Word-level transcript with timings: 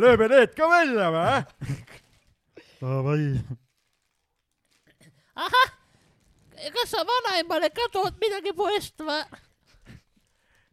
lööme 0.00 0.28
need 0.30 0.54
ka 0.56 0.68
välja 0.70 1.10
või? 1.14 1.76
Davai. 2.80 3.26
ahah, 5.34 5.70
kas 6.76 6.92
sa 6.94 7.04
vanaemale 7.04 7.68
ka 7.76 7.88
tood 7.92 8.16
midagi 8.22 8.54
poest 8.56 9.02
või? 9.04 9.20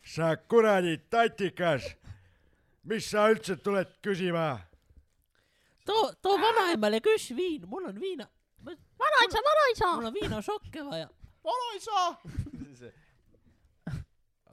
sa 0.07 0.35
kuradi 0.37 0.95
tatikas, 1.11 1.83
mis 2.87 3.09
sa 3.11 3.27
üldse 3.31 3.57
tuled 3.59 3.91
küsima? 4.03 4.47
too, 5.87 6.11
too 6.21 6.37
vanaemale 6.41 7.01
küss 7.03 7.35
viin, 7.35 7.67
mul 7.67 7.89
on 7.91 7.99
viina. 8.01 8.27
vanaisa, 9.03 9.43
vanaisa. 9.49 9.95
mul 9.95 10.09
on 10.11 10.13
viinašokke 10.13 10.85
vaja. 10.85 11.09
vanaisa. 11.43 12.01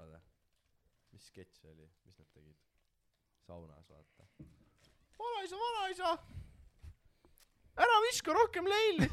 oota, 0.01 0.21
mis 1.13 1.27
sketš 1.31 1.61
see 1.61 1.71
oli, 1.71 1.89
mis 2.07 2.19
nad 2.19 2.29
tegid? 2.35 2.59
saunas. 3.47 3.84
vanaisa, 5.25 5.57
vanaisa. 5.65 6.13
ära 7.87 8.01
viska 8.09 8.33
rohkem 8.37 8.67
leili. 8.71 9.09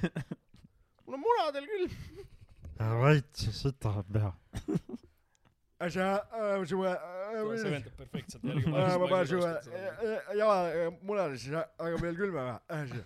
mul 1.06 1.18
on 1.18 1.24
munadel 1.28 1.68
küll. 1.68 1.88
vait, 3.02 3.32
seda 3.36 3.74
tahab 3.80 4.12
teha. 4.14 4.32
sa 5.90 6.08
äh,, 6.32 6.66
su 6.66 6.84
äh, 6.86 6.98
see 7.58 7.72
vendab 7.72 7.96
perfektselt 7.98 8.44
äh, 8.46 8.68
ma 9.02 9.08
panen 9.10 9.28
su 9.28 9.40
äh, 9.42 10.38
jala 10.38 10.58
äh, 10.70 10.92
munale 11.02 11.38
siis, 11.38 11.56
aga 11.58 12.02
veel 12.02 12.16
külma 12.20 12.44
või? 12.70 13.02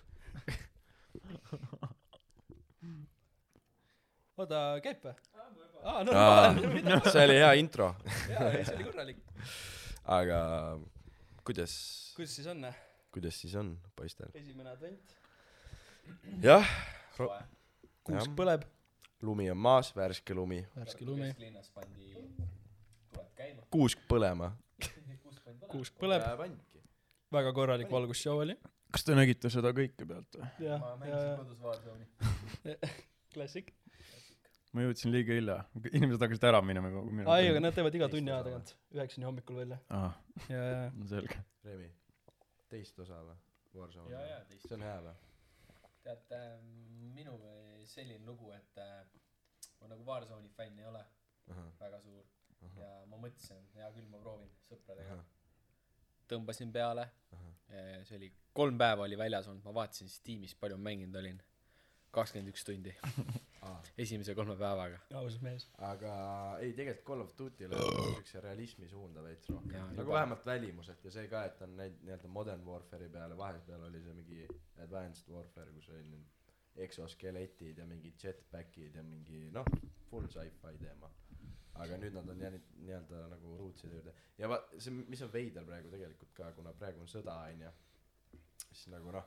oota, 4.37 4.59
käib 4.84 5.07
või? 5.07 5.15
aa, 5.85 6.03
no 6.03 6.17
Aa, 6.20 6.51
ma 6.51 6.99
see 7.13 7.23
oli 7.23 7.40
hea 7.40 7.53
intro, 7.62 7.93
jaa, 8.29 8.49
ei 8.51 8.65
see 8.67 8.76
oli 8.76 8.90
korralik. 8.90 9.23
aga 10.20 10.41
kuidas, 11.48 11.77
kuidas 12.17 12.35
siis 12.35 12.51
on? 12.51 12.67
Kuidas 13.15 13.39
siis 13.41 13.55
on 13.59 13.75
poistel? 13.95 14.31
esimene 14.35 14.73
advent, 14.75 15.15
jah, 16.43 16.67
kuusk 18.05 18.35
põleb, 18.37 18.65
lumi 19.26 19.48
on 19.53 19.59
maas, 19.62 19.91
värske 19.95 20.35
lumi, 20.37 20.62
värske 20.76 21.07
lumi, 21.07 21.31
kesklinnas 21.31 21.71
pandi, 21.75 22.12
tuleb 23.13 23.31
käima, 23.40 23.65
kuusk 23.73 24.03
põlema. 24.12 24.51
kuusk 25.71 25.95
põleb, 26.01 26.25
väga 27.35 27.55
korralik 27.55 27.91
valgusshow 27.91 28.43
oli. 28.43 28.57
kas 28.95 29.07
te 29.07 29.15
nägite 29.18 29.51
seda 29.51 29.71
kõike 29.75 30.07
pealt 30.07 30.37
või? 30.40 30.51
jah 30.68 30.84
ma, 30.84 31.09
ja, 31.09 32.77
klassik. 33.34 33.73
ma 34.75 34.85
jõudsin 34.85 35.15
liiga 35.15 35.35
hilja, 35.40 35.59
inimesed 35.91 36.21
hakkasid 36.27 36.49
ära 36.51 36.62
minema 36.63 36.91
juba. 36.91 37.25
aa 37.25 37.41
ei, 37.41 37.51
aga 37.53 37.63
nad 37.63 37.75
teevad 37.75 37.95
iga 37.97 38.12
tunni 38.12 38.35
aja 38.35 38.43
tagant, 38.49 38.75
üheksani 38.95 39.27
hommikul 39.31 39.63
välja. 39.63 39.79
aa, 39.90 40.12
ja, 40.51 40.65
ja, 40.71 40.90
selge. 41.12 41.40
Remi, 41.65 41.90
teist 42.76 42.99
osa 43.05 43.23
või? 43.26 43.40
Warzone 43.76 44.13
ja, 44.13 44.21
ja 44.29 44.40
teist. 44.49 44.68
see 44.68 44.77
on 44.77 44.85
hea 44.85 45.01
või? 45.07 45.15
tead 46.05 46.34
äh,, 46.37 46.55
minul 47.15 47.41
oli 47.49 47.85
selline 47.90 48.26
lugu, 48.27 48.51
et 48.54 48.81
äh, 48.81 48.99
ma 49.81 49.90
nagu 49.90 50.05
Warzone'i 50.05 50.51
fänn 50.54 50.79
ei 50.79 50.87
ole 50.91 51.01
väga 51.79 51.99
suur 52.01 52.26
ja 52.79 52.90
ma 53.09 53.18
mõtlesin, 53.21 53.65
hea 53.76 53.90
küll, 53.96 54.07
ma 54.09 54.20
proovin 54.21 54.51
sõpradega. 54.65 55.18
tõmbasin 56.31 56.71
peale, 56.73 57.07
see 57.70 58.18
oli, 58.18 58.31
kolm 58.57 58.79
päeva 58.81 59.05
oli 59.05 59.18
väljas 59.20 59.49
olnud, 59.51 59.65
ma 59.68 59.73
vaatasin 59.81 60.09
Steamis, 60.09 60.55
palju 60.59 60.79
ma 60.79 60.90
mänginud 60.90 61.20
olin. 61.21 61.41
kakskümmend 62.15 62.53
üks 62.53 62.63
tundi 62.63 62.93
esimese 63.98 64.35
kolme 64.35 64.56
päevaga. 64.59 65.00
aus 65.22 65.40
mees. 65.41 65.68
aga 65.78 66.13
ei, 66.59 66.74
tegelikult 66.74 67.06
Call 67.08 67.22
of 67.25 67.34
Duty'l 67.40 67.74
on 67.78 68.13
siukse 68.13 68.41
realismi 68.41 68.88
suunda 68.90 69.24
veits 69.24 69.50
rohkem 69.50 69.81
nagu 69.81 70.02
juba. 70.02 70.13
vähemalt 70.19 70.46
välimuselt 70.46 71.06
ja 71.06 71.12
see 71.12 71.28
ka, 71.31 71.44
et 71.50 71.62
on 71.62 71.75
neid 71.78 72.00
nii-öelda 72.03 72.28
Modern 72.28 72.66
Warfare'i 72.68 73.09
peale, 73.09 73.38
vahepeal 73.38 73.84
oli 73.90 74.02
see 74.03 74.13
mingi 74.13 74.47
Advanced 74.84 75.30
Warfare, 75.34 75.72
kus 75.78 75.90
oli 75.90 76.03
need 76.13 76.31
eksoskeletid 76.86 77.78
ja 77.78 77.86
mingid 77.88 78.19
jetpack'id 78.24 78.96
ja 79.00 79.03
mingi 79.03 79.46
noh, 79.56 79.66
full 80.09 80.28
sci-fi 80.28 80.75
teema. 80.81 81.09
aga 81.75 81.98
nüüd 82.00 82.14
nad 82.16 82.30
on 82.31 82.40
jäänud 82.40 82.68
nii-öelda 82.80 83.25
nagu 83.34 83.58
ruutside 83.59 83.96
juurde 83.98 84.14
ja 84.40 84.48
va- 84.50 84.62
see, 84.78 84.92
mis 84.96 85.22
on 85.25 85.31
veider 85.34 85.66
praegu 85.68 85.90
tegelikult 85.92 86.31
ka, 86.38 86.52
kuna 86.56 86.72
praegu 86.74 87.02
on 87.04 87.08
sõda 87.12 87.34
onju, 87.50 87.72
siis 88.72 88.88
nagu 88.94 89.12
noh, 89.12 89.25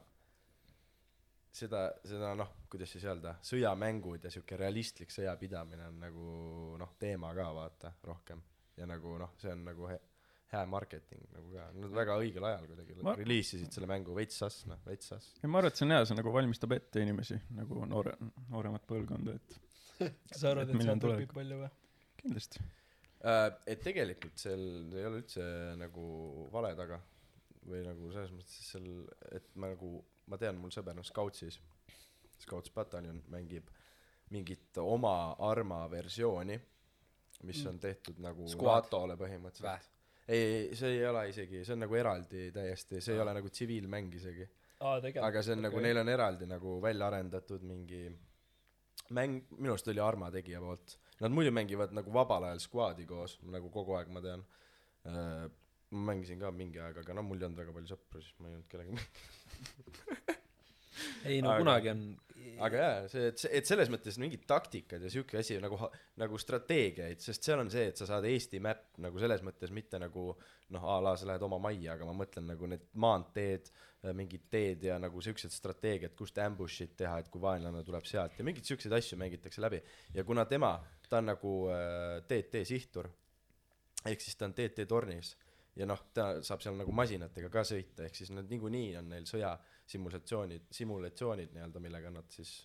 seda, 1.59 1.83
seda 2.07 2.33
noh, 2.39 2.53
kuidas 2.71 2.91
siis 2.95 3.05
öelda, 3.09 3.35
sõjamängud 3.45 4.25
ja 4.27 4.31
siuke 4.33 4.57
realistlik 4.61 5.11
sõjapidamine 5.15 5.89
on 5.91 5.99
nagu 6.05 6.29
noh, 6.81 6.95
teema 7.01 7.33
ka 7.37 7.49
vaata 7.57 7.93
rohkem 8.07 8.41
ja 8.79 8.87
nagu 8.89 9.17
noh, 9.21 9.35
see 9.43 9.51
on 9.53 9.65
nagu 9.67 9.89
he- 9.91 10.01
hea 10.53 10.63
marketing 10.71 11.25
nagu 11.35 11.51
ka, 11.53 11.67
nad 11.77 11.93
väga 11.99 12.15
õigel 12.23 12.47
ajal 12.49 12.67
kuidagi 12.71 12.95
Ma- 13.05 13.15
reliisisid 13.19 13.75
selle 13.75 13.89
mängu 13.91 14.15
veits 14.17 14.39
sass 14.41 14.63
noh, 14.71 14.79
veits 14.87 15.11
sass. 15.13 15.35
ei 15.43 15.51
ma 15.51 15.59
arvan, 15.61 15.75
et 15.75 15.81
see 15.81 15.85
on 15.89 15.93
hea, 15.97 16.07
see 16.09 16.17
nagu 16.23 16.33
valmistab 16.39 16.73
ette 16.79 17.03
inimesi 17.05 17.37
nagu 17.59 17.83
noore, 17.91 18.15
nooremat 18.49 18.87
põlvkonda, 18.89 19.35
et 19.37 19.59
kas 20.31 20.41
sa 20.45 20.55
arvad, 20.55 20.71
Et 20.71 20.79
et 20.79 20.87
sealt 20.89 21.03
tuleb? 21.05 21.21
õpib 21.21 21.35
palju 21.37 21.61
või? 21.65 21.71
kindlasti. 22.23 22.63
Äh, 23.29 23.49
et 23.75 23.81
tegelikult 23.83 24.39
seal 24.39 24.63
ei 24.95 25.05
ole 25.09 25.21
üldse 25.25 25.45
nagu 25.81 26.05
vale 26.55 26.71
taga 26.79 27.01
või 27.67 27.83
nagu 27.87 28.13
selles 28.15 28.33
mõttes 28.35 28.71
seal, 28.73 28.87
et 29.35 29.49
ma 29.57 29.73
nagu, 29.73 29.99
ma 30.31 30.39
tean, 30.41 30.59
mul 30.61 30.73
sõber 30.75 30.99
on 30.99 31.07
Scoutsis, 31.07 31.59
Scouts 32.39 32.71
Battalion 32.75 33.21
mängib 33.33 33.71
mingit 34.31 34.79
oma 34.83 35.35
Arma 35.49 35.83
versiooni, 35.91 36.59
mis 37.49 37.65
on 37.67 37.79
tehtud 37.81 38.21
nagu 38.23 38.47
Squad. 38.51 38.89
NATO-le 38.89 39.17
põhimõtteliselt. 39.19 39.91
ei, 40.29 40.39
ei, 40.43 40.77
see 40.77 40.99
ei 40.99 41.05
ole 41.09 41.29
isegi, 41.31 41.65
see 41.65 41.75
on 41.77 41.85
nagu 41.87 41.99
eraldi 41.99 42.49
täiesti, 42.55 43.03
see 43.05 43.17
ei 43.17 43.25
ole 43.25 43.35
nagu 43.39 43.51
tsiviilmäng 43.51 44.15
isegi. 44.21 44.49
aga 44.81 45.43
see 45.43 45.57
on 45.57 45.63
okay. 45.63 45.69
nagu, 45.71 45.83
neil 45.83 46.03
on 46.03 46.09
eraldi 46.13 46.47
nagu 46.51 46.79
välja 46.83 47.09
arendatud 47.09 47.65
mingi 47.67 48.05
mäng, 49.15 49.43
minu 49.57 49.73
arust 49.73 49.89
oli 49.89 50.03
Arma 50.05 50.31
tegija 50.35 50.61
poolt. 50.63 50.99
Nad 51.23 51.35
muidu 51.35 51.51
mängivad 51.55 51.95
nagu 51.97 52.13
vabal 52.15 52.47
ajal 52.51 52.61
squad'i 52.63 53.07
koos, 53.09 53.39
nagu 53.51 53.71
kogu 53.75 53.97
aeg 53.99 54.13
ma 54.15 54.23
tean. 54.23 54.45
Ma 55.91 56.13
mängisin 56.13 56.41
ka 56.43 56.51
mingi 56.55 56.81
aeg, 56.83 57.03
aga 57.03 57.17
no 57.17 57.23
mul 57.27 57.41
ei 57.41 57.49
olnud 57.49 57.63
väga 57.63 57.75
palju 57.77 57.93
sõpru, 57.95 58.23
siis 58.25 58.39
ma 58.43 58.51
ei 58.51 58.59
olnud 58.59 58.69
kellegagi 58.73 60.37
ei 61.31 61.43
no 61.43 61.53
Aga- 61.53 61.63
kunagi 61.63 61.91
on, 61.93 62.03
aga 62.65 62.81
jaa, 62.83 62.95
see, 63.13 63.27
et 63.31 63.45
et 63.61 63.69
selles 63.71 63.91
mõttes 63.93 64.19
mingid 64.21 64.45
taktikad 64.51 65.03
ja 65.05 65.11
siuke 65.13 65.39
asi 65.41 65.59
nagu, 65.63 65.79
nagu 66.21 66.41
strateegiaid, 66.41 67.23
sest 67.23 67.47
seal 67.47 67.63
on 67.63 67.71
see, 67.73 67.89
et 67.93 68.01
sa 68.01 68.09
saad 68.09 68.27
Eesti 68.29 68.61
map 68.65 68.99
nagu 69.03 69.21
selles 69.23 69.45
mõttes 69.47 69.73
mitte 69.75 70.01
nagu 70.03 70.31
noh, 70.75 70.85
a 70.85 70.99
la 71.05 71.15
sa 71.17 71.29
lähed 71.31 71.45
oma 71.47 71.61
majja, 71.63 71.95
aga 71.95 72.09
ma 72.09 72.17
mõtlen 72.19 72.49
nagu 72.51 72.69
need 72.71 72.85
maanteed, 73.01 73.71
mingid 74.15 74.45
teed 74.53 74.85
ja 74.87 74.99
nagu 75.03 75.23
siuksed 75.25 75.51
strateegiad, 75.55 76.15
kust 76.19 76.39
ambush'id 76.43 76.93
teha, 76.99 77.17
et 77.23 77.31
kui 77.33 77.43
vaenlane 77.43 77.83
tuleb 77.87 78.07
sealt 78.07 78.37
ja 78.39 78.47
mingeid 78.47 78.69
siukseid 78.69 78.95
asju 78.95 79.19
mängitakse 79.19 79.63
läbi. 79.65 79.81
ja 80.15 80.25
kuna 80.25 80.45
tema, 80.47 80.77
ta 81.09 81.19
on 81.23 81.33
nagu 81.33 81.55
äh, 81.73 82.21
TT 82.29 82.63
sihttur, 82.69 83.09
ehk 84.07 84.23
siis 84.23 84.39
ta 84.39 84.47
on 84.47 84.55
TT 84.55 84.87
tornis 84.89 85.35
ja 85.79 85.87
noh, 85.87 86.01
ta 86.15 86.31
saab 86.47 86.63
seal 86.65 86.79
nagu 86.79 86.95
masinatega 86.97 87.51
ka 87.53 87.63
sõita, 87.67 88.09
ehk 88.09 88.19
siis 88.19 88.33
nad 88.35 88.49
niikuinii 88.51 88.97
on 88.99 89.13
neil 89.13 89.29
sõja 89.31 89.53
simulatsioonid, 89.89 91.55
nii-öelda, 91.55 91.83
millega 91.83 92.11
nad 92.13 92.27
siis 92.35 92.57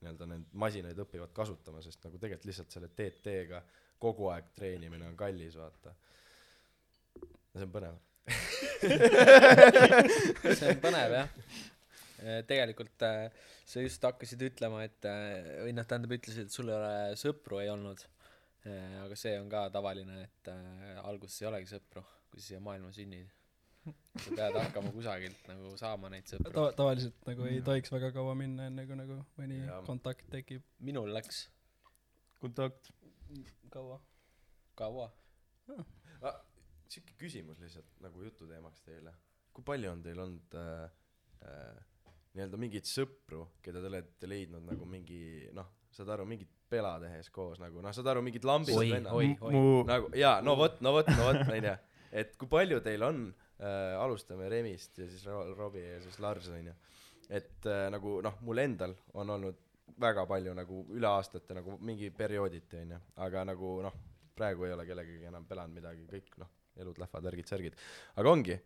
nii-öelda 0.00 0.28
neid 0.30 0.48
masinaid 0.64 0.98
õpivad 1.06 1.32
kasutama, 1.36 1.82
sest 1.84 2.02
nagu 2.04 2.20
tegelikult 2.20 2.48
lihtsalt 2.50 2.74
selle 2.74 2.90
TT-ga 2.96 3.62
kogu 4.02 4.28
aeg 4.32 4.50
treenimine 4.56 5.08
on 5.08 5.16
kallis, 5.18 5.56
vaata. 5.56 5.94
see 7.56 7.64
on 7.64 7.72
põnev. 7.72 7.96
see 10.58 10.72
on 10.72 10.80
põnev 10.82 11.14
jah. 11.14 11.28
tegelikult 12.48 13.04
äh, 13.06 13.30
sa 13.68 13.84
just 13.84 14.04
hakkasid 14.04 14.42
ütlema, 14.48 14.82
et 14.88 15.08
äh, 15.08 15.62
või 15.64 15.72
noh, 15.76 15.86
tähendab 15.88 16.16
ütlesid, 16.18 16.48
et 16.48 16.54
sul 16.54 16.72
ei 16.72 16.76
ole 16.76 16.92
sõpru 17.20 17.62
ei 17.62 17.72
olnud. 17.72 18.04
aga 18.66 19.14
see 19.14 19.36
on 19.38 19.48
ka 19.48 19.68
tavaline, 19.70 20.24
et 20.26 20.48
äh, 20.50 20.96
alguses 21.06 21.42
ei 21.42 21.48
olegi 21.52 21.70
sõpru, 21.70 22.02
kui 22.30 22.40
sa 22.40 22.52
siia 22.52 22.60
maailma 22.62 22.92
sünnid. 22.94 23.32
sa 24.18 24.32
pead 24.34 24.56
hakkama 24.58 24.90
kusagilt 24.94 25.44
nagu 25.46 25.76
saama 25.78 26.10
neid 26.10 26.26
sõpru. 26.30 26.52
Ta-, 26.56 26.72
tavaliselt 26.78 27.28
nagu 27.28 27.46
ei 27.46 27.60
tohiks 27.66 27.92
väga 27.94 28.10
kaua 28.16 28.34
minna, 28.38 28.66
enne 28.70 28.86
kui 28.88 28.98
nagu 28.98 29.20
mõni 29.38 29.60
Jah. 29.62 29.84
kontakt 29.86 30.26
tekib. 30.32 30.64
minul 30.82 31.12
läks 31.14 31.46
kontakt. 32.42 32.90
kaua? 33.70 34.00
kaua. 34.74 35.10
sihuke 36.88 37.14
küsimus 37.18 37.60
lihtsalt 37.62 38.00
nagu 38.02 38.22
jututeemaks 38.26 38.82
teile. 38.86 39.14
kui 39.54 39.64
palju 39.64 39.90
on 39.90 40.02
teil 40.04 40.18
olnud 40.20 40.58
äh, 40.60 40.90
äh, 41.46 41.84
nii-öelda 42.36 42.58
mingeid 42.60 42.88
sõpru, 42.88 43.46
keda 43.64 43.80
te 43.80 43.88
olete 43.88 44.28
leidnud 44.28 44.66
nagu 44.66 44.86
mingi 44.88 45.48
noh, 45.56 45.70
saad 45.94 46.10
aru, 46.12 46.26
mingit 46.28 46.50
pela 46.68 46.96
tehes 47.00 47.30
koos 47.32 47.60
nagu 47.62 47.80
noh, 47.84 47.94
saad 47.96 48.10
aru, 48.12 48.22
mingid 48.26 48.44
oi. 49.16 49.52
mu, 49.54 49.62
nagu 49.88 50.10
jaa, 50.16 50.40
no 50.44 50.56
vot, 50.58 50.80
no 50.84 50.92
vot, 50.98 51.08
no 51.16 51.30
vot, 51.30 51.40
onju. 51.56 51.76
Et 52.12 52.36
kui 52.36 52.48
palju 52.50 52.80
teil 52.84 53.02
on 53.06 53.22
äh,, 53.30 53.94
alustame 53.98 54.48
Remist 54.52 54.98
ja 54.98 55.08
siis 55.10 55.24
Ro- 55.26 55.54
Robbie 55.54 55.86
ja 55.94 56.00
siis 56.04 56.18
Lars 56.22 56.48
onju. 56.48 56.74
et 57.28 57.66
äh, 57.66 57.86
nagu 57.90 58.20
noh, 58.22 58.38
mul 58.46 58.62
endal 58.62 58.94
on 59.14 59.30
olnud 59.36 59.62
väga 60.00 60.26
palju 60.28 60.54
nagu 60.54 60.82
üle 60.94 61.08
aastate 61.08 61.56
nagu 61.56 61.78
mingi 61.80 62.10
periooditi 62.10 62.82
onju, 62.82 63.00
aga 63.24 63.44
nagu 63.52 63.72
noh, 63.86 63.98
praegu 64.36 64.66
ei 64.66 64.74
ole 64.74 64.86
kellegagi 64.86 65.28
enam 65.30 65.46
pelanud 65.48 65.78
midagi, 65.78 66.06
kõik 66.10 66.34
noh, 66.42 66.50
elud 66.76 66.98
lähevad 67.00 67.30
värgid-särgid, 67.30 67.78
aga 68.16 68.32
ongi 68.32 68.58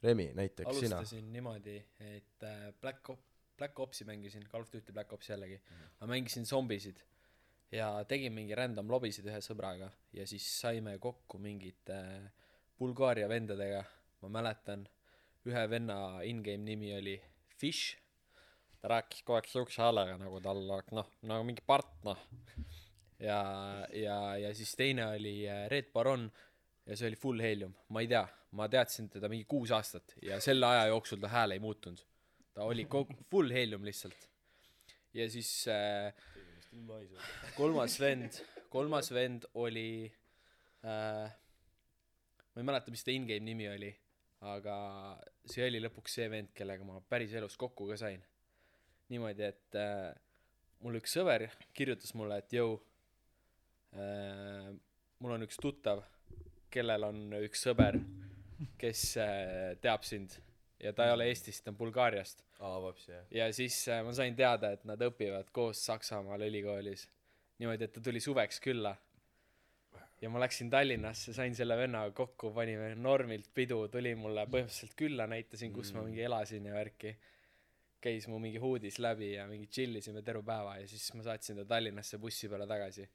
Remi 0.00 0.30
näiteks 0.32 0.78
sina 0.80 0.96
alustasin 0.96 1.26
niimoodi, 1.32 1.76
et 2.14 2.46
äh, 2.48 2.70
Black 2.80 3.10
Op-, 3.12 3.26
Black 3.58 3.78
Opsi 3.84 4.06
mängisin, 4.08 4.46
Call 4.48 4.64
of 4.64 4.72
Duty 4.72 4.92
Black 4.96 5.12
Opsi 5.12 5.34
jällegi 5.34 5.58
mm.. 5.60 5.90
ma 6.00 6.06
mängisin 6.14 6.46
zombisid 6.48 7.02
ja 7.72 7.90
tegin 8.08 8.32
mingi 8.32 8.56
random 8.56 8.88
lobisid 8.90 9.28
ühe 9.28 9.42
sõbraga 9.44 9.90
ja 10.16 10.24
siis 10.26 10.46
saime 10.62 10.96
kokku 10.98 11.38
mingite 11.38 11.98
äh, 12.00 12.30
Bulgaaria 12.80 13.28
vendadega, 13.28 13.82
ma 14.22 14.30
mäletan, 14.40 14.86
ühe 15.48 15.64
venna 15.68 15.96
in-game 16.28 16.64
nimi 16.64 16.94
oli 16.96 17.16
Fish, 17.60 17.96
ta 18.80 18.88
rääkis 18.94 19.24
kogu 19.24 19.36
aeg 19.36 19.48
siukse 19.50 19.82
häälega, 19.82 20.16
nagu 20.20 20.40
tal 20.44 20.62
oleks 20.64 20.94
noh, 20.96 21.08
nagu 21.28 21.44
mingi 21.44 21.64
part 21.66 21.90
noh. 22.06 22.20
ja, 23.20 23.40
ja, 23.92 24.16
ja 24.40 24.52
siis 24.56 24.72
teine 24.80 25.10
oli 25.12 25.34
äh, 25.48 25.66
Red 25.72 25.90
Baron 25.92 26.24
ja 26.86 26.96
see 26.96 27.10
oli 27.10 27.18
full 27.20 27.42
helium, 27.44 27.74
ma 27.92 28.04
ei 28.04 28.08
tea, 28.10 28.24
ma 28.56 28.68
teadsin 28.72 29.10
teda 29.12 29.28
mingi 29.30 29.44
kuus 29.48 29.72
aastat 29.76 30.16
ja 30.24 30.40
selle 30.42 30.68
aja 30.70 30.88
jooksul 30.90 31.20
ta 31.20 31.30
hääl 31.32 31.56
ei 31.56 31.62
muutunud. 31.62 32.00
ta 32.54 32.64
oli 32.64 32.86
kogu, 32.90 33.14
full 33.30 33.52
helium 33.52 33.84
lihtsalt. 33.84 34.28
ja 35.14 35.28
siis 35.30 35.52
äh, 35.68 36.14
kolmas 37.56 38.00
vend, 38.00 38.40
kolmas 38.72 39.12
vend 39.12 39.44
oli 39.54 40.08
äh,, 40.84 41.36
ma 42.60 42.64
ei 42.64 42.68
mäleta, 42.74 42.92
mis 42.92 43.04
ta 43.04 43.12
in-game 43.14 43.46
nimi 43.46 43.68
oli, 43.70 43.88
aga 44.52 44.74
see 45.48 45.64
oli 45.64 45.80
lõpuks 45.80 46.18
see 46.18 46.28
vend, 46.32 46.52
kellega 46.56 46.84
ma 46.84 47.00
päriselus 47.00 47.56
kokku 47.60 47.88
ka 47.88 47.96
sain. 48.00 48.20
niimoodi, 49.08 49.42
et 49.48 49.78
äh, 49.80 50.12
mul 50.84 51.00
üks 51.00 51.16
sõber 51.16 51.48
kirjutas 51.74 52.12
mulle, 52.14 52.36
et 52.38 52.52
jõu 52.52 52.76
äh,, 53.96 54.68
mul 55.18 55.36
on 55.38 55.46
üks 55.48 55.56
tuttav, 55.60 56.04
kellel 56.70 57.08
on 57.08 57.24
üks 57.40 57.64
sõber, 57.64 57.98
kes 58.78 59.04
äh, 59.24 59.72
teab 59.80 60.04
sind 60.04 60.36
ja 60.80 60.92
ta 60.92 61.08
ei 61.08 61.14
ole 61.16 61.26
Eestist, 61.32 61.64
ta 61.64 61.72
on 61.72 61.80
Bulgaariast. 61.80 62.44
aa 62.60 62.76
vapsi 62.82 63.12
jah 63.12 63.32
ja 63.40 63.48
siis 63.56 63.80
äh, 63.88 64.04
ma 64.04 64.12
sain 64.12 64.36
teada, 64.36 64.74
et 64.76 64.84
nad 64.84 65.00
õpivad 65.00 65.48
koos 65.52 65.80
Saksamaal 65.86 66.44
ülikoolis. 66.48 67.08
niimoodi, 67.58 67.88
et 67.88 67.92
ta 67.96 68.04
tuli 68.04 68.20
suveks 68.20 68.60
külla. 68.60 68.94
Ja 70.20 70.30
ma 70.30 70.40
läksin 70.40 70.70
Tallinnasse, 70.70 71.32
sain 71.32 71.54
selle 71.56 71.76
vennaga 71.80 72.12
kokku, 72.16 72.52
panime 72.54 72.92
normilt 72.94 73.50
pidu, 73.54 73.80
tuli 73.92 74.12
mulle 74.18 74.44
põhimõtteliselt 74.52 74.96
külla, 74.98 75.26
näitasin, 75.30 75.72
kus 75.72 75.94
ma 75.96 76.04
mingi 76.06 76.24
elasin 76.26 76.66
ja 76.68 76.74
värki. 76.76 77.16
käis 78.00 78.24
mu 78.32 78.38
mingi 78.40 78.56
huudis 78.56 78.96
läbi 78.98 79.34
ja 79.34 79.42
mingi 79.46 79.66
tšillisime 79.68 80.22
terve 80.24 80.40
päeva 80.42 80.78
ja 80.80 80.86
siis 80.88 81.10
ma 81.14 81.22
saatsin 81.22 81.58
ta 81.60 81.64
Tallinnasse 81.68 82.18
bussi 82.18 82.48
peale 82.48 82.66
tagasi. 82.66 83.08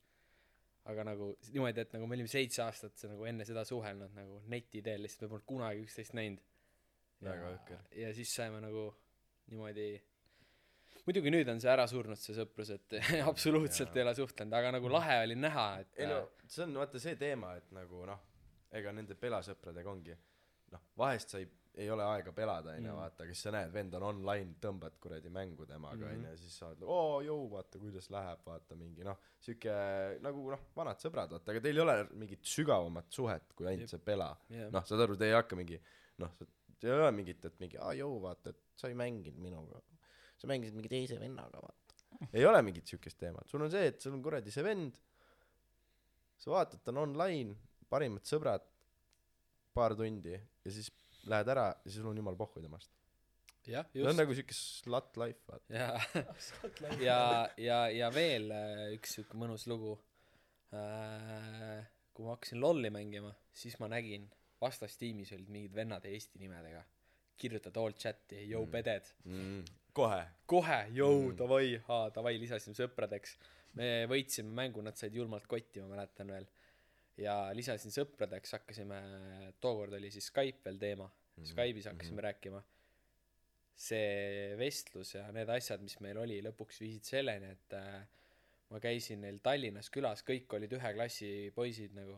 aga 0.86 1.04
nagu 1.04 1.32
niimoodi, 1.52 1.82
et 1.82 1.94
nagu 1.94 2.08
me 2.08 2.14
olime 2.14 2.30
seitse 2.30 2.62
aastat 2.62 3.08
nagu 3.10 3.26
enne 3.26 3.46
seda 3.46 3.64
suhelnud 3.66 4.14
nagu 4.14 4.42
neti 4.54 4.82
teel, 4.86 5.02
lihtsalt 5.02 5.26
me 5.26 5.30
polnud 5.30 5.46
kunagi 5.46 5.82
üksteist 5.82 6.14
näinud. 6.14 6.44
Väga 7.22 7.56
õkker. 7.56 7.80
ja 8.02 8.14
siis 8.14 8.36
saime 8.36 8.62
nagu 8.62 8.92
niimoodi 9.48 10.02
muidugi 11.06 11.32
nüüd 11.34 11.50
on 11.54 11.60
see 11.62 11.70
ära 11.72 11.86
surnud, 11.88 12.18
see 12.22 12.34
sõprus, 12.38 12.72
et 12.74 12.96
absoluutselt 13.32 13.90
Jaa. 13.94 14.02
ei 14.02 14.08
ole 14.08 14.16
suhtlenud, 14.18 14.54
aga 14.58 14.72
nagu 14.78 14.90
lahe 14.90 15.20
oli 15.26 15.36
näha, 15.40 15.68
et 15.84 16.00
ei 16.02 16.08
no 16.10 16.24
see 16.48 16.64
on 16.66 16.74
vaata 16.82 17.00
see 17.02 17.16
teema 17.20 17.56
et 17.60 17.70
nagu 17.76 18.06
noh 18.10 18.20
ega 18.76 18.92
nende 18.92 19.16
pelasõpradega 19.16 19.90
ongi 19.92 20.16
noh 20.74 20.82
vahest 20.98 21.30
sa 21.36 21.40
ei 21.44 21.48
ei 21.76 21.90
ole 21.92 22.06
aega 22.08 22.32
pelada 22.32 22.72
onju 22.72 22.88
Mm. 22.88 22.96
vaata 23.02 23.26
siis 23.28 23.42
sa 23.44 23.52
näed 23.52 23.72
vend 23.74 23.94
on 23.98 24.04
online 24.08 24.54
tõmbad 24.64 24.94
kuradi 25.04 25.28
mängu 25.30 25.66
temaga 25.68 26.06
Mhm. 26.06 26.14
onju 26.14 26.30
ja 26.30 26.38
siis 26.40 26.54
sa 26.60 26.70
oled 26.70 26.84
oo 26.88 27.18
jõu 27.26 27.50
vaata 27.52 27.80
kuidas 27.82 28.08
läheb 28.16 28.46
vaata 28.48 28.76
mingi 28.80 29.04
noh 29.04 29.18
siuke 29.44 29.74
nagu 30.24 30.46
noh 30.54 30.62
vanad 30.76 31.04
sõbrad 31.04 31.34
vaata 31.36 31.52
aga 31.52 31.60
teil 31.66 31.76
ei 31.76 31.84
ole 31.84 31.96
mingit 32.14 32.48
sügavamat 32.48 33.12
suhet 33.12 33.52
kui 33.60 33.68
ainult 33.68 33.92
see 33.92 34.00
pela 34.00 34.30
jah 34.50 34.72
noh 34.72 34.86
saad 34.88 35.04
aru 35.04 35.18
te 35.20 35.28
ei 35.28 35.36
hakka 35.36 35.56
mingi 35.60 35.82
noh 36.24 36.32
ei 36.86 36.92
ole 36.96 37.12
mingit 37.12 37.44
et 37.52 37.60
mingi 37.60 37.78
aa 37.78 37.92
jõu 38.00 38.22
vaata 38.24 38.50
et 38.56 38.64
sa 38.80 38.88
ei 38.88 38.96
mänginud 38.96 39.36
minuga 39.44 39.82
sa 40.38 40.48
mängisid 40.52 40.76
mingi 40.78 40.92
teise 40.92 41.20
vennaga 41.22 41.62
vaata. 41.64 41.96
Ei 42.34 42.46
ole 42.48 42.62
mingit 42.64 42.88
siukest 42.88 43.18
teemat. 43.20 43.48
Sul 43.52 43.62
on 43.66 43.72
see 43.72 43.88
et 43.92 44.00
sul 44.02 44.14
on 44.16 44.22
kuradi 44.24 44.52
see 44.54 44.64
vend 44.66 44.98
sa 46.40 46.52
vaatad 46.52 46.82
ta 46.84 46.92
on 46.94 47.02
online 47.06 47.56
parimad 47.92 48.24
sõbrad 48.28 48.64
paar 49.76 49.96
tundi 50.00 50.34
ja 50.36 50.72
siis 50.72 50.90
lähed 51.28 51.50
ära 51.52 51.68
ja 51.74 51.90
siis 51.90 52.00
sul 52.02 52.12
on 52.12 52.18
jumala 52.22 52.38
pohhu 52.40 52.62
temast. 52.64 52.92
Jah 53.66 53.86
see 53.92 54.04
on 54.04 54.12
just. 54.12 54.20
nagu 54.20 54.36
siuke 54.38 54.54
slut 54.56 55.18
life 55.18 55.42
vaata. 55.50 55.74
Ja 55.74 55.90
ja 57.10 57.20
ja 57.58 57.80
ja 57.90 58.10
veel 58.14 58.52
äh, 58.54 58.86
üks 58.98 59.16
siuke 59.18 59.38
mõnus 59.42 59.66
lugu. 59.72 59.96
Äh, 60.76 61.84
kui 62.16 62.26
ma 62.26 62.36
hakkasin 62.36 62.60
lolli 62.64 62.90
mängima 62.94 63.32
siis 63.56 63.76
ma 63.82 63.88
nägin 63.92 64.26
vastastiimis 64.62 65.32
olid 65.36 65.50
mingid 65.52 65.74
vennad 65.76 66.06
eesti 66.10 66.40
nimedega. 66.42 66.84
Kirjutad 67.38 67.76
all 67.78 67.94
chat'i 68.00 68.46
jõu 68.48 68.64
Mm. 68.66 68.72
peded. 68.72 69.10
Mm. 69.28 69.64
Kohe. 69.96 70.22
Kohe. 70.46 70.80
Jõu 70.94 71.32
Mm. 71.32 71.38
davai. 71.40 71.70
Aa 71.88 72.10
davai 72.14 72.36
lisasime 72.42 72.76
sõpradeks. 72.78 73.38
Me 73.80 74.06
võitsime 74.12 74.52
mängu 74.56 74.84
nad 74.84 74.96
said 75.00 75.16
julmalt 75.16 75.48
kotti 75.52 75.82
ma 75.84 75.88
mäletan 75.96 76.30
veel. 76.32 76.46
Ja 77.18 77.36
lisasin 77.56 77.92
sõpradeks 77.96 78.52
hakkasime 78.58 78.98
tookord 79.64 79.94
oli 79.96 80.10
siis 80.12 80.28
Skype 80.32 80.64
veel 80.68 80.78
teema. 80.80 81.08
Mhm. 81.38 81.46
Skype'is 81.52 81.86
hakkasime 81.92 82.22
rääkima. 82.28 82.62
See 83.76 84.56
vestlus 84.60 85.16
ja 85.18 85.26
need 85.36 85.50
asjad 85.52 85.82
mis 85.84 85.98
meil 86.04 86.18
oli 86.22 86.38
lõpuks 86.46 86.78
viisid 86.80 87.04
selleni 87.10 87.50
et 87.52 87.74
äh, 87.76 88.06
ma 88.72 88.80
käisin 88.80 89.20
neil 89.26 89.42
Tallinnas 89.44 89.90
külas 89.92 90.24
kõik 90.24 90.54
olid 90.56 90.72
ühe 90.78 90.94
klassi 90.96 91.52
poisid 91.56 91.92
nagu. 91.98 92.16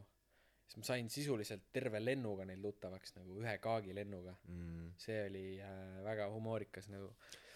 Siis 0.68 0.77
ma 0.77 0.83
sain 0.91 1.09
sisuliselt 1.09 1.63
terve 1.74 2.01
lennuga 2.03 2.45
neil 2.45 2.62
tuttavaks 2.62 3.15
nagu 3.18 3.39
ühe 3.41 3.56
Kaagi 3.63 3.95
lennuga. 3.97 4.35
Mm. 4.51 4.91
see 5.01 5.18
oli 5.29 5.45
äh, 5.62 6.03
väga 6.06 6.29
humoorikas 6.33 6.89
nagu 6.94 7.09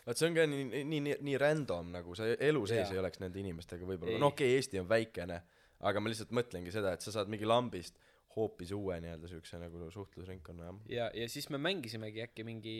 vaat 0.06 0.18
see 0.20 0.30
on 0.30 0.38
ka 0.38 0.46
nii 0.50 0.84
nii 0.84 1.02
nii, 1.08 1.18
nii 1.28 1.40
random 1.42 1.92
nagu 1.98 2.16
sa 2.18 2.30
elu 2.34 2.64
sees 2.70 2.88
Jaa. 2.88 2.96
ei 2.96 3.04
oleks 3.04 3.22
nende 3.24 3.42
inimestega 3.42 3.88
võib-olla 3.88 4.22
no 4.22 4.32
okei 4.34 4.50
okay, 4.50 4.62
Eesti 4.62 4.82
on 4.82 4.90
väikene 4.90 5.42
aga 5.90 6.02
ma 6.02 6.12
lihtsalt 6.12 6.34
mõtlengi 6.38 6.74
seda 6.74 6.96
et 6.96 7.06
sa 7.06 7.14
saad 7.14 7.32
mingi 7.32 7.48
lambist 7.48 8.00
hoopis 8.36 8.72
uue 8.76 8.98
nii-öelda 9.04 9.30
siukse 9.30 9.60
nagu 9.62 9.90
suhtlusringkonna 9.94 10.70
jah 10.70 10.82
ja, 10.98 11.10
ja 11.24 11.30
siis 11.30 11.50
me 11.54 11.60
mängisimegi 11.62 12.24
äkki 12.26 12.46
mingi 12.48 12.76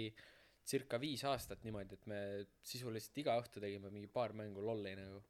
circa 0.68 1.00
viis 1.02 1.24
aastat 1.26 1.64
niimoodi, 1.66 1.98
et 1.98 2.10
me 2.10 2.20
sisuliselt 2.66 3.18
iga 3.24 3.36
õhtu 3.42 3.62
tegime 3.64 3.90
mingi 3.94 4.10
paar 4.12 4.36
mängu 4.38 4.64
lolli 4.64 4.94
nagu. 4.98 5.22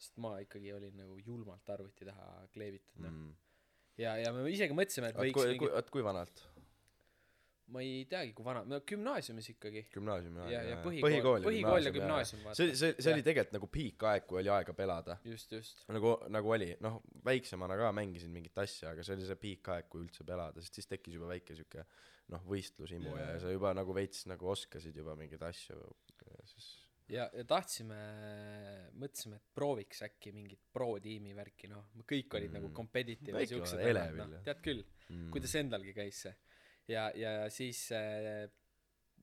sest 0.00 0.16
ma 0.24 0.38
ikkagi 0.40 0.72
olin 0.72 0.96
nagu 0.96 1.18
julmalt 1.20 1.70
arvuti 1.74 2.06
taha 2.08 2.46
kleebitud 2.54 3.02
noh 3.04 3.10
mm.. 3.12 3.32
ja, 4.00 4.14
ja 4.16 4.32
me 4.32 4.46
isegi 4.48 4.76
mõtlesime, 4.76 5.10
et 5.12 5.18
oot 5.18 5.26
võiks 5.26 5.36
kui 5.36 5.50
mingi 5.52 5.68
oot 5.68 5.90
kui 5.92 6.04
vanalt 6.04 6.44
ma 7.70 7.82
ei 7.84 8.04
teagi, 8.10 8.32
kui 8.36 8.46
vana, 8.46 8.62
no 8.68 8.80
gümnaasiumis 8.86 9.50
ikkagi. 9.52 9.84
gümnaasiumi 9.94 10.42
ja, 10.52 10.60
aeg 10.60 10.70
ja 10.70 10.78
põhikool, 10.84 11.46
põhikool 11.46 11.86
ja 11.86 11.94
gümnaasium 11.94 12.44
vaata. 12.46 12.58
see 12.58 12.74
see 12.74 12.92
see 12.96 13.06
Jah. 13.06 13.16
oli 13.16 13.26
tegelikult 13.26 13.56
nagu 13.56 13.70
peak 13.78 14.06
aeg 14.12 14.26
kui 14.30 14.40
oli 14.42 14.52
aega 14.56 14.74
pelada 14.76 15.18
just, 15.24 15.54
just. 15.56 15.84
nagu 15.92 16.16
nagu 16.32 16.54
oli 16.56 16.70
noh 16.84 17.00
väiksemana 17.26 17.78
ka 17.80 17.92
mängisin 17.96 18.34
mingit 18.34 18.58
asja 18.64 18.94
aga 18.94 19.06
see 19.06 19.16
oli 19.18 19.30
see 19.30 19.40
peak 19.46 19.72
aeg 19.76 19.90
kui 19.92 20.04
üldse 20.04 20.26
pelada 20.26 20.62
sest 20.64 20.80
siis 20.80 20.90
tekkis 20.90 21.18
juba 21.18 21.30
väike 21.32 21.56
siuke 21.58 21.86
noh 22.34 22.44
võistlushimu 22.46 23.16
ja, 23.16 23.32
ja 23.34 23.40
sa 23.42 23.54
juba 23.54 23.74
nagu 23.76 23.96
veits 23.96 24.26
nagu 24.30 24.52
oskasid 24.52 24.96
juba 24.96 25.16
mingeid 25.18 25.42
asju 25.50 25.78
ja 25.80 26.46
siis 26.50 26.70
ja, 27.10 27.26
ja 27.34 27.44
tahtsime, 27.48 27.98
mõtlesime, 29.00 29.40
et 29.40 29.54
prooviks 29.56 30.04
äkki 30.06 30.32
mingit 30.34 30.62
pro-tiimi 30.74 31.34
värki, 31.36 31.70
noh, 31.70 31.90
kõik 32.06 32.36
olid 32.38 32.50
mm. 32.50 32.56
nagu 32.58 32.70
Mm. 32.70 32.76
competitive 32.76 33.42
ja 33.42 33.50
siuksed 33.50 33.82
noh 33.82 34.34
jah., 34.36 34.44
tead 34.46 34.62
küll 34.64 34.84
mm. 35.08 35.30
kuidas 35.34 35.56
endalgi 35.58 35.94
käis 35.96 36.22
see. 36.26 36.34
ja, 36.90 37.08
ja 37.16 37.34
siis 37.52 37.86
äh, 37.96 38.48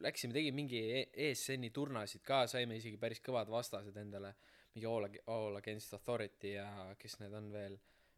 läksime, 0.04 0.36
tegime 0.36 0.56
mingi 0.62 0.80
E- 1.02 1.10
ESN-i 1.28 1.72
turnasid 1.76 2.24
ka, 2.26 2.46
saime 2.50 2.78
isegi 2.80 3.00
päris 3.02 3.22
kõvad 3.26 3.52
vastased 3.52 3.98
endale, 4.00 4.34
mingi 4.76 4.90
All, 4.90 5.08
All 5.34 5.60
Against 5.60 5.94
Authority 5.98 6.56
ja 6.56 6.68
kes 7.00 7.20
need 7.22 7.36
on 7.38 7.52
veel, 7.54 7.78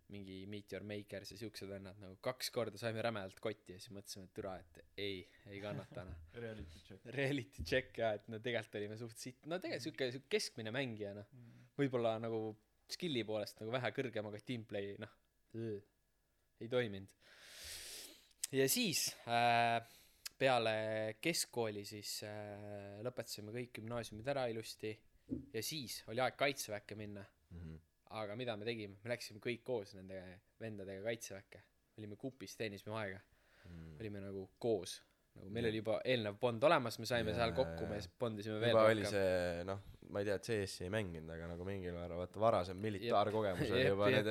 mingi 0.10 0.39
Meet 0.50 0.74
Your 0.74 0.86
Makers 0.89 1.36
ja 1.36 1.38
siuksed 1.38 1.70
vennad 1.70 2.00
nagu 2.01 2.15
kaks 2.25 2.50
korda 2.53 2.79
saime 2.82 3.01
rämedalt 3.06 3.38
kotti 3.44 3.75
ja 3.75 3.82
siis 3.82 3.94
mõtlesime, 3.94 4.25
et 4.25 4.34
türa, 4.34 4.56
et 4.58 4.79
ei, 4.98 5.20
ei 5.51 5.60
kannata 5.62 6.08
noh. 6.08 6.24
Reality 6.44 6.82
check. 6.88 7.06
Reality 7.13 7.65
check 7.68 8.01
ja 8.01 8.15
et 8.18 8.25
no 8.32 8.41
tegelikult 8.41 8.79
olime 8.82 8.98
suht 8.98 9.22
siit, 9.22 9.46
no 9.46 9.62
tegelikult 9.62 9.86
siuke, 9.86 10.10
siuke 10.15 10.34
keskmine 10.38 10.74
mängija 10.74 11.13
noh, 11.18 11.29
võib-olla 11.77 12.15
nagu 12.24 12.41
skill'i 12.89 13.22
poolest 13.27 13.62
nagu 13.62 13.72
vähe 13.75 13.94
kõrgem, 13.94 14.32
aga 14.32 14.41
teamplay 14.41 14.96
noh, 15.00 15.13
ei 15.60 16.72
toiminud. 16.72 17.19
Ja 18.51 18.65
siis 18.70 19.15
äh, 19.27 19.82
peale 20.39 21.15
keskkooli 21.22 21.84
siis 21.86 22.24
äh, 22.24 23.00
lõpetasime 23.06 23.51
kõik 23.56 23.74
gümnaasiumid 23.79 24.27
ära 24.32 24.48
ilusti. 24.51 24.94
Ja 25.53 25.62
siis 25.62 26.00
oli 26.10 26.22
aeg 26.24 26.38
kaitseväkke 26.39 26.96
minna, 26.98 27.25
Mhm. 27.51 27.75
aga 28.12 28.36
mida 28.36 28.56
me 28.58 28.65
tegime, 28.65 28.96
me 29.03 29.10
läksime 29.12 29.39
kõik 29.41 29.62
koos 29.63 29.94
nende 29.96 30.18
vendadega 30.62 31.03
kaitseväkke, 31.06 31.62
olime 31.98 32.15
kupis, 32.15 32.56
teenisime 32.58 32.96
aega, 32.98 33.20
Mm. 33.70 34.00
olime 34.00 34.20
nagu 34.24 34.50
koos, 34.58 34.96
nagu 35.36 35.50
meil 35.53 35.65
oli 35.70 35.77
juba 35.77 36.00
eelnev 36.06 36.39
bond 36.39 36.63
olemas, 36.63 36.98
me 37.00 37.06
saime 37.06 37.29
Jaa, 37.32 37.38
seal 37.38 37.51
kokku, 37.53 37.86
me 37.88 38.00
bondisime 38.20 38.60
veel 38.60 38.72
juba 38.74 38.86
oli 38.89 39.03
rohkem. 39.03 39.12
see 39.12 39.63
noh 39.68 39.79
ma 40.10 40.22
ei 40.24 40.25
tea, 40.25 40.38
CS-i 40.42 40.86
ei 40.88 40.92
mänginud, 40.94 41.30
aga 41.34 41.48
nagu 41.51 41.66
mingil 41.68 41.94
määral 41.94 42.22
vaata 42.24 42.42
varasem 42.42 42.80
militaarkogemus 42.82 43.74
oli 43.75 43.84
juba 43.86 44.10
jep, 44.13 44.30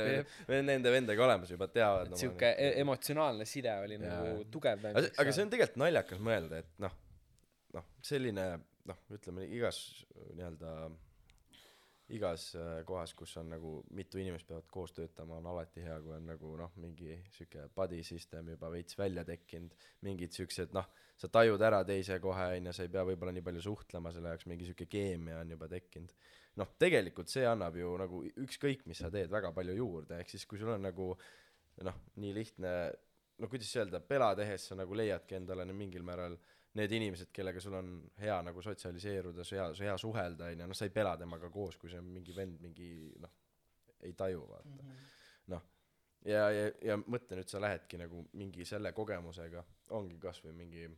nende 0.49 0.64
nende 0.73 0.92
vendadega 0.94 1.26
olemas, 1.26 1.52
juba 1.54 1.68
teavad 1.73 2.12
et 2.12 2.23
siuke 2.23 2.50
e- 2.54 2.73
emotsionaalne 2.82 3.47
side 3.49 3.75
oli 3.85 3.99
Jaa. 3.99 4.08
nagu 4.08 4.47
tugev 4.54 4.88
aga 4.90 5.04
see, 5.06 5.12
aga 5.23 5.35
see 5.37 5.47
on 5.47 5.52
tegelikult 5.54 5.82
naljakas 5.85 6.25
mõelda, 6.30 6.62
et 6.64 6.73
noh, 6.82 6.97
noh, 7.78 7.87
selline 8.11 8.49
noh, 8.90 9.04
ütleme 9.14 9.47
igas 9.54 9.82
nii-öelda 10.35 10.75
igas 12.16 12.54
äh, 12.56 12.82
kohas, 12.88 13.12
kus 13.16 13.34
on 13.40 13.50
nagu 13.52 13.72
mitu 13.96 14.20
inimest 14.20 14.48
peavad 14.48 14.68
koos 14.72 14.94
töötama, 14.96 15.38
on 15.38 15.48
alati 15.50 15.82
hea, 15.84 15.98
kui 16.04 16.14
on 16.16 16.28
nagu 16.30 16.54
noh, 16.56 16.72
mingi 16.80 17.18
sihuke 17.34 17.66
buddy 17.76 18.00
system 18.06 18.48
juba 18.54 18.70
veits 18.72 18.96
välja 18.98 19.24
tekkinud, 19.28 19.74
mingid 20.06 20.32
siuksed 20.36 20.72
noh, 20.76 20.88
sa 21.20 21.30
tajud 21.32 21.62
ära 21.68 21.82
teise 21.88 22.20
kohe 22.22 22.46
onju, 22.56 22.72
sa 22.72 22.86
ei 22.86 22.92
pea 22.94 23.04
võib-olla 23.08 23.34
nii 23.36 23.44
palju 23.48 23.64
suhtlema 23.68 24.12
selle 24.14 24.32
jaoks, 24.32 24.48
mingi 24.50 24.68
sihuke 24.68 24.88
keemia 24.90 25.42
on 25.42 25.52
juba 25.56 25.68
tekkinud. 25.68 26.14
noh, 26.58 26.72
tegelikult 26.80 27.30
see 27.30 27.44
annab 27.46 27.76
ju 27.78 27.90
nagu 28.00 28.22
ükskõik, 28.44 28.86
mis 28.90 29.04
sa 29.04 29.12
teed, 29.14 29.30
väga 29.30 29.52
palju 29.54 29.76
juurde, 29.76 30.18
ehk 30.18 30.32
siis 30.32 30.46
kui 30.48 30.58
sul 30.58 30.72
on 30.74 30.88
nagu 30.88 31.12
noh, 31.86 32.00
nii 32.18 32.32
lihtne 32.34 32.72
no 33.38 33.48
kuidas 33.48 33.70
öelda, 33.76 34.00
pela 34.00 34.32
tehes 34.38 34.64
sa 34.70 34.78
nagu 34.78 34.96
leiadki 34.98 35.36
endale 35.38 35.66
mingil 35.70 36.02
määral 36.06 36.34
need 36.76 36.92
inimesed, 36.92 37.30
kellega 37.32 37.60
sul 37.60 37.75
on 37.78 37.90
hea 38.20 38.37
nagu 38.44 38.62
sotsialiseeruda, 38.62 39.46
hea, 39.50 39.66
hea 39.80 39.96
suhelda 39.98 40.50
onju, 40.52 40.68
noh 40.68 40.76
sa 40.76 40.87
ei 40.88 40.94
pela 40.94 41.16
temaga 41.16 41.50
koos, 41.50 41.78
kui 41.80 41.90
see 41.90 42.00
on 42.00 42.10
mingi 42.12 42.34
vend 42.37 42.60
mingi 42.62 42.90
noh, 43.22 43.32
ei 44.04 44.12
taju 44.12 44.44
vaata 44.50 44.68
mm. 44.68 44.78
-hmm. 44.78 45.10
noh, 45.54 45.64
ja, 46.28 46.50
ja, 46.52 46.70
ja 46.90 46.96
mõtle 47.00 47.40
nüüd 47.40 47.50
sa 47.50 47.60
lähedki 47.60 47.98
nagu 47.98 48.25
mingi 48.38 48.64
selle 48.68 48.92
kogemusega, 48.92 49.64
ongi 49.96 50.18
kasvõi 50.20 50.52
mingi 50.52 50.88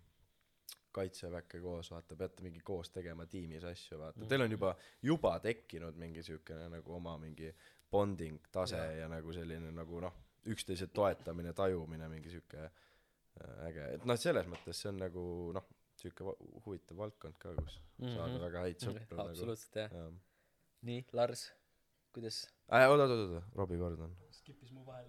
kaitseväkke 0.92 1.60
koos, 1.62 1.90
vaata, 1.90 2.16
peate 2.16 2.42
mingi 2.42 2.60
koos 2.66 2.90
tegema 2.90 3.26
tiimis 3.26 3.64
asju, 3.64 3.98
vaata, 3.98 4.26
teil 4.26 4.42
on 4.42 4.50
juba, 4.50 4.74
juba 5.02 5.36
tekkinud 5.38 5.96
mingi 5.96 6.22
siukene 6.22 6.68
nagu 6.68 6.94
oma 6.94 7.16
mingi 7.18 7.52
bonding 7.90 8.40
tase 8.52 8.76
ja, 8.76 9.04
ja 9.04 9.08
nagu 9.08 9.32
selline 9.32 9.70
nagu 9.74 10.00
noh, 10.02 10.16
üksteise 10.50 10.86
toetamine, 10.86 11.52
tajumine, 11.52 12.08
mingi 12.08 12.30
siuke 12.32 12.70
äge, 13.68 13.86
et 13.94 14.04
noh, 14.08 14.16
selles 14.20 14.46
mõttes 14.50 14.80
see 14.82 14.90
on 14.92 14.98
nagu 15.02 15.24
noh, 15.56 15.66
siuke 16.00 16.24
va- 16.24 16.36
huvitav 16.64 16.96
valdkond 17.02 17.38
ka, 17.38 17.54
kus 17.54 17.78
mm 17.80 18.06
-hmm. 18.06 18.16
saada 18.16 18.38
väga 18.46 18.64
häid 18.66 18.84
sõpru 18.86 19.16
nagu. 19.16 19.28
absoluutselt 19.28 19.76
jah 19.82 19.92
jah. 19.92 20.12
nii 20.88 21.04
Lars 21.12 21.50
kuidas 22.14 22.42
äh, 22.72 22.88
oot, 22.90 23.00
oot, 23.00 23.12
oot, 23.14 23.36
oot, 23.36 23.54
Robbie 23.58 23.78
kord 23.80 24.00
on. 24.06 24.12
skip'is 24.34 24.70
mu 24.72 24.82
vahel. 24.86 25.06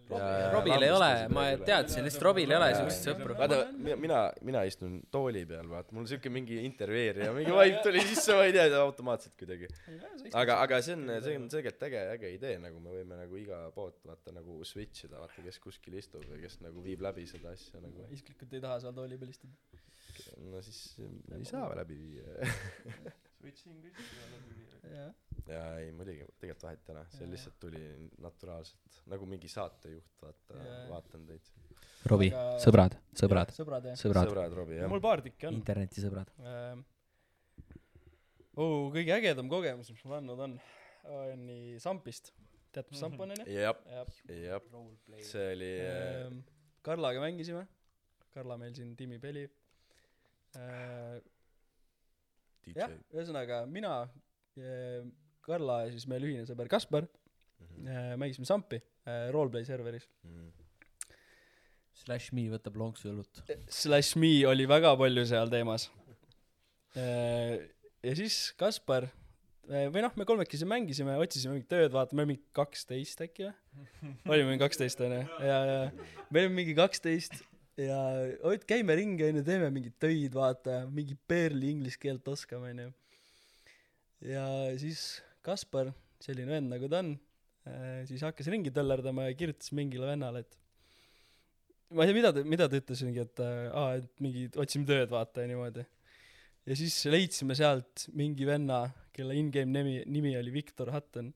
Robil 0.54 0.86
ei 0.86 0.92
ole 0.94 1.10
ma 1.34 1.44
teadsin 1.66 2.06
lihtsalt 2.06 2.26
Robil 2.28 2.52
ei 2.52 2.58
ole 2.58 2.68
jaa. 2.74 2.90
sõpru 2.96 3.38
vaata, 3.40 3.60
mina, 4.04 4.20
mina 4.46 4.64
istun 4.70 4.98
tooli 5.14 5.44
peal, 5.50 5.70
vaata, 5.72 5.96
mul 5.98 6.08
siuke 6.10 6.32
mingi 6.34 6.60
intervjueerija, 6.68 7.32
mingi 7.38 7.56
vibe 7.56 7.80
tuli 7.86 8.04
sisse, 8.10 8.36
ma 8.38 8.46
ei 8.50 8.56
tea, 8.56 8.68
automaatselt 8.82 9.38
kuidagi. 9.40 9.70
aga, 10.34 10.60
aga 10.66 10.82
see 10.86 10.98
on, 11.00 11.08
see 11.26 11.40
on 11.40 11.48
tegelikult 11.54 11.88
äge, 11.90 12.04
äge 12.18 12.34
idee, 12.36 12.60
nagu 12.66 12.84
me 12.84 12.94
võime 12.98 13.22
nagu 13.24 13.40
iga 13.40 13.64
poolt 13.78 13.98
vaata 14.10 14.36
nagu 14.36 14.60
switch 14.68 15.08
ida, 15.08 15.18
vaata, 15.24 15.46
kes 15.48 15.62
kuskil 15.64 15.98
istub 16.02 16.28
ja 16.28 16.42
kes 16.44 16.60
nagu 16.66 16.86
viib 16.86 17.04
läbi 17.08 17.26
seda 17.30 17.56
asja 17.56 17.82
nagu. 17.84 18.06
isiklikult 18.14 18.58
ei 18.58 18.64
taha 18.68 18.82
seal 18.86 18.98
tooli 18.98 19.20
peal 19.22 19.34
istuda. 19.34 19.82
no 20.52 20.62
siis 20.66 20.84
ei 21.02 21.46
saa 21.50 21.72
läbi 21.82 21.98
viia. 22.06 22.40
jah. 24.92 25.12
jaa, 25.48 25.68
ei 25.82 25.92
muidugi, 25.96 26.28
tegelikult 26.42 26.66
vahet 26.68 26.90
ei 26.90 26.96
ole, 26.96 27.04
see 27.14 27.26
Jaa. 27.26 27.32
lihtsalt 27.34 27.58
tuli 27.64 27.82
naturaalselt, 28.24 29.02
nagu 29.14 29.28
mingi 29.30 29.50
saatejuht, 29.52 30.14
vaata 30.22 30.62
vaatan 30.92 31.26
teid. 31.30 31.52
Robbie 32.10 32.32
Aga-, 32.34 32.60
sõbrad, 32.64 32.96
sõbrad, 33.18 33.52
sõbrad 33.54 33.90
sõbrad, 34.00 34.30
sõbrad, 34.30 34.56
Robbie, 34.58 34.80
jah. 34.82 34.90
mul 34.92 35.04
paar 35.04 35.22
tükki 35.26 35.50
on. 35.50 35.58
internetisõbrad. 35.60 36.32
oh, 38.56 38.88
kõige 38.94 39.18
ägedam 39.18 39.52
kogemus, 39.52 39.92
mis 39.94 40.06
mul 40.08 40.18
andnud 40.22 40.46
on, 40.48 40.56
on 41.18 41.46
nii 41.50 41.78
Sampist. 41.84 42.34
tead, 42.74 42.90
mis 42.90 43.04
Samp 43.04 43.22
on 43.22 43.36
onju? 43.36 43.46
jah, 43.52 43.78
jah. 43.92 44.16
jah, 44.30 44.72
see 45.28 45.46
oli 45.54 45.76
äh, 45.86 46.26
Ehm, 46.26 46.42
Karlaga 46.82 47.22
mängisime. 47.22 47.68
Karla 48.34 48.58
meil 48.58 48.74
siin 48.74 48.96
tiimi 48.98 49.20
peli. 49.22 49.44
Jah 52.76 52.92
ühesõnaga 53.14 53.64
mina, 53.70 53.96
Karla 55.42 55.84
ja 55.86 55.92
siis 55.96 56.06
meil 56.12 56.24
ühine 56.28 56.46
sõber 56.50 56.70
Kaspar 56.72 57.08
Mhm. 57.62 57.88
äh, 57.88 58.16
mängisime 58.18 58.46
Sampi 58.46 58.80
äh, 59.06 59.30
roleplay 59.32 59.64
serveris. 59.66 60.08
Mhm. 60.26 60.50
Slash 62.02 62.32
me 62.34 62.48
võtab 62.50 62.78
lonksu 62.80 63.12
õlut. 63.12 63.42
Slash 63.70 64.16
me 64.18 64.32
oli 64.50 64.66
väga 64.70 64.96
palju 64.98 65.26
seal 65.30 65.50
teemas. 65.52 65.90
ja 66.96 68.14
siis 68.18 68.52
Kaspar 68.58 69.06
või 69.70 70.02
noh, 70.04 70.12
me 70.18 70.26
kolmekesi 70.28 70.66
mängisime, 70.68 71.14
otsisime 71.22 71.54
mingit 71.54 71.70
tööd, 71.72 71.94
vaata, 71.94 72.16
me 72.18 72.24
olime 72.24 72.34
mingi 72.34 72.48
kaksteist 72.58 73.22
äkki 73.24 73.46
või? 73.46 73.54
olime 74.34 74.50
mingi 74.50 74.64
kaksteist 74.64 75.00
onju, 75.06 75.22
ja, 75.46 75.60
ja 75.70 75.78
me 76.34 76.42
olime 76.42 76.58
mingi 76.58 76.74
kaksteist 76.76 77.38
ja 77.82 77.98
ot- 78.48 78.66
käime 78.70 78.96
ringi 79.00 79.26
onju, 79.30 79.44
teeme 79.48 79.70
mingeid 79.74 79.96
töid, 80.02 80.34
vaata, 80.36 80.82
mingi 80.92 81.16
perli 81.28 81.72
inglise 81.76 82.00
keelt 82.02 82.28
oskame 82.32 82.72
onju. 82.74 82.90
ja 84.32 84.46
siis 84.82 85.22
Kaspar, 85.42 85.90
selline 86.22 86.52
vend 86.54 86.70
nagu 86.70 86.90
ta 86.92 87.00
on, 87.02 87.16
siis 88.10 88.22
hakkas 88.26 88.50
ringi 88.54 88.70
töllerdama 88.74 89.30
ja 89.30 89.38
kirjutas 89.38 89.72
mingile 89.78 90.06
vennale, 90.12 90.44
et 90.46 90.58
ma 91.92 92.06
ei 92.06 92.12
tea, 92.12 92.18
mida 92.20 92.32
ta, 92.36 92.44
mida 92.56 92.68
ta 92.70 92.78
ütles 92.80 93.02
mingi, 93.08 93.24
et 93.26 93.42
äh, 93.44 93.64
aa, 93.74 93.96
et 94.00 94.22
mingi 94.24 94.46
otsime 94.62 94.86
tööd, 94.90 95.10
vaata 95.12 95.44
ja 95.44 95.50
niimoodi. 95.52 95.84
ja 96.70 96.78
siis 96.78 97.00
leidsime 97.10 97.58
sealt 97.58 98.06
mingi 98.14 98.46
venna, 98.48 98.84
kelle 99.12 99.36
in-game 99.40 99.74
nimi, 99.74 99.96
nimi 100.08 100.36
oli 100.40 100.54
Victor 100.60 100.92
Hutton 100.94 101.34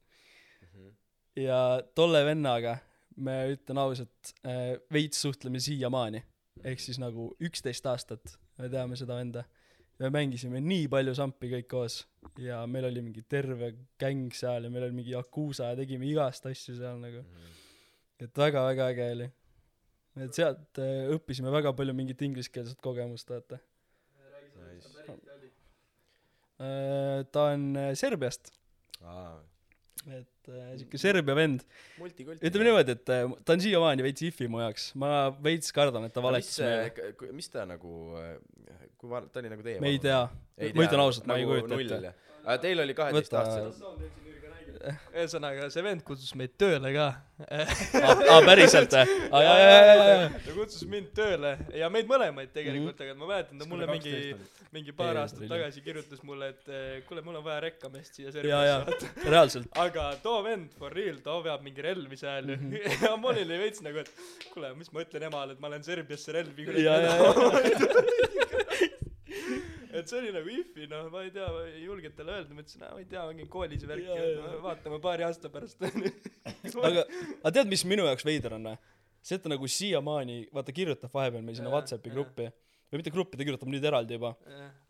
Mhm. 0.66 0.90
ja 1.40 1.82
tolle 1.96 2.22
vennaga 2.28 2.78
me 3.18 3.34
ütlen 3.54 3.78
ausalt 3.80 4.32
äh, 4.44 4.76
veits 4.92 5.22
suhtleme 5.24 5.60
siiamaani 5.64 6.20
ehk 6.64 6.82
siis 6.82 7.00
nagu 7.02 7.30
üksteist 7.44 7.86
aastat 7.90 8.36
me 8.60 8.70
teame 8.72 8.98
seda 9.00 9.18
venda. 9.20 9.46
Me 10.00 10.10
mängisime 10.12 10.60
nii 10.60 10.90
palju 10.92 11.14
sampi 11.16 11.48
kõik 11.54 11.70
koos 11.72 12.02
ja 12.42 12.62
meil 12.68 12.90
oli 12.90 13.04
mingi 13.04 13.24
terve 13.32 13.72
gäng 14.02 14.34
seal 14.36 14.68
ja 14.68 14.72
meil 14.72 14.90
oli 14.90 14.98
mingi 14.98 15.14
Yakuusa 15.14 15.72
ja 15.72 15.78
tegime 15.80 16.08
igast 16.10 16.48
asju 16.50 16.76
seal 16.76 17.00
nagu. 17.00 17.24
Et 18.20 18.42
väga-väga 18.42 18.90
äge 18.92 19.08
oli. 19.14 19.30
Et 20.26 20.36
sealt 20.36 20.80
äh, 20.80 21.08
õppisime 21.16 21.52
väga 21.52 21.74
palju 21.76 21.96
mingit 21.96 22.22
ingliskeelset 22.28 22.80
kogemust 22.84 23.32
vaata. 23.32 23.60
Äh, 26.56 27.24
ta 27.36 27.50
on 27.52 27.76
äh, 27.76 27.92
Serbiast. 28.00 28.54
Aa, 29.04 29.42
et 30.46 30.56
äh, 30.56 30.74
siuke 30.82 31.02
Serbia 31.02 31.36
vend. 31.38 31.64
Ütleme 32.00 32.68
niimoodi 32.70 32.96
et 32.96 33.14
äh, 33.14 33.24
ta 33.46 33.56
on 33.56 33.64
siiamaani 33.64 34.06
veits 34.06 34.26
if'i 34.30 34.50
mu 34.52 34.62
jaoks. 34.64 34.92
Ma 35.02 35.30
veits 35.46 35.74
kardan 35.76 36.08
et 36.08 36.14
ta 36.16 36.24
valetas 36.26 36.60
meile. 36.62 36.92
see, 36.94 37.32
mis 37.36 37.50
ta 37.54 37.66
nagu, 37.70 37.96
kui 39.00 39.12
va-, 39.12 39.26
ta 39.30 39.42
oli 39.44 39.54
nagu 39.54 39.66
teie 39.66 39.82
me 39.84 39.94
ei 39.96 40.02
tea. 40.04 40.22
Ma 40.76 40.88
ütlen 40.88 41.04
ausalt 41.06 41.30
ma 41.30 41.40
ei 41.42 41.50
kujuta 41.50 41.82
ette. 41.82 42.14
teil 42.64 42.86
oli 42.86 42.98
kaheteist 42.98 43.34
Võta- 43.34 43.44
aastaselt. 43.44 44.22
ühesõnaga 45.16 45.70
see 45.74 45.84
vend 45.86 46.04
kutsus 46.08 46.34
meid 46.40 46.54
tööle 46.62 46.92
ka. 46.96 47.08
Aa 47.46 48.38
päriselt 48.46 48.94
või 48.96 49.18
aa 49.32 49.42
jaa 49.44 49.56
jaa 49.60 49.72
jaa 49.72 49.96
jaa. 49.96 50.06
jaa 50.12 50.30
ta 50.46 50.54
kutsus 50.56 50.86
mind 50.92 51.10
tööle. 51.18 51.56
Ja 51.76 51.90
meid 51.94 52.08
mõlemaid 52.10 52.54
tegelikult 52.56 53.02
aga 53.06 53.16
ma 53.20 53.30
mäletan 53.34 53.60
ta 53.62 53.68
mulle 53.70 53.88
mingi 53.92 54.16
mingi 54.76 54.92
paar 54.96 55.16
aastat 55.22 55.48
tagasi 55.52 55.84
kirjutas 55.86 56.22
mulle 56.28 56.50
et 56.54 56.70
eh, 56.72 56.96
kuule 57.08 57.22
mul 57.24 57.38
on 57.40 57.46
vaja 57.46 57.62
rekkameest 57.68 58.18
siia 58.20 58.32
jaa 58.32 58.64
Serbiasse 58.84 59.12
reaalselt. 59.34 59.70
Aga 59.86 60.10
too 60.24 60.38
vend 60.48 60.74
for 60.80 60.92
real 60.96 61.20
too 61.24 61.38
veab 61.46 61.64
mingi 61.68 61.84
relvi 61.86 62.20
seal. 62.20 62.50
Ju 62.54 62.56
Mhm. 62.56 63.04
ja 63.04 63.16
mul 63.20 63.36
oli 63.44 63.60
veits 63.66 63.82
nagu 63.86 64.00
et 64.04 64.12
kuule 64.54 64.74
mis 64.80 64.92
ma 64.96 65.04
ütlen 65.04 65.28
emale 65.30 65.56
et 65.56 65.60
ma 65.64 65.72
lähen 65.74 65.84
Serbiasse 65.84 66.32
relvi 66.36 66.68
Jaa, 66.86 67.00
jaa, 67.04 68.45
et 70.00 70.10
see 70.12 70.20
oli 70.22 70.32
nagu 70.36 70.50
if'i 70.52 70.88
noh 70.92 71.08
ma 71.14 71.22
ei 71.26 71.32
tea 71.36 71.48
ma 71.56 71.62
ei 71.70 71.84
julgenud 71.86 72.16
talle 72.18 72.34
öelda 72.38 72.58
ma 72.58 72.64
ütlesin 72.66 72.84
ma 72.86 73.00
ei 73.02 73.08
tea 73.14 73.24
käin 73.40 73.50
koolis 73.56 73.86
ja 73.86 73.96
Jaa, 73.96 74.18
jaa. 74.20 74.50
ja 74.52 74.60
vaatame 74.66 75.00
paari 75.04 75.24
aasta 75.28 75.50
pärast. 75.54 75.82
Aga 76.90 77.06
aga 77.06 77.52
tead 77.60 77.72
mis 77.72 77.86
minu 77.88 78.06
jaoks 78.10 78.26
veider 78.28 78.56
on 78.58 78.70
või? 78.72 78.78
See 79.26 79.38
et 79.40 79.44
ta 79.46 79.50
nagu 79.50 79.68
siiamaani 79.72 80.38
vaata 80.54 80.74
kirjutab 80.76 81.14
vahepeal 81.16 81.42
meil 81.46 81.58
sinna 81.58 81.72
Whatsappi 81.74 82.12
gruppi. 82.14 82.46
Või 82.94 83.00
mitte 83.02 83.12
gruppi 83.16 83.40
ta 83.40 83.46
kirjutab 83.48 83.72
nüüd 83.74 83.86
eraldi 83.90 84.18
juba. 84.20 84.36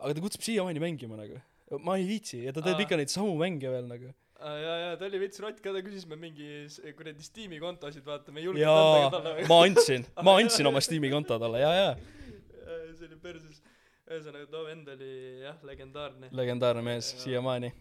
Aga 0.02 0.12
ta 0.18 0.24
kutsub 0.26 0.44
siiamaani 0.44 0.82
mängima 0.84 1.16
nagu. 1.20 1.38
Ma 1.86 1.96
ei 2.02 2.04
viitsi 2.10 2.42
ja 2.44 2.52
ta 2.54 2.62
teeb 2.66 2.76
Aa. 2.82 2.84
ikka 2.86 2.98
neid 3.00 3.14
samu 3.14 3.32
mänge 3.40 3.72
veel 3.72 3.88
nagu. 3.90 4.12
Aa 4.44 4.58
jaa 4.60 4.76
jaa 4.82 4.98
ta 5.00 5.08
oli 5.08 5.22
veits 5.24 5.40
rott 5.42 5.62
ka 5.64 5.72
ta 5.74 5.80
küsis 5.86 6.04
me 6.12 6.18
mingi 6.20 6.50
kuradi 6.98 7.24
Steam'i 7.24 7.62
kontosid 7.64 8.04
vaata 8.06 8.34
me 8.36 8.44
ei 8.44 8.50
julgenud 8.50 8.76
anda 8.76 9.06
ka 9.06 9.22
talle 9.24 9.46
ma 9.48 9.62
andsin 9.64 10.04
ma 10.28 10.34
andsin 10.42 10.68
oma 10.74 10.82
Steam'i 10.84 11.10
konto 11.14 11.38
talle 11.40 11.62
jaa 11.64 11.72
jaa. 11.80 11.94
Jaa, 11.96 12.82
see 13.00 13.08
oli 13.08 13.18
perses 13.24 13.62
ühesõnaga 14.06 14.48
too 14.52 14.64
vend 14.68 14.90
oli 14.94 15.12
jah 15.42 15.62
legendaarne. 15.66 16.30
Legendaarne 16.36 16.84
mees 16.86 17.12
Jaa. 17.14 17.22
siiamaani. 17.24 17.72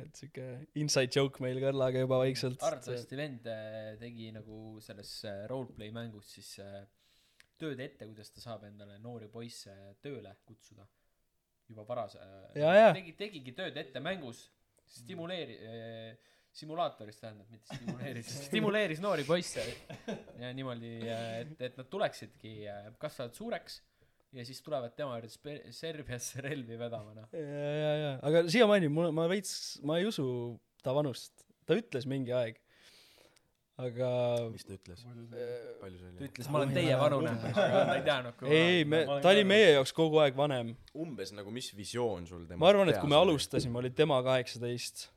Et 0.00 0.16
siuke 0.16 0.46
inside 0.80 1.12
joke 1.12 1.42
meil 1.44 1.60
Karlaga 1.60 2.00
juba 2.02 2.20
vaikselt. 2.22 2.62
Arvatavasti 2.64 3.18
vend 3.18 3.46
äh, 3.52 3.92
tegi 4.00 4.30
nagu 4.34 4.78
selles 4.84 5.12
äh, 5.28 5.44
roleplay 5.50 5.92
mängus 5.94 6.32
siis 6.38 6.54
äh, 6.64 6.80
tööd 7.60 7.82
ette, 7.84 8.08
kuidas 8.08 8.32
ta 8.32 8.42
saab 8.42 8.64
endale 8.70 8.96
noori 9.02 9.28
poisse 9.28 9.74
tööle 10.02 10.32
kutsuda. 10.48 10.88
juba 11.70 11.84
varas 11.86 12.16
tegi, 12.96 13.12
tegigi 13.14 13.52
tööd 13.54 13.76
ette 13.78 14.00
mängus, 14.02 14.40
stimuleeri-, 14.90 15.58
simulaatoris 16.50 17.20
tähendab, 17.20 17.46
mitte 17.52 17.76
stimuleeris, 17.76 18.32
stimuleeris 18.48 19.02
noori 19.04 19.26
poisse. 19.28 19.62
Ja 20.40 20.50
niimoodi, 20.56 20.96
et, 21.12 21.54
et 21.68 21.78
nad 21.78 21.86
tuleksidki, 21.92 22.56
kasvavad 22.98 23.38
suureks 23.38 23.78
ja 24.36 24.46
siis 24.46 24.62
tulevad 24.62 24.94
tema 24.96 25.18
juurde 25.18 25.58
Serbiasse 25.74 26.42
relvi 26.44 26.78
vedama, 26.78 27.14
noh. 27.16 27.28
ja, 27.34 27.70
ja, 27.82 27.92
ja, 27.98 28.10
aga 28.26 28.42
siiamaani 28.50 28.90
mul, 28.92 29.10
ma 29.14 29.26
veits, 29.30 29.52
ma 29.86 29.98
ei 29.98 30.06
usu 30.08 30.24
ta 30.84 30.94
vanust, 30.96 31.46
ta 31.66 31.76
ütles 31.78 32.06
mingi 32.10 32.34
aeg, 32.36 32.58
aga 33.80 34.10
mis 34.52 34.66
ta 34.66 34.76
ütles? 34.76 35.02
palju 35.80 35.98
see 35.98 36.10
ta 36.10 36.16
oli? 36.16 36.28
ütles, 36.28 36.50
ma 36.50 36.60
olen 36.60 36.74
teie 36.76 36.98
vanune, 37.00 37.32
aga 37.50 37.84
ta 37.90 37.96
ei 37.96 38.04
teadnud, 38.06 38.36
kui 38.40 38.50
ei, 38.50 38.74
ei, 38.80 38.84
me, 38.88 39.00
ta 39.24 39.32
oli 39.34 39.46
meie 39.48 39.72
jaoks 39.74 39.94
kogu 39.96 40.20
aeg 40.22 40.38
vanem. 40.38 40.74
umbes 40.94 41.34
nagu, 41.36 41.54
mis 41.54 41.72
visioon 41.76 42.28
sul 42.28 42.44
tema 42.46 42.62
ma 42.62 42.74
arvan, 42.74 42.92
et 42.92 43.00
kui 43.00 43.10
me. 43.10 43.18
alustasime, 43.18 43.82
oli 43.82 43.90
tema 43.94 44.20
kaheksateist. 44.26 45.08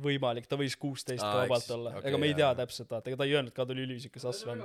võimalik, 0.00 0.46
ta 0.48 0.56
võis 0.56 0.76
kuusteist 0.80 1.20
ka 1.20 1.42
vabalt 1.42 1.72
olla, 1.74 1.96
okei, 1.98 2.08
ega 2.08 2.20
me 2.20 2.28
ei 2.30 2.36
tea 2.36 2.46
jaa. 2.46 2.58
täpselt, 2.62 2.88
vaata, 2.92 3.10
ega 3.10 3.20
ta 3.20 3.26
ei 3.28 3.34
öelnud 3.36 3.56
ka, 3.56 3.64
ta 3.64 3.74
oli 3.74 3.88
üliisikas 3.88 4.28
asvend. 4.30 4.64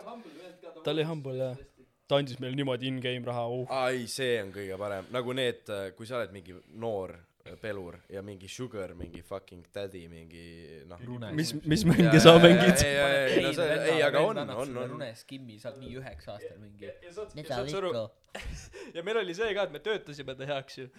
ta 0.84 0.94
oli 0.94 1.08
humble 1.08 1.40
jah, 1.40 1.64
ta 2.08 2.20
andis 2.22 2.40
meile 2.42 2.58
niimoodi 2.58 2.90
in-game 2.92 3.26
raha, 3.26 3.46
oh. 3.50 3.70
aa 3.74 3.94
ei, 3.94 4.06
see 4.12 4.36
on 4.44 4.52
kõige 4.56 4.78
parem, 4.82 5.08
nagu 5.14 5.38
need, 5.38 5.72
kui 5.98 6.10
sa 6.10 6.20
oled 6.20 6.36
mingi 6.36 6.54
noor 6.82 7.16
äh, 7.16 7.56
pelur 7.62 7.98
ja 8.14 8.22
mingi 8.26 8.50
sugar, 8.52 8.94
mingi 8.98 9.24
fucking 9.26 9.66
daddy, 9.74 10.06
mingi 10.12 10.46
noh. 10.90 11.02
Mis, 11.38 11.56
mis 11.66 11.86
mänge 11.90 12.22
sa 12.22 12.36
mängid? 12.38 12.84
ei, 12.86 12.94
ei, 12.94 13.26
ei, 13.40 13.42
no 13.48 13.56
see, 13.58 13.80
ei, 13.96 14.04
aga 14.06 14.22
on, 14.28 14.44
on, 14.46 14.54
on. 14.66 14.78
Rune 14.94 15.10
skimmi, 15.18 15.58
sa 15.62 15.72
oled 15.74 15.82
nii 15.86 15.98
üheksa 16.02 16.36
aastal 16.38 16.62
mingi. 16.62 16.92
ja 18.94 19.06
meil 19.08 19.24
oli 19.24 19.38
see 19.38 19.52
ka, 19.58 19.66
et 19.66 19.74
me 19.74 19.82
töötasime 19.90 20.38
ta 20.38 20.54
heaks 20.54 20.82
ju. 20.84 20.90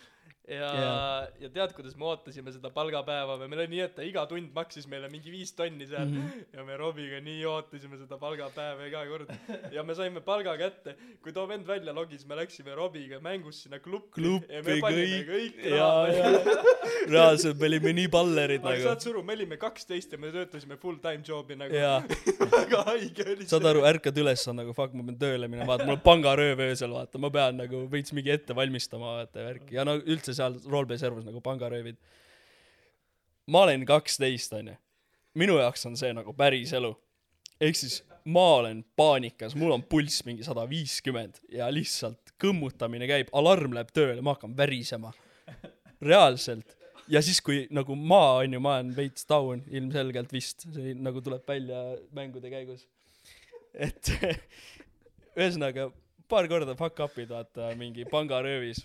Ja 0.47 0.71
Jaa. 0.81 1.27
ja 1.41 1.51
tead, 1.51 1.73
kuidas 1.77 1.97
me 1.99 2.07
ootasime 2.11 2.53
seda 2.55 2.71
palgapäeva 2.75 3.35
või 3.41 3.51
meil 3.51 3.65
oli 3.65 3.73
nii, 3.75 3.83
et 3.87 3.95
ta 3.97 4.05
iga 4.07 4.27
tund 4.31 4.53
maksis 4.55 4.87
meile 4.91 5.11
mingi 5.11 5.33
viis 5.33 5.53
tonni 5.59 5.89
seal 5.91 6.07
mm 6.07 6.23
-hmm. 6.23 6.45
ja 6.57 6.65
me 6.69 6.77
Robiga 6.81 7.21
nii 7.21 7.45
ootasime 7.51 7.99
seda 7.99 8.19
palgapäeva 8.19 8.87
iga 8.87 9.03
kord 9.11 9.33
ja 9.75 9.83
me 9.83 9.95
saime 9.99 10.21
palga 10.21 10.57
kätte 10.61 10.97
kui 11.23 11.33
too 11.33 11.47
vend 11.49 11.67
välja 11.67 11.95
logis 11.95 12.27
me 12.27 12.37
läksime 12.37 12.75
Robiga 12.75 13.21
mängus 13.21 13.63
sinna 13.63 13.79
kluppi 13.79 14.21
Kluppi 14.21 14.55
ja 14.55 14.63
me 14.63 14.81
panime 14.81 15.23
kõik. 15.31 15.57
kõik 15.57 15.71
raha 15.75 16.07
reaalselt 17.15 17.59
me 17.59 17.67
olime 17.67 17.93
nii 17.93 18.09
ballerid 18.09 18.63
nagu 18.63 18.83
saad. 18.83 19.01
sa 19.01 19.11
aru 19.11 19.23
me 19.23 19.35
olime 19.35 19.57
kaksteist 19.57 20.13
ja 20.13 20.19
me 20.19 20.31
töötasime 20.33 20.77
full 20.77 21.03
time 21.03 21.23
job'i 21.27 21.57
nagu 21.59 21.75
väga 22.57 22.83
haige 22.91 23.27
oli 23.35 23.49
saad 23.51 23.67
aru, 23.71 23.83
ärkad 23.89 24.19
üles, 24.23 24.45
on 24.51 24.61
nagu 24.61 24.75
fuck, 24.77 24.95
ma 24.97 25.05
pean 25.09 25.19
tööle 25.21 25.51
minema, 25.51 25.69
vaata, 25.73 25.87
mul 25.89 25.99
on 25.99 26.03
pangarööv 26.05 26.63
öösel, 26.69 26.95
vaata, 26.95 27.21
ma 27.23 27.31
pean 27.35 27.61
nagu 27.63 27.83
veits 27.93 28.15
mingi 28.17 28.33
ette 28.35 28.57
valmistama, 28.57 29.17
vaata, 29.21 29.45
värki. 29.47 29.77
ja 29.79 29.87
no 29.89 29.97
üldse 29.99 30.36
seal 30.37 30.59
roleplay 30.67 31.01
servus 31.01 31.27
nagu 31.27 31.41
pangaröövid. 31.45 31.97
ma 33.47 33.63
olen 33.63 33.87
kaksteist, 33.87 34.53
onju. 34.53 34.77
minu 35.35 35.59
jaoks 35.59 35.87
on 35.87 35.97
see 35.97 36.13
nagu 36.17 36.33
päris 36.37 36.73
elu. 36.77 36.95
ehk 37.61 37.77
siis 37.77 38.03
ma 38.27 38.47
olen 38.57 38.85
paanikas, 38.97 39.55
mul 39.55 39.75
on 39.77 39.85
pulss 39.87 40.25
mingi 40.27 40.45
sada 40.47 40.67
viiskümmend 40.69 41.39
ja 41.53 41.69
lihtsalt 41.71 42.35
kõmmutamine 42.43 43.07
käib, 43.09 43.31
alarm 43.37 43.77
läheb 43.77 43.93
tööle, 43.95 44.23
ma 44.23 44.35
hakkan 44.35 44.57
värisema. 44.57 45.13
reaalselt. 46.03 46.77
ja 47.09 47.23
siis, 47.23 47.41
kui 47.41 47.67
nagu 47.71 47.95
ma 47.95 48.39
on 48.43 48.57
ju, 48.57 48.61
ma 48.61 48.79
olen 48.81 48.91
veits 48.97 49.29
down 49.31 49.63
ilmselgelt 49.71 50.33
vist, 50.35 50.67
see 50.75 50.97
nagu 50.99 51.23
tuleb 51.23 51.47
välja 51.49 51.85
mängude 52.17 52.51
käigus. 52.51 52.87
et 53.75 54.11
ühesõnaga 55.39 55.91
paar 56.29 56.49
korda 56.51 56.75
fuck 56.75 56.99
up'id 57.07 57.31
vaata 57.31 57.71
mingi 57.79 58.07
pangaröövis 58.11 58.83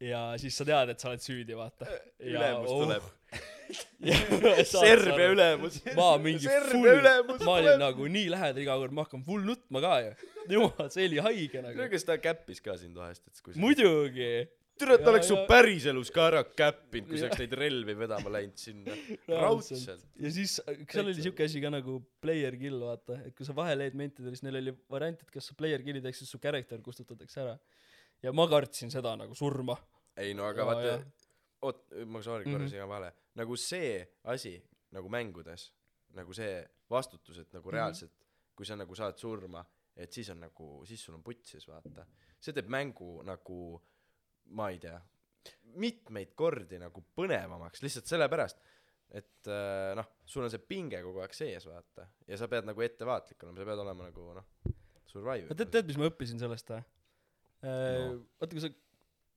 ja 0.00 0.22
siis 0.38 0.56
sa 0.58 0.64
tead, 0.68 0.92
et 0.94 1.00
sa 1.02 1.10
oled 1.12 1.22
süüdi, 1.24 1.56
vaata. 1.58 1.88
ülemus 2.22 2.68
tuleb. 2.70 3.08
Serbia 4.68 5.30
ülemus. 5.34 5.80
ma 5.96 6.12
mingi 6.22 6.48
full, 6.70 7.08
ma 7.44 7.56
olin 7.58 7.80
nagu 7.82 8.06
nii 8.10 8.30
lähedal 8.32 8.62
iga 8.64 8.76
kord, 8.80 8.94
ma 8.96 9.04
hakkan 9.06 9.24
full 9.26 9.44
nutma 9.44 9.82
ka 9.84 9.96
ju. 10.04 10.12
jumal, 10.54 10.88
see 10.94 11.08
oli 11.10 11.18
haige 11.26 11.64
nagu. 11.64 11.88
kas 11.92 12.06
ta 12.08 12.16
käppis 12.22 12.62
ka 12.64 12.76
sind 12.80 12.96
vahest, 12.96 13.26
et 13.28 13.42
kui 13.44 13.58
muidugi. 13.60 14.30
türa, 14.78 14.94
Ja- 15.00 15.08
oleks 15.10 15.26
su 15.28 15.34
ja- 15.34 15.44
päriselus 15.50 16.10
ka 16.14 16.28
ära 16.30 16.44
käppinud, 16.46 17.08
kui 17.10 17.18
sa 17.18 17.26
oleks 17.26 17.40
neid 17.42 17.56
relvi 17.58 17.94
vedama 17.98 18.30
läinud 18.36 18.56
sinna. 18.62 18.94
Raudselt. 19.28 20.04
ja 20.22 20.30
siis, 20.30 20.60
kas 20.64 20.94
seal 20.94 21.10
oli 21.10 21.18
siuke 21.26 21.44
asi 21.44 21.60
ka 21.60 21.72
nagu 21.74 21.98
player 22.22 22.54
kill, 22.56 22.78
vaata, 22.86 23.18
et 23.26 23.34
kui 23.36 23.44
sa 23.48 23.52
vahele 23.58 23.88
jäid 23.90 23.98
mentidele, 23.98 24.36
siis 24.38 24.46
neil 24.46 24.60
oli 24.62 24.76
variant, 24.88 25.20
et 25.20 25.30
kas 25.34 25.50
sa 25.50 25.58
player 25.58 25.82
kill'id 25.82 26.06
ehk 26.06 26.16
siis 26.16 26.30
su 26.30 26.38
character 26.38 26.78
kustutatakse 26.80 27.42
ära. 27.44 27.58
Ja 28.22 28.32
ma 28.32 28.46
kartsin 28.50 28.90
seda 28.90 29.16
nagu 29.16 29.34
surma. 29.34 29.76
ei 30.16 30.34
no 30.34 30.44
aga 30.48 30.62
Jaa, 30.64 30.74
vaata 30.74 30.94
oot, 31.62 31.84
ma 32.06 32.22
sorry 32.22 32.44
korra 32.44 32.64
Mhm. 32.64 32.70
segan 32.70 32.88
vahele, 32.88 33.12
nagu 33.34 33.56
see 33.56 34.06
asi 34.24 34.56
nagu 34.92 35.08
mängudes, 35.08 35.72
nagu 36.14 36.32
see 36.34 36.64
vastutus, 36.90 37.38
et 37.38 37.46
Mhm. 37.52 37.56
nagu 37.58 37.70
reaalselt, 37.70 38.12
kui 38.56 38.66
sa 38.66 38.74
nagu 38.76 38.94
saad 38.94 39.16
surma, 39.18 39.64
et 39.96 40.12
siis 40.12 40.30
on 40.30 40.40
nagu, 40.40 40.84
siis 40.86 41.00
sul 41.04 41.14
on 41.14 41.22
putsis, 41.22 41.66
vaata. 41.68 42.06
see 42.40 42.52
teeb 42.52 42.68
mängu 42.68 43.22
nagu, 43.24 43.80
ma 44.46 44.68
ei 44.70 44.78
tea, 44.78 45.00
mitmeid 45.76 46.34
kordi 46.36 46.78
nagu 46.78 47.02
põnevamaks 47.16 47.82
lihtsalt 47.82 48.06
sellepärast, 48.06 48.58
et 49.10 49.46
äh, 49.48 49.94
noh, 49.96 50.06
sul 50.24 50.44
on 50.44 50.50
see 50.50 50.58
pinge 50.58 51.00
kogu 51.02 51.20
aeg 51.20 51.32
sees, 51.34 51.64
vaata, 51.66 52.06
ja 52.28 52.36
sa 52.36 52.46
pead 52.48 52.64
nagu 52.68 52.80
ettevaatlik 52.80 53.42
olema, 53.42 53.58
sa 53.58 53.64
pead 53.64 53.78
olema 53.78 54.04
nagu 54.04 54.34
noh, 54.34 54.44
survivor. 55.06 55.54
tead, 55.54 55.70
tead, 55.70 55.86
mis 55.86 55.96
ma 55.96 56.08
õppisin 56.10 56.38
sellest 56.38 56.68
või? 56.68 56.84
No. 57.62 58.20
vaata, 58.38 58.54
kui 58.54 58.62
sa 58.62 58.70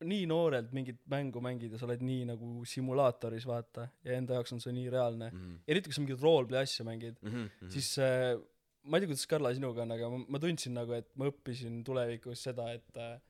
nii 0.05 0.25
noorelt 0.29 0.71
mingit 0.73 0.99
mängu 1.09 1.41
mängid 1.43 1.73
ja 1.73 1.79
sa 1.81 1.87
oled 1.87 2.01
nii 2.05 2.25
nagu 2.31 2.65
simulaatoris, 2.69 3.45
vaata, 3.49 3.87
ja 4.05 4.17
enda 4.17 4.37
jaoks 4.37 4.55
on 4.55 4.61
see 4.63 4.73
nii 4.75 4.89
reaalne, 4.93 5.29
mm. 5.33 5.59
eriti 5.69 5.89
kui 5.89 5.97
sa 5.97 6.03
mingit 6.03 6.23
roleplay 6.25 6.65
asja 6.65 6.85
mängid, 6.87 7.17
-hmm. 7.21 7.33
Mm 7.33 7.49
-hmm. 7.49 7.69
siis 7.73 7.97
äh, 8.01 8.37
ma 8.83 8.97
ei 8.97 9.01
tea, 9.01 9.11
kuidas 9.11 9.27
Karla 9.27 9.53
sinuga 9.53 9.81
on, 9.85 9.91
aga 9.97 10.09
ma, 10.09 10.23
ma 10.27 10.39
tundsin 10.39 10.73
nagu, 10.73 10.93
et 10.97 11.09
ma 11.15 11.29
õppisin 11.29 11.83
tulevikus 11.85 12.43
seda, 12.43 12.71
et 12.73 12.97
äh, 12.97 13.21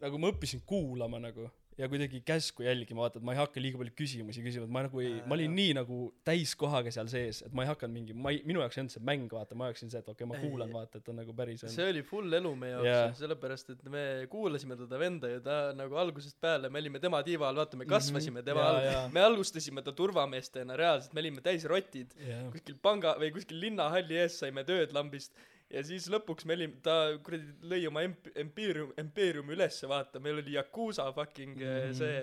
nagu 0.00 0.18
ma 0.18 0.32
õppisin 0.32 0.62
kuulama 0.66 1.20
nagu 1.22 1.48
ja 1.82 1.88
kuidagi 1.90 2.20
käsku 2.26 2.62
jälgima, 2.62 3.02
vaata, 3.02 3.18
et 3.18 3.26
ma 3.26 3.34
ei 3.34 3.40
hakka 3.40 3.62
liiga 3.62 3.78
palju 3.80 3.94
küsimusi 3.98 4.42
küsima, 4.44 4.66
et 4.68 4.72
ma 4.74 4.84
nagu 4.86 5.00
ei, 5.02 5.16
ma 5.26 5.34
olin 5.34 5.54
nii 5.56 5.72
nagu 5.80 5.98
täiskohaga 6.26 6.92
seal 6.94 7.10
sees, 7.10 7.40
et 7.46 7.56
ma 7.56 7.64
ei 7.64 7.70
hakanud 7.72 7.96
mingi, 7.96 8.14
ma 8.14 8.30
ei, 8.34 8.38
minu 8.46 8.62
jaoks 8.62 8.78
ei 8.78 8.82
olnud 8.84 8.94
see 8.94 9.04
mäng, 9.08 9.26
vaata, 9.34 9.58
ma 9.58 9.66
oleksin 9.68 9.90
see, 9.90 10.02
et 10.02 10.10
okei 10.12 10.26
okay,, 10.26 10.30
ma 10.30 10.42
kuulan, 10.44 10.72
vaata, 10.74 11.02
et 11.02 11.10
on 11.10 11.18
nagu 11.18 11.34
päris 11.36 11.64
see 11.66 11.88
oli 11.90 12.04
full 12.06 12.38
elu 12.38 12.52
meie 12.58 12.76
jaoks 12.76 12.90
yeah., 12.90 13.14
sellepärast 13.18 13.74
et 13.74 13.84
me 13.92 14.04
kuulasime 14.32 14.78
teda 14.78 15.00
venda 15.02 15.30
ja 15.32 15.42
ta 15.42 15.58
nagu 15.76 15.98
algusest 16.04 16.38
peale, 16.42 16.70
me 16.70 16.82
olime 16.84 17.02
tema 17.02 17.22
tiiva 17.26 17.50
all, 17.50 17.62
vaata 17.64 17.80
me 17.80 17.88
kasvasime 17.90 18.44
tema 18.46 18.62
Jaa, 18.62 18.74
all. 18.76 18.90
jaa., 18.90 19.06
me 19.16 19.26
alustasime 19.26 19.82
ta 19.82 19.96
turvameestena, 19.96 20.78
reaalselt 20.78 21.16
me 21.16 21.24
olime 21.24 21.42
täis 21.42 21.66
rotid, 21.70 22.14
jah, 22.22 22.46
kuskil 22.54 22.78
panga 22.82 23.16
või 23.18 23.34
kuskil 23.34 23.58
linnahalli 23.66 24.22
ees 24.22 24.38
saime 24.44 24.62
tööd 24.68 24.94
lambist 24.94 25.34
ja 25.72 25.82
siis 25.86 26.08
lõpuks 26.12 26.46
me 26.48 26.56
olime, 26.58 26.78
ta 26.84 26.96
kuradi 27.24 27.68
lõi 27.68 27.82
oma 27.88 28.04
emp-, 28.06 28.30
impeerium, 28.38 28.92
impeeriumi 29.00 29.56
ülesse, 29.56 29.88
vaata, 29.90 30.20
meil 30.22 30.40
oli 30.42 30.56
Yakuusa 30.58 31.08
fucking 31.16 31.58
mm 31.58 31.94
see 31.96 32.16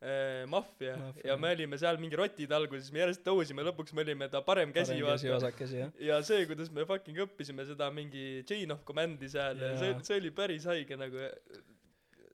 äh, 0.00 0.46
maffia 0.46 0.96
Maffia. 0.96 1.24
ja 1.26 1.36
me 1.40 1.50
olime 1.54 1.78
seal 1.80 1.98
mingi 2.02 2.18
rotid 2.18 2.52
alguses, 2.54 2.90
me 2.94 3.02
järjest 3.02 3.24
tõusime, 3.26 3.64
lõpuks 3.66 3.94
me 3.96 4.04
olime 4.04 4.28
ta 4.30 4.42
parem 4.46 4.72
käsi, 4.74 4.94
parem 4.94 5.14
käsi, 5.14 5.30
vaata. 5.30 5.46
vasak 5.46 5.58
käsi, 5.58 5.80
jah. 5.82 5.94
ja 6.10 6.20
see, 6.26 6.46
kuidas 6.50 6.70
me 6.74 6.86
fucking 6.88 7.18
õppisime 7.26 7.66
seda 7.68 7.90
mingi 7.94 8.44
chain 8.48 8.74
of 8.74 8.84
command'i 8.88 9.30
seal 9.32 9.58
ja 9.62 9.74
see 9.80 9.92
Jaa., 9.92 10.04
see 10.06 10.20
oli 10.22 10.32
päris 10.34 10.68
haige 10.70 10.98
nagu, 11.00 11.30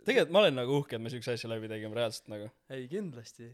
tegelikult 0.05 0.35
ma 0.37 0.45
olen 0.45 0.59
nagu 0.61 0.81
uhke, 0.81 0.99
et 0.99 1.05
me 1.05 1.13
siukse 1.13 1.37
asja 1.39 1.53
läbi 1.53 1.71
tegime 1.73 1.97
reaalselt 1.97 2.33
nagu. 2.33 2.51
ei 2.75 2.89
kindlasti. 2.91 3.53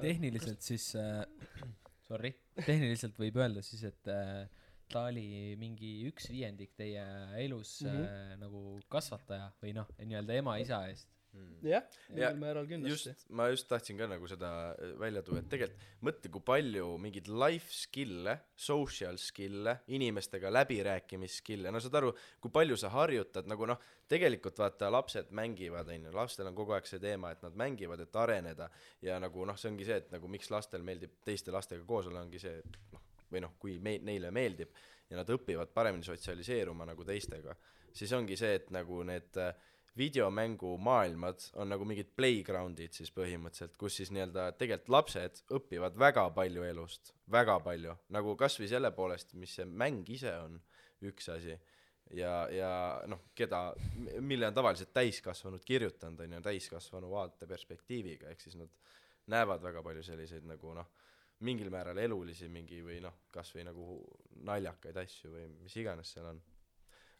tehniliselt 0.00 0.64
siis 0.64 0.90
äh, 1.00 1.22
sorry, 2.08 2.34
tehniliselt 2.66 3.16
võib 3.20 3.40
öelda 3.40 3.64
siis, 3.64 3.86
et 3.88 4.12
äh, 4.12 4.44
ta 4.92 5.06
oli 5.10 5.56
mingi 5.60 5.94
üks 6.10 6.28
viiendik 6.32 6.76
teie 6.78 7.04
elus 7.44 7.80
mm. 7.82 7.90
-hmm. 7.90 8.04
äh, 8.04 8.36
nagu 8.42 8.62
kasvataja 8.92 9.50
või 9.62 9.74
noh, 9.78 9.90
nii-öelda 10.02 10.38
ema-isa 10.42 10.84
eest. 10.90 11.08
Mm. 11.32 11.64
jah, 11.64 11.84
Ja 12.12 12.28
mingil 12.28 12.40
määral 12.42 12.66
kindlasti 12.68 13.08
just. 13.08 13.22
ma 13.32 13.46
just 13.48 13.64
tahtsin 13.68 13.96
ka 13.96 14.04
nagu 14.04 14.26
seda 14.28 14.48
välja 15.00 15.22
tuua 15.24 15.38
et 15.40 15.46
tegelikult 15.48 15.86
mõtle 16.04 16.30
kui 16.34 16.42
palju 16.50 16.88
mingeid 17.00 17.30
life 17.42 17.72
skill'e 17.72 18.34
social 18.66 19.16
skill'e 19.16 19.78
inimestega 19.96 20.50
läbirääkimisskill'e 20.52 21.72
no 21.72 21.80
saad 21.80 21.96
aru 22.02 22.10
kui 22.36 22.52
palju 22.52 22.76
sa 22.76 22.90
harjutad 22.92 23.48
nagu 23.48 23.64
noh 23.70 23.80
tegelikult 24.12 24.60
vaata 24.60 24.90
lapsed 24.92 25.32
mängivad 25.32 25.88
onju 25.94 26.12
lastel 26.18 26.50
on 26.50 26.58
kogu 26.58 26.76
aeg 26.76 26.90
see 26.90 27.00
teema 27.00 27.32
et 27.32 27.40
nad 27.46 27.56
mängivad 27.64 28.04
et 28.04 28.20
areneda 28.26 28.68
ja 29.00 29.16
nagu 29.24 29.48
noh 29.48 29.56
see 29.56 29.72
ongi 29.72 29.88
see 29.88 30.02
et 30.04 30.12
nagu 30.12 30.28
miks 30.28 30.52
lastel 30.52 30.84
meeldib 30.84 31.16
teiste 31.24 31.56
lastega 31.56 31.88
koos 31.88 32.12
olla 32.12 32.26
ongi 32.26 32.44
see 32.44 32.60
et 32.60 32.78
noh 32.92 33.08
või 33.32 33.44
noh 33.44 33.56
kui 33.58 33.78
me- 33.78 33.98
neile 34.04 34.30
meeldib 34.30 34.72
ja 35.10 35.18
nad 35.20 35.30
õpivad 35.30 35.72
paremini 35.74 36.04
sotsialiseeruma 36.06 36.86
nagu 36.88 37.04
teistega 37.04 37.56
siis 37.92 38.12
ongi 38.16 38.36
see 38.38 38.54
et 38.58 38.70
nagu 38.74 39.02
need 39.06 39.36
äh, 39.40 39.52
videomängumaailmad 39.96 41.42
on 41.60 41.68
nagu 41.68 41.84
mingid 41.88 42.14
playground'id 42.16 42.94
siis 42.96 43.12
põhimõtteliselt 43.12 43.76
kus 43.80 43.98
siis 44.00 44.12
nii-öelda 44.14 44.46
tegelikult 44.56 44.92
lapsed 44.94 45.42
õpivad 45.58 45.98
väga 46.00 46.28
palju 46.36 46.64
elust 46.64 47.12
väga 47.32 47.58
palju. 47.64 47.94
Nagu 48.12 48.34
kasvõi 48.40 48.68
selle 48.70 48.90
poolest 48.96 49.34
mis 49.40 49.52
see 49.58 49.68
mäng 49.68 50.08
ise 50.08 50.32
on 50.40 50.56
üks 51.08 51.28
asi 51.34 51.58
ja 52.16 52.32
ja 52.52 52.72
noh 53.08 53.20
keda 53.36 53.74
mille 54.20 54.48
on 54.48 54.56
tavaliselt 54.56 54.92
täiskasvanud 54.96 55.64
kirjutanud 55.64 56.20
on 56.24 56.38
ju 56.38 56.42
täiskasvanu 56.48 57.12
vaateperspektiiviga 57.12 58.32
ehk 58.32 58.40
siis 58.40 58.56
nad 58.60 58.72
näevad 59.32 59.62
väga 59.62 59.82
palju 59.84 60.02
selliseid 60.08 60.48
nagu 60.48 60.74
noh 60.76 60.88
mingil 61.46 61.70
määral 61.72 61.98
elulisi 61.98 62.48
mingi 62.52 62.80
või 62.84 63.00
noh 63.04 63.24
kasvõi 63.34 63.64
nagu 63.66 63.98
naljakaid 64.46 64.96
asju 65.04 65.32
või 65.34 65.48
mis 65.62 65.76
iganes 65.82 66.12
seal 66.14 66.30
on. 66.32 66.40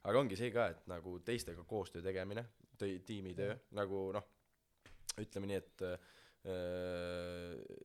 Aga 0.08 0.18
ongi 0.18 0.38
see 0.38 0.50
ka 0.54 0.68
et 0.72 0.86
nagu 0.90 1.18
teistega 1.24 1.64
koostöö 1.68 2.02
tegemine 2.02 2.44
töö 2.78 2.98
tiimitöö 3.06 3.54
nagu 3.78 4.08
noh 4.14 4.26
ütleme 5.20 5.50
nii 5.50 5.58
et 5.60 5.84
äh, 5.86 6.08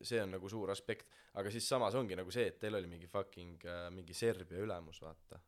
see 0.02 0.22
on 0.22 0.32
nagu 0.34 0.50
suur 0.50 0.72
aspekt. 0.74 1.12
Aga 1.38 1.52
siis 1.54 1.68
samas 1.68 1.94
ongi 1.98 2.16
nagu 2.18 2.32
see 2.34 2.48
et 2.50 2.58
teil 2.58 2.74
oli 2.78 2.90
mingi 2.90 3.10
fucking 3.10 3.68
äh, 3.68 3.86
mingi 3.94 4.16
Serbia 4.16 4.64
ülemus 4.64 5.02
vaata. 5.04 5.38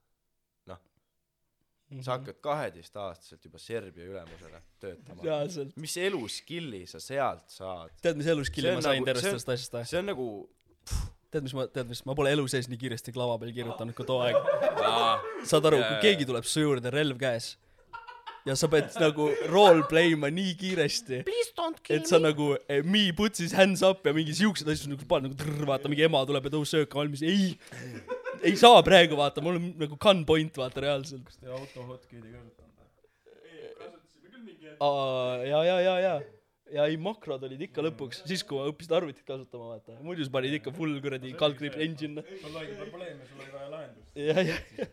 Mhm. 1.90 2.02
sa 2.06 2.14
hakkad 2.14 2.38
kaheteistaastaselt 2.40 3.44
juba 3.44 3.58
Serbia 3.58 4.04
ülemusele 4.06 4.60
töötama. 4.78 5.24
Mis 5.82 5.96
elu 5.98 6.20
skill'i 6.30 6.84
sa 6.86 7.00
sealt 7.02 7.50
saad? 7.50 7.96
Tead 8.02 8.20
mis 8.20 8.28
eluskilli 8.30 8.76
ma 8.76 8.84
sain 8.84 9.00
nagu- 9.00 9.08
tervest 9.10 9.26
sellest 9.26 9.50
asjast 9.56 9.74
või 9.74 9.88
see 9.90 9.98
on 9.98 10.06
nagu 10.12 10.26
tead 11.30 11.44
mis 11.46 11.54
ma 11.54 11.66
tead 11.70 11.88
mis 11.90 12.04
ma 12.08 12.14
pole 12.18 12.32
elu 12.34 12.44
sees 12.50 12.66
nii 12.70 12.78
kiiresti 12.80 13.12
klava 13.14 13.36
peal 13.38 13.52
kirjutanud 13.54 13.94
kui 13.94 14.06
too 14.08 14.20
aeg. 14.26 14.38
Aa, 14.82 15.16
saad 15.46 15.68
aru 15.70 15.78
kui 15.86 15.98
keegi 16.08 16.26
tuleb 16.30 16.46
su 16.48 16.64
juurde 16.64 16.90
relv 16.94 17.18
käes 17.20 17.52
ja 18.48 18.54
sa 18.56 18.70
pead 18.72 18.88
nagu 19.02 19.26
role 19.52 19.82
play 19.90 20.14
ma 20.16 20.30
nii 20.32 20.54
kiiresti 20.60 21.18
et 21.98 22.06
sa 22.08 22.18
nagu 22.22 22.46
eh, 22.72 22.80
me 22.82 23.02
puts 23.12 23.42
his 23.44 23.52
hands 23.52 23.82
up 23.84 24.06
ja 24.08 24.14
mingi 24.16 24.32
siuksed 24.38 24.68
asjad 24.72 24.94
nagu 24.94 25.04
paned 25.10 25.28
nagu 25.28 25.36
trrr, 25.42 25.66
vaata 25.68 25.92
mingi 25.92 26.06
ema 26.08 26.22
tuleb 26.26 26.48
ja 26.48 26.54
tõus 26.56 26.72
söök 26.72 26.96
on 26.96 27.02
valmis. 27.04 27.22
Ei 27.22 27.52
ei 28.48 28.56
saa 28.56 28.80
praegu 28.86 29.18
vaata 29.20 29.44
mul 29.44 29.58
on 29.60 29.66
nagu 29.84 29.98
gun 30.00 30.24
point 30.24 30.56
vaata 30.56 30.80
reaalselt. 30.86 31.22
Kas 31.28 31.36
te 31.36 31.52
auto 31.52 31.84
hotkeyd'i 31.92 32.32
kasutanud 32.32 32.68
Aa, 34.80 35.44
ja 35.44 35.58
ja 35.68 35.80
ja 35.84 35.94
ja 36.00 36.14
ja 36.74 36.86
ei 36.90 36.96
makrod 37.00 37.42
olid 37.46 37.60
ikka 37.66 37.82
lõpuks 37.84 38.22
siis 38.28 38.42
kui 38.46 38.58
ma 38.58 38.68
õppisin 38.70 38.94
arvutit 38.98 39.26
kasutama 39.26 39.72
vaata. 39.72 39.96
Muidu 40.04 40.26
sa 40.26 40.32
panid 40.34 40.56
ikka 40.60 40.72
full 40.74 40.96
kuradi 41.02 41.32
kalkriip 41.38 41.76
engine. 41.82 42.24
sul 42.40 42.56
oligi 42.56 42.76
probleem 42.78 43.20
ja 43.20 43.28
sul 43.30 43.44
oli 43.44 43.52
vaja 43.54 43.70
lahendust. 43.74 44.16
Ja 44.16 44.44
ja 44.46 44.56
ja. 44.78 44.88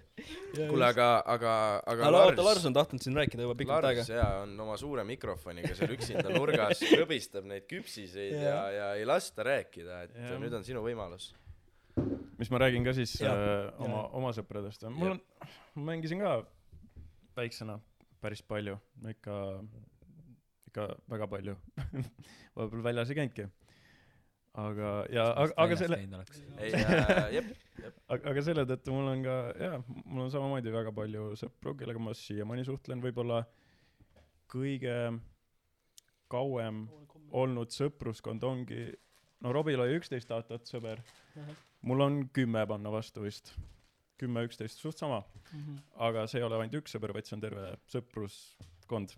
Kuule 0.57 0.87
aga 0.87 1.07
aga 1.35 1.53
aga 1.85 2.07
aga 2.09 2.21
oota 2.29 2.45
Lars 2.45 2.65
on 2.69 2.75
tahtnud 2.77 3.03
siin 3.03 3.17
rääkida 3.17 3.45
juba 3.45 3.55
pikalt 3.59 3.89
aega. 3.89 4.05
Lars 4.05 4.13
jaa 4.13 4.29
on 4.43 4.55
oma 4.67 4.77
suure 4.81 5.05
mikrofoniga 5.07 5.73
seal 5.77 5.93
üksinda 5.97 6.33
nurgas 6.33 6.81
krõbistab 6.81 7.49
neid 7.49 7.67
küpsiseid 7.69 8.37
ja 8.41 8.61
ja 8.73 8.93
ei 8.99 9.05
lasta 9.07 9.45
rääkida 9.47 10.03
et 10.07 10.15
Jah. 10.17 10.37
nüüd 10.41 10.55
on 10.57 10.65
sinu 10.67 10.85
võimalus. 10.85 11.31
Mis 12.37 12.49
ma 12.53 12.61
räägin 12.61 12.85
ka 12.85 12.93
siis 12.97 13.15
Jah. 13.21 13.33
äh, 13.33 13.83
oma 13.85 14.07
oma 14.17 14.33
sõpradest 14.37 14.87
mul 14.89 15.15
on 15.15 15.21
ma 15.77 15.91
mängisin 15.93 16.21
ka 16.25 16.39
väiksena 17.37 17.77
päris 18.21 18.41
palju 18.41 18.77
ikka 19.13 19.37
ikka 20.77 20.97
väga 21.09 21.27
palju 21.27 21.55
vahepeal 22.55 22.83
väljas 22.85 23.09
ei 23.09 23.17
käinudki. 23.17 23.47
Aga 24.57 24.91
ja 25.13 25.23
aga, 25.37 25.53
aga 25.63 25.77
selle 25.77 25.97
ei 26.01 26.71
äh, 26.73 27.27
jep 27.35 27.49
aga, 28.09 28.31
aga 28.31 28.43
selle 28.45 28.65
tõttu 28.69 28.93
mul 28.93 29.11
on 29.11 29.23
ka 29.25 29.35
jaa 29.61 29.79
mul 29.85 30.23
on 30.25 30.31
samamoodi 30.33 30.73
väga 30.73 30.93
palju 30.97 31.29
sõpru 31.37 31.75
kellega 31.77 32.01
ma 32.01 32.13
siiamaani 32.17 32.65
suhtlen. 32.65 33.01
Võib-olla 33.03 33.43
kõige 34.49 34.97
kauem 36.31 36.87
olnud 37.37 37.73
sõpruskond 37.73 38.43
ongi 38.47 38.89
no 39.43 39.53
Robil 39.53 39.81
oli 39.81 39.97
üksteist 39.99 40.31
aastat 40.33 40.69
sõber. 40.69 41.03
Mul 41.85 42.01
on 42.01 42.21
kümme 42.33 42.65
panna 42.67 42.91
vastu 42.91 43.25
vist. 43.25 43.53
Kümme 44.17 44.41
üksteist 44.47 44.81
suht 44.81 44.97
sama. 44.97 45.21
Aga 46.01 46.25
see 46.25 46.41
ei 46.41 46.47
ole 46.47 46.57
ainult 46.57 46.81
üks 46.81 46.97
sõber 46.97 47.13
vaid 47.13 47.29
see 47.29 47.37
on 47.37 47.45
terve 47.45 47.69
sõpruskond 47.93 49.13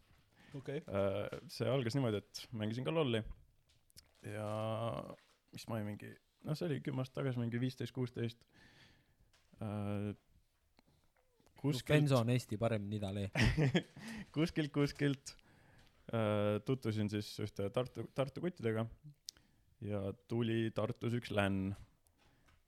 okei. 0.58 0.82
Äh, 0.88 1.28
see 1.52 1.70
algas 1.70 1.98
niimoodi 1.98 2.22
et 2.22 2.42
mängisin 2.58 2.88
ka 2.88 2.94
lolli. 2.94 3.22
Ja 4.26 4.48
mis 5.54 5.66
ma 5.68 5.78
olin 5.78 5.92
mingi 5.94 6.10
noh 6.48 6.58
see 6.58 6.70
oli 6.70 6.80
kümme 6.84 7.04
aastat 7.04 7.22
tagasi 7.22 7.42
mingi 7.42 7.62
viisteist 7.62 7.96
kuusteist. 7.96 8.42
Äh, 9.64 10.12
kuskilt 11.60 11.96
Benzo 11.98 12.22
on 12.24 12.34
Eesti 12.34 12.60
parim 12.62 12.88
nidale. 12.92 13.30
kuskilt 14.36 14.74
kuskilt 14.76 15.36
äh, 16.14 16.58
tutvusin 16.66 17.12
siis 17.12 17.32
ühte 17.44 17.70
Tartu 17.76 18.08
Tartu 18.16 18.44
kuttidega. 18.46 18.88
Ja 19.86 20.10
tuli 20.28 20.72
Tartus 20.76 21.16
üks 21.16 21.32
länn 21.32 21.72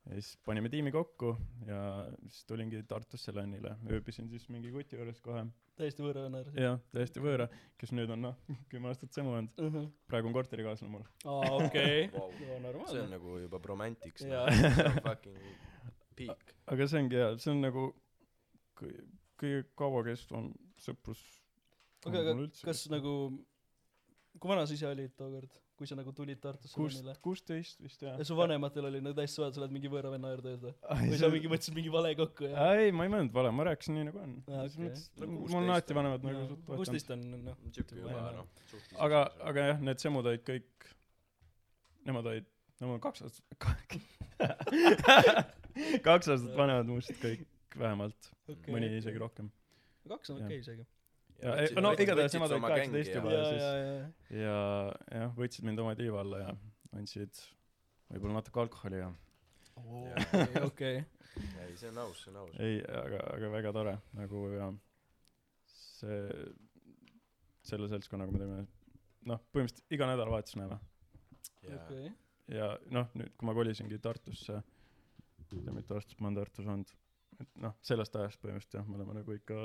ja 0.09 0.17
siis 0.17 0.31
panime 0.45 0.69
tiimi 0.73 0.91
kokku 0.91 1.35
ja 1.67 1.81
siis 2.27 2.45
tulingi 2.49 2.79
Tartusse 2.89 3.33
lännile. 3.35 3.75
Ööbisin 3.91 4.29
siis 4.29 4.47
mingi 4.49 4.71
kuti 4.73 4.95
juures 4.97 5.19
kohe. 5.21 5.43
Täiesti 5.77 6.03
võõra 6.03 6.23
venna 6.25 6.41
juures 6.41 6.57
jah 6.57 6.79
täiesti 6.93 7.21
võõra. 7.23 7.47
Kes 7.77 7.93
nüüd 7.95 8.09
on 8.15 8.21
noh 8.27 8.39
kümme 8.71 8.89
aastat 8.91 9.13
sõmu 9.15 9.35
olnud 9.37 9.61
Mhm. 9.61 9.91
praegu 10.09 10.27
on 10.31 10.33
korterikaaslane 10.39 10.91
mul. 10.95 11.05
Aa 11.25 11.51
okei. 11.59 12.09
See 12.91 13.01
on 13.03 13.11
nagu 13.13 13.37
juba 13.43 13.61
romantics 13.65 14.25
Jaa. 14.25 14.47
noh 14.49 14.75
see 14.75 14.87
on 14.89 14.99
fucking 15.09 15.37
peak. 16.15 16.55
Aga 16.67 16.87
see 16.87 17.03
ongi 17.05 17.15
hea. 17.21 17.29
See 17.37 17.51
on 17.53 17.61
nagu 17.61 17.85
kõi- 18.81 18.97
kõige 19.41 19.63
kauakestvam 19.77 20.51
sõprus 20.81 21.21
aga 22.05 22.19
aga 22.23 22.33
kas 22.65 22.87
nagu 22.89 23.11
kui 24.39 24.49
vana 24.49 24.63
sa 24.65 24.73
ise 24.73 24.87
olid 24.89 25.11
tookord 25.17 25.51
kui 25.81 25.89
sa 25.89 25.97
nagu 25.97 26.11
tulid 26.13 26.37
Tartusse 26.43 26.77
lennile 26.77 27.15
kuusteist 27.25 27.79
vist 27.81 28.03
jah? 28.05 28.13
Ja 28.21 28.25
su 28.27 28.35
vanematel 28.37 28.85
oli 28.91 29.01
nagu 29.01 29.17
täiesti 29.17 29.39
suva 29.39 29.47
et 29.49 29.57
sa 29.57 29.63
oled 29.63 29.73
mingi 29.73 29.89
võõra 29.89 30.11
venna 30.13 30.29
juurde 30.35 30.53
ööd 30.53 30.63
või 30.67 31.17
sa 31.17 31.29
mingi 31.33 31.49
mõtlesid 31.49 31.77
mingi 31.77 31.93
vale 31.93 32.11
kokku 32.19 32.51
ja 32.51 32.67
ei 32.77 32.93
ma 32.93 33.07
ei 33.07 33.13
mõelnud 33.15 33.33
vale 33.33 33.53
ma 33.57 33.65
rääkisin 33.71 33.97
nii 33.97 34.05
nagu 34.11 34.21
on. 34.21 34.35
Mul 34.45 34.61
16 34.61 35.57
on 35.57 35.69
alati 35.73 35.97
vanemad 35.97 36.27
nagu 36.27 36.43
suht 36.45 36.61
toetanud 36.67 36.83
kuusteist 36.83 37.13
on 37.15 37.25
noh 37.47 37.55
noh 38.37 38.45
aga 39.07 39.23
aga 39.51 39.67
jah 39.71 39.83
need 39.89 40.05
semud 40.05 40.29
olid 40.29 40.45
kõik 40.45 40.89
nemad 42.05 42.29
olid 42.33 42.47
no 42.77 42.91
mul 42.91 42.99
on 42.99 43.03
kaks 43.07 43.25
aastat 43.25 43.45
kaks 46.07 46.31
aastat 46.35 46.53
vanemad 46.57 46.93
must 46.93 47.17
kõik 47.21 47.47
vähemalt. 47.77 48.31
Okei, 48.49 48.73
mõni 48.73 48.89
okei. 48.89 48.99
isegi 48.99 49.21
rohkem. 49.21 49.51
Kaks 50.11 50.33
on 50.33 50.41
okei 50.43 50.59
isegi 50.59 50.83
ja 51.41 51.55
ei, 51.61 51.71
no 51.81 51.93
igatahes 51.97 52.35
nemad 52.37 52.53
olid 52.55 52.67
kaheksateist 52.67 53.15
juba 53.15 53.33
ja 53.33 53.39
ja 53.39 53.49
siis 53.49 53.63
ja 53.63 53.73
ja 53.77 53.95
ja 54.41 55.23
jah 55.23 55.33
võtsid 55.37 55.65
mind 55.67 55.81
oma 55.83 55.95
tiiva 55.99 56.21
alla 56.23 56.43
ja 56.43 56.53
andsid 56.97 57.41
võib-olla 58.11 58.39
natuke 58.39 58.63
alkoholi 58.65 59.01
ja 59.01 59.11
okei. 60.67 61.01
Ei 61.63 61.77
see 61.79 61.87
on 61.87 62.01
aus 62.03 62.25
see 62.25 62.31
on 62.33 62.41
aus. 62.41 62.55
Ei 62.59 62.81
aga 62.83 63.21
aga 63.37 63.51
väga 63.53 63.71
tore 63.75 63.93
nagu 64.17 64.41
ja 64.51 64.67
see 65.71 66.25
selle 67.65 67.87
seltskonnaga 67.91 68.35
me 68.35 68.41
teeme 68.41 68.63
noh 69.31 69.39
põhimõtteliselt 69.53 69.95
iga 69.95 70.09
nädalavahetus 70.09 70.57
näeme 70.59 70.79
ja 71.67 71.77
okei. 71.77 72.11
Ja 72.51 72.71
noh 72.91 73.13
nüüd 73.15 73.31
kui 73.37 73.47
ma 73.47 73.55
kolisingi 73.55 74.01
Tartusse 74.03 74.59
ei 75.51 75.63
tea 75.63 75.75
mitu 75.75 75.95
aastat 75.95 76.19
ma 76.19 76.29
olen 76.29 76.41
Tartus 76.41 76.67
olnud 76.67 76.91
et 77.41 77.55
noh 77.63 77.77
sellest 77.85 78.15
ajast 78.19 78.41
põhimõtteliselt 78.43 78.79
jah 78.81 78.89
me 78.89 78.99
oleme 78.99 79.21
nagu 79.21 79.37
ikka 79.37 79.63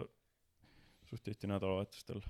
suht 1.11 1.23
tihti 1.27 1.47
nädalavahetustel 1.51 2.21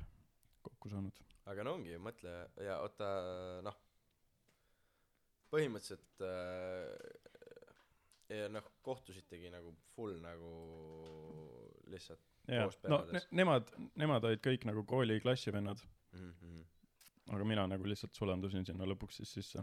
kokku 0.66 0.86
saanud 0.92 1.16
aga 1.46 1.62
no 1.64 1.70
ongi 1.78 1.94
mõtle 2.02 2.32
ja 2.66 2.74
oota 2.84 3.08
noh 3.66 3.76
põhimõtteliselt 5.52 6.24
äh, 6.26 6.90
ja 8.40 8.48
noh 8.50 8.66
kohtusitegi 8.86 9.48
nagu 9.54 9.70
full 9.94 10.16
nagu 10.22 10.50
lihtsalt 11.92 12.22
Koos 12.46 12.76
no 12.86 13.00
ne- 13.10 13.24
nemad 13.34 13.70
nemad 13.98 14.22
olid 14.28 14.40
kõik 14.44 14.62
nagu 14.68 14.84
kooli 14.86 15.16
klassivennad 15.22 15.80
mm 16.14 16.30
-hmm. 16.32 16.60
aga 17.34 17.44
mina 17.44 17.66
nagu 17.66 17.84
lihtsalt 17.90 18.14
sulandusin 18.14 18.66
sinna 18.66 18.84
lõpuks 18.86 19.14
siis 19.22 19.32
sisse 19.38 19.58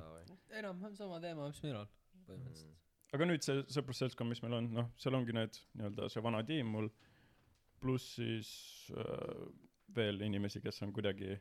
enam-vähem 0.52 0.96
sama 0.96 1.20
teema, 1.20 1.48
mis 1.48 1.64
meil 1.64 1.76
on, 1.84 1.88
Mm. 2.24 2.28
põhimõtteliselt. 2.28 2.76
aga 3.14 3.26
nüüd 3.26 3.42
see 3.44 3.64
sõprusseltskond 3.76 4.30
mis 4.30 4.42
meil 4.42 4.54
on 4.54 4.74
noh 4.74 4.88
seal 4.98 5.16
ongi 5.16 5.34
need 5.34 5.54
nii-öelda 5.76 6.10
see 6.10 6.22
vana 6.24 6.44
tiim 6.44 6.68
mul 6.72 6.90
pluss 7.84 8.16
siis 8.18 8.50
äh, 8.96 9.44
veel 9.96 10.22
inimesi 10.26 10.62
kes 10.64 10.82
on 10.86 10.94
kuidagi 10.96 11.36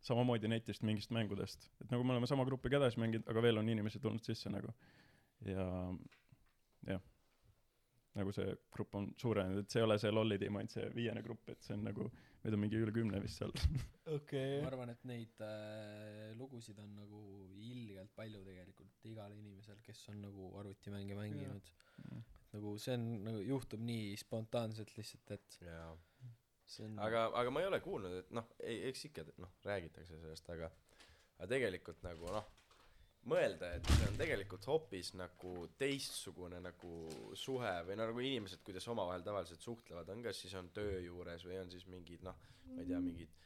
samamoodi 0.00 0.48
netist 0.48 0.84
mingist 0.86 1.12
mängudest. 1.12 1.68
Et 1.80 1.90
nagu 1.92 2.04
me 2.04 2.14
oleme 2.14 2.28
sama 2.30 2.46
grupiga 2.48 2.80
edasi 2.80 3.00
mänginud 3.02 3.28
aga 3.28 3.42
veel 3.44 3.60
on 3.60 3.68
inimesi 3.68 4.00
tulnud 4.00 4.24
sisse 4.24 4.52
nagu. 4.52 4.72
Ja 5.46 5.66
jah. 6.88 7.02
Nagu 8.18 8.32
see 8.34 8.54
grupp 8.74 8.96
on 8.98 9.12
suurenenud. 9.20 9.62
Et 9.62 9.70
see 9.70 9.80
ei 9.82 9.86
ole 9.86 9.96
see 10.02 10.10
lolli 10.10 10.38
tiim 10.40 10.56
ainult 10.58 10.74
see 10.74 10.88
viiene 10.96 11.22
grupp. 11.22 11.52
Et 11.52 11.60
see 11.62 11.76
on 11.76 11.84
nagu 11.86 12.08
meid 12.42 12.56
on 12.56 12.62
mingi 12.62 12.80
üle 12.80 12.94
kümne 12.94 13.20
vist 13.22 13.38
seal. 13.38 13.52
Okei. 14.16 14.58
Ma 14.64 14.72
arvan, 14.72 14.90
et 14.94 15.04
neid 15.08 15.44
äh, 15.44 16.32
lugusid 16.38 16.80
on 16.82 16.96
nagu 16.96 17.22
ilgelt 17.60 18.10
palju 18.16 18.42
tegelikult 18.48 19.08
igal 19.12 19.36
inimesel, 19.36 19.78
kes 19.84 20.02
on 20.14 20.24
nagu 20.24 20.50
arvutimänge 20.62 21.18
mänginud. 21.18 21.72
Mm. 22.08 22.24
Nagu 22.54 22.76
see 22.82 22.94
on 22.98 23.08
nagu 23.26 23.42
juhtub 23.46 23.82
nii 23.86 24.14
spontaanselt 24.20 24.94
lihtsalt, 24.96 25.34
et 25.36 25.58
jaa. 25.66 25.90
on 26.86 26.98
aga 27.02 27.26
aga 27.42 27.50
ma 27.50 27.62
ei 27.62 27.68
ole 27.70 27.80
kuulnud 27.84 28.16
et 28.20 28.30
noh 28.36 28.46
ei 28.62 28.80
eks 28.90 29.04
ikka 29.10 29.26
noh 29.42 29.52
räägitakse 29.66 30.18
sellest 30.22 30.50
aga 30.54 30.70
aga 31.38 31.50
tegelikult 31.54 32.02
nagu 32.06 32.30
noh 32.36 32.48
mõelda 33.30 33.74
et 33.76 33.90
see 33.90 34.06
on 34.08 34.16
tegelikult 34.16 34.66
hoopis 34.70 35.12
nagu 35.18 35.52
teistsugune 35.80 36.60
nagu 36.64 36.92
suhe 37.36 37.74
või 37.88 37.98
no 37.98 38.06
nagu 38.08 38.22
inimesed 38.24 38.62
kuidas 38.64 38.86
omavahel 38.88 39.24
tavaliselt 39.26 39.60
suhtlevad 39.66 40.08
on 40.14 40.24
kas 40.24 40.40
siis 40.40 40.54
on 40.56 40.70
töö 40.76 41.02
juures 41.04 41.44
või 41.44 41.58
on 41.60 41.70
siis 41.72 41.84
mingid 41.92 42.24
noh 42.24 42.38
ma 42.70 42.80
ei 42.80 42.88
tea 42.88 43.02
mingid 43.04 43.36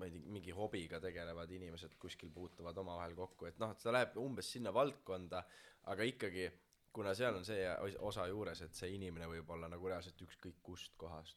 ma 0.00 0.08
ei 0.08 0.14
tea 0.14 0.32
mingi 0.38 0.54
hobiga 0.56 1.00
tegelevad 1.02 1.52
inimesed 1.58 1.98
kuskil 2.00 2.32
puutuvad 2.32 2.78
omavahel 2.80 3.14
kokku 3.18 3.50
et 3.50 3.60
noh 3.60 3.74
et 3.74 3.84
ta 3.84 3.92
läheb 3.92 4.16
umbes 4.22 4.48
sinna 4.56 4.72
valdkonda 4.72 5.44
aga 5.92 6.08
ikkagi 6.08 6.48
kuna 6.92 7.14
seal 7.14 7.36
on 7.38 7.44
see 7.44 7.62
os- 7.70 7.96
osa 8.10 8.26
juures 8.28 8.60
et 8.66 8.74
see 8.74 8.90
inimene 8.96 9.28
võib 9.30 9.50
olla 9.54 9.68
nagu 9.70 9.88
reaalselt 9.88 10.20
ükskõik 10.26 10.56
kust 10.62 10.96
kohast. 10.98 11.36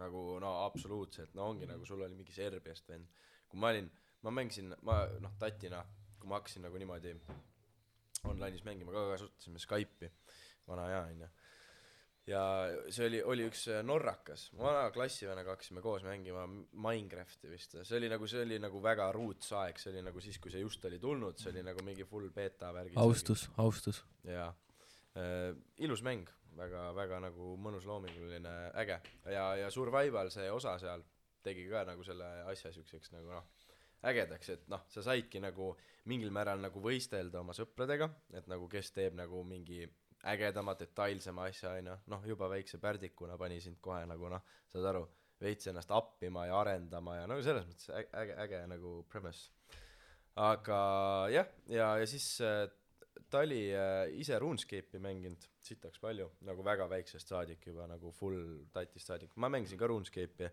Nagu 0.00 0.38
no 0.42 0.54
absoluutselt 0.64 1.34
no 1.38 1.48
ongi 1.52 1.66
nagu 1.70 1.84
sul 1.86 2.00
oli 2.02 2.16
mingi 2.18 2.32
Serbiast 2.34 2.88
vend. 2.88 3.06
Kui 3.48 3.60
ma 3.60 3.68
olin 3.70 3.90
ma 4.22 4.30
mängisin 4.34 4.72
ma 4.82 5.04
noh 5.20 5.34
tatina 5.38 5.84
kui 6.18 6.28
ma 6.28 6.40
hakkasin 6.40 6.64
nagu 6.66 6.78
niimoodi 6.80 7.12
online'is 8.24 8.64
mängima 8.64 8.92
ka 8.94 9.02
kasutasime 9.12 9.60
Skype'i 9.62 10.10
vana 10.68 10.86
hea 10.88 11.02
onju. 11.10 11.28
Ja 12.26 12.40
see 12.88 13.04
oli 13.10 13.18
oli 13.22 13.44
üks 13.50 13.66
äh, 13.68 13.82
norrakas 13.84 14.46
vana 14.56 14.86
klassivennaga 14.94 15.52
hakkasime 15.58 15.82
koos 15.84 16.02
mängima 16.08 16.46
Minecrafti 16.72 17.50
vist. 17.52 17.76
See 17.84 17.98
oli 17.98 18.08
nagu 18.08 18.26
see 18.26 18.40
oli 18.46 18.56
nagu 18.58 18.80
väga 18.82 19.10
roots 19.12 19.52
aeg 19.60 19.78
see 19.78 19.92
oli 19.92 20.02
nagu 20.08 20.22
siis 20.24 20.38
kui 20.40 20.50
see 20.50 20.64
just 20.64 20.84
oli 20.88 20.98
tulnud 20.98 21.36
see 21.38 21.52
oli 21.52 21.62
nagu 21.68 21.84
mingi 21.84 22.06
full 22.08 22.30
beeta 22.32 22.72
värgid 22.72 22.96
austus 23.04 23.50
austus. 23.60 24.00
Jaa 24.24 24.48
ilus 25.78 26.02
mäng 26.02 26.28
väga 26.56 26.88
väga 26.94 27.20
nagu 27.22 27.54
mõnus 27.58 27.86
loominguline 27.86 28.54
äge. 28.82 29.00
Ja 29.30 29.54
ja 29.56 29.70
survival 29.70 30.30
see 30.30 30.50
osa 30.50 30.78
seal 30.78 31.04
tegi 31.42 31.66
ka 31.70 31.84
nagu 31.86 32.04
selle 32.06 32.28
asja 32.50 32.72
siukseks 32.72 33.12
nagu 33.14 33.34
noh 33.34 33.44
ägedaks 34.04 34.50
et 34.52 34.64
noh 34.68 34.84
sa 34.92 35.02
saidki 35.02 35.40
nagu 35.40 35.74
mingil 36.10 36.32
määral 36.34 36.60
nagu 36.60 36.80
võistelda 36.84 37.40
oma 37.40 37.54
sõpradega 37.56 38.10
et 38.36 38.48
nagu 38.50 38.68
kes 38.68 38.92
teeb 38.92 39.16
nagu 39.16 39.42
mingi 39.48 39.84
ägedama 40.28 40.74
detailsema 40.80 41.48
asja 41.50 41.74
onju 41.78 41.96
noh 42.12 42.26
juba 42.28 42.48
väikse 42.52 42.80
pärdikuna 42.80 43.38
pani 43.40 43.60
sind 43.60 43.80
kohe 43.84 44.04
nagu 44.08 44.30
noh 44.32 44.44
saad 44.72 44.88
aru 44.92 45.04
veits 45.40 45.68
ennast 45.68 45.90
appima 45.92 46.46
ja 46.48 46.60
arendama 46.60 47.18
ja 47.18 47.26
no 47.28 47.40
selles 47.42 47.66
mõttes 47.68 47.90
äge 47.92 48.08
äge, 48.22 48.36
äge 48.46 48.62
nagu 48.70 49.02
premise. 49.10 49.50
Aga 50.40 50.78
jah 51.30 51.50
ja 51.70 51.90
ja 52.00 52.06
siis 52.10 52.26
äh, 52.42 52.64
ta 53.34 53.42
oli 53.42 53.60
äh, 53.74 54.06
ise 54.22 54.38
RuneScape'i 54.38 55.02
mänginud 55.02 55.46
sitaks 55.64 55.98
palju 56.02 56.30
nagu 56.46 56.62
väga 56.66 56.86
väiksest 56.90 57.32
saadik 57.34 57.66
juba 57.66 57.88
nagu 57.90 58.12
full 58.14 58.66
tatist 58.74 59.10
saadik. 59.10 59.34
Ma 59.36 59.50
mängisin 59.50 59.80
ka 59.80 59.90
RuneScape'i 59.90 60.50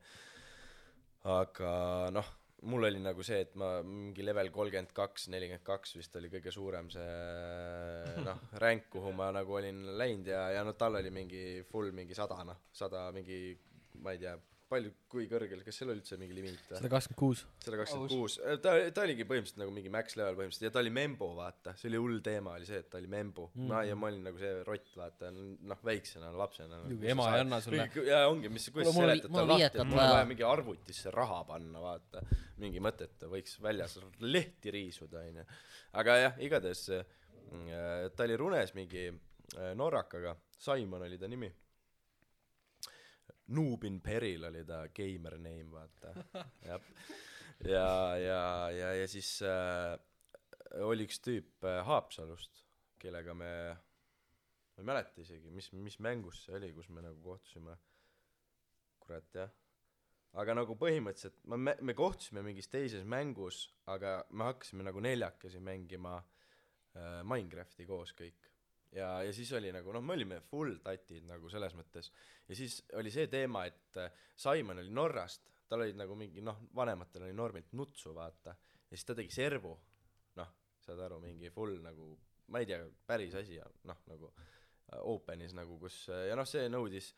aga 1.30 1.74
noh 2.15 2.38
mul 2.70 2.86
oli 2.86 3.00
nagu 3.02 3.24
see 3.26 3.39
et 3.46 3.56
ma 3.58 3.70
mingi 3.86 4.26
level 4.26 4.52
kolmkümmend 4.54 4.94
kaks 4.98 5.28
nelikümmend 5.34 5.65
kaks 5.65 5.96
vist 5.98 6.15
oli 6.17 6.30
kõige 6.34 6.54
suurem 6.54 6.89
see 6.94 8.26
noh 8.26 8.41
ränk 8.62 8.89
kuhu 8.94 9.13
ma 9.17 9.32
nagu 9.34 9.58
olin 9.58 9.82
läinud 9.98 10.30
ja 10.30 10.44
ja 10.58 10.63
no 10.65 10.74
tal 10.78 11.00
oli 11.02 11.13
mingi 11.13 11.44
full 11.72 11.94
mingi 11.98 12.17
sada 12.17 12.38
noh 12.46 12.62
sada 12.74 13.08
mingi 13.15 13.39
ma 14.02 14.13
ei 14.13 14.22
tea 14.22 14.36
palju 14.72 14.92
kui 15.12 15.28
kõrgel 15.30 15.62
kas 15.66 15.78
seal 15.80 15.92
oli 15.92 16.00
üldse 16.00 16.18
mingi 16.20 16.36
limiit 16.36 16.62
või? 16.70 16.78
Sada 16.80 16.90
kakskümmend 16.94 17.20
kuus. 17.20 17.44
Sada 17.66 17.80
kakskümmend 17.82 18.14
kuus. 18.14 18.38
Ta 18.64 18.74
ta 18.96 19.04
oligi 19.04 19.26
põhimõtteliselt 19.28 19.60
nagu 19.62 19.74
mingi 19.76 19.92
max 19.94 20.16
level 20.20 20.38
põhimõtteliselt 20.40 20.68
ja 20.68 20.74
ta 20.76 20.82
oli 20.82 20.94
membo 20.96 21.30
vaata. 21.38 21.74
See 21.80 21.90
oli 21.92 22.02
hull 22.02 22.22
teema 22.26 22.56
oli 22.58 22.70
see 22.70 22.80
et 22.82 22.90
ta 22.92 23.00
oli 23.02 23.10
membo. 23.12 23.50
Mm. 23.56 23.70
no 23.72 23.82
ja 23.88 23.98
ma 24.00 24.10
olin 24.12 24.28
nagu 24.30 24.42
see 24.42 24.52
rott 24.68 24.92
vaata. 24.98 25.32
Noh 25.32 25.84
väiksena 25.88 26.32
lapsena. 26.42 26.82
Muidugi, 26.86 27.10
ema 27.14 27.28
ei 27.36 27.46
anna 27.46 27.62
sulle. 27.64 27.88
ja 28.08 28.22
ongi 28.32 28.52
mis 28.54 28.70
kuidas 28.74 28.96
seletada 28.96 29.48
lahti 29.54 29.70
et 29.70 29.82
mul 29.84 30.04
on 30.04 30.14
vaja. 30.16 30.28
mingi 30.34 30.48
arvutisse 30.48 31.16
raha 31.16 31.42
panna 31.50 31.84
vaata. 31.84 32.24
Mingi 32.62 32.84
mõttetu 32.84 33.32
võiks 33.32 33.58
väljas 33.64 33.98
lehti 34.24 34.72
riisuda 34.78 35.26
onju. 35.26 35.48
Aga 36.00 36.20
jah 36.22 36.40
igatahes 36.48 36.86
äh, 36.96 37.04
ta 38.16 38.28
oli 38.28 38.40
runes 38.40 38.76
mingi 38.78 39.10
äh, 39.10 39.74
norrakaga. 39.76 40.38
Simon 40.62 41.04
oli 41.08 41.18
ta 41.18 41.28
nimi 41.28 41.50
Nubin 43.52 44.00
Peril 44.02 44.48
oli 44.48 44.64
ta 44.68 44.86
gamer 44.96 45.38
name 45.38 45.70
vaata. 45.72 46.14
Jah. 46.70 46.82
Ja 47.68 48.18
ja 48.18 48.44
ja 48.74 48.94
ja 48.98 49.08
siis 49.08 49.36
äh, 49.46 49.94
oli 50.82 51.06
üks 51.06 51.22
tüüp 51.22 51.66
äh, 51.68 51.82
Haapsalust 51.86 52.64
kellega 53.02 53.36
me 53.38 53.52
ma 54.72 54.82
ei 54.82 54.88
mäleta 54.88 55.22
isegi 55.22 55.52
mis 55.54 55.70
mis 55.74 56.00
mängus 56.02 56.46
see 56.46 56.56
oli 56.58 56.72
kus 56.74 56.90
me 56.90 57.04
nagu 57.06 57.22
kohtusime. 57.22 57.78
Kurat 59.02 59.36
jah. 59.36 59.52
Aga 60.42 60.56
nagu 60.56 60.78
põhimõtteliselt 60.80 61.42
ma 61.52 61.60
me, 61.60 61.76
me 61.82 61.94
kohtusime 61.98 62.42
mingis 62.46 62.72
teises 62.72 63.04
mängus 63.04 63.66
aga 63.92 64.22
me 64.32 64.48
hakkasime 64.48 64.88
nagu 64.88 65.04
neljakesi 65.04 65.60
mängima 65.60 66.18
äh, 66.18 67.22
Minecrafti 67.28 67.86
koos 67.86 68.16
kõik 68.18 68.51
ja 68.91 69.12
ja 69.23 69.34
siis 69.34 69.51
oli 69.58 69.71
nagu 69.71 69.93
noh 69.93 70.04
me 70.04 70.13
olime 70.17 70.41
full 70.45 70.80
tatid 70.84 71.27
nagu 71.30 71.49
selles 71.49 71.75
mõttes. 71.77 72.12
Ja 72.47 72.58
siis 72.58 72.82
oli 72.99 73.12
see 73.13 73.27
teema 73.32 73.65
et 73.69 73.97
äh, 74.01 74.12
Simon 74.36 74.84
oli 74.84 74.91
Norrast. 74.93 75.47
Tal 75.71 75.86
olid 75.86 75.95
nagu 75.95 76.15
mingi 76.19 76.43
noh 76.43 76.65
vanematel 76.75 77.27
oli 77.27 77.36
normilt 77.36 77.71
nutsu 77.80 78.15
vaata. 78.15 78.56
Ja 78.89 78.97
siis 78.97 79.08
ta 79.08 79.15
tegi 79.15 79.32
servu. 79.32 79.77
Noh 80.39 80.51
saad 80.84 80.99
aru 81.08 81.21
mingi 81.23 81.51
full 81.54 81.80
nagu 81.84 82.15
ma 82.51 82.60
ei 82.60 82.67
tea 82.67 82.84
päris 83.08 83.36
asi 83.39 83.60
noh 83.88 84.04
nagu 84.12 84.32
äh, 84.36 84.99
open'is 84.99 85.56
nagu 85.56 85.80
kus 85.80 86.04
äh, 86.10 86.27
ja 86.32 86.39
noh 86.39 86.47
see 86.47 86.67
nõudis 86.71 87.13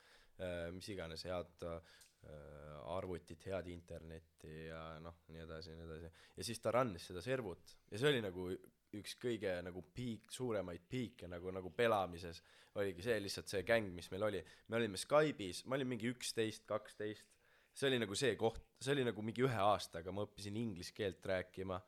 mis 0.73 0.87
iganes 0.89 1.21
head 1.27 1.63
äh, 1.69 2.92
arvutit 3.13 3.45
head 3.45 3.67
internetti 3.69 4.53
ja 4.67 4.99
noh 5.03 5.19
nii 5.29 5.43
edasi 5.45 5.69
ja 5.71 5.75
nii 5.77 5.85
edasi. 5.87 6.09
Ja 6.37 6.43
siis 6.47 6.59
ta 6.63 6.71
run'is 6.73 7.05
seda 7.09 7.21
servut. 7.21 7.75
Ja 7.91 7.99
see 8.01 8.09
oli 8.09 8.21
nagu 8.25 8.47
üks 8.93 9.15
kõige 9.21 9.53
nagu 9.65 9.81
piik 9.93 10.29
suuremaid 10.33 10.83
piike 10.89 11.27
nagu 11.29 11.51
nagu 11.53 11.69
pelamises 11.73 12.41
oligi 12.77 13.01
see 13.05 13.19
lihtsalt 13.21 13.49
see 13.49 13.63
gäng 13.65 13.91
mis 13.93 14.09
meil 14.13 14.23
oli. 14.29 14.43
Me 14.69 14.77
olime 14.79 14.97
Skype'is 14.97 15.63
ma 15.65 15.77
olin 15.77 15.87
mingi 15.93 16.09
üksteist 16.09 16.65
kaksteist. 16.69 17.29
See 17.73 17.89
oli 17.89 17.99
nagu 18.01 18.15
see 18.17 18.35
koht 18.37 18.61
see 18.81 18.93
oli 18.93 19.05
nagu 19.05 19.21
mingi 19.25 19.45
ühe 19.45 19.59
aastaga 19.65 20.11
ma 20.13 20.25
õppisin 20.27 20.57
inglise 20.57 20.93
keelt 20.93 21.25
rääkima 21.25 21.79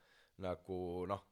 nagu 0.45 1.05
noh 1.09 1.25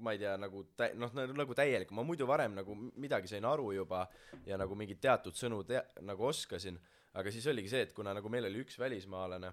ma 0.00 0.12
ei 0.14 0.20
tea 0.22 0.36
nagu 0.38 0.62
tä- 0.78 0.92
noh 0.94 1.10
nagu, 1.12 1.54
täielik 1.58 1.90
ma 1.90 2.04
muidu 2.06 2.26
varem 2.26 2.54
nagu 2.54 2.74
midagi 3.02 3.28
sain 3.28 3.44
aru 3.44 3.72
juba 3.74 4.04
ja 4.46 4.56
nagu 4.56 4.76
mingeid 4.78 5.00
teatud 5.02 5.34
sõnu 5.34 5.64
tea- 5.66 5.82
nagu 6.06 6.24
oskasin 6.30 6.78
aga 7.18 7.32
siis 7.34 7.46
oligi 7.50 7.72
see 7.72 7.86
et 7.86 7.94
kuna 7.96 8.14
nagu 8.14 8.30
meil 8.32 8.46
oli 8.46 8.62
üks 8.62 8.78
välismaalane 8.78 9.50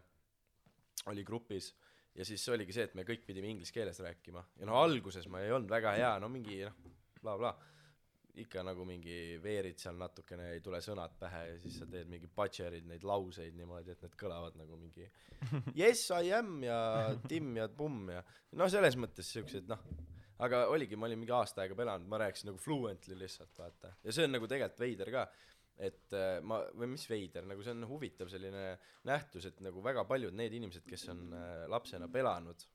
oli 1.12 1.24
grupis 1.26 1.72
ja 2.18 2.26
siis 2.26 2.44
oligi 2.50 2.76
see 2.76 2.88
et 2.90 2.96
me 2.98 3.06
kõik 3.08 3.26
pidime 3.28 3.50
inglise 3.52 3.74
keeles 3.74 4.00
rääkima. 4.04 4.44
Ja 4.60 4.70
no 4.70 4.78
alguses 4.82 5.28
ma 5.32 5.42
ei 5.44 5.54
olnud 5.54 5.70
väga 5.72 5.96
hea 5.98 6.14
no 6.22 6.30
mingi 6.34 6.64
noh 6.66 6.78
bla 7.22 7.38
bla. 7.38 7.56
Ikka 8.38 8.62
nagu 8.62 8.84
mingi 8.86 9.40
veerid 9.42 9.80
seal 9.82 9.96
natukene 9.98 10.52
ei 10.54 10.60
tule 10.62 10.78
sõnad 10.86 11.16
pähe 11.18 11.40
ja 11.48 11.56
siis 11.62 11.80
sa 11.82 11.88
teed 11.90 12.10
mingi 12.12 12.30
butcher'id 12.30 12.86
neid 12.86 13.06
lauseid 13.08 13.56
niimoodi 13.58 13.96
et 13.96 14.04
need 14.06 14.18
kõlavad 14.20 14.60
nagu 14.60 14.78
mingi 14.78 15.08
yes 15.80 16.04
I 16.14 16.36
am 16.38 16.60
ja 16.62 16.78
Tim 17.26 17.56
ja 17.58 17.66
Pumm 17.70 18.12
ja 18.14 18.22
no 18.62 18.70
selles 18.70 18.98
mõttes 19.00 19.34
siuksed 19.34 19.70
noh. 19.72 19.82
Aga 20.46 20.68
oligi 20.70 20.94
ma 20.94 21.08
olin 21.08 21.18
mingi 21.18 21.34
aasta 21.34 21.64
aega 21.64 21.74
pelanud 21.74 22.06
ma 22.06 22.20
rääkisin 22.22 22.52
nagu 22.52 22.62
fluently 22.62 23.18
lihtsalt 23.18 23.58
vaata. 23.58 23.96
Ja 24.06 24.14
see 24.14 24.28
on 24.30 24.36
nagu 24.38 24.46
tegelikult 24.46 24.84
veider 24.86 25.10
ka 25.16 25.26
et 25.78 26.14
äh, 26.18 26.40
ma 26.42 26.62
või 26.74 26.90
mis 26.96 27.06
veider 27.10 27.46
nagu 27.46 27.64
see 27.64 27.76
on 27.76 27.86
huvitav 27.90 28.32
selline 28.32 28.72
nähtus 29.08 29.46
et 29.50 29.62
nagu 29.66 29.84
väga 29.86 30.08
paljud 30.10 30.34
need 30.38 30.56
inimesed 30.58 30.88
kes 30.90 31.08
on 31.14 31.28
äh, 31.38 31.66
lapsena 31.70 32.10
pelanud 32.10 32.66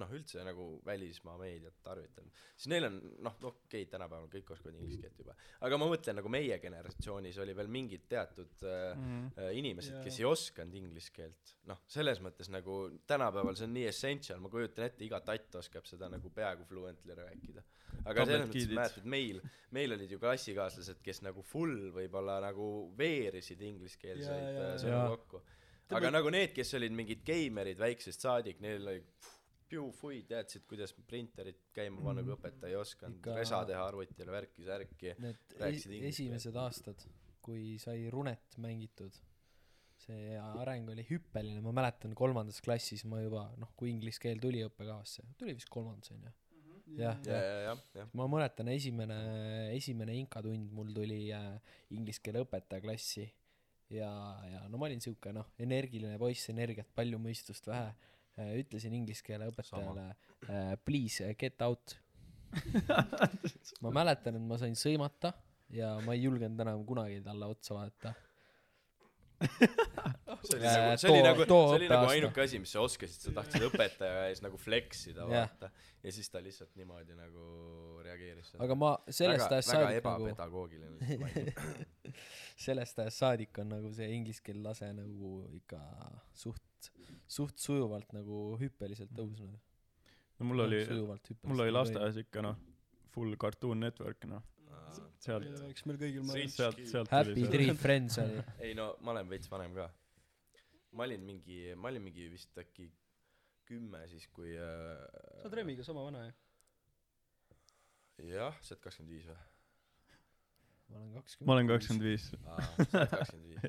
noh 0.00 0.12
üldse 0.16 0.44
nagu 0.46 0.68
välismaa 0.86 1.36
meediat 1.40 1.82
tarvitanud 1.84 2.32
siis 2.56 2.70
neil 2.72 2.86
on 2.86 2.98
noh 3.26 3.36
noh 3.42 3.50
okei 3.50 3.82
okay, 3.82 3.88
tänapäeval 3.90 4.30
kõik 4.32 4.52
oskavad 4.54 4.78
inglise 4.78 5.00
keelt 5.02 5.18
juba. 5.18 5.34
Aga 5.66 5.78
ma 5.80 5.88
mõtlen 5.90 6.18
nagu 6.18 6.30
meie 6.32 6.58
generatsioonis 6.62 7.38
oli 7.42 7.56
veel 7.58 7.70
mingid 7.72 8.06
teatud 8.08 8.64
mm 8.64 9.02
-hmm. 9.02 9.58
inimesed 9.58 9.98
kes 10.04 10.20
ei 10.20 10.28
osanud 10.28 10.74
inglise 10.78 11.12
keelt. 11.16 11.54
Noh 11.70 11.82
selles 11.86 12.20
mõttes 12.24 12.50
nagu 12.52 12.78
tänapäeval 13.06 13.58
see 13.58 13.68
on 13.68 13.74
nii 13.78 13.86
essential. 13.90 14.40
Ma 14.40 14.48
kujutan 14.52 14.86
ette 14.86 15.04
iga 15.04 15.20
tatt 15.20 15.54
oskab 15.62 15.86
seda 15.86 16.08
nagu 16.08 16.30
peaaegu 16.30 16.64
fluently 16.64 17.14
rääkida. 17.14 17.62
Aga 18.04 18.26
selles 18.26 18.48
mõttes 18.48 18.70
mäletad 18.72 19.04
meil 19.16 19.42
meil 19.70 19.96
olid 19.96 20.10
ju 20.10 20.18
klassikaaslased 20.18 21.02
kes 21.02 21.22
nagu 21.22 21.42
full 21.42 21.90
võib-olla 21.96 22.40
nagu 22.40 22.68
veerisid 22.98 23.60
ingliskeelseid 23.60 24.56
jaa, 24.56 24.70
äh, 24.72 24.78
sõnu 24.78 24.96
jaa. 24.96 25.08
kokku. 25.16 25.42
Aga 25.92 26.10
nagu 26.10 26.30
need 26.32 26.54
kes 26.56 26.74
olid 26.78 26.92
mingid 26.96 27.24
geimerid 27.26 27.78
väiksest 27.78 28.20
saadik 28.24 28.60
neil 28.64 28.86
oli 28.86 29.02
piu-fui 29.72 30.22
teadsid 30.28 30.66
kuidas 30.68 30.92
printerit 31.08 31.64
käima 31.76 32.02
panna 32.04 32.24
kui 32.26 32.36
õpetaja 32.36 32.74
ei 32.74 32.78
osanud? 32.80 33.18
Ikka- 33.18 33.36
resa 33.40 33.64
teha 33.68 33.82
arvutile 33.88 34.34
värki 34.34 34.68
särki 34.68 35.16
need 35.24 35.58
inglise 35.58 36.00
esimesed 36.12 36.58
aastad 36.64 37.06
kui 37.42 37.76
sai 37.82 38.06
runet 38.12 38.58
mängitud 38.62 39.16
see 40.02 40.36
areng 40.38 40.88
oli 40.92 41.04
hüppeline. 41.06 41.60
Ma 41.64 41.72
mäletan 41.74 42.14
kolmandas 42.18 42.60
klassis 42.64 43.04
ma 43.08 43.20
juba 43.22 43.46
noh 43.60 43.70
kui 43.78 43.92
inglise 43.92 44.22
keel 44.22 44.40
tuli 44.42 44.62
õppekavasse 44.66 45.26
tuli 45.38 45.54
vist 45.58 45.70
kolmandas 45.72 46.14
onju 46.14 46.26
jah. 46.26 46.38
Ja 46.92 47.12
jah 47.24 47.44
ja 47.44 47.60
jah. 47.68 47.84
Jah 47.96 48.16
ma 48.18 48.26
mäletan 48.30 48.68
esimene 48.72 49.18
esimene 49.76 50.16
inkatund 50.18 50.72
mul 50.74 50.90
tuli 50.96 51.24
äh, 51.34 51.54
inglise 51.94 52.22
keele 52.24 52.42
õpetaja 52.46 52.82
klassi 52.84 53.28
ja 53.92 54.10
ja 54.50 54.64
no 54.72 54.80
ma 54.80 54.88
olin 54.88 55.02
siuke 55.04 55.32
noh 55.36 55.52
energiline 55.62 56.18
poiss 56.20 56.50
energiat 56.52 56.90
palju 56.96 57.20
mõistust 57.22 57.68
vähe. 57.70 57.92
äh, 57.92 58.11
ütlesin 58.38 58.94
inglise 58.96 59.24
keele 59.26 59.50
õpetajale 59.52 60.08
äh, 60.48 60.74
please 60.84 61.24
uh, 61.26 61.34
get 61.38 61.60
out 61.62 61.96
ma 63.84 63.92
mäletan 63.92 64.36
et 64.36 64.44
ma 64.44 64.58
sain 64.60 64.76
sõimata 64.76 65.32
ja 65.72 65.94
ma 66.04 66.16
ei 66.16 66.26
julgenud 66.26 66.60
enam 66.60 66.84
kunagi 66.88 67.22
talle 67.24 67.48
otsa 67.54 67.78
vaadata 67.78 68.14
see 70.42 70.58
oli 70.58 70.66
Äh, 70.66 70.82
nagu, 70.82 70.96
see 70.98 71.10
oli 71.10 71.22
nagu, 71.22 71.44
see 71.44 71.76
oli 71.76 71.88
nagu 71.90 72.10
ainuke 72.10 72.42
asi, 72.44 72.60
mis 72.62 72.72
sa 72.74 72.82
oskasid, 72.84 73.24
sa 73.26 73.32
tahtsid 73.38 73.66
õpetaja 73.68 74.26
ees 74.30 74.42
nagu 74.44 74.58
flex 74.60 75.06
ida, 75.10 75.26
Jah. 75.26 75.48
vaata. 75.50 75.70
ja 76.02 76.14
siis 76.14 76.30
ta 76.30 76.42
lihtsalt 76.42 76.74
niimoodi 76.78 77.16
nagu 77.18 77.46
reageeris. 78.04 78.54
aga 78.62 78.76
ma 78.78 78.92
sellest 79.08 79.46
väga, 79.46 79.58
ajast 79.58 79.72
väga 79.72 79.84
saadik 79.86 80.08
nagu, 80.08 80.28
ebapedagoogiline. 80.30 81.54
sellest 82.66 83.02
ajast 83.04 83.24
saadik 83.24 83.62
on 83.62 83.72
nagu 83.76 83.92
see 83.96 84.10
inglise 84.16 84.44
keele 84.44 84.62
lase 84.66 84.90
nagu 84.96 85.32
ikka 85.58 85.80
suht, 86.44 86.62
suht 87.32 87.60
sujuvalt 87.62 88.12
nagu 88.16 88.42
hüppeliselt 88.60 89.12
tõusnud. 89.16 89.58
no 90.38 90.48
mul 90.48 90.66
oli, 90.66 90.82
mul 91.48 91.64
oli 91.64 91.74
lasteaias 91.74 92.18
ikka 92.24 92.44
noh, 92.44 92.58
full 93.14 93.36
Cartoon 93.40 93.80
Network 93.80 94.26
noh, 94.30 94.44
sealt, 95.22 95.48
sealt, 96.56 96.80
sealt 96.90 97.12
Happy. 97.12 97.46
Tree 97.52 97.74
Friends 97.78 98.18
oli. 98.22 98.40
ei 98.66 98.74
no 98.78 98.92
ma 99.00 99.14
olen 99.16 99.30
veits 99.30 99.50
vanem 99.52 99.76
ka. 99.78 99.88
ma 100.92 101.06
olin 101.06 101.24
mingi, 101.24 101.62
ma 101.76 101.88
olin 101.92 102.04
mingi 102.04 102.28
vist 102.32 102.58
äkki 102.60 102.90
kümme 103.68 104.02
siis, 104.10 104.26
kui 104.34 104.52
äh, 104.58 104.98
sa 105.38 105.46
oled 105.46 105.56
Remiga 105.60 105.86
sama 105.86 106.04
vana 106.04 106.26
ju? 106.26 106.34
jah, 108.34 108.58
sa 108.60 108.74
oled 108.74 108.84
kakskümmend 108.84 109.16
viis 109.16 109.30
või? 109.30 109.38
Ma 110.92 111.00
olen 111.00 111.12
kakskümmend. 111.18 111.48
ma 111.48 111.56
olen 111.56 111.72
kakskümmend 111.72 112.06
viis. 112.06 112.30
sa 112.92 113.04
kakskümmend 113.16 113.50
viis 113.50 113.60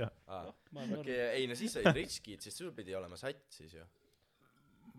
okei, 1.01 1.19
ei 1.39 1.49
no 1.49 1.55
siis 1.59 1.75
olid 1.81 1.99
Rich 1.99 2.21
Kid, 2.25 2.41
siis 2.45 2.57
sul 2.57 2.71
pidi 2.75 2.95
olema 2.97 3.17
satt 3.19 3.43
siis 3.53 3.73
ju. 3.77 3.83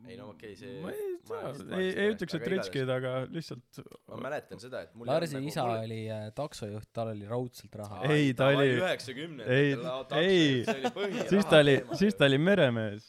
ei 0.09 0.17
no 0.21 0.27
okei, 0.35 0.53
see 0.59 0.81
ma 0.85 0.91
ei 0.93 1.15
tea 1.25 1.79
ei, 1.81 1.89
ei 2.05 2.11
ütleks, 2.13 2.35
et 2.37 2.43
aga 2.45 2.51
Rich 2.53 2.71
Kid, 2.75 2.91
aga 2.97 3.13
lihtsalt 3.33 3.81
ma 4.11 4.19
mäletan 4.27 4.61
seda, 4.63 4.83
et 4.85 4.93
mul 4.99 5.09
Larsi 5.09 5.41
isa 5.49 5.65
oli 5.79 6.03
äh, 6.13 6.27
taksojuht, 6.37 6.91
tal 6.97 7.13
oli 7.15 7.25
raudselt 7.31 7.79
raha. 7.81 8.03
Ei, 8.13 8.35
ta 8.37 8.51
oli- 8.53 8.75
üheksakümnendatel 8.83 10.21
ei, 10.21 10.35
ei, 10.35 10.61
see 10.69 10.77
oli 11.07 11.25
siis 11.33 11.49
ta 11.49 11.63
oli, 11.65 11.79
siis 12.03 12.21
ta 12.21 12.29
oli 12.29 12.43
meremees. 12.51 13.09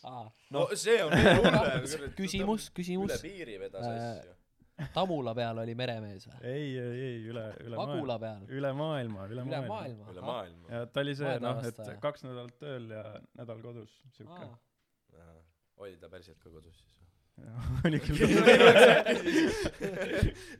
no 0.55 0.69
see 0.73 1.01
on 1.03 1.11
veel 1.17 1.43
hullem 1.43 1.85
küsimus, 2.15 2.71
üle 2.71 2.79
küsimus. 2.79 3.21
piiri 3.25 3.59
vedas 3.65 3.85
Äh, 3.91 3.99
asju 3.99 4.35
Tamula 4.95 5.31
peal 5.35 5.59
oli 5.61 5.75
meremees 5.77 6.25
või? 6.27 6.39
ei, 6.43 6.65
ei, 6.75 7.03
ei, 7.05 7.19
üle, 7.31 7.45
üle 7.63 7.77
maailma. 7.77 7.93
Magula 7.93 8.17
peal? 8.19 8.41
üle 8.51 8.71
maailma, 8.75 9.27
üle 9.31 9.45
üle 9.45 9.45
maailma. 9.45 9.71
maailma? 9.71 10.07
üle 10.11 10.25
maailma 10.25 10.73
ja 10.73 10.81
ta 10.91 11.03
oli 11.05 11.13
see 11.15 11.37
noh, 11.43 11.61
et 11.69 11.79
kaks 12.03 12.25
nädalat 12.27 12.57
tööl 12.59 12.89
ja 12.91 13.05
nädal 13.39 13.63
kodus, 13.63 13.95
siuke. 14.17 14.49
Oli 15.83 15.95
ta 15.99 16.07
päriselt 16.11 16.39
ka 16.43 16.51
kodus 16.51 16.75
siis 16.79 16.95
oli 17.87 17.99
küll. 17.99 18.15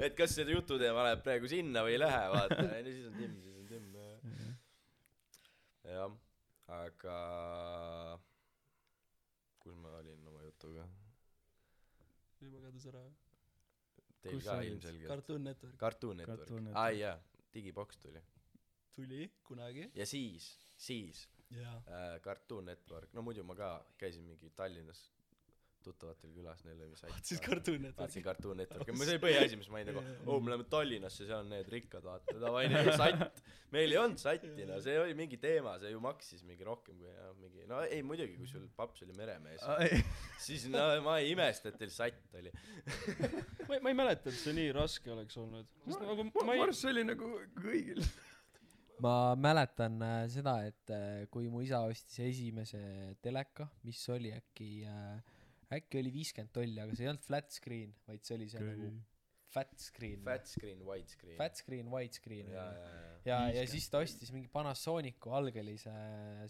et 0.06 0.14
kas 0.18 0.34
see 0.36 0.46
jututeema 0.52 1.06
läheb 1.08 1.22
praegu 1.24 1.48
sinna 1.52 1.80
või 1.88 1.94
ei 1.96 2.02
lähe 2.04 2.24
vaata 2.34 2.66
ja 2.68 2.82
siis 2.84 3.06
on 3.08 3.14
Tim 3.20 3.34
siis 3.44 3.56
on 3.62 3.66
Tim 3.70 3.86
jah. 3.96 4.18
jah 5.96 6.12
aga 6.82 7.18
kus 9.64 9.76
ma 9.80 9.90
olin 10.02 10.22
oma 10.28 10.42
jutuga 10.44 10.84
juba 12.42 12.58
kadus 12.68 12.86
ära. 12.92 13.04
Teil 14.26 14.40
Kus 14.40 14.48
ka 14.50 14.58
ilmselgelt. 14.66 15.10
Cartoon 15.14 15.44
Network. 15.50 15.78
Cartoon 15.84 16.18
Network. 16.24 16.52
Aa 16.82 16.90
jaa. 16.98 17.16
Digiboks 17.54 17.98
tuli. 18.04 18.22
Tuli? 18.96 19.22
Kunagi. 19.48 19.90
ja 19.96 20.06
siis 20.06 20.48
siis 20.78 21.26
jaa. 21.52 21.76
äh, 21.88 22.20
Cartoon 22.22 22.66
Network. 22.72 23.14
No 23.14 23.22
muidu 23.22 23.44
ma 23.44 23.56
ka 23.56 23.70
käisin 23.98 24.24
mingi 24.28 24.50
Tallinnas 24.56 25.06
tuttavatel 25.86 26.34
külas 26.36 26.64
neil 26.68 26.82
oli 26.88 26.98
sait 27.00 27.14
vaatasid 27.14 27.44
Cartoon 27.46 27.86
vaatasin 27.86 28.22
Networki? 28.22 28.24
Cartoon 28.28 28.62
Networki. 28.64 28.98
See 29.02 29.16
oli 29.16 29.24
põhiasi 29.28 29.60
mis 29.62 29.70
ma 29.72 29.82
olin 29.82 29.92
nagu 29.94 30.04
oo 30.26 30.40
me 30.42 30.54
läheme 30.54 30.68
Tallinnasse 30.76 31.30
seal 31.30 31.44
on 31.44 31.54
need 31.54 31.72
rikkad 31.72 32.06
vaata. 32.06 32.38
Davai 32.42 32.66
neil 32.72 32.92
on 32.92 33.00
satt. 33.02 33.44
Meil 33.76 33.96
ei 33.96 34.02
olnud 34.02 34.22
satti 34.22 34.68
no 34.70 34.82
see 34.84 34.98
oli 35.02 35.16
mingi 35.18 35.40
teema 35.42 35.78
see 35.82 35.92
ju 35.94 36.02
maksis 36.04 36.46
mingi 36.48 36.68
rohkem 36.68 36.98
kui 37.00 37.12
jah 37.12 37.32
mingi 37.42 37.66
no 37.70 37.82
ei 37.86 38.04
muidugi 38.06 38.38
kui 38.40 38.48
sul 38.50 38.68
paps 38.78 39.04
oli 39.06 39.16
meremees 39.18 39.64
siis 40.46 40.68
no 40.72 40.86
ma 41.06 41.18
ei 41.22 41.34
imesta 41.34 41.72
et 41.72 41.80
teil 41.82 41.94
satt 41.94 42.40
oli. 42.40 42.52
Ma 43.66 43.76
ei, 43.76 43.82
ma 43.82 43.90
ei 43.90 43.98
mäleta, 43.98 44.30
et 44.30 44.38
see 44.38 44.54
nii 44.54 44.72
raske 44.76 45.10
oleks 45.10 45.38
olnud. 45.42 45.68
sest 45.88 46.02
nagu 46.06 46.26
ma 46.28 46.44
ma 46.46 46.54
ei 46.54 46.62
arvan, 46.62 46.74
et 46.74 46.78
see 46.78 46.92
oli 46.92 47.04
nagu 47.08 47.30
kõigil. 47.58 48.02
ma 49.02 49.14
mäletan 49.40 49.98
äh, 50.06 50.18
seda, 50.32 50.54
et 50.70 50.94
äh, 50.94 51.24
kui 51.34 51.50
mu 51.52 51.64
isa 51.66 51.82
ostis 51.90 52.20
esimese 52.28 52.82
teleka, 53.26 53.68
mis 53.88 54.04
oli 54.14 54.32
äkki 54.36 54.70
äh,, 54.86 55.34
äkki 55.74 56.00
oli 56.02 56.14
viiskümmend 56.14 56.54
tolli, 56.54 56.80
aga 56.82 56.96
see 56.96 57.06
ei 57.08 57.12
olnud 57.14 57.26
flat 57.26 57.52
screen, 57.52 57.94
vaid 58.08 58.24
see 58.28 58.38
oli 58.38 58.50
see 58.52 58.64
nagu 58.64 58.90
fat 59.56 59.72
screen. 59.80 60.24
fat 60.26 60.48
screen 60.50 60.82
wide 60.86 61.08
screen 61.08 61.38
Fat 61.40 61.60
screen, 61.60 61.90
wide 61.92 62.14
screen. 62.14 62.50
ja 62.52 62.66
ja, 62.74 62.88
ja 63.26 63.38
ja 63.50 63.62
ja, 63.62 63.68
siis 63.70 63.88
ta 63.90 64.02
ostis 64.04 64.32
mingi 64.36 64.50
Panasonicu 64.52 65.32
algelise 65.38 65.94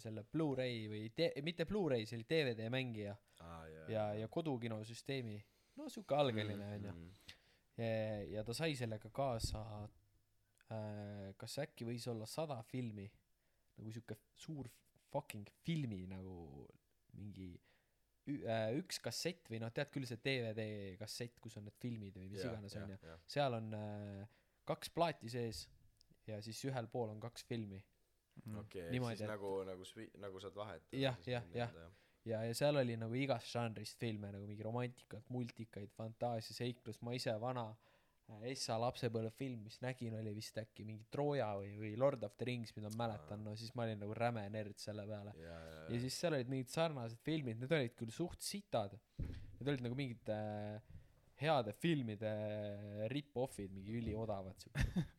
selle 0.02 0.24
Blu-ray 0.32 0.86
või 0.90 1.10
te-, 1.16 1.32
mitte 1.46 1.66
Blu-ray, 1.68 2.06
see 2.08 2.18
oli 2.20 2.26
DVD 2.28 2.70
mängija 2.72 3.14
aa 3.40 3.60
ja 3.70 3.84
ja, 3.92 4.06
ja 4.22 4.28
kodukinosüsteemi. 4.32 5.38
no 5.76 5.88
siuke 5.92 6.16
algeline 6.18 6.72
onju. 6.78 6.92
mm, 6.92 7.36
ja, 7.78 7.92
ja 8.38 8.44
ta 8.44 8.56
sai 8.56 8.74
sellega 8.78 9.10
kaasa 9.14 9.62
äh,, 9.84 11.30
kas 11.38 11.58
äkki 11.62 11.86
võis 11.88 12.08
olla 12.10 12.26
sada 12.26 12.58
filmi, 12.66 13.06
nagu 13.78 13.92
siuke 13.94 14.18
suur 14.34 14.68
fucking 15.12 15.48
filmi 15.64 16.02
nagu 16.10 16.66
mingi 17.16 17.54
üks 18.26 18.98
kassett 19.04 19.48
või 19.50 19.60
noh, 19.62 19.70
tead 19.74 19.90
küll 19.94 20.06
see 20.08 20.18
DVD 20.24 20.64
kassett, 21.00 21.36
kus 21.42 21.56
on 21.60 21.66
need 21.68 21.76
filmid 21.82 22.16
või 22.18 22.30
mis 22.32 22.42
ja, 22.42 22.50
iganes 22.52 22.74
ja, 22.74 22.82
onju, 22.82 22.96
ja. 23.06 23.18
seal 23.36 23.54
on 23.60 23.68
äh, 23.78 24.24
kaks 24.66 24.90
plaati 24.90 25.30
sees 25.30 25.66
ja 26.26 26.40
siis 26.42 26.58
ühel 26.66 26.88
pool 26.90 27.12
on 27.12 27.20
kaks 27.22 27.44
filmi 27.46 27.78
okei 28.58 28.90
Niimoodi, 28.90 29.16
siis 29.20 29.28
et- 29.28 29.32
nagu 29.34 29.52
nagu 29.68 29.86
nagu 30.26 30.40
saad 30.42 30.58
vahetada 30.58 30.98
Jah, 30.98 31.18
jah, 31.26 31.46
jah. 31.54 31.70
nii-öelda, 31.70 31.92
ja, 32.32 32.42
ja 32.50 32.54
seal 32.58 32.76
oli 32.82 32.96
nagu 32.98 33.14
igast 33.14 33.52
žanrist 33.54 33.98
filme 34.02 34.32
nagu 34.34 34.46
mingi 34.46 34.66
romantikat, 34.66 35.28
multikaid, 35.30 35.92
fantaasia, 35.96 36.54
seiklus, 36.58 36.98
ma 37.06 37.14
ise 37.14 37.32
vana 37.40 37.68
äh, 37.70 37.95
Essa 38.46 38.76
lapsepõlvefilm, 38.82 39.62
mis 39.66 39.78
nägin, 39.82 40.16
oli 40.18 40.32
vist 40.34 40.56
äkki 40.58 40.84
mingi 40.86 41.06
Trooja 41.10 41.52
või, 41.60 41.72
või 41.78 41.92
Lord 41.98 42.24
of 42.26 42.34
the 42.38 42.48
Rings, 42.48 42.74
mida 42.76 42.90
ma 42.92 43.04
mäletan, 43.04 43.42
no 43.46 43.54
siis 43.58 43.72
ma 43.78 43.86
olin 43.86 44.00
nagu 44.02 44.14
räme 44.18 44.42
nerd 44.52 44.78
selle 44.82 45.06
peale. 45.08 45.34
ja 45.40 45.54
ja. 45.54 45.84
Ja 45.94 46.00
siis 46.02 46.18
seal 46.20 46.34
olid 46.34 46.50
mingid 46.50 46.72
sarnased 46.74 47.22
filmid, 47.26 47.60
need 47.62 47.72
olid 47.78 47.94
küll 47.98 48.12
suht 48.14 48.42
sitad, 48.42 48.98
need 49.20 49.70
olid 49.70 49.84
nagu 49.86 49.98
mingid 49.98 50.30
äh, 50.34 50.96
heade 51.40 51.74
filmide 51.78 52.32
rip-off'id, 53.12 53.70
mingi 53.74 54.00
üliodavad 54.00 54.58
siuksed. 54.64 55.04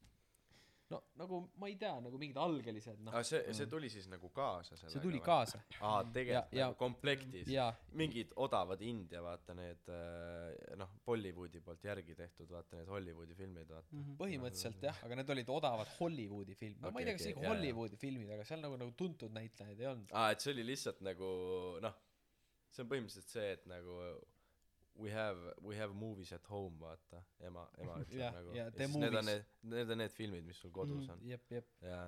no 0.90 1.02
nagu 1.20 1.38
ma 1.60 1.68
ei 1.68 1.76
tea, 1.76 1.94
nagu 2.00 2.18
mingid 2.22 2.38
algelised 2.40 3.02
noh. 3.04 3.16
See 3.28 3.42
see 3.58 3.66
tuli 3.68 3.90
siis 3.92 4.06
nagu 4.08 4.30
kaasa 4.36 4.76
sellega 4.78 4.94
see 4.94 5.02
tuli 5.04 5.20
või? 5.20 5.26
kaasa. 5.26 5.60
Aa 5.82 6.04
tegelikult 6.16 6.54
Ja- 6.56 6.68
nagu 6.70 6.78
komplektis. 6.80 7.50
mingid 7.92 8.32
odavad 8.46 8.82
India 8.82 9.22
vaata 9.26 9.54
need 9.58 9.90
äh, 9.92 10.78
noh 10.80 10.90
Bollywoodi 11.06 11.60
poolt 11.66 11.84
järgi 11.84 12.16
tehtud 12.16 12.50
vaata 12.56 12.78
need 12.80 12.88
Hollywoodi 12.94 13.36
filmid 13.36 13.68
vaata. 13.76 14.04
Põhimõtteliselt 14.24 14.88
jah, 14.90 15.04
aga 15.04 15.16
need 15.22 15.30
olid 15.36 15.50
odavad 15.58 15.92
Hollywoodi 16.00 16.56
filmid, 16.56 16.82
no 16.82 16.92
ma 16.92 17.00
ei 17.04 17.10
tea, 17.10 17.18
kas 17.20 17.28
jaa, 17.28 17.42
jaa. 17.42 17.52
Hollywoodi 17.52 17.98
filmid, 18.06 18.32
aga 18.38 18.48
seal 18.48 18.64
nagu, 18.64 18.78
nagu 18.80 18.96
tuntud 19.04 19.32
näitlejaid 19.36 19.80
ei 19.84 19.92
olnud. 19.92 20.12
aa 20.14 20.32
et 20.32 20.40
see 20.46 20.54
oli 20.56 20.64
lihtsalt 20.72 21.02
nagu 21.02 21.32
noh 21.84 21.96
see 22.72 22.84
on 22.84 22.90
põhimõtteliselt 22.96 23.32
see 23.36 23.52
et 23.58 23.68
nagu 23.68 24.00
we 24.98 25.12
have 25.14 25.54
we 25.62 25.78
have 25.78 25.94
movies 25.94 26.32
at 26.34 26.46
home 26.50 26.80
vaata 26.82 27.22
ema 27.50 27.68
ema 27.82 28.00
ütleb 28.04 28.20
Jah, 28.22 28.40
nagu 28.40 28.56
siis 28.78 28.98
need 29.04 29.20
on 29.22 29.30
need 29.30 29.46
need 29.76 29.94
on 29.94 30.04
need 30.04 30.16
filmid 30.16 30.48
mis 30.48 30.64
sul 30.64 30.74
kodus 30.74 31.10
on 31.14 31.22
jep, 31.28 31.46
jep. 31.52 31.70
ja 31.82 32.02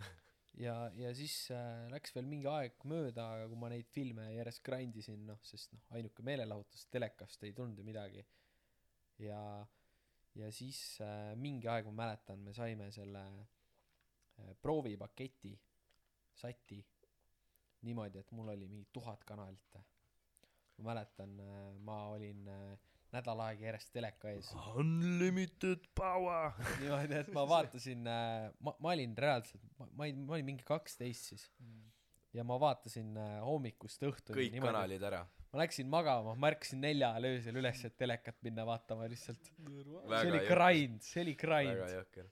ja, 0.66 0.76
ja 0.96 1.12
siis 1.16 1.34
äh, 1.54 1.86
läks 1.92 2.14
veel 2.16 2.28
mingi 2.30 2.48
aeg 2.50 2.84
mööda, 2.88 3.26
aga 3.36 3.48
kui 3.50 3.60
ma 3.60 3.70
neid 3.72 3.88
filme 3.92 4.28
järjest 4.32 4.62
grind 4.66 4.96
isin, 4.96 5.26
noh, 5.28 5.40
sest 5.44 5.74
noh, 5.76 5.84
ainuke 5.98 6.24
meelelahutus 6.26 6.86
telekast 6.92 7.44
ei 7.44 7.54
tulnud 7.56 7.78
ju 7.78 7.86
midagi. 7.86 8.24
ja, 9.22 9.40
ja 10.36 10.50
siis 10.52 10.80
äh, 11.04 11.34
mingi 11.40 11.68
aeg 11.72 11.88
ma 11.90 11.96
mäletan, 12.04 12.42
me 12.44 12.54
saime 12.56 12.90
selle 12.94 13.24
äh, 13.36 14.52
proovipaketi 14.62 15.54
sati 16.36 16.82
niimoodi, 17.86 18.20
et 18.20 18.32
mul 18.34 18.48
oli 18.52 18.68
mingi 18.68 18.88
tuhat 18.92 19.24
kanalit. 19.24 19.78
Ma 20.78 20.92
mäletan 20.92 21.38
äh,, 21.40 21.62
ma 21.86 21.98
olin 22.14 22.48
äh, 22.52 22.92
nädal 23.14 23.40
aega 23.46 23.68
järjest 23.68 23.92
teleka 23.94 24.32
ees. 24.34 24.50
Unlimited 24.76 25.86
power. 25.96 26.52
niimoodi, 26.82 27.20
et 27.22 27.32
ma 27.36 27.46
vaatasin 27.48 28.06
äh,, 28.10 28.50
ma, 28.60 28.76
ma 28.78 28.94
olin 28.94 29.16
reaalselt, 29.26 29.62
ma, 29.78 29.88
ma 29.92 30.08
olin, 30.08 30.26
ma 30.26 30.38
olin 30.38 30.50
mingi 30.52 30.66
kaksteist 30.66 31.32
siis. 31.32 31.48
ja 32.36 32.44
ma 32.44 32.58
vaatasin 32.60 33.16
hommikust 33.40 34.02
õhtuni 34.04 34.42
kõik 34.42 34.60
kanalid 34.60 35.04
ära 35.08 35.24
ma 35.56 35.62
läksin 35.62 35.88
magama, 35.88 36.34
ma 36.36 36.50
ärkasin 36.52 36.82
nelja 36.84 37.14
ajal 37.14 37.28
öösel 37.30 37.58
üles, 37.60 37.78
et 37.88 37.94
telekat 37.96 38.36
minna 38.44 38.66
vaatama 38.68 39.06
lihtsalt. 39.08 39.48
see 39.48 40.30
oli 40.30 40.42
grind, 40.50 40.98
see 41.06 41.22
oli 41.22 41.34
grind. 41.40 41.80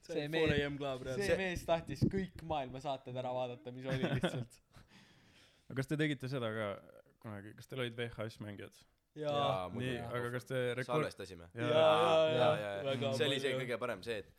see 0.05 0.27
mees, 0.29 0.51
4am 0.51 0.77
club 0.81 1.07
see 1.15 1.37
mees 1.39 1.65
tahtis 1.65 2.03
kõik 2.11 2.43
maailma 2.45 2.81
saated 2.83 3.17
ära 3.17 3.31
vaadata, 3.33 3.73
mis 3.73 3.87
oli 3.89 4.11
lihtsalt. 4.13 4.59
aga 5.69 5.79
kas 5.79 5.89
te 5.89 5.97
tegite 5.97 6.29
seda 6.29 6.51
ka 6.53 6.69
kunagi, 7.25 7.55
kas 7.57 7.71
teil 7.71 7.83
olid 7.85 7.97
VHS 7.97 8.39
mängijad? 8.45 8.83
jaa. 9.19 9.69
Nii, 9.73 9.99
aga 10.03 10.31
kas 10.33 10.47
te 10.49 10.61
rekord-, 10.77 11.05
salvestasime. 11.05 11.47
Ja, 11.55 11.69
ja, 11.69 11.85
ja 12.35 12.49
ja, 12.61 12.73
väga 12.89 13.13
see 13.17 13.29
oli 13.29 13.39
see 13.43 13.53
kõige 13.61 13.79
parem 13.81 14.03
see 14.05 14.19
et 14.23 14.31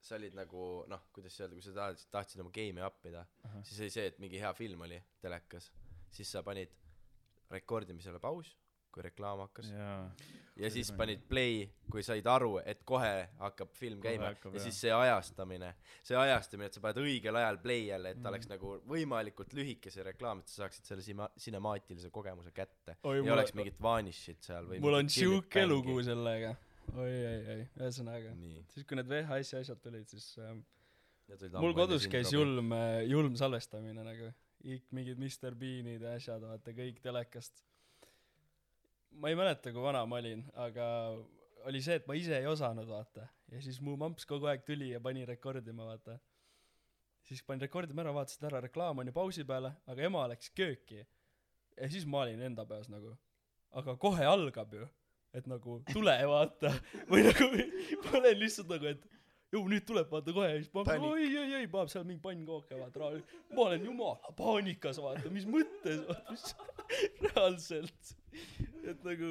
sa 0.00 0.16
olid 0.16 0.36
nagu 0.38 0.66
noh 0.88 1.02
kuidas 1.14 1.36
öelda 1.40 1.56
kui 1.56 1.64
sa 1.64 1.74
tahtsid 1.76 2.12
tahtsid 2.14 2.42
oma 2.44 2.52
game'i 2.54 2.84
appida 2.86 3.26
Ahah. 3.44 3.64
siis 3.68 3.82
oli 3.84 3.92
see 3.92 4.06
et 4.08 4.20
mingi 4.22 4.40
hea 4.40 4.52
film 4.56 4.86
oli 4.86 5.00
telekas. 5.20 5.68
Siis 6.14 6.30
sa 6.32 6.42
panid 6.46 6.72
rekordimisele 7.50 8.22
paus, 8.22 8.54
kui 8.92 9.02
reklaam 9.06 9.38
hakkas 9.44 9.68
ja 10.60 10.68
siis 10.70 10.90
panid 10.92 11.22
play, 11.28 11.62
kui 11.90 12.02
said 12.04 12.26
aru, 12.28 12.58
et 12.68 12.82
kohe 12.84 13.28
hakkab 13.38 13.70
film 13.78 14.00
Kohe 14.00 14.10
käima 14.12 14.26
hakkab, 14.32 14.54
ja 14.54 14.60
jah. 14.60 14.64
siis 14.66 14.80
see 14.84 14.92
ajastamine, 14.92 15.70
see 16.04 16.16
ajastamine, 16.20 16.66
et 16.68 16.76
sa 16.76 16.82
paned 16.84 17.00
õigel 17.00 17.38
ajal 17.40 17.58
play'le, 17.62 18.10
et 18.10 18.18
ta 18.20 18.28
Mhm. 18.28 18.32
oleks 18.32 18.48
nagu 18.50 18.72
võimalikult 18.90 19.54
lühike 19.56 19.90
see 19.94 20.02
reklaam, 20.04 20.40
et 20.40 20.48
sa 20.48 20.64
saaksid 20.64 20.84
selle 20.90 21.02
sima-, 21.06 21.30
sinemaatilise 21.36 22.10
kogemuse 22.10 22.50
kätte. 22.52 22.96
ei 23.04 23.22
mul 23.22 23.32
oleks 23.38 23.54
mingit 23.54 23.78
vanish'it 23.80 24.42
seal 24.42 24.66
või 24.66 24.80
mul 24.80 24.94
on 25.00 25.06
bängi. 25.06 25.68
lugu 25.68 26.02
sellega. 26.02 26.56
oi, 26.96 27.14
oi, 27.32 27.46
oi, 27.54 27.68
ühesõnaga. 27.78 28.34
siis, 28.74 28.84
kui 28.84 28.96
need 28.96 29.06
VHS-i 29.08 29.56
asjad 29.62 29.80
tulid, 29.80 30.06
siis 30.08 30.36
äh, 30.38 30.56
olid 31.30 31.52
mul 31.62 31.74
kodus 31.74 32.06
käis 32.10 32.32
julm, 32.32 32.72
julm 33.06 33.36
salvestamine 33.36 34.04
nagu. 34.04 34.32
mingid 34.92 35.16
Mr 35.18 35.54
Beanid 35.54 36.02
ja 36.02 36.16
asjad, 36.18 36.42
vaata 36.42 36.72
kõik 36.76 36.98
telekast. 37.00 37.62
Ma 39.10 39.30
ei 39.30 39.36
mäleta, 39.38 39.72
kui 39.72 39.82
vana 39.82 40.02
ma 40.06 40.18
olin, 40.20 40.42
aga 40.54 40.86
oli 41.68 41.82
see, 41.84 41.98
et 42.00 42.08
ma 42.08 42.16
ise 42.18 42.36
ei 42.38 42.48
osanud, 42.48 42.88
vaata. 42.88 43.26
ja 43.50 43.62
siis 43.62 43.80
mu 43.84 43.96
mamps 44.00 44.26
kogu 44.28 44.48
aeg 44.50 44.64
tuli 44.66 44.92
ja 44.92 45.00
pani 45.00 45.26
rekordima, 45.28 45.86
vaata. 45.88 46.18
siis 47.26 47.42
panin 47.46 47.66
rekordima 47.66 48.04
ära, 48.04 48.14
vaatasin 48.16 48.48
ära, 48.50 48.62
reklaam 48.66 49.02
on 49.02 49.10
ju 49.10 49.16
pausi 49.16 49.44
peale, 49.44 49.74
aga 49.86 50.06
ema 50.08 50.26
läks 50.32 50.52
kööki. 50.56 51.04
ja 51.76 51.90
siis 51.90 52.06
ma 52.06 52.24
olin 52.24 52.42
enda 52.50 52.66
peas 52.66 52.88
nagu, 52.92 53.16
aga 53.70 53.96
kohe 53.96 54.26
algab 54.26 54.74
ju. 54.74 54.88
et 55.34 55.46
nagu 55.46 55.80
tule 55.92 56.18
vaata. 56.26 56.74
või 57.10 57.26
nagu 57.28 57.50
ma 58.04 58.18
olen 58.18 58.38
lihtsalt 58.44 58.70
nagu, 58.72 58.94
et 58.94 59.08
ju 59.50 59.62
nüüd 59.66 59.86
tuleb 59.86 60.10
vaata 60.10 60.32
kohe 60.34 60.48
ja 60.52 60.58
siis 60.58 60.70
Panic. 60.72 61.02
oi, 61.02 61.28
oi, 61.42 61.54
oi, 61.60 61.66
paneb 61.70 61.92
seal 61.92 62.06
mingi 62.06 62.22
pannkooke 62.22 62.78
vaata. 62.78 63.12
ma 63.54 63.66
olen 63.66 63.86
jumala 63.90 64.34
paanikas 64.38 65.02
vaata, 65.02 65.30
mis 65.34 65.46
mõttes 65.50 66.02
vaata, 66.08 66.36
mis 66.36 66.54
reaalselt. 67.26 68.14
Et 68.88 69.04
nagu, 69.06 69.30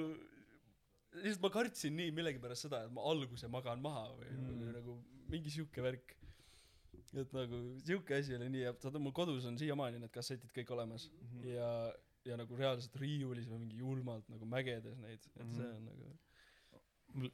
lihtsalt 1.23 1.43
ma 1.45 1.51
kartsin 1.53 1.95
nii 1.97 2.13
millegipärast 2.15 2.67
seda, 2.67 2.83
et 2.85 2.93
ma 2.93 3.05
alguse 3.11 3.49
magan 3.51 3.81
maha 3.83 4.05
või 4.17 4.29
mm. 4.35 4.53
Mm. 4.53 4.71
nagu 4.77 4.97
mingi 5.29 5.53
siuke 5.53 5.83
värk. 5.85 6.15
et 7.17 7.33
nagu 7.33 7.59
siuke 7.81 8.19
asi 8.19 8.35
oli 8.37 8.49
nii 8.53 8.67
ja 8.67 8.75
saad, 8.77 8.99
mul 9.01 9.15
kodus 9.17 9.45
on 9.49 9.57
siiamaani 9.57 10.01
need 10.01 10.13
kassetid 10.13 10.51
kõik 10.53 10.73
olemas 10.75 11.09
mm 11.09 11.27
-hmm. 11.27 11.47
ja, 11.55 11.69
ja 12.29 12.37
nagu 12.37 12.55
reaalselt 12.55 12.95
riiulis 13.01 13.47
või 13.49 13.63
mingi 13.63 13.77
julmalt 13.81 14.29
nagu 14.29 14.45
mägedes 14.45 14.97
neid, 15.01 15.25
et 15.35 15.45
mm 15.45 15.49
-hmm. 15.49 15.55
see 15.55 15.69
on 15.77 15.85
nagu 15.85 16.11
mul 17.13 17.31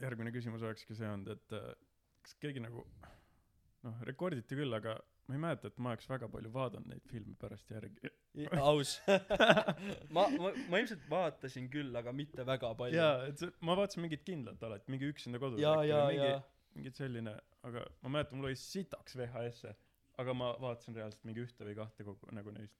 järgmine 0.00 0.32
küsimus 0.34 0.62
olekski 0.62 0.94
see 0.94 1.08
olnud, 1.08 1.32
et 1.34 1.56
äh, 1.56 1.72
kas 2.22 2.36
keegi 2.42 2.62
nagu 2.62 2.84
noh, 3.86 4.02
rekorditi 4.08 4.58
küll, 4.58 4.72
aga 4.76 4.96
ma 5.30 5.36
ei 5.36 5.42
mäleta, 5.44 5.70
et 5.70 5.78
ma 5.82 5.92
oleks 5.94 6.08
väga 6.10 6.28
palju 6.32 6.50
vaadanud 6.54 6.90
neid 6.90 7.04
filme 7.10 7.36
pärast 7.38 7.70
järgi. 7.70 8.10
aus 8.58 8.96
ma, 10.16 10.26
ma, 10.34 10.50
ma 10.72 10.80
ilmselt 10.80 11.04
vaatasin 11.10 11.68
küll, 11.72 11.94
aga 12.00 12.14
mitte 12.16 12.46
väga 12.46 12.72
palju. 12.78 12.98
jaa, 12.98 13.28
et 13.30 13.42
see, 13.42 13.52
ma 13.66 13.76
vaatasin 13.78 14.04
mingit 14.06 14.24
kindlat 14.26 14.62
alati, 14.66 14.90
mingi 14.92 15.10
Üksinda 15.10 15.42
kodus 15.42 15.62
ja, 15.62 15.76
äkki 15.78 15.92
ja, 15.92 16.00
või 16.02 16.16
mingi 16.16 16.32
ja, 16.32 16.40
mingi 16.78 16.94
selline, 16.96 17.36
aga 17.66 17.84
ma 18.02 18.14
mäletan, 18.16 18.40
mul 18.40 18.50
oli 18.50 18.58
sitaks 18.58 19.16
VHS-e, 19.20 19.74
aga 20.22 20.34
ma 20.36 20.50
vaatasin 20.62 20.98
reaalselt 20.98 21.26
mingi 21.28 21.46
ühte 21.46 21.66
või 21.66 21.78
kahte 21.78 22.06
kogu 22.06 22.34
nagu 22.36 22.54
neist. 22.56 22.76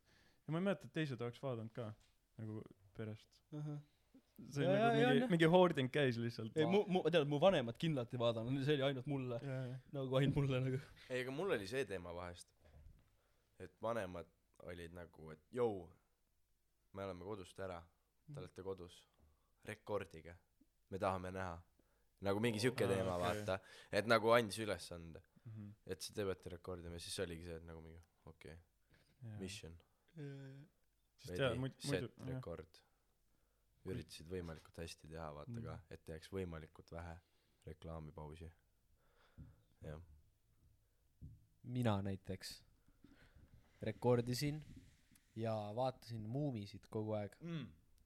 ja 0.46 0.54
ma 0.54 0.62
ei 0.62 0.68
mäleta, 0.70 0.90
et 0.90 0.98
teised 0.98 1.22
oleks 1.22 1.42
vaadanud 1.42 1.74
ka 1.76 1.92
nagu 2.40 2.64
perest. 2.98 3.30
see 3.50 3.62
Ja, 3.62 3.80
ja, 4.56 4.62
ja, 4.62 4.78
nagu 4.86 5.00
ja, 5.00 5.08
mingi 5.12 5.28
mingi 5.34 5.48
hoarding 5.52 5.90
käis 5.92 6.16
lihtsalt. 6.18 6.56
ei 6.56 6.66
mu, 6.66 6.82
mu, 6.88 7.02
tead, 7.10 7.26
mu 7.28 7.38
vanemad 7.42 7.76
kindlalt 7.80 8.12
ei 8.14 8.20
vaadanud, 8.22 8.64
see 8.66 8.74
oli 8.78 8.86
ainult 8.88 9.06
mulle, 9.10 9.38
nagu 9.92 10.16
ainult 10.20 10.36
mulle 10.40 10.60
nagu. 10.66 10.80
ei, 11.08 11.22
aga 11.22 11.34
mul 11.36 11.54
oli 11.56 11.66
see 11.70 11.84
teema 11.88 12.12
vahest, 12.16 12.48
et 13.60 13.74
vanemad 13.82 14.28
olid 14.70 14.92
nagu, 14.96 15.30
et 15.32 15.42
jõu, 15.56 15.86
me 16.92 17.04
oleme 17.06 17.24
kodust 17.24 17.58
ära, 17.60 17.78
te 18.28 18.38
olete 18.40 18.62
kodus, 18.66 18.98
rekordige, 19.68 20.34
me 20.90 20.98
tahame 20.98 21.30
näha. 21.32 21.58
nagu 22.20 22.40
mingi 22.40 22.60
siuke 22.60 22.84
Aa, 22.84 22.90
teema 22.94 23.14
okei. 23.16 23.26
vaata, 23.26 23.60
et 23.92 24.06
nagu 24.06 24.32
andis 24.36 24.58
ülesande, 24.60 25.22
Mhm. 25.46 25.70
et 25.86 25.98
te 26.14 26.24
peate 26.28 26.50
rekordima 26.52 26.94
ja 26.98 27.00
siis 27.00 27.18
oligi 27.24 27.46
see, 27.46 27.56
et 27.56 27.64
nagu 27.64 27.80
mingi 27.80 28.02
okei. 28.28 28.52
Okay,, 29.22 29.38
mission, 29.40 29.72
sest 31.20 31.38
jaa, 31.40 31.54
muidu, 31.54 31.74
set 31.80 32.04
muidu, 32.18 32.34
rekord. 32.34 32.80
Üritasid 33.94 34.28
võimalikult 34.30 34.76
hästi 34.82 35.08
teha, 35.10 35.28
vaata 35.34 35.52
Mm. 35.52 35.64
ka, 35.64 35.78
et 35.90 36.08
jääks 36.08 36.30
võimalikult 36.32 36.90
vähe 36.92 37.16
reklaamipausi. 37.66 38.50
jah, 39.82 40.00
mina 41.64 42.00
näiteks 42.02 42.62
rekordisin 43.82 44.60
ja 45.36 45.54
vaatasin 45.76 46.26
Muumisid 46.28 46.84
kogu 46.90 47.12
aeg, 47.16 47.32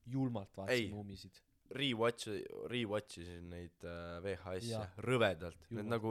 julmalt 0.06 0.50
Ei. 0.50 0.56
vaatasin 0.56 0.90
Muumisid. 0.94 1.40
rewatch, 1.74 2.28
rewatch 2.70 3.18
isin 3.18 3.48
neid 3.50 3.82
äh, 3.88 4.18
VHS-e 4.22 4.82
rõvedalt, 5.02 5.56
need 5.70 5.80
Julmalt. 5.80 5.88
nagu 5.94 6.10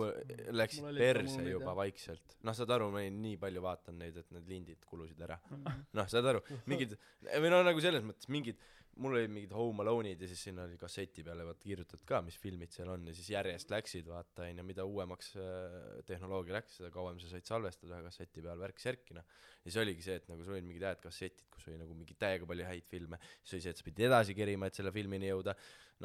läksid 0.58 0.82
Mul 0.82 0.90
olid 0.90 1.00
ka 1.00 1.06
perse 1.06 1.44
juba 1.52 1.66
jah. 1.70 1.76
vaikselt. 1.78 2.36
noh, 2.44 2.56
saad 2.58 2.74
aru, 2.76 2.90
ma 2.92 3.04
olin 3.04 3.22
nii 3.22 3.38
palju 3.40 3.62
vaadanud 3.64 4.00
neid, 4.02 4.18
et 4.18 4.32
need 4.36 4.50
lindid 4.50 4.84
kulusid 4.90 5.22
ära. 5.22 5.38
Mhm. 5.52 5.84
noh, 5.94 6.08
saad 6.12 6.26
aru, 6.34 6.42
mingid, 6.72 6.98
või 7.38 7.54
no 7.54 7.62
nagu 7.64 7.80
selles 7.86 8.04
mõttes 8.04 8.28
mingid, 8.34 8.58
mul 9.02 9.16
olid 9.18 9.32
mingid 9.34 9.54
Home 9.56 9.82
Alone'id 9.82 10.22
ja 10.22 10.28
siis 10.30 10.44
sinna 10.48 10.68
oli 10.68 10.78
kasseti 10.78 11.24
peale 11.26 11.46
vaata 11.48 11.66
kirjutatud 11.66 12.04
ka, 12.08 12.20
mis 12.26 12.38
filmid 12.42 12.74
seal 12.76 12.92
on 12.94 13.08
ja 13.10 13.14
siis 13.18 13.30
järjest 13.34 13.72
läksid 13.74 14.10
vaata 14.10 14.46
onju, 14.46 14.66
mida 14.68 14.86
uuemaks 14.86 15.32
äh, 15.42 15.78
tehnoloogia 16.08 16.58
läks, 16.60 16.78
seda 16.80 16.92
kauem 16.94 17.18
sa 17.22 17.32
said 17.32 17.48
salvestada 17.50 18.02
kasseti 18.06 18.44
peal 18.46 18.62
värk-särki 18.62 19.18
noh. 19.18 19.26
ja 19.64 19.66
siis 19.66 19.80
oligi 19.82 20.06
see, 20.06 20.20
et 20.22 20.30
nagu 20.30 20.46
sul 20.46 20.58
olid 20.58 20.68
mingid 20.68 20.86
head 20.86 21.02
kassetid, 21.04 21.48
kus 21.54 21.68
oli 21.72 21.80
nagu 21.82 21.98
mingi 21.98 22.18
täiega 22.20 22.50
palju 22.50 22.70
häid 22.70 22.90
filme, 22.90 23.20
siis 23.42 23.58
oli 23.58 23.66
see, 23.66 23.74
et 23.74 23.82
sa 23.82 23.90
pidid 23.90 24.08
edasi 24.12 24.38
kerima, 24.38 24.70
et 24.70 24.78
selle 24.78 24.94
filmini 24.96 25.32
jõuda, 25.32 25.56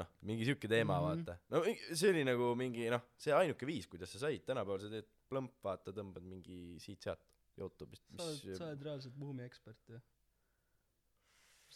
noh, 0.01 0.13
mingi 0.31 0.49
siuke 0.49 0.71
teema 0.71 0.97
mm. 0.97 1.09
-hmm. 1.09 1.27
vaata. 1.27 1.39
no 1.53 1.97
see 2.01 2.13
oli 2.15 2.25
nagu 2.25 2.55
mingi 2.57 2.89
noh, 2.93 3.11
see 3.21 3.37
ainuke 3.37 3.69
viis, 3.69 3.89
kuidas 3.91 4.17
sa 4.17 4.25
said, 4.25 4.47
tänapäeval 4.49 4.85
sa 4.85 4.93
teed 4.97 5.13
plõmp, 5.29 5.59
vaata, 5.65 5.93
tõmbad 5.93 6.25
mingi 6.25 6.79
siit-sealt 6.81 7.35
Youtube'ist, 7.59 8.07
sa 8.15 8.25
oled, 8.25 8.57
sa 8.57 8.69
oled 8.71 8.85
reaalselt 8.87 9.17
muumi 9.19 9.43
ekspert 9.45 9.91
ju. 9.91 9.99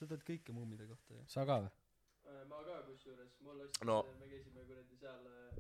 Sa 0.03 0.11
tead 0.11 0.27
kõike 0.27 0.53
muumide 0.57 0.87
kohta 0.91 1.15
ju. 1.17 1.25
sa 1.31 1.47
ka 1.49 1.61
või? 1.65 1.73
ma 2.51 2.59
ka 2.67 2.81
kusjuures, 2.89 3.35
mul 3.47 3.61
ostsin 3.67 3.87
No. 3.87 4.01
me 4.21 4.27
käisime 4.31 4.65
kuradi 4.69 4.97
seal 4.99 5.27
äh, 5.31 5.53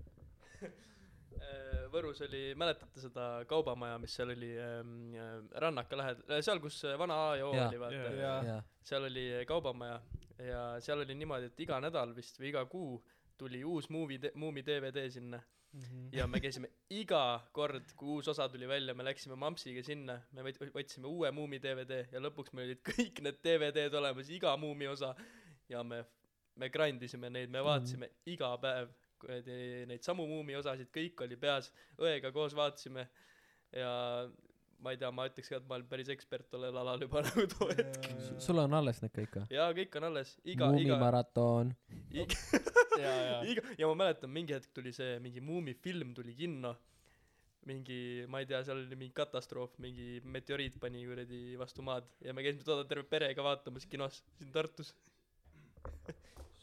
Võrus 1.92 2.20
oli, 2.24 2.40
mäletate 2.56 3.00
seda 3.02 3.24
kaubamaja, 3.50 3.96
mis 4.00 4.14
seal 4.16 4.30
oli 4.34 4.50
ähm, 4.62 4.92
äh, 5.18 5.32
Rannaka 5.60 5.96
lähedal, 5.98 6.42
seal, 6.44 6.60
kus 6.62 6.78
äh, 6.88 6.94
vana 7.00 7.16
A 7.30 7.32
ja 7.40 7.46
O 7.48 7.52
oli, 7.52 7.80
vaata 7.80 8.12
jaa. 8.18 8.36
jaa. 8.46 8.60
seal 8.88 9.08
oli 9.08 9.24
äh, 9.40 9.44
kaubamaja 9.48 9.98
ja 10.42 10.62
seal 10.84 11.02
oli 11.04 11.14
niimoodi, 11.18 11.50
et 11.52 11.60
iga 11.66 11.80
nädal 11.82 12.14
vist 12.16 12.38
või 12.40 12.50
iga 12.52 12.62
kuu 12.70 13.00
tuli 13.38 13.62
uus 13.66 13.88
movie, 13.90 14.30
Muumi 14.38 14.62
DVD 14.66 15.04
sinna 15.10 15.40
ja 16.12 16.26
me 16.28 16.40
käisime 16.44 16.68
iga 16.92 17.40
kord, 17.56 17.94
kui 17.96 18.18
uus 18.18 18.28
osa 18.28 18.48
tuli 18.52 18.68
välja, 18.68 18.94
me 18.94 19.04
läksime 19.06 19.36
Mampsiga 19.40 19.84
sinna, 19.86 20.18
me 20.36 20.44
võt-, 20.44 20.60
võtsime 20.74 21.08
uue 21.08 21.30
Muumi 21.32 21.60
DVD 21.62 22.02
ja 22.12 22.20
lõpuks 22.20 22.52
meil 22.56 22.70
olid 22.70 22.82
kõik 22.86 23.22
need 23.24 23.40
DVD-d 23.44 23.96
olemas, 24.00 24.28
iga 24.32 24.52
Muumi 24.60 24.90
osa 24.92 25.14
ja 25.72 25.82
me, 25.86 26.02
me 26.60 26.68
grind 26.72 27.02
isime 27.02 27.32
neid, 27.32 27.52
me 27.52 27.64
vaatasime 27.64 28.10
mm. 28.10 28.32
iga 28.34 28.52
päev 28.62 28.92
kuradi 29.22 29.58
neid 29.88 30.04
samu 30.04 30.26
Muumi 30.28 30.56
osasid, 30.58 30.90
kõik 30.94 31.24
oli 31.24 31.38
peas, 31.40 31.70
õega 32.02 32.32
koos 32.34 32.56
vaatasime 32.58 33.06
ja 33.72 33.92
ma 34.82 34.92
ei 34.92 34.98
tea, 34.98 35.10
ma 35.14 35.26
ütleks 35.30 35.48
ka, 35.48 35.60
et 35.60 35.66
ma 35.68 35.78
olen 35.78 35.86
päris 35.90 36.10
ekspert 36.12 36.48
tollel 36.52 36.76
alal 36.82 37.04
juba 37.06 37.22
nagu 37.26 37.46
too 37.54 37.70
hetk. 37.70 38.08
sul 38.42 38.60
on 38.60 38.74
alles 38.80 39.00
need 39.04 39.14
kõik 39.14 39.38
või? 39.38 39.46
jaa, 39.56 39.68
kõik 39.78 39.98
on 40.00 40.08
alles, 40.10 40.36
iga, 40.42 40.54
iga, 40.56 40.72
muumimaraton. 40.74 41.74
iga, 43.52 43.64
ja 43.78 43.90
ma 43.90 43.98
mäletan, 44.04 44.32
mingi 44.32 44.56
hetk 44.56 44.72
tuli 44.76 44.92
see 44.96 45.18
mingi 45.22 45.42
Muumi 45.44 45.74
film 45.74 46.14
tuli 46.16 46.34
kinno, 46.38 46.74
mingi, 47.68 48.24
ma 48.28 48.42
ei 48.42 48.48
tea, 48.50 48.62
seal 48.66 48.82
oli 48.82 48.98
mingi 48.98 49.14
katastroof, 49.16 49.78
mingi 49.82 50.16
meteoriit 50.24 50.78
pani 50.82 51.04
kuradi 51.06 51.42
vastu 51.60 51.84
maad 51.86 52.08
ja 52.24 52.34
me 52.34 52.44
käisime 52.44 52.66
toda 52.66 52.86
terve 52.88 53.06
perega 53.08 53.44
vaatamas 53.46 53.86
kinos 53.90 54.22
siin 54.38 54.52
Tartus. 54.54 54.94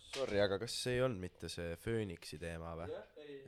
Sorry, 0.10 0.40
aga 0.42 0.58
kas 0.58 0.74
see 0.84 0.98
ei 0.98 1.04
olnud 1.06 1.22
mitte 1.22 1.52
see 1.54 1.76
Phoenixi 1.84 2.40
teema 2.42 2.74
või? 2.80 2.90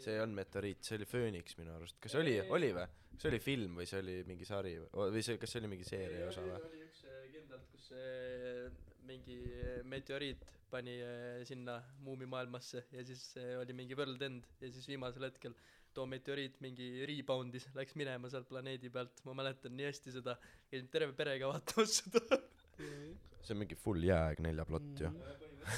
see 0.02 0.14
ei 0.16 0.22
olnud 0.22 0.38
meteoriit, 0.38 0.84
see 0.86 1.00
oli 1.00 1.08
Phoenix 1.10 1.58
minu 1.58 1.74
arust, 1.76 1.98
kas 2.02 2.16
oli, 2.22 2.38
oli 2.54 2.70
või? 2.76 2.86
kas 3.12 3.26
see 3.26 3.32
oli 3.32 3.42
film 3.44 3.82
või 3.82 3.88
see 3.90 4.02
oli 4.02 4.16
mingi 4.30 4.48
sari 4.48 4.76
või, 4.80 5.10
või 5.18 5.26
see, 5.26 5.40
kas 5.42 5.52
see 5.54 5.62
oli 5.62 5.72
mingi 5.74 5.88
seeria 5.88 6.30
osa 6.30 6.46
või? 6.46 6.62
oli 6.70 6.86
üks 6.86 7.04
äh, 7.10 7.26
kindlalt, 7.34 7.68
kus 7.74 7.90
äh, 7.98 8.91
mingi 9.08 9.38
äh, 9.58 9.82
meteoriit 9.88 10.46
pani 10.72 10.98
äh, 11.04 11.42
sinna 11.48 11.82
muumimaailmasse 12.06 12.86
ja 12.96 13.04
siis 13.06 13.36
äh, 13.38 13.58
oli 13.60 13.76
mingi 13.76 13.98
world 13.98 14.22
end 14.22 14.48
ja 14.62 14.72
siis 14.72 14.88
viimasel 14.88 15.28
hetkel 15.28 15.56
too 15.94 16.06
meteoriit 16.08 16.60
mingi 16.64 17.06
rebound'is, 17.08 17.68
läks 17.76 17.98
minema 18.00 18.30
sealt 18.32 18.48
planeedi 18.50 18.92
pealt, 18.94 19.24
ma 19.28 19.36
mäletan 19.38 19.76
nii 19.76 19.90
hästi 19.90 20.16
seda, 20.16 20.38
käisime 20.72 20.92
terve 20.94 21.16
perega 21.18 21.50
vaatamas 21.52 21.98
seda. 22.00 22.40
see 23.44 23.56
on 23.56 23.62
mingi 23.64 23.78
full 23.80 24.06
jääaeg 24.06 24.42
neljaplott 24.46 25.04
ju. 25.04 25.12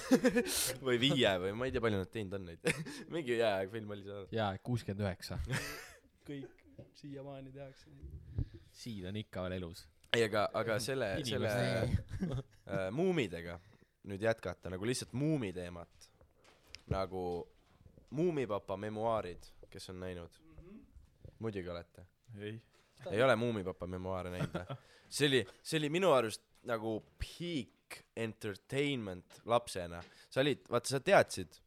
või 0.87 0.99
viie 1.01 1.31
või 1.43 1.55
ma 1.57 1.67
ei 1.67 1.73
tea, 1.73 1.83
palju 1.83 2.03
nad 2.03 2.11
teinud 2.13 2.37
on 2.37 2.45
neid. 2.51 2.69
mingi 3.15 3.39
jääaeg 3.39 3.73
film 3.73 3.95
oli 3.95 4.05
seal. 4.05 4.27
jaa, 4.35 4.51
kuuskümmend 4.69 5.05
üheksa. 5.07 5.39
kõik 6.27 6.61
siiamaani 6.99 7.51
tehakse 7.55 7.89
neid. 7.89 8.59
siin 8.83 9.09
on 9.09 9.19
ikka 9.23 9.47
veel 9.47 9.57
elus. 9.61 9.87
ei, 10.13 10.23
aga, 10.23 10.47
aga 10.53 10.79
selle, 10.79 11.15
selle 11.25 11.53
äh, 11.53 12.89
muumidega 12.91 13.59
nüüd 14.09 14.21
jätkata 14.23 14.71
nagu 14.73 14.85
lihtsalt 14.87 15.13
muumi 15.13 15.53
teemat, 15.55 16.09
nagu 16.91 17.49
Muumipapa 18.13 18.75
memuaarid, 18.77 19.45
kes 19.73 19.89
on 19.89 19.99
näinud? 20.03 20.35
muidugi 21.39 21.69
olete. 21.69 22.05
ei. 22.39 22.61
ei 23.11 23.23
ole 23.23 23.35
Muumipapa 23.35 23.87
memuaare 23.87 24.29
näinud 24.29 24.53
või? 24.53 24.75
see 25.15 25.27
oli, 25.27 25.39
see 25.63 25.79
oli 25.81 25.89
minu 25.89 26.11
arust 26.13 26.43
nagu 26.69 26.99
peak 27.19 28.03
entertainment 28.15 29.41
lapsena. 29.45 30.03
sa 30.29 30.41
olid, 30.41 30.61
vaata 30.69 30.93
sa 30.93 30.99
teadsid, 30.99 31.57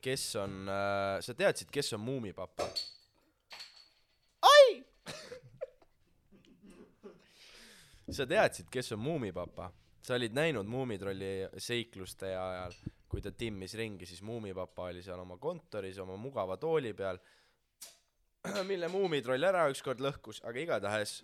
kes 0.00 0.24
on 0.40 0.70
äh,, 0.72 1.20
sa 1.20 1.34
teadsid, 1.34 1.70
kes 1.70 1.92
on 1.98 2.00
Muumipapa? 2.06 2.70
Sa 8.10 8.26
teadsid, 8.26 8.70
kes 8.70 8.92
on 8.92 9.02
Muumipapa? 9.02 9.72
sa 10.06 10.14
olid 10.14 10.36
näinud 10.38 10.68
Muumitrolli 10.70 11.48
seikluste 11.58 12.28
ajal, 12.38 12.74
kui 13.10 13.22
ta 13.22 13.32
timmis 13.34 13.74
ringi, 13.74 14.06
siis 14.06 14.22
Muumipapa 14.22 14.86
oli 14.92 15.02
seal 15.02 15.18
oma 15.18 15.34
kontoris 15.42 15.98
oma 15.98 16.14
mugava 16.16 16.56
tooli 16.62 16.92
peal, 16.94 17.18
mille 18.70 18.88
Muumitroll 18.92 19.48
ära 19.48 19.64
ükskord 19.72 20.04
lõhkus, 20.04 20.38
aga 20.46 20.62
igatahes 20.62 21.16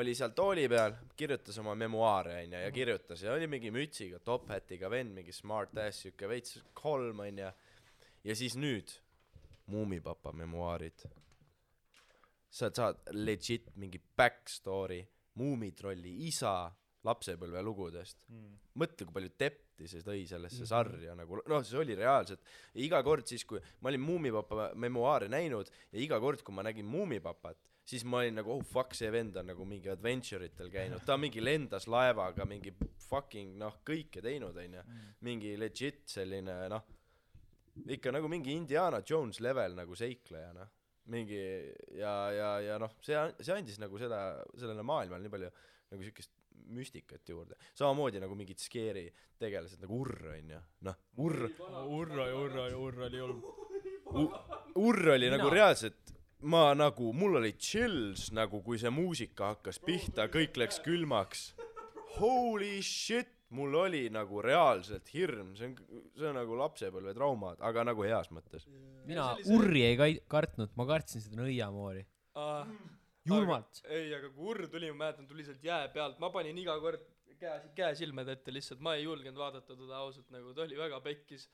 oli 0.00 0.14
seal 0.16 0.32
tooli 0.32 0.64
peal, 0.72 0.96
kirjutas 1.16 1.60
oma 1.60 1.74
memuaare 1.76 2.38
onju 2.46 2.64
ja 2.64 2.72
kirjutas 2.72 3.26
ja 3.26 3.34
oli 3.36 3.50
mingi 3.50 3.72
mütsiga, 3.74 4.22
top 4.24 4.48
hat'iga 4.54 4.88
vend, 4.90 5.12
mingi 5.12 5.32
smart 5.36 5.76
ass 5.84 6.06
siuke 6.06 6.30
veits 6.30 6.62
kolm 6.72 7.20
onju. 7.26 7.52
ja 8.24 8.36
siis 8.36 8.56
nüüd 8.56 9.00
Muumipapa 9.66 10.32
memuaarid. 10.32 11.04
sa 12.50 12.70
saad 12.72 12.96
legit 13.12 13.70
mingi 13.76 14.00
back 14.16 14.48
story 14.48 15.04
Muumitrolli 15.40 16.14
isa 16.28 16.72
lapsepõlvelugudest 17.04 18.18
mm.. 18.30 18.56
mõtle, 18.80 19.06
kui 19.06 19.16
palju 19.18 19.32
depti 19.40 19.88
see 19.90 20.04
tõi 20.06 20.24
sellesse 20.28 20.62
mm 20.62 20.64
-hmm. 20.64 20.70
sarja 20.70 21.14
nagu, 21.18 21.40
noh, 21.50 21.64
see 21.66 21.78
oli 21.78 21.96
reaalselt. 21.98 22.40
iga 22.74 23.02
kord 23.02 23.26
siis, 23.26 23.44
kui 23.44 23.60
ma 23.80 23.90
olin 23.90 24.00
Muumipapa 24.00 24.70
memuaare 24.74 25.28
näinud 25.28 25.70
ja 25.92 26.00
iga 26.00 26.20
kord, 26.20 26.42
kui 26.42 26.54
ma 26.54 26.62
nägin 26.62 26.86
Muumipapat, 26.86 27.58
siis 27.84 28.04
ma 28.04 28.22
olin 28.22 28.40
nagu 28.40 28.52
oh 28.52 28.64
fuck, 28.64 28.94
see 28.94 29.10
vend 29.12 29.36
on 29.36 29.46
nagu 29.46 29.64
mingi 29.64 29.90
adventure 29.90 30.46
itel 30.46 30.70
käinud, 30.70 31.04
ta 31.04 31.16
mingi 31.16 31.44
lendas 31.48 31.86
laevaga, 31.86 32.44
mingi 32.44 32.72
fucking 33.08 33.58
noh, 33.58 33.80
kõike 33.84 34.22
teinud, 34.22 34.56
onju. 34.56 34.84
mingi 35.20 35.56
legit 35.58 36.08
selline 36.08 36.68
noh, 36.68 36.86
ikka 37.86 38.12
nagu 38.12 38.28
mingi 38.28 38.54
Indiana 38.54 39.02
Jones 39.04 39.40
level 39.40 39.74
nagu 39.74 39.94
seikleja, 39.94 40.52
noh. 40.52 40.72
Mingi 41.12 41.40
ja, 41.98 42.14
ja, 42.32 42.48
ja 42.64 42.78
noh, 42.80 42.94
see, 43.04 43.18
see 43.40 43.54
andis 43.56 43.80
nagu 43.82 43.98
seda, 44.00 44.20
sellele 44.56 44.84
maailmale 44.86 45.24
nii 45.24 45.34
palju 45.34 45.50
nagu 45.92 46.06
siukest 46.06 46.32
müstikat 46.74 47.28
juurde. 47.28 47.58
samamoodi 47.76 48.22
nagu 48.22 48.36
mingid 48.38 48.62
skeeri 48.62 49.04
tegelased 49.40 49.82
nagu 49.84 50.00
Urr 50.00 50.30
onju, 50.38 50.62
noh, 50.88 51.00
Urr, 51.20 51.48
Urra 51.84 52.28
ja 52.30 52.40
Urra 52.40 52.68
ja 52.70 52.78
Urra 52.80 53.08
oli 53.10 53.20
julm. 53.20 53.44
Urr 54.80 55.14
oli 55.16 55.28
nagu 55.32 55.50
reaalselt 55.52 56.14
ma 56.44 56.74
nagu, 56.76 57.12
mul 57.16 57.38
oli 57.40 57.54
chills 57.56 58.28
nagu, 58.36 58.60
kui 58.64 58.78
see 58.80 58.92
muusika 58.92 59.54
hakkas 59.54 59.80
pihta, 59.80 60.28
kõik 60.32 60.58
läks 60.60 60.80
külmaks. 60.84 61.52
Holy 62.18 62.82
shit, 62.84 63.32
mul 63.54 63.74
oli 63.84 64.02
nagu 64.12 64.42
reaalselt 64.44 65.08
hirm, 65.14 65.54
see 65.58 65.70
on, 65.70 66.02
see 66.18 66.28
on 66.28 66.36
nagu 66.40 66.56
lapsepõlvetraumad, 66.58 67.62
aga 67.70 67.84
nagu 67.90 68.04
heas 68.06 68.30
mõttes. 68.34 68.66
mina 69.06 69.30
urri 69.54 69.84
ei 69.88 69.96
kai- 70.00 70.20
kartnud, 70.28 70.72
ma 70.76 70.86
kartsin 70.90 71.22
seda 71.24 71.40
nõiamoori. 71.42 72.04
julmalt. 73.28 73.82
ei, 73.88 74.12
aga 74.14 74.30
kui 74.34 74.50
Urr 74.52 74.68
tuli, 74.68 74.90
ma 74.92 75.04
mäletan, 75.06 75.26
tuli 75.28 75.44
sealt 75.46 75.62
jää 75.64 75.88
pealt, 75.94 76.18
ma 76.20 76.30
panin 76.34 76.58
iga 76.60 76.76
kord 76.80 77.04
käe, 77.40 77.60
käe 77.76 77.94
silmade 77.98 78.32
ette 78.36 78.52
lihtsalt, 78.54 78.80
ma 78.84 78.94
ei 78.98 79.04
julgenud 79.06 79.38
vaadata 79.38 79.76
teda 79.76 80.00
ausalt 80.02 80.30
nagu, 80.34 80.52
ta 80.54 80.66
oli 80.66 80.76
väga 80.78 81.00
pekkis. 81.04 81.48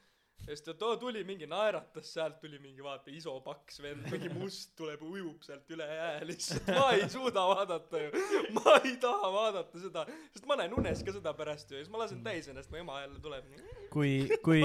Sest 0.47 0.71
et 0.73 0.79
too 0.81 0.97
tuli 1.01 1.23
mingi 1.27 1.47
naeratas 1.51 2.13
sealt, 2.15 2.39
tuli 2.43 2.59
mingi 2.63 2.85
vaata 2.85 3.13
iso 3.15 3.35
paks 3.45 3.81
vend, 3.85 4.07
mingi 4.13 4.31
must 4.33 4.73
tuleb, 4.79 5.03
ujub 5.07 5.45
sealt 5.47 5.71
üle 5.75 5.87
jää 5.87 6.25
lihtsalt, 6.29 6.71
ma 6.75 6.87
ei 6.97 7.07
suuda 7.13 7.45
vaadata 7.53 8.03
ju. 8.05 8.25
ma 8.57 8.77
ei 8.79 8.97
taha 9.03 9.31
vaadata 9.35 9.83
seda, 9.85 10.07
sest 10.35 10.49
ma 10.51 10.59
näen 10.61 10.75
unes 10.77 11.05
ka 11.07 11.15
seda 11.17 11.35
pärast 11.39 11.71
ju 11.71 11.79
ja 11.79 11.85
siis 11.85 11.93
ma 11.93 12.03
lasen 12.03 12.25
täis 12.27 12.49
ennast, 12.51 12.73
mu 12.73 12.81
ema 12.81 13.01
jälle 13.05 13.21
tuleb. 13.23 13.53
kui, 13.93 14.15
kui, 14.47 14.65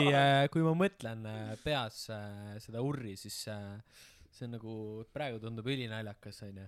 kui 0.54 0.66
ma 0.66 0.74
mõtlen 0.86 1.28
äh, 1.30 1.54
peas 1.64 2.06
äh, 2.14 2.56
seda 2.64 2.84
urri, 2.86 3.16
siis 3.20 3.42
äh, 3.52 3.76
see 4.36 4.48
on 4.48 4.58
nagu, 4.58 4.78
praegu 5.16 5.40
tundub 5.44 5.68
ülinaljakas, 5.72 6.42
onju. 6.48 6.66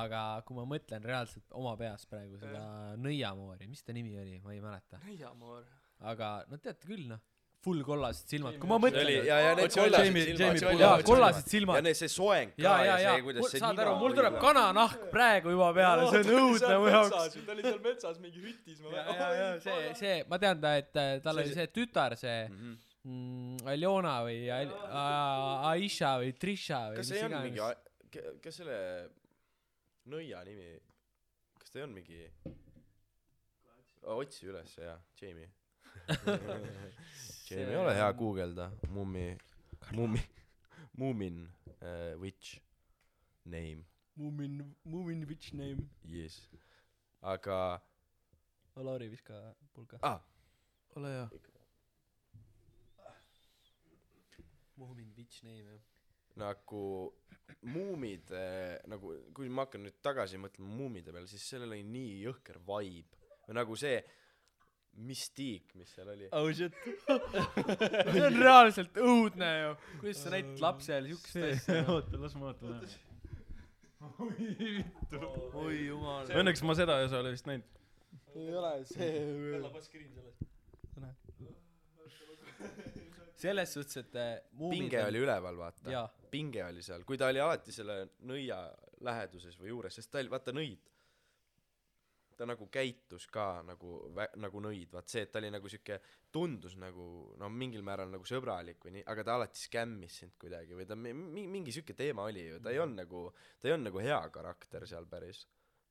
aga 0.00 0.24
kui 0.46 0.56
ma 0.58 0.64
mõtlen 0.68 1.04
reaalselt 1.06 1.54
oma 1.54 1.76
peas 1.80 2.08
praegu 2.10 2.40
seda 2.40 2.64
nõiamoori, 3.00 3.68
mis 3.70 3.84
ta 3.84 3.94
nimi 3.96 4.16
oli, 4.20 4.40
ma 4.44 4.56
ei 4.56 4.64
mäleta. 4.64 5.00
nõiamoor. 5.04 5.68
aga 6.10 6.34
no 6.50 6.58
teate 6.58 6.90
küll 6.90 7.06
noh, 7.12 7.22
full 7.64 7.80
kollased 7.86 8.28
silmad, 8.28 8.58
kui 8.60 8.68
ma 8.70 8.76
see 8.82 8.90
oli 9.00 9.14
mõtlen. 9.16 9.26
ja, 9.30 9.38
ja 9.44 9.54
need 9.58 9.72
kollased 9.74 10.06
Jamie- 10.08 10.24
silmad 10.28 10.58
see 10.60 10.68
oli- 10.70 10.82
jaa, 10.84 11.02
kollased 11.08 11.44
ja 11.46 11.50
silmad. 11.54 11.82
need, 11.86 11.96
see 12.00 12.10
soeng 12.14 12.50
ka 12.54 12.62
ja, 12.62 12.72
ja, 12.74 12.84
ja, 12.84 12.96
ja 13.04 13.12
see, 13.14 13.22
kuidas 13.26 13.50
see 13.50 13.60
saad 13.64 13.74
nina 13.78 13.86
aru, 13.88 13.94
mul 14.04 14.16
tuleb 14.18 14.38
kananahk 14.44 15.06
praegu 15.14 15.54
juba 15.54 15.70
peale, 15.80 16.08
see 16.12 16.20
on 16.22 16.32
õudne 16.44 16.78
mu 16.84 16.88
jaoks. 16.92 17.38
ta 17.46 17.52
oli 17.56 17.62
seal 17.68 17.80
metsas 17.88 18.18
mingi 18.24 18.42
hütis, 18.44 18.80
ma 18.84 18.92
ja, 18.96 19.04
ja, 19.18 19.28
ja 19.40 19.48
see, 19.64 19.94
see, 20.02 20.16
ma 20.28 20.38
tean 20.44 20.60
ta, 20.60 20.74
et 20.82 20.92
äh, 20.96 21.14
tal 21.24 21.34
See- 21.40 21.44
oli 21.46 21.54
see 21.60 21.66
tütar, 21.80 22.16
see 22.20 22.36
Mhm. 22.48 22.76
mm, 23.04 23.66
Aljona 23.74 24.14
või 24.28 24.38
Al- 24.52 24.76
Aisha 25.74 26.14
või 26.22 26.32
Trisha 26.38 26.82
või 26.92 26.96
kas 27.00 27.08
mis 27.08 27.14
see 27.14 27.22
ei 27.22 27.28
olnud 27.30 27.44
mingi 27.48 27.60
iganes., 27.64 28.40
kas 28.44 28.60
selle 28.60 28.78
nõia 30.12 30.44
nimi, 30.46 30.68
kas 31.58 31.70
ta 31.72 31.78
ei 31.80 31.84
olnud 31.88 31.96
mingi, 31.96 32.20
otsi 34.14 34.46
üles 34.52 34.74
jaa, 34.78 34.98
Jamie. 35.20 35.48
Jamie, 37.54 37.76
ole 37.76 37.94
hea, 37.94 38.12
guugelda 38.12 38.70
mummi, 38.90 39.24
mummi, 39.92 40.20
Moomin 40.98 41.40
uh, 41.82 42.20
witch 42.22 42.58
name, 43.44 43.84
Moomin, 44.16 44.60
Moomin 44.84 45.24
bitch 45.26 45.52
name. 45.54 45.88
yes. 46.08 46.40
aga 47.22 47.80
Lauri 48.76 49.08
viska 49.08 49.54
pulka. 49.72 49.98
ah,, 50.02 50.20
ole 50.96 51.08
hea. 51.08 51.28
Moomin 54.76 55.12
Witch 55.16 55.42
name 55.44 55.62
jah. 55.70 55.82
nagu 56.36 57.12
muumid 57.62 58.30
äh, 58.34 58.80
nagu 58.90 59.12
kui 59.34 59.46
ma 59.48 59.62
hakkan 59.68 59.84
nüüd 59.86 60.00
tagasi 60.02 60.40
mõtlema 60.42 60.72
muumide 60.80 61.12
peale 61.14 61.28
siis 61.30 61.44
sellel 61.46 61.70
oli 61.76 61.84
nii 61.86 62.16
jõhker 62.24 62.58
vibe 62.66 63.20
või 63.46 63.54
nagu 63.60 63.76
see 63.78 64.00
müstiik 64.96 65.74
mis 65.78 65.90
seal 65.94 66.08
oli 66.12 66.28
oh 66.32 66.52
shit. 66.54 66.74
see 68.12 68.22
on 68.24 68.36
reaalselt 68.38 69.00
õudne 69.02 69.50
ju. 69.60 69.72
kuidas 70.00 70.22
sa 70.24 70.32
näitad 70.34 70.62
lapsele 70.62 71.10
siukest 71.10 71.36
asja? 71.48 71.80
oota, 71.94 72.20
las 72.22 72.36
ma 72.38 72.50
vaatan 72.50 72.68
ära. 72.78 72.86
oi 75.64 75.78
jumal. 75.86 76.30
Õnneks 76.42 76.62
ma 76.68 76.76
seda 76.78 77.00
ei 77.02 77.08
ole 77.20 77.34
vist 77.34 77.48
näinud. 77.50 77.68
ei 78.34 78.54
ole 78.60 78.72
see. 78.90 79.12
selles 83.44 83.74
suhtes, 83.76 83.96
et 84.00 84.14
äh, 84.16 84.38
muumid 84.56 84.78
pinge 84.78 85.02
oli 85.04 85.20
üleval 85.20 85.56
vaata 85.58 85.90
jaa, 85.92 86.06
pinge 86.32 86.62
oli 86.64 86.82
seal 86.86 87.02
kui 87.04 87.18
ta 87.20 87.28
oli 87.28 87.42
alati 87.44 87.74
selle 87.74 87.96
nõia 88.24 88.62
läheduses 89.04 89.58
või 89.60 89.68
juures 89.74 89.98
sest 89.98 90.08
ta 90.12 90.22
oli 90.22 90.32
vaata 90.32 90.54
nõid 90.54 90.93
ta 92.38 92.46
nagu 92.48 92.66
käitus 92.72 93.26
ka 93.32 93.62
nagu 93.66 93.90
vä- 94.16 94.30
nagu 94.42 94.60
nõid 94.64 94.92
vaat 94.94 95.08
see 95.12 95.22
et 95.26 95.32
ta 95.32 95.40
oli 95.42 95.50
nagu 95.54 95.68
siuke 95.70 96.00
tundus 96.32 96.76
nagu 96.80 97.06
no 97.40 97.48
mingil 97.50 97.82
määral 97.86 98.10
nagu 98.12 98.26
sõbralik 98.28 98.82
või 98.84 98.96
nii 98.98 99.04
aga 99.14 99.24
ta 99.24 99.36
alati 99.38 99.62
skämmis 99.66 100.18
sind 100.22 100.36
kuidagi 100.40 100.76
või 100.78 100.86
ta 100.88 100.96
mi- 100.98 101.14
mi- 101.14 101.46
mingi 101.50 101.72
siuke 101.74 101.94
teema 101.98 102.26
oli 102.30 102.48
ju 102.48 102.60
ta 102.60 102.70
ei 102.74 102.78
olnud 102.82 103.02
nagu 103.04 103.24
ta 103.60 103.68
ei 103.68 103.76
olnud 103.76 103.90
nagu 103.90 104.04
hea 104.04 104.20
karakter 104.34 104.86
seal 104.86 105.06
päris 105.10 105.46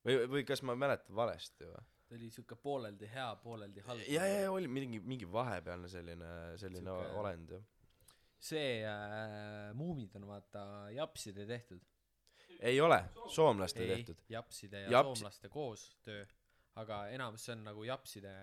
või 0.05 0.23
või 0.27 0.45
kas 0.47 0.63
ma 0.63 0.75
mäletan 0.75 1.15
valesti 1.15 1.69
või 1.69 1.83
ta 2.07 2.17
oli 2.17 2.29
siuke 2.29 2.55
pooleldi 2.59 3.07
hea, 3.09 3.29
pooleldi 3.41 3.81
halb. 3.87 4.03
ja 4.07 4.25
ja 4.27 4.41
ja 4.47 4.51
oli 4.51 4.67
mingi 4.67 4.99
mingi 4.99 5.25
vahepealne 5.31 5.87
selline 5.89 6.33
selline 6.61 6.89
Siuke... 6.89 7.15
olend 7.21 7.55
jah 7.57 7.63
see 8.43 8.83
äh, 8.83 9.71
Muumid 9.73 10.15
on 10.19 10.27
vaata 10.27 10.63
japside 10.91 11.45
tehtud. 11.47 11.79
Ei 12.59 12.81
ole 12.81 12.99
soomlaste 13.29 13.87
tehtud 13.87 14.23
japside 14.29 14.85
ja 14.85 14.89
Japs- 14.89 15.19
soomlaste 15.19 15.49
koostöö, 15.49 16.25
aga 16.75 17.07
enamus 17.13 17.45
see 17.45 17.55
on 17.55 17.63
nagu 17.67 17.83
japside 17.83 18.33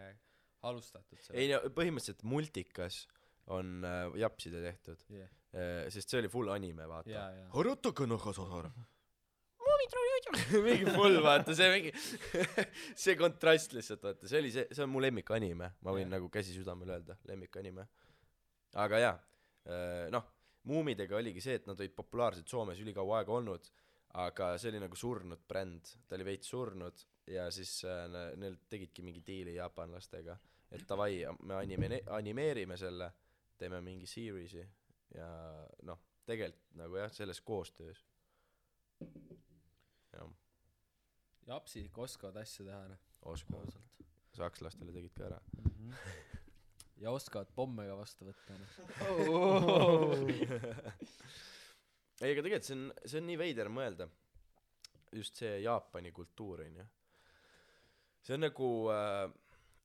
alustatud. 0.63 1.19
ei 1.33 1.49
no 1.53 1.61
põhimõtteliselt 1.75 2.25
multikas 2.29 3.03
on 3.51 3.85
äh, 3.87 4.07
japside 4.21 4.63
tehtud 4.65 5.05
yeah.. 5.11 5.29
äh, 5.55 5.85
sest 5.93 6.13
see 6.13 6.21
oli 6.21 6.31
full 6.33 6.51
anime 6.53 6.87
vaata 6.89 7.11
ja, 7.11 7.27
ja. 7.35 7.47
mingi 10.67 10.93
full 10.95 11.21
vaata 11.25 11.57
see 11.57 11.71
mingi 11.75 11.93
see 13.03 13.17
kontrast 13.19 13.75
lihtsalt 13.77 14.05
vaata 14.07 14.31
see 14.31 14.43
oli 14.43 14.53
see 14.55 14.67
see 14.71 14.85
on 14.85 14.93
mu 14.93 15.03
lemmik 15.03 15.33
anime 15.37 15.73
ma 15.81 15.95
võin 15.97 16.07
Jah. 16.07 16.15
nagu 16.17 16.31
käsi 16.33 16.55
südamel 16.57 16.95
öelda 16.97 17.17
lemmik 17.31 17.57
anime 17.63 17.87
aga 18.85 19.03
jaa 19.03 19.17
äh, 19.17 20.07
noh 20.15 20.29
muumidega 20.71 21.17
oligi 21.17 21.43
see 21.45 21.57
et 21.59 21.69
nad 21.69 21.79
olid 21.81 21.95
populaarsed 21.97 22.49
Soomes 22.51 22.81
ülikaua 22.85 23.23
aega 23.23 23.33
olnud 23.33 23.71
aga 24.15 24.59
see 24.59 24.71
oli 24.73 24.81
nagu 24.81 24.97
surnud 24.97 25.43
bränd. 25.49 25.95
Ta 26.09 26.15
oli 26.17 26.25
veits 26.25 26.49
surnud 26.51 27.07
ja 27.31 27.51
siis 27.51 27.85
äh, 27.85 28.07
ne- 28.11 28.31
neil 28.37 28.57
tegidki 28.69 29.03
mingi 29.03 29.23
diili 29.27 29.55
jaapanlastega 29.55 30.39
et 30.71 30.87
davai 30.89 31.25
me 31.43 31.55
anime- 31.55 32.03
animeerime 32.15 32.77
selle 32.79 33.11
teeme 33.59 33.81
mingi 33.85 34.07
series'i 34.07 34.63
ja 35.15 35.29
noh 35.89 35.99
tegelikult 36.27 36.77
nagu 36.79 36.97
jah 37.01 37.13
selles 37.13 37.41
koostöös. 37.41 38.05
Jah. 40.13 40.31
Japsid 41.47 41.89
ikka 41.89 42.05
oskavad 42.07 42.37
asju 42.43 42.67
teha 42.69 42.83
noh. 42.93 43.01
Oskavad. 43.33 43.75
Sakslastele 44.37 44.93
tegid 44.95 45.15
ka 45.17 45.27
ära. 45.27 45.41
Mm. 45.59 45.91
-hmm. 45.91 45.95
ja 46.97 47.11
oskavad 47.11 47.49
pomme 47.55 47.87
ka 47.87 47.97
vastu 47.97 48.25
võtta 48.29 48.59
noh 48.59 48.71
ei 52.21 52.33
aga 52.35 52.47
tegelikult 52.47 52.69
see 52.69 52.79
on 52.79 52.89
see 53.05 53.21
on 53.21 53.31
nii 53.31 53.39
veider 53.41 53.71
mõelda. 53.73 54.09
Just 55.13 55.41
see 55.43 55.57
Jaapani 55.65 56.13
kultuur 56.15 56.63
onju 56.67 56.85
see 58.23 58.37
on 58.37 58.45
nagu 58.45 58.69
äh, 58.93 59.31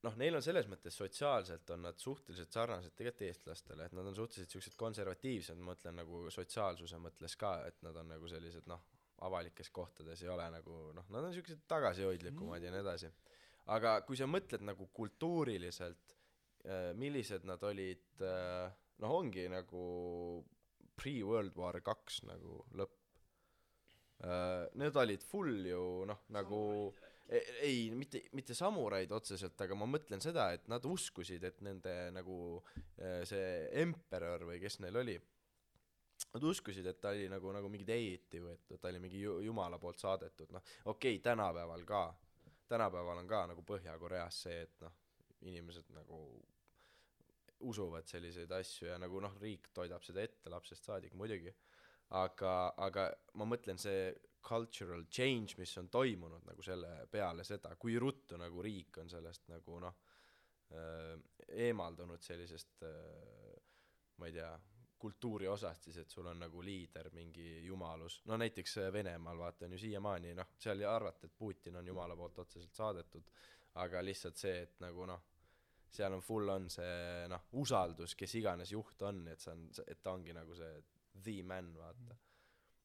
noh 0.05 0.17
neil 0.19 0.38
on 0.38 0.43
selles 0.45 0.67
mõttes 0.69 0.97
sotsiaalselt 0.99 1.69
on 1.73 1.86
nad 1.88 1.99
suhteliselt 2.01 2.53
sarnased 2.53 2.95
tegelikult 2.97 3.29
eestlastele 3.29 3.88
et 3.88 3.95
nad 3.97 4.09
on 4.09 4.17
suhteliselt 4.17 4.53
siuksed 4.53 4.75
konservatiivsed 4.79 5.59
ma 5.59 5.71
mõtlen 5.71 5.97
nagu 6.01 6.25
sotsiaalsuse 6.33 6.99
mõttes 7.01 7.38
ka 7.39 7.55
et 7.69 7.81
nad 7.86 7.95
on 8.01 8.11
nagu 8.13 8.29
sellised 8.29 8.67
noh 8.71 8.83
avalikes 9.25 9.71
kohtades 9.71 10.23
ei 10.23 10.31
ole 10.31 10.47
nagu 10.51 10.81
noh 10.95 11.07
nad 11.15 11.29
on 11.29 11.33
siuksed 11.36 11.63
tagasihoidlikumad 11.71 12.63
ja 12.63 12.73
nii 12.73 12.83
edasi. 12.83 13.11
Aga 13.73 13.95
kui 14.05 14.17
sa 14.19 14.27
mõtled 14.29 14.61
nagu 14.67 14.89
kultuuriliselt 14.93 16.11
äh, 16.67 16.91
millised 16.99 17.47
nad 17.47 17.63
olid 17.65 18.21
äh, 18.21 18.67
noh 19.01 19.15
ongi 19.15 19.47
nagu 19.49 19.86
pre-World 20.99 21.57
War 21.59 21.79
kaks 21.85 22.23
nagu 22.29 22.61
lõpp. 22.79 22.95
Äh, 24.25 24.65
need 24.79 24.95
olid 24.95 25.23
full 25.27 25.67
ju 25.67 26.05
noh 26.07 26.21
nagu 26.31 26.59
ei, 27.27 27.41
ei 27.67 27.79
mitte 27.91 28.21
mitte 28.37 28.55
samuraid 28.55 29.11
otseselt 29.11 29.59
aga 29.65 29.75
ma 29.75 29.87
mõtlen 29.89 30.23
seda 30.23 30.47
et 30.55 30.69
nad 30.71 30.85
uskusid 30.87 31.43
et 31.43 31.59
nende 31.65 31.95
nagu 32.15 32.37
äh, 32.95 33.25
see 33.27 33.49
emperor 33.83 34.45
või 34.47 34.61
kes 34.63 34.79
neil 34.85 35.01
oli 35.01 35.17
nad 36.31 36.43
uskusid 36.47 36.87
et 36.87 37.01
ta 37.03 37.11
oli 37.11 37.27
nagu 37.31 37.51
nagu 37.51 37.69
mingi 37.71 37.87
deity 37.87 38.39
või 38.43 38.55
et 38.55 38.79
ta 38.79 38.87
oli 38.91 39.01
mingi 39.03 39.19
ju- 39.19 39.41
jumala 39.43 39.79
poolt 39.81 39.99
saadetud 39.99 40.53
noh. 40.55 40.63
Okei 40.85 41.17
okay, 41.17 41.23
tänapäeval 41.23 41.83
ka. 41.87 42.05
Tänapäeval 42.71 43.19
on 43.21 43.27
ka 43.27 43.45
nagu 43.51 43.63
Põhja-Koreas 43.67 44.43
see 44.47 44.61
et 44.63 44.79
noh 44.81 44.95
inimesed 45.45 45.91
nagu 45.93 46.19
usuvad 47.59 48.07
selliseid 48.07 48.51
asju 48.51 48.89
ja 48.89 48.97
nagu 49.01 49.19
noh 49.23 49.35
riik 49.41 49.69
toidab 49.73 50.03
seda 50.03 50.23
ette 50.23 50.49
lapsest 50.49 50.85
saadik 50.85 51.13
muidugi. 51.13 51.53
Aga 52.15 52.73
aga 52.85 53.09
ma 53.39 53.47
mõtlen 53.49 53.79
see 53.81 54.13
cultural 54.45 55.07
change 55.09 55.55
mis 55.57 55.71
on 55.81 55.89
toimunud 55.89 56.45
nagu 56.45 56.61
selle 56.61 57.07
peale 57.11 57.43
seda 57.43 57.71
kui 57.81 57.95
ruttu 57.97 58.37
nagu 58.37 58.61
riik 58.61 58.99
on 59.01 59.09
sellest 59.09 59.47
nagu 59.49 59.79
noh 59.81 59.95
eemaldunud 61.65 62.21
sellisest 62.21 62.85
ma 64.17 64.27
ei 64.29 64.33
tea 64.33 64.51
kultuuri 65.05 65.47
osast 65.47 65.83
siis 65.83 65.97
et 66.01 66.09
sul 66.09 66.25
on 66.25 66.39
nagu 66.39 66.63
liider 66.63 67.11
mingi 67.13 67.65
jumalus. 67.65 68.21
No 68.25 68.37
näiteks 68.37 68.77
äh, 68.77 68.93
Venemaal 68.93 69.37
vaata 69.37 69.65
on 69.65 69.75
ju 69.75 69.79
siiamaani 69.83 70.33
noh 70.35 70.55
seal 70.57 70.81
ei 70.81 70.89
arvata 70.89 71.27
et 71.27 71.37
Putin 71.37 71.75
on 71.75 71.87
jumala 71.87 72.15
poolt 72.15 72.39
otseselt 72.45 72.73
saadetud 72.73 73.27
aga 73.83 74.01
lihtsalt 74.05 74.39
see 74.39 74.61
et 74.63 74.79
nagu 74.79 75.05
noh 75.05 75.21
seal 75.95 76.13
on 76.13 76.21
full 76.25 76.49
on 76.53 76.69
see 76.69 77.25
noh 77.31 77.47
usaldus 77.61 78.15
kes 78.19 78.35
iganes 78.41 78.71
juht 78.75 79.01
on 79.07 79.23
et 79.31 79.39
see 79.43 79.53
on 79.55 79.65
et 79.87 80.01
ta 80.03 80.13
ongi 80.17 80.33
nagu 80.35 80.55
see 80.59 80.83
the 81.23 81.41
man 81.43 81.71
vaata. 81.79 82.17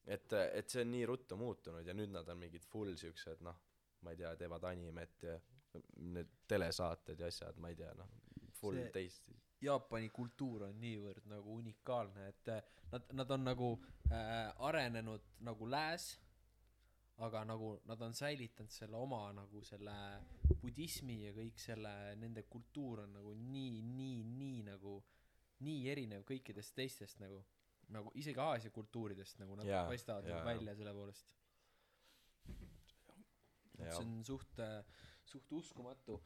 Et 0.07 0.33
et 0.33 0.69
see 0.69 0.81
on 0.85 0.91
nii 0.95 1.05
ruttu 1.05 1.37
muutunud 1.37 1.85
ja 1.87 1.93
nüüd 1.93 2.09
nad 2.15 2.27
on 2.33 2.39
mingid 2.41 2.63
full 2.65 2.95
siuksed 2.97 3.43
noh 3.45 3.59
ma 4.01 4.11
ei 4.15 4.17
tea 4.17 4.31
teevad 4.39 4.63
animet 4.71 5.23
ja 5.27 5.35
need 6.15 6.31
telesaated 6.49 7.19
ja 7.21 7.27
asjad 7.29 7.59
ma 7.61 7.69
ei 7.69 7.75
tea 7.79 7.91
noh 7.99 8.09
full 8.61 8.79
See- 8.81 8.91
teist 8.97 9.29
Jaapani 9.61 10.07
kultuur 10.09 10.63
on 10.65 10.79
niivõrd 10.81 11.27
nagu 11.29 11.53
unikaalne 11.61 12.23
et 12.31 12.47
äh, 12.49 12.63
nad 12.91 13.11
nad 13.13 13.29
on 13.35 13.43
nagu 13.45 13.67
äh, 14.09 14.49
arenenud 14.67 15.27
nagu 15.45 15.67
lääs 15.69 16.07
aga 17.17 17.43
nagu 17.45 17.73
nad 17.85 18.01
on 18.01 18.13
säilitanud 18.13 18.71
selle 18.71 18.97
oma 18.97 19.31
nagu 19.33 19.61
selle 19.63 19.95
budismi 20.61 21.25
ja 21.25 21.33
kõik 21.35 21.59
selle 21.61 22.15
nende 22.15 22.43
kultuur 22.49 23.03
on 23.03 23.13
nagu 23.13 23.33
nii 23.35 23.81
nii 23.85 24.23
nii 24.23 24.63
nagu 24.71 24.95
nii 25.65 25.89
erinev 25.91 26.23
kõikidest 26.27 26.75
teistest 26.75 27.19
nagu 27.21 27.43
nagu 27.91 28.11
isegi 28.15 28.39
Aasia 28.39 28.71
kultuuridest 28.71 29.39
nagu 29.41 29.55
nad 29.59 29.67
Jaa, 29.67 29.85
paistavad 29.87 30.25
jaa, 30.25 30.37
nagu 30.37 30.47
välja 30.47 30.75
selle 30.75 30.93
poolest. 30.95 31.27
Ja 33.81 33.91
see 33.91 34.05
on 34.05 34.23
suht 34.25 34.61
suht 35.25 35.51
uskumatu. 35.51 36.21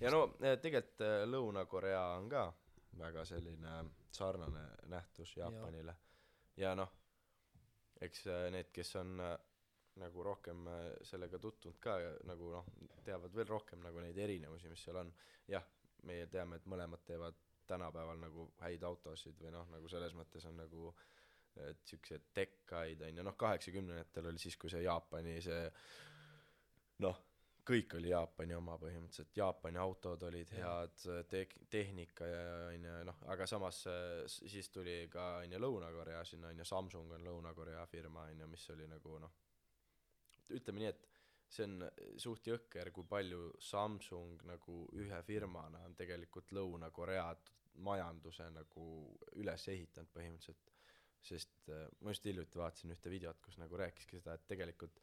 Ja 0.00 0.10
no 0.10 0.24
eh, 0.40 0.56
tegelikult 0.60 1.04
eh, 1.06 1.22
Lõuna-Korea 1.30 2.02
on 2.18 2.28
ka 2.32 2.46
väga 2.98 3.24
selline 3.28 3.76
sarnane 4.10 4.66
nähtus 4.90 5.36
Jaapanile. 5.36 5.94
Ja 6.56 6.74
noh 6.74 6.92
eks 8.00 8.26
eh, 8.26 8.48
need 8.52 8.72
kes 8.74 8.94
on 9.00 9.20
nagu 10.00 10.22
rohkem 10.22 10.66
eh, 10.68 10.84
sellega 11.08 11.38
tutvunud 11.42 11.80
ka 11.80 11.98
ja 12.00 12.12
nagu 12.28 12.52
noh 12.52 12.70
teavad 13.04 13.34
veel 13.34 13.48
rohkem 13.48 13.82
nagu 13.84 14.00
neid 14.02 14.18
erinevusi 14.18 14.72
mis 14.72 14.84
seal 14.84 15.02
on. 15.02 15.12
Jah 15.48 15.64
meie 16.06 16.26
teame 16.30 16.60
et 16.60 16.66
mõlemad 16.70 17.02
teevad 17.06 17.38
tänapäeval 17.66 18.18
nagu 18.22 18.50
häid 18.62 18.84
autosid 18.86 19.38
või 19.42 19.52
noh 19.54 19.68
nagu 19.72 19.88
selles 19.90 20.14
mõttes 20.14 20.44
on 20.46 20.58
nagu 20.60 20.90
et 21.56 21.80
siuksed 21.88 22.28
tekkaid 22.36 23.00
on 23.02 23.16
ju. 23.16 23.24
Noh 23.24 23.36
kaheksakümnendatel 23.40 24.28
oli 24.30 24.42
siis 24.42 24.58
kui 24.60 24.70
see 24.70 24.84
Jaapani 24.84 25.38
see 25.42 25.62
noh 27.04 27.22
kõik 27.66 27.96
oli 27.98 28.12
Jaapani 28.12 28.54
oma 28.54 28.76
põhimõtteliselt. 28.78 29.32
Jaapani 29.36 29.80
autod 29.82 30.22
olid 30.28 30.52
head 30.54 31.00
te- 31.30 31.64
tehnika 31.70 32.28
ja 32.28 32.44
onju 32.68 33.00
noh 33.08 33.24
aga 33.32 33.48
samas 33.50 33.82
äh, 33.90 34.22
siis 34.28 34.70
tuli 34.70 35.00
ka 35.10 35.26
onju 35.42 35.60
Lõuna-Korea 35.64 36.22
sinna 36.24 36.52
onju 36.54 36.68
Samsung 36.68 37.16
on 37.18 37.26
Lõuna-Korea 37.26 37.86
firma 37.90 38.28
onju 38.30 38.48
mis 38.52 38.70
oli 38.76 38.86
nagu 38.92 39.18
noh 39.24 39.34
ütleme 40.54 40.82
nii 40.82 40.90
et 40.92 41.06
see 41.48 41.66
on 41.66 41.84
suht 42.20 42.48
jõhker 42.50 42.90
kui 42.94 43.06
palju 43.08 43.50
Samsung 43.62 44.42
nagu 44.48 44.78
ühe 44.98 45.20
firmana 45.26 45.82
on 45.86 45.94
tegelikult 45.98 46.52
Lõuna-Korea 46.56 47.28
majanduse 47.86 48.48
nagu 48.54 48.86
üles 49.36 49.66
ehitanud 49.68 50.10
põhimõtteliselt. 50.14 50.72
Sest 51.26 51.70
äh, 51.74 51.86
ma 52.00 52.12
just 52.12 52.26
hiljuti 52.28 52.58
vaatasin 52.60 52.92
ühte 52.94 53.10
videot 53.10 53.40
kus 53.42 53.56
nagu 53.58 53.78
rääkiski 53.80 54.20
seda 54.20 54.36
et 54.36 54.46
tegelikult 54.46 55.00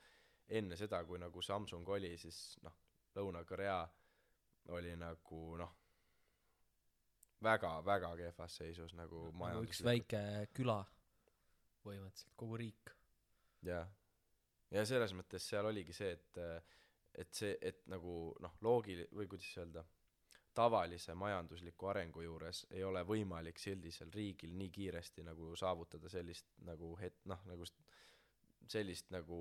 enne 0.55 0.77
seda 0.79 1.01
kui 1.07 1.19
nagu 1.19 1.41
Samsung 1.43 1.89
oli 1.95 2.13
siis 2.21 2.57
noh 2.63 2.75
Lõuna-Korea 3.17 3.79
oli 4.75 4.93
nagu 4.99 5.41
noh 5.59 5.73
väga 7.43 7.73
väga 7.85 8.13
kehvas 8.21 8.55
seisus 8.61 8.93
nagu 8.95 9.25
nagu 9.25 9.33
üks 9.33 9.41
majanduslikult 9.41 9.89
väike 9.89 10.23
küla 10.55 10.79
põhimõtteliselt 11.83 12.39
kogu 12.39 12.61
riik. 12.61 12.93
Jah 13.67 13.89
ja 14.73 14.83
selles 14.89 15.13
mõttes 15.13 15.45
seal 15.49 15.65
oligi 15.69 15.93
see 15.93 16.11
et 16.17 16.39
et 17.21 17.33
see 17.37 17.57
et 17.61 17.83
nagu 17.93 18.13
noh 18.41 18.55
loogil- 18.65 19.05
või 19.13 19.27
kuidas 19.29 19.51
öelda 19.61 19.83
tavalise 20.53 21.13
majandusliku 21.17 21.87
arengu 21.91 22.21
juures 22.25 22.63
ei 22.71 22.83
ole 22.85 23.01
võimalik 23.05 23.57
sellisel 23.61 24.11
riigil 24.13 24.53
nii 24.57 24.69
kiiresti 24.73 25.23
nagu 25.25 25.51
saavutada 25.57 26.09
sellist 26.09 26.45
nagu 26.65 26.95
het- 27.01 27.21
noh 27.29 27.41
nagu 27.49 27.65
st- 27.65 27.85
sellist 28.69 29.09
nagu 29.13 29.39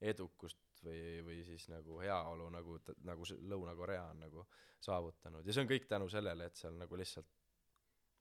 edukust 0.00 0.82
või 0.84 1.22
või 1.26 1.40
siis 1.46 1.68
nagu 1.72 1.98
heaolu 2.02 2.50
nagu 2.50 2.78
nagu 3.04 3.24
Lõuna-Korea 3.52 4.02
on 4.10 4.20
nagu 4.20 4.46
saavutanud. 4.80 5.46
Ja 5.46 5.52
see 5.52 5.62
on 5.64 5.70
kõik 5.70 5.86
tänu 5.88 6.08
sellele 6.12 6.44
et 6.50 6.56
seal 6.56 6.74
nagu 6.78 6.96
lihtsalt 7.00 7.26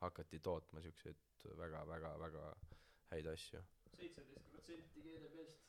hakati 0.02 0.40
tootma 0.40 0.82
siukseid 0.82 1.46
väga 1.58 1.84
väga 1.88 2.14
väga 2.20 2.46
häid 3.12 3.28
asju. 3.34 3.62
Seitseteist 3.98 4.50
protsenti 4.52 5.02
GDP-st 5.02 5.65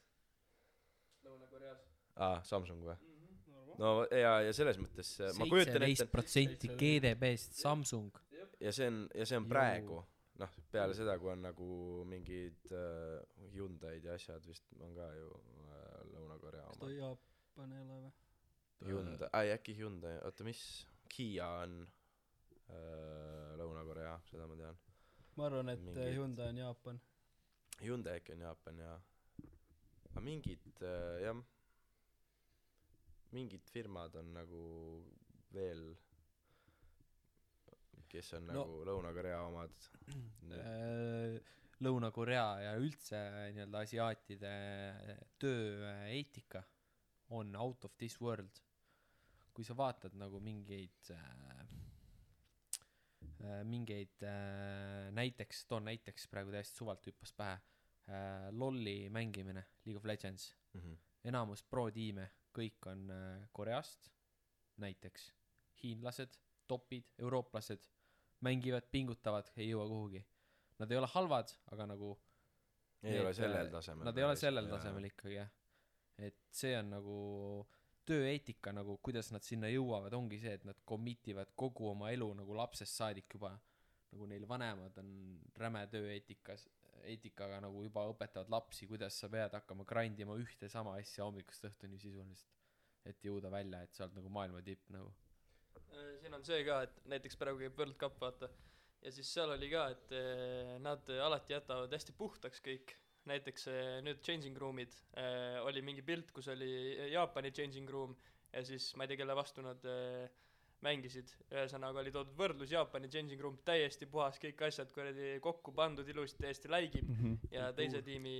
Lõuna-Koreas. 1.27 1.87
Aa 2.16 2.43
Samsung 2.47 2.83
või? 2.87 2.97
Mm. 2.97 3.31
-hmm. 3.47 3.79
no 3.83 3.93
ja 4.11 4.35
ja 4.47 4.53
selles 4.57 4.79
mõttes 4.81 5.14
äh, 5.20 5.33
ma 5.39 5.49
kujutan 5.51 5.74
seitseteist 5.74 6.05
ette 6.07 6.12
protsenti 6.12 6.72
GDP-st 6.83 7.59
Samsung. 7.62 8.20
Ja 8.61 8.72
see 8.72 8.89
on 8.93 9.03
ja 9.14 9.27
see 9.29 9.41
on 9.41 9.49
praegu. 9.49 10.03
Noh 10.41 10.53
peale 10.72 10.95
seda 10.97 11.16
kui 11.18 11.31
on 11.33 11.43
nagu 11.47 11.68
mingid 12.09 12.72
äh, 12.72 13.20
Hyundai'd 13.55 14.05
ja 14.05 14.16
asjad 14.20 14.45
vist 14.47 14.68
on 14.81 14.95
ka 14.97 15.09
ju 15.16 15.31
äh, 15.33 16.01
Lõuna-Korea 16.12 16.66
kas 16.68 16.81
ta 16.81 16.87
oma 16.87 16.97
Jaapan 16.97 17.72
ei 17.72 17.85
ole 17.85 18.01
või? 18.05 18.14
Hyundai 18.85 19.29
ai 19.33 19.53
äkki 19.55 19.77
Hyundai. 19.79 20.18
Oota 20.24 20.45
mis? 20.45 20.61
Kiia 21.09 21.49
on 21.62 21.79
äh, 22.68 23.53
Lõuna-Korea 23.61 24.18
seda 24.31 24.49
ma 24.51 24.59
tean. 24.61 24.81
Ma 25.37 25.47
arvan 25.51 25.72
et 25.72 25.85
Mingid-. 25.85 26.14
Hyundai 26.16 26.49
on 26.53 26.62
Jaapan. 26.64 27.01
Hyundai 27.83 28.20
äkki 28.20 28.37
on 28.37 28.45
Jaapan 28.45 28.79
ja 28.85 28.97
aga 30.17 30.25
mingid 30.25 30.81
äh, 30.81 31.21
jah. 31.27 31.37
Mingid 33.37 33.69
firmad 33.69 34.14
on 34.17 34.31
nagu 34.33 34.61
veel 35.53 35.91
kes 38.09 38.33
on 38.39 38.47
No. 38.49 38.62
nagu 38.62 38.85
Lõuna-Korea 38.89 39.43
omad. 39.45 39.77
Äh, 40.57 41.37
Lõuna-Korea 41.85 42.45
ja 42.62 42.71
üldse 42.81 43.19
nii-öelda 43.53 43.83
asiaatide 43.85 44.53
tööeetika 45.43 46.62
on 47.37 47.51
out 47.61 47.85
of 47.85 47.97
this 48.01 48.17
world. 48.23 48.62
Kui 49.53 49.67
sa 49.67 49.77
vaatad 49.77 50.17
nagu 50.17 50.41
mingeid 50.41 51.11
äh, 51.12 51.61
äh, 53.45 53.61
mingeid 53.69 54.25
äh, 54.25 55.11
näiteks 55.12 55.67
toon 55.69 55.85
näiteks 55.91 56.31
praegu 56.33 56.55
täiesti 56.55 56.81
suvalt 56.81 57.05
hüppas 57.11 57.35
pähe 57.37 57.59
äh, 58.09 58.49
lolli 58.51 59.09
mängimine 59.11 59.65
League 59.85 59.99
of 59.99 60.05
Legends. 60.05 60.55
Mhm. 60.75 60.95
enamus 61.27 61.63
pro-tiime 61.63 62.29
kõik 62.55 62.87
on 62.87 63.11
äh, 63.11 63.49
Koreast. 63.53 64.11
Näiteks 64.77 65.33
hiinlased 65.83 66.37
topid 66.69 67.15
eurooplased 67.19 67.89
mängivad 68.45 68.89
pingutavad 68.93 69.49
ei 69.57 69.71
jõua 69.71 69.87
kuhugi. 69.89 70.23
Nad 70.79 70.93
ei 70.93 70.99
ole 70.99 71.09
halvad 71.15 71.53
aga 71.73 71.87
nagu 71.87 72.13
ei 73.03 73.11
Need, 73.11 73.23
ole 73.25 73.33
sellel 73.35 73.67
äh, 73.67 73.73
tasemel 73.73 74.09
nad 74.09 74.19
ei 74.19 74.27
ole 74.27 74.37
sellel 74.37 74.69
tasemel 74.71 75.09
ikkagi 75.11 75.39
jah. 75.39 75.51
Et 76.19 76.39
see 76.53 76.77
on 76.79 76.93
nagu 76.97 77.17
tööeetika 78.07 78.73
nagu 78.73 78.99
kuidas 79.05 79.33
nad 79.35 79.45
sinna 79.45 79.69
jõuavad 79.73 80.15
ongi 80.17 80.39
see 80.41 80.55
et 80.57 80.65
nad 80.69 80.79
commit 80.89 81.27
ivad 81.33 81.51
kogu 81.59 81.91
oma 81.91 82.13
elu 82.15 82.29
nagu 82.39 82.57
lapsest 82.57 82.95
saadik 83.03 83.35
juba. 83.35 83.57
Nagu 84.13 84.29
neil 84.31 84.47
vanemad 84.49 84.97
on 85.03 85.09
räme 85.59 85.83
tööeetikas 85.93 86.69
eetikaga 87.05 87.61
nagu 87.64 87.84
juba 87.84 88.07
õpetavad 88.12 88.51
lapsi 88.53 88.88
kuidas 88.90 89.20
sa 89.20 89.28
pead 89.32 89.55
hakkama 89.59 89.84
grind 89.84 90.20
ima 90.20 90.36
ühte 90.40 90.68
sama 90.72 90.97
asja 91.01 91.24
hommikust 91.24 91.68
õhtuni 91.70 92.01
sisuliselt 92.01 92.53
et 93.07 93.22
jõuda 93.22 93.53
välja 93.53 93.84
et 93.86 93.94
sa 93.94 94.07
oled 94.07 94.18
nagu 94.18 94.32
maailma 94.32 94.64
tipp 94.66 94.90
nagu 94.90 95.12
Äh, 95.97 96.16
siin 96.20 96.34
on 96.36 96.44
see 96.47 96.62
ka, 96.66 96.82
et 96.86 96.97
näiteks 97.11 97.38
praegu 97.40 97.62
käib 97.62 97.80
World 97.80 97.97
Cup, 98.01 98.16
vaata. 98.20 98.49
ja 99.03 99.12
siis 99.14 99.28
seal 99.32 99.53
oli 99.55 99.68
ka, 99.70 99.88
et 99.94 100.14
eh, 100.16 100.76
nad 100.82 101.11
alati 101.28 101.55
jätavad 101.55 101.92
hästi 101.92 102.14
puhtaks 102.18 102.62
kõik. 102.64 102.97
näiteks 103.26 103.66
eh, 103.72 103.92
nüüd 104.07 104.20
changing 104.22 104.55
room'id 104.62 104.92
oli 105.66 105.80
mingi 105.82 106.03
pilt, 106.07 106.28
kus 106.30 106.47
oli 106.53 106.68
Jaapani 107.11 107.51
changing 107.51 107.90
room 107.90 108.12
ja 108.53 108.62
siis 108.64 108.92
ma 108.94 109.03
ei 109.03 109.11
tea, 109.11 109.18
kelle 109.18 109.34
vastu 109.34 109.64
nad 109.66 109.82
eh, 109.90 110.28
mängisid. 110.85 111.33
ühesõnaga 111.51 112.01
oli 112.03 112.12
toodud 112.14 112.37
võrdlus 112.39 112.72
Jaapani 112.72 113.09
changing 113.12 113.41
room, 113.41 113.57
täiesti 113.64 114.07
puhas, 114.11 114.39
kõik 114.43 114.61
asjad 114.68 114.93
kuradi 114.95 115.37
kokku 115.45 115.72
pandud 115.77 116.09
ilusti, 116.09 116.43
täiesti 116.45 116.70
läigib 116.72 117.11
ja 117.51 117.72
teise 117.77 118.03
tiimi 118.03 118.37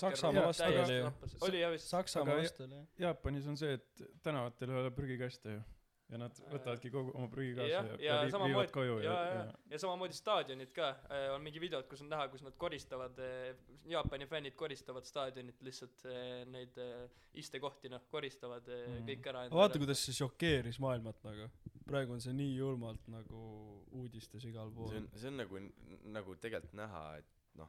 Saksamaa 0.00 0.42
room 0.42 0.48
vastu 0.50 0.62
täiesti 0.64 0.84
oli 0.84 0.98
ju. 0.98 1.40
oli 1.48 1.60
jah 1.60 1.74
vist? 1.74 1.88
Saksamaa 1.88 2.36
vastu 2.42 2.66
oli 2.66 2.80
jah. 2.80 2.86
Jaapanis 3.06 3.46
on 3.46 3.56
see, 3.60 3.78
et 3.78 4.06
tänavatel 4.22 4.74
ei 4.74 4.80
ole 4.82 4.94
prügikaste 4.94 5.58
ju. 5.58 5.66
Ja 6.08 6.18
nad 6.22 6.38
võtavadki 6.48 6.90
kogu 6.92 7.10
oma 7.18 7.28
prügi 7.28 7.54
kaasa 7.58 7.68
jah, 7.70 7.88
ja, 8.00 8.14
ja 8.14 8.18
vii- 8.24 8.44
viivad 8.48 8.70
koju 8.72 8.94
ja, 9.04 9.12
ja, 9.12 9.24
ja 9.28 9.40
ja,, 9.44 9.56
ja 9.74 9.78
samamoodi 9.82 10.16
staadionid 10.16 10.70
ka, 10.72 10.86
on 11.34 11.42
mingi 11.44 11.60
videod, 11.60 11.84
kus 11.90 12.00
on 12.04 12.08
näha, 12.12 12.28
kus 12.32 12.42
nad 12.46 12.56
koristavad, 12.56 13.18
Jaapani 13.88 14.26
fännid 14.30 14.56
koristavad 14.56 15.04
staadionit 15.08 15.60
lihtsalt 15.64 16.06
eh, 16.08 16.44
neid 16.48 16.78
istekohti, 17.38 17.90
noh, 17.92 18.06
koristavad 18.10 18.68
Mhm. 18.68 19.04
kõik 19.10 19.26
ära. 19.32 19.42
vaata, 19.52 19.78
kuidas 19.78 20.00
see 20.04 20.16
šokeeris 20.16 20.78
maailmat 20.80 21.20
nagu. 21.24 21.50
praegu 21.88 22.12
on 22.12 22.20
see 22.20 22.32
nii 22.36 22.56
julmalt 22.56 23.06
nagu 23.08 23.42
uudistes 23.96 24.44
igal 24.44 24.70
pool 24.74 24.88
see 24.92 24.98
on, 25.00 25.10
see 25.14 25.28
on 25.28 25.36
nagu, 25.40 25.60
nagu 26.04 26.34
tegelikult 26.36 26.74
näha, 26.76 27.04
et 27.18 27.24
noh, 27.60 27.68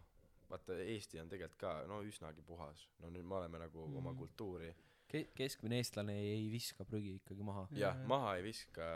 vaata 0.50 0.76
Eesti 0.84 1.20
on 1.22 1.30
tegelikult 1.30 1.60
ka 1.60 1.74
no 1.88 2.02
üsnagi 2.04 2.42
puhas, 2.48 2.88
no 3.00 3.10
nüüd 3.12 3.24
me 3.28 3.36
oleme 3.36 3.60
nagu 3.60 3.86
mm. 3.88 3.98
oma 4.02 4.14
kultuuri 4.16 4.72
Ke- 5.10 5.30
keskmine 5.34 5.80
eestlane 5.82 6.14
ei, 6.22 6.34
ei 6.36 6.49
viska 6.53 6.86
prügi 6.86 7.16
ikkagi 7.18 7.45
maha 7.45 7.64
jah, 7.74 7.97
maha 8.10 8.36
ei 8.38 8.43
viska, 8.45 8.89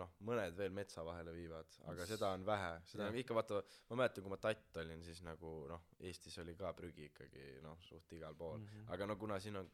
noh, 0.00 0.10
mõned 0.28 0.58
veel 0.58 0.74
metsa 0.76 1.04
vahele 1.06 1.32
viivad, 1.32 1.78
aga 1.88 2.06
seda 2.10 2.34
on 2.36 2.44
vähe, 2.44 2.72
seda 2.90 3.06
on 3.08 3.16
ikka 3.22 3.36
vaata, 3.38 3.62
ma 3.88 4.02
mäletan, 4.02 4.26
kui 4.26 4.34
ma 4.34 4.40
tatt 4.42 4.80
olin, 4.82 5.00
siis 5.06 5.22
nagu 5.24 5.54
noh, 5.70 5.86
Eestis 6.04 6.36
oli 6.42 6.56
ka 6.58 6.74
prügi 6.76 7.08
ikkagi 7.08 7.46
noh, 7.64 7.80
suht 7.86 8.12
igal 8.12 8.36
pool 8.36 8.58
mm, 8.60 8.68
-hmm. 8.68 8.92
aga 8.92 9.08
no 9.08 9.16
kuna 9.16 9.40
siin 9.40 9.56
on 9.62 9.70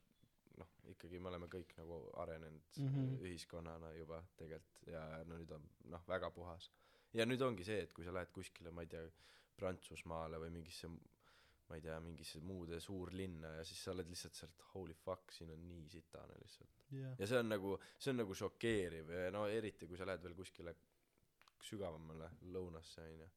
noh, 0.58 0.70
ikkagi 0.92 1.20
me 1.22 1.30
oleme 1.32 1.48
kõik 1.50 1.74
nagu 1.78 1.98
arenenud 2.22 2.78
mm. 2.78 2.88
-hmm. 2.94 3.16
ühiskonnana 3.26 3.92
juba 3.98 4.22
tegelikult 4.36 4.92
ja 4.92 5.04
no 5.24 5.38
nüüd 5.38 5.54
on 5.54 5.66
noh, 5.94 6.04
väga 6.08 6.30
puhas. 6.30 6.70
ja 7.14 7.26
nüüd 7.26 7.42
ongi 7.42 7.64
see, 7.64 7.82
et 7.82 7.92
kui 7.92 8.04
sa 8.04 8.14
lähed 8.14 8.30
kuskile, 8.32 8.70
ma 8.70 8.86
ei 8.86 8.94
tea, 8.94 9.08
Prantsusmaale 9.58 10.38
või 10.38 10.52
mingisse 10.54 10.86
ma 11.68 11.76
ei 11.76 11.82
tea, 11.84 11.98
mingisse 12.00 12.40
muude 12.40 12.78
suurlinna 12.80 13.50
ja 13.58 13.64
siis 13.68 13.80
sa 13.84 13.92
oled 13.92 14.08
lihtsalt 14.08 14.38
sealt 14.38 14.62
holy 14.72 14.94
fuck, 14.96 15.32
siin 15.34 15.50
on 15.52 15.66
nii 15.68 15.88
sitane 15.92 16.36
lihtsalt. 16.40 16.78
jah 16.96 17.18
ja 17.18 17.28
see 17.28 17.40
on 17.42 17.50
nagu, 17.52 17.74
see 17.98 18.12
on 18.14 18.22
nagu 18.22 18.36
šokeeriv 18.42 19.12
ja 19.12 19.32
no 19.34 19.44
eriti, 19.52 19.88
kui 19.88 20.00
sa 20.00 20.08
lähed 20.08 20.24
veel 20.24 20.36
kuskile 20.38 20.74
sügavamale 21.68 22.30
lõunasse 22.54 23.04
onju. 23.04 23.28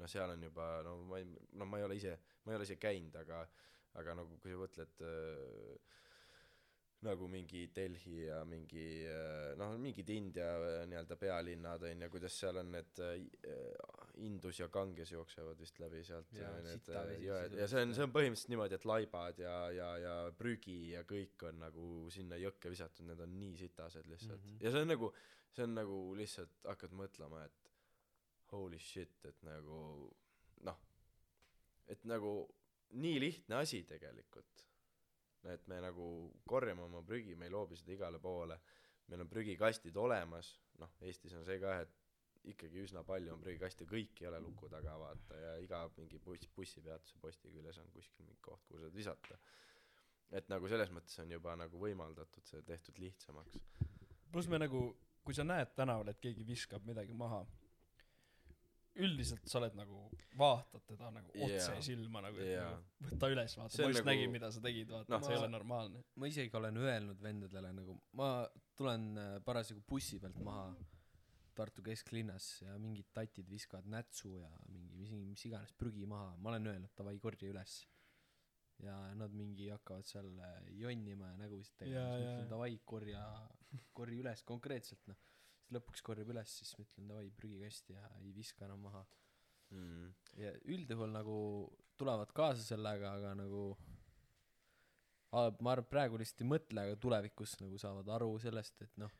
no 0.00 0.10
seal 0.10 0.34
on 0.34 0.42
juba 0.48 0.66
no 0.86 0.96
ma 1.12 1.20
ei, 1.22 1.28
no 1.60 1.68
ma 1.70 1.78
ei 1.78 1.86
ole 1.86 2.00
ise, 2.00 2.16
ma 2.44 2.52
ei 2.52 2.58
ole 2.60 2.66
ise 2.68 2.78
käinud, 2.80 3.14
aga, 3.22 3.44
aga 4.02 4.18
nagu 4.18 4.40
kui 4.42 4.52
sa 4.52 4.60
mõtled 4.60 5.06
äh, 5.06 6.02
nagu 7.04 7.26
mingi 7.28 7.66
Delhi 7.74 8.22
ja 8.24 8.38
mingi 8.48 9.04
äh, 9.04 9.52
noh, 9.60 9.74
mingid 9.80 10.08
India 10.14 10.48
äh, 10.56 10.78
nii-öelda 10.88 11.18
pealinnad 11.20 11.84
onju, 11.84 12.08
kuidas 12.12 12.38
seal 12.40 12.56
on 12.62 12.72
need 12.72 13.02
äh, 13.04 13.18
Indus 14.24 14.62
ja 14.62 14.70
Ganges 14.72 15.12
jooksevad 15.12 15.60
vist 15.60 15.76
läbi 15.82 16.00
sealt 16.06 16.32
äh, 16.40 16.56
need 16.64 16.88
jõed 17.26 17.56
ja 17.60 17.68
see 17.68 17.84
on, 17.84 17.92
see 17.96 18.06
on 18.06 18.14
põhimõtteliselt 18.14 18.52
niimoodi, 18.54 18.78
et 18.78 18.88
laibad 18.88 19.42
ja, 19.44 19.56
ja, 19.76 19.90
ja 20.00 20.16
prügi 20.38 20.78
ja 20.94 21.04
kõik 21.08 21.46
on 21.50 21.60
nagu 21.66 21.86
sinna 22.14 22.40
jõkke 22.40 22.72
visatud, 22.72 23.04
need 23.10 23.20
on 23.26 23.38
nii 23.42 23.56
sitased 23.60 24.08
lihtsalt 24.08 24.40
mm. 24.40 24.52
-hmm. 24.54 24.64
ja 24.64 24.72
see 24.72 24.86
on 24.86 24.92
nagu, 24.94 25.12
see 25.52 25.68
on 25.68 25.76
nagu 25.82 26.02
lihtsalt 26.16 26.70
hakkad 26.72 26.96
mõtlema, 26.96 27.44
et 27.44 27.72
holy 28.56 28.78
shit, 28.80 29.18
et 29.28 29.42
nagu 29.44 29.80
noh, 30.64 30.80
et 31.92 32.08
nagu 32.08 32.38
nii 32.96 33.20
lihtne 33.20 33.60
asi 33.60 33.82
tegelikult. 33.88 34.65
Et 35.52 35.68
me 35.68 35.80
nagu 35.82 36.06
korjame 36.48 36.82
oma 36.86 37.02
prügi, 37.06 37.36
me 37.36 37.48
ei 37.48 37.54
loobi 37.54 37.78
seda 37.78 37.94
igale 37.94 38.20
poole, 38.22 38.58
meil 39.10 39.22
on 39.22 39.30
prügikastid 39.30 39.96
olemas, 39.96 40.56
noh, 40.80 40.96
Eestis 41.06 41.34
on 41.38 41.44
see 41.46 41.60
ka, 41.62 41.78
et 41.84 42.50
ikkagi 42.52 42.82
üsna 42.84 43.02
palju 43.06 43.32
on 43.34 43.42
prügikaste, 43.42 43.86
kõik 43.90 44.20
ei 44.22 44.28
ole 44.30 44.40
luku 44.42 44.68
taga, 44.70 44.94
vaata, 45.00 45.38
ja 45.40 45.54
iga 45.62 45.82
mingi 45.96 46.18
buss, 46.22 46.48
bussipeatuse 46.56 47.18
posti 47.22 47.50
küljes 47.50 47.80
on 47.82 47.90
kuskil 47.94 48.26
mingi 48.26 48.42
koht, 48.42 48.62
kuhu 48.68 48.82
saad 48.84 48.94
visata. 48.94 49.38
et 50.34 50.48
nagu 50.50 50.68
selles 50.68 50.90
mõttes 50.90 51.20
on 51.22 51.30
juba 51.30 51.52
nagu 51.56 51.78
võimaldatud 51.78 52.46
see 52.46 52.62
tehtud 52.62 52.98
lihtsamaks. 52.98 53.58
pluss 54.32 54.48
me 54.48 54.58
nagu 54.58 54.88
kui 55.24 55.34
sa 55.34 55.44
näed 55.44 55.74
tänaval 55.74 56.08
et 56.08 56.20
keegi 56.22 56.46
viskab 56.46 56.84
midagi 56.86 57.14
maha 57.14 57.44
üldiselt 58.96 59.44
sa 59.48 59.58
oled 59.60 59.74
nagu 59.76 60.02
vaatad 60.38 60.84
teda 60.88 61.10
nagu 61.14 61.30
otse 61.32 61.72
Jaa. 61.74 61.80
silma 61.84 62.22
nagu 62.24 62.40
Jaa. 62.40 62.70
nagu 62.70 63.10
võta 63.10 63.30
üles 63.32 63.56
vaata. 63.58 63.78
Ma 63.78 63.86
on 63.88 63.92
just 63.92 64.00
nagu- 64.02 64.10
nägin 64.10 64.30
mida 64.32 64.50
sa 64.52 64.60
tegid 64.64 64.90
vaata. 64.92 65.12
Noh, 65.12 65.24
see 65.24 65.34
ei 65.34 65.40
ole 65.40 65.48
normaalne. 65.52 66.04
Ma 66.16 66.26
isegi 66.30 66.56
olen 66.56 66.76
öelnud 66.82 67.22
vendadele 67.22 67.72
nagu 67.76 67.98
ma 68.12 68.30
tulen 68.76 69.08
äh, 69.18 69.32
parasjagu 69.44 69.82
bussi 69.88 70.20
pealt 70.20 70.38
maha 70.44 70.70
Tartu 71.56 71.80
kesklinnas 71.80 72.60
ja 72.60 72.74
mingid 72.76 73.06
tatid 73.16 73.46
viskavad 73.48 73.86
nätsu 73.88 74.34
ja 74.36 74.48
mingi 74.68 74.92
mis, 75.00 75.12
mis 75.24 75.44
iganes 75.48 75.72
prügi 75.72 76.04
maha. 76.06 76.34
Ma 76.36 76.50
olen 76.50 76.66
öelnud 76.66 76.92
davai 76.98 77.14
korja 77.18 77.48
üles. 77.48 77.78
Ja 78.84 79.14
nad 79.16 79.32
mingi 79.32 79.70
hakkavad 79.72 80.04
seal 80.04 80.28
äh, 80.44 80.58
jonnima 80.76 81.30
ja 81.30 81.36
nägusid 81.40 81.72
tegema. 81.80 82.10
Siis 82.12 82.26
ma 82.26 82.34
ütlen 82.34 82.50
davai 82.50 82.74
korja 82.84 83.22
korja 83.96 84.20
üles 84.20 84.42
konkreetselt 84.44 85.00
noh 85.08 85.16
siis 85.66 85.74
lõpuks 85.74 86.02
korjab 86.06 86.30
üles 86.30 86.52
siis 86.60 86.72
ma 86.78 86.84
ütlen 86.86 87.08
davai 87.10 87.30
prügikasti 87.34 87.96
ja 87.96 88.08
ei 88.22 88.32
viska 88.34 88.64
enam 88.66 88.86
maha. 88.86 89.04
Mm. 89.74 90.12
ja 90.38 90.52
üldjuhul 90.70 91.10
nagu 91.10 91.36
tulevad 91.98 92.30
kaasa 92.30 92.62
sellega 92.62 93.16
aga 93.18 93.32
nagu 93.34 93.76
ma 95.34 95.72
arvan 95.72 95.88
praegu 95.90 96.20
lihtsalt 96.20 96.44
ei 96.44 96.50
mõtle 96.52 96.84
aga 96.86 96.98
tulevikus 97.02 97.56
nagu 97.58 97.80
saavad 97.82 98.06
aru 98.14 98.28
sellest 98.38 98.84
et 98.86 98.92
noh 99.02 99.10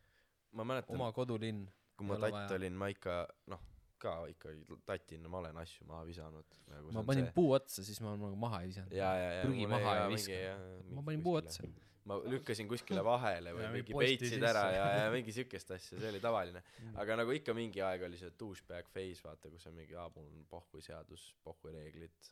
oma 0.54 1.10
kodulinn 1.12 1.66
kui 1.96 2.06
ma 2.06 2.14
ei 2.20 2.30
tatt 2.30 2.54
olin, 2.60 2.76
ma 2.78 2.92
ikka 2.92 3.16
noh, 3.50 3.64
ka 3.98 4.14
ikkagi 4.30 4.78
tatina 4.86 5.28
ma 5.32 5.40
olen 5.42 5.58
asju 5.64 5.88
maha 5.88 6.06
visanud 6.06 6.58
nagu 6.70 6.94
ma 6.94 7.02
panin 7.10 7.26
puu 7.34 7.50
otsa 7.56 7.82
siis 7.82 7.98
ma 8.04 8.14
nagu 8.14 8.38
maha 8.38 8.62
ei 8.62 8.70
visanud. 8.70 8.94
Prügi 9.42 9.66
maha 9.66 9.96
ei 9.96 10.08
mingi, 10.12 10.30
viska. 10.30 10.94
ma 10.94 11.06
panin 11.10 11.26
puu 11.26 11.40
otsa 11.40 11.66
ma 12.06 12.18
lükkasin 12.22 12.68
kuskile 12.70 13.02
vahele 13.04 13.52
või 13.56 13.64
Ja 13.64 13.70
mingi 13.74 13.94
peitsid 13.98 14.44
ära 14.46 14.64
ja, 14.74 14.84
ja 15.00 15.06
mingi 15.14 15.34
siukest 15.34 15.72
asja, 15.74 15.98
see 15.98 16.10
oli 16.12 16.20
tavaline. 16.22 16.62
aga 17.02 17.16
nagu 17.22 17.34
ikka 17.34 17.54
mingi 17.56 17.82
aeg 17.82 18.04
oli 18.06 18.20
see 18.20 18.30
douchebag 18.38 18.90
phase, 18.94 19.24
vaata, 19.24 19.50
kus 19.52 19.66
on 19.70 19.74
mingi, 19.78 19.96
aa, 19.98 20.06
mul 20.14 20.28
on 20.28 20.44
pohhuiseadus, 20.50 21.28
pohhureeglid, 21.46 22.30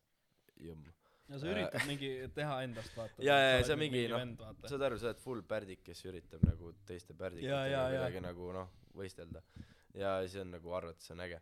jõmm. 0.62 0.92
ja 1.30 1.40
sa 1.40 1.50
üritad 1.50 1.88
mingi 1.90 2.12
teha 2.36 2.60
endast 2.66 2.96
vaata 2.98 3.24
ja, 3.24 3.38
ja, 3.40 3.50
sa 3.50 3.56
ja 3.56 3.66
see 3.66 3.74
oled 3.74 3.82
mingi 3.82 4.04
noh 4.12 4.54
saad 4.68 4.86
aru, 4.90 5.00
sa 5.00 5.10
oled 5.10 5.22
full 5.24 5.42
pärdik, 5.54 5.82
kes 5.86 6.04
üritab 6.10 6.44
nagu 6.46 6.74
teiste 6.86 7.16
pärdikutega 7.18 7.86
kuidagi 7.94 8.22
nagu 8.28 8.52
noh, 8.54 8.74
võistelda. 8.94 9.42
ja 9.98 10.18
siis 10.26 10.38
on 10.44 10.54
nagu 10.54 10.76
arvad, 10.76 10.98
et 10.98 11.06
see 11.06 11.16
on 11.16 11.24
äge. 11.26 11.40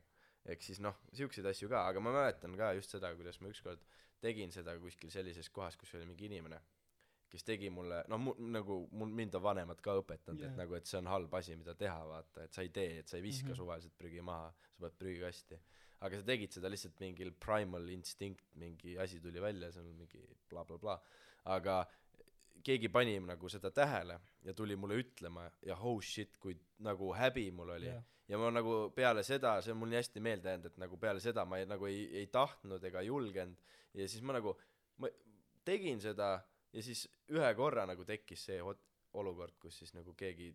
ehk 0.54 0.64
siis 0.64 0.80
noh, 0.80 0.96
siukseid 1.12 1.46
asju 1.52 1.68
ka, 1.70 1.84
aga 1.90 2.00
ma 2.00 2.14
mäletan 2.14 2.56
ka 2.58 2.72
just 2.78 2.96
seda, 2.96 3.12
kuidas 3.18 3.42
ma 3.42 3.52
ükskord 3.52 3.82
tegin 4.22 4.54
seda 4.54 4.78
kuskil 4.78 5.10
sellises 5.10 5.50
kohas, 5.50 5.76
kus 5.76 5.92
oli 5.98 6.06
mingi 6.06 6.30
inimene, 6.30 6.62
kes 7.32 7.46
tegi 7.48 7.70
mulle, 7.72 8.02
no 8.12 8.18
mu-, 8.20 8.36
nagu 8.52 8.78
mul, 8.92 9.12
mind 9.22 9.38
on 9.38 9.44
vanemad 9.44 9.80
ka 9.84 9.96
õpetanud 10.02 10.42
yeah., 10.42 10.52
et 10.52 10.60
nagu, 10.60 10.76
et 10.76 10.88
see 10.88 10.98
on 11.00 11.08
halb 11.08 11.32
asi, 11.38 11.56
mida 11.56 11.74
teha, 11.78 11.98
vaata, 12.08 12.44
et 12.44 12.52
sa 12.52 12.64
ei 12.64 12.72
tee, 12.74 12.98
et 13.00 13.08
sa 13.08 13.16
ei 13.16 13.24
viska 13.24 13.48
mm. 13.48 13.52
-hmm. 13.52 13.60
suvaliselt 13.62 13.96
prügi 13.98 14.24
maha, 14.24 14.52
sa 14.68 14.84
paned 14.84 14.98
prügikasti. 15.00 15.60
aga 16.02 16.18
sa 16.18 16.26
tegid 16.26 16.50
seda 16.50 16.68
lihtsalt 16.68 17.00
mingil 17.00 17.32
primal 17.32 17.88
instinct, 17.88 18.44
mingi 18.58 18.98
asi 18.98 19.20
tuli 19.20 19.40
välja, 19.40 19.72
see 19.72 19.80
on 19.80 19.94
mingi 19.96 20.22
blablabla 20.50 20.78
bla,, 20.78 20.96
bla. 20.96 21.54
aga 21.56 21.76
keegi 22.66 22.88
pani 22.88 23.18
nagu 23.20 23.48
seda 23.48 23.70
tähele 23.70 24.18
ja 24.44 24.54
tuli 24.54 24.76
mulle 24.76 24.98
ütlema 25.02 25.48
ja 25.66 25.76
oh 25.76 26.00
shit 26.02 26.38
kui 26.42 26.56
nagu 26.82 27.12
häbi 27.14 27.50
mul 27.50 27.74
oli 27.76 27.86
Jah. 27.86 28.02
ja 28.28 28.38
ma 28.38 28.50
nagu 28.50 28.90
peale 28.94 29.22
seda 29.26 29.56
see 29.62 29.74
on 29.74 29.80
mul 29.82 29.90
nii 29.90 30.00
hästi 30.00 30.20
meelde 30.20 30.50
jäänud 30.50 30.70
et 30.70 30.78
nagu 30.82 30.96
peale 30.96 31.20
seda 31.20 31.44
ma 31.44 31.58
ei, 31.58 31.66
nagu 31.66 31.86
ei, 31.90 32.04
ei 32.22 32.26
tahtnud 32.26 32.84
ega 32.84 33.02
julgenud 33.02 33.74
ja 33.94 34.08
siis 34.08 34.22
ma 34.22 34.36
nagu 34.38 34.54
ma 35.02 35.10
tegin 35.64 36.00
seda 36.02 36.36
ja 36.72 36.82
siis 36.82 37.06
ühe 37.32 37.54
korra 37.54 37.86
nagu 37.86 38.04
tekkis 38.04 38.46
see 38.50 38.60
hot- 38.60 38.88
olukord 39.20 39.58
kus 39.60 39.78
siis 39.82 39.92
nagu 39.94 40.14
keegi 40.16 40.52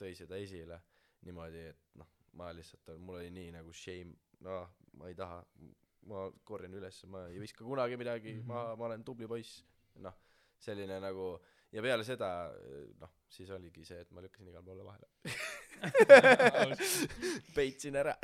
tõi 0.00 0.12
seda 0.18 0.36
esile 0.36 0.80
niimoodi 1.24 1.62
et 1.70 1.96
noh 2.00 2.10
ma 2.38 2.50
lihtsalt 2.52 2.96
mul 2.98 3.20
oli 3.22 3.30
nii 3.32 3.54
nagu 3.54 3.72
shame 3.72 4.12
noh 4.44 4.68
ma 4.98 5.08
ei 5.08 5.16
taha 5.18 5.40
ma 6.10 6.26
korjan 6.44 6.74
üles 6.76 7.00
ma 7.12 7.24
ei 7.30 7.40
viska 7.40 7.64
kunagi 7.64 7.96
midagi 7.96 8.34
mm 8.34 8.40
-hmm. 8.40 8.46
ma 8.52 8.76
ma 8.76 8.84
olen 8.84 9.04
tubli 9.04 9.26
poiss. 9.26 9.64
Noh 9.94 10.14
selline 10.58 11.00
nagu 11.00 11.38
ja 11.72 11.82
peale 11.82 12.04
seda 12.04 12.28
noh 13.00 13.10
siis 13.28 13.50
oligi 13.50 13.84
see 13.84 14.00
et 14.00 14.10
ma 14.10 14.20
lükkasin 14.22 14.48
igale 14.48 14.64
poole 14.64 14.84
vahele. 14.84 15.08
Peitsin 17.56 17.96
ära. 17.96 18.14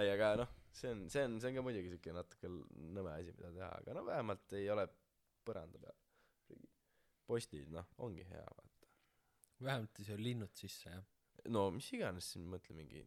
Ei 0.00 0.10
aga 0.10 0.36
noh 0.36 0.48
see 0.72 0.90
on 0.90 1.10
see 1.10 1.24
on 1.24 1.40
see 1.40 1.48
on 1.50 1.54
ka 1.54 1.62
muidugi 1.62 1.90
siuke 1.90 2.12
natuke 2.12 2.48
nõme 2.48 3.10
asi 3.12 3.32
mida 3.32 3.52
teha 3.52 3.70
aga 3.80 3.94
no 3.94 4.04
vähemalt 4.06 4.52
ei 4.52 4.70
ole 4.70 4.88
põranda 5.48 5.80
peal. 5.82 5.98
Postid 7.28 7.68
noh 7.74 7.88
ongi 8.04 8.24
hea 8.30 8.44
vaata. 8.56 8.90
Vähemalt 9.64 10.00
ei 10.00 10.06
söö 10.08 10.18
linnud 10.22 10.54
sisse 10.56 10.90
jah? 10.92 11.04
No 11.54 11.68
mis 11.74 11.88
iganes 11.96 12.32
siin 12.32 12.46
mõtle 12.50 12.74
mingi 12.76 13.04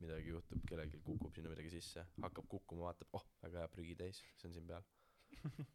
midagi 0.00 0.30
juhtub 0.30 0.62
kellelgi 0.68 1.00
kukub 1.04 1.34
sinna 1.34 1.50
midagi 1.52 1.70
sisse 1.72 2.04
hakkab 2.22 2.46
kukkuma 2.50 2.88
vaatab 2.90 3.16
oh 3.18 3.24
väga 3.42 3.64
hea 3.64 3.70
prügitäis 3.72 4.22
see 4.38 4.48
on 4.50 4.54
siin 4.56 4.70
peal. 4.70 4.86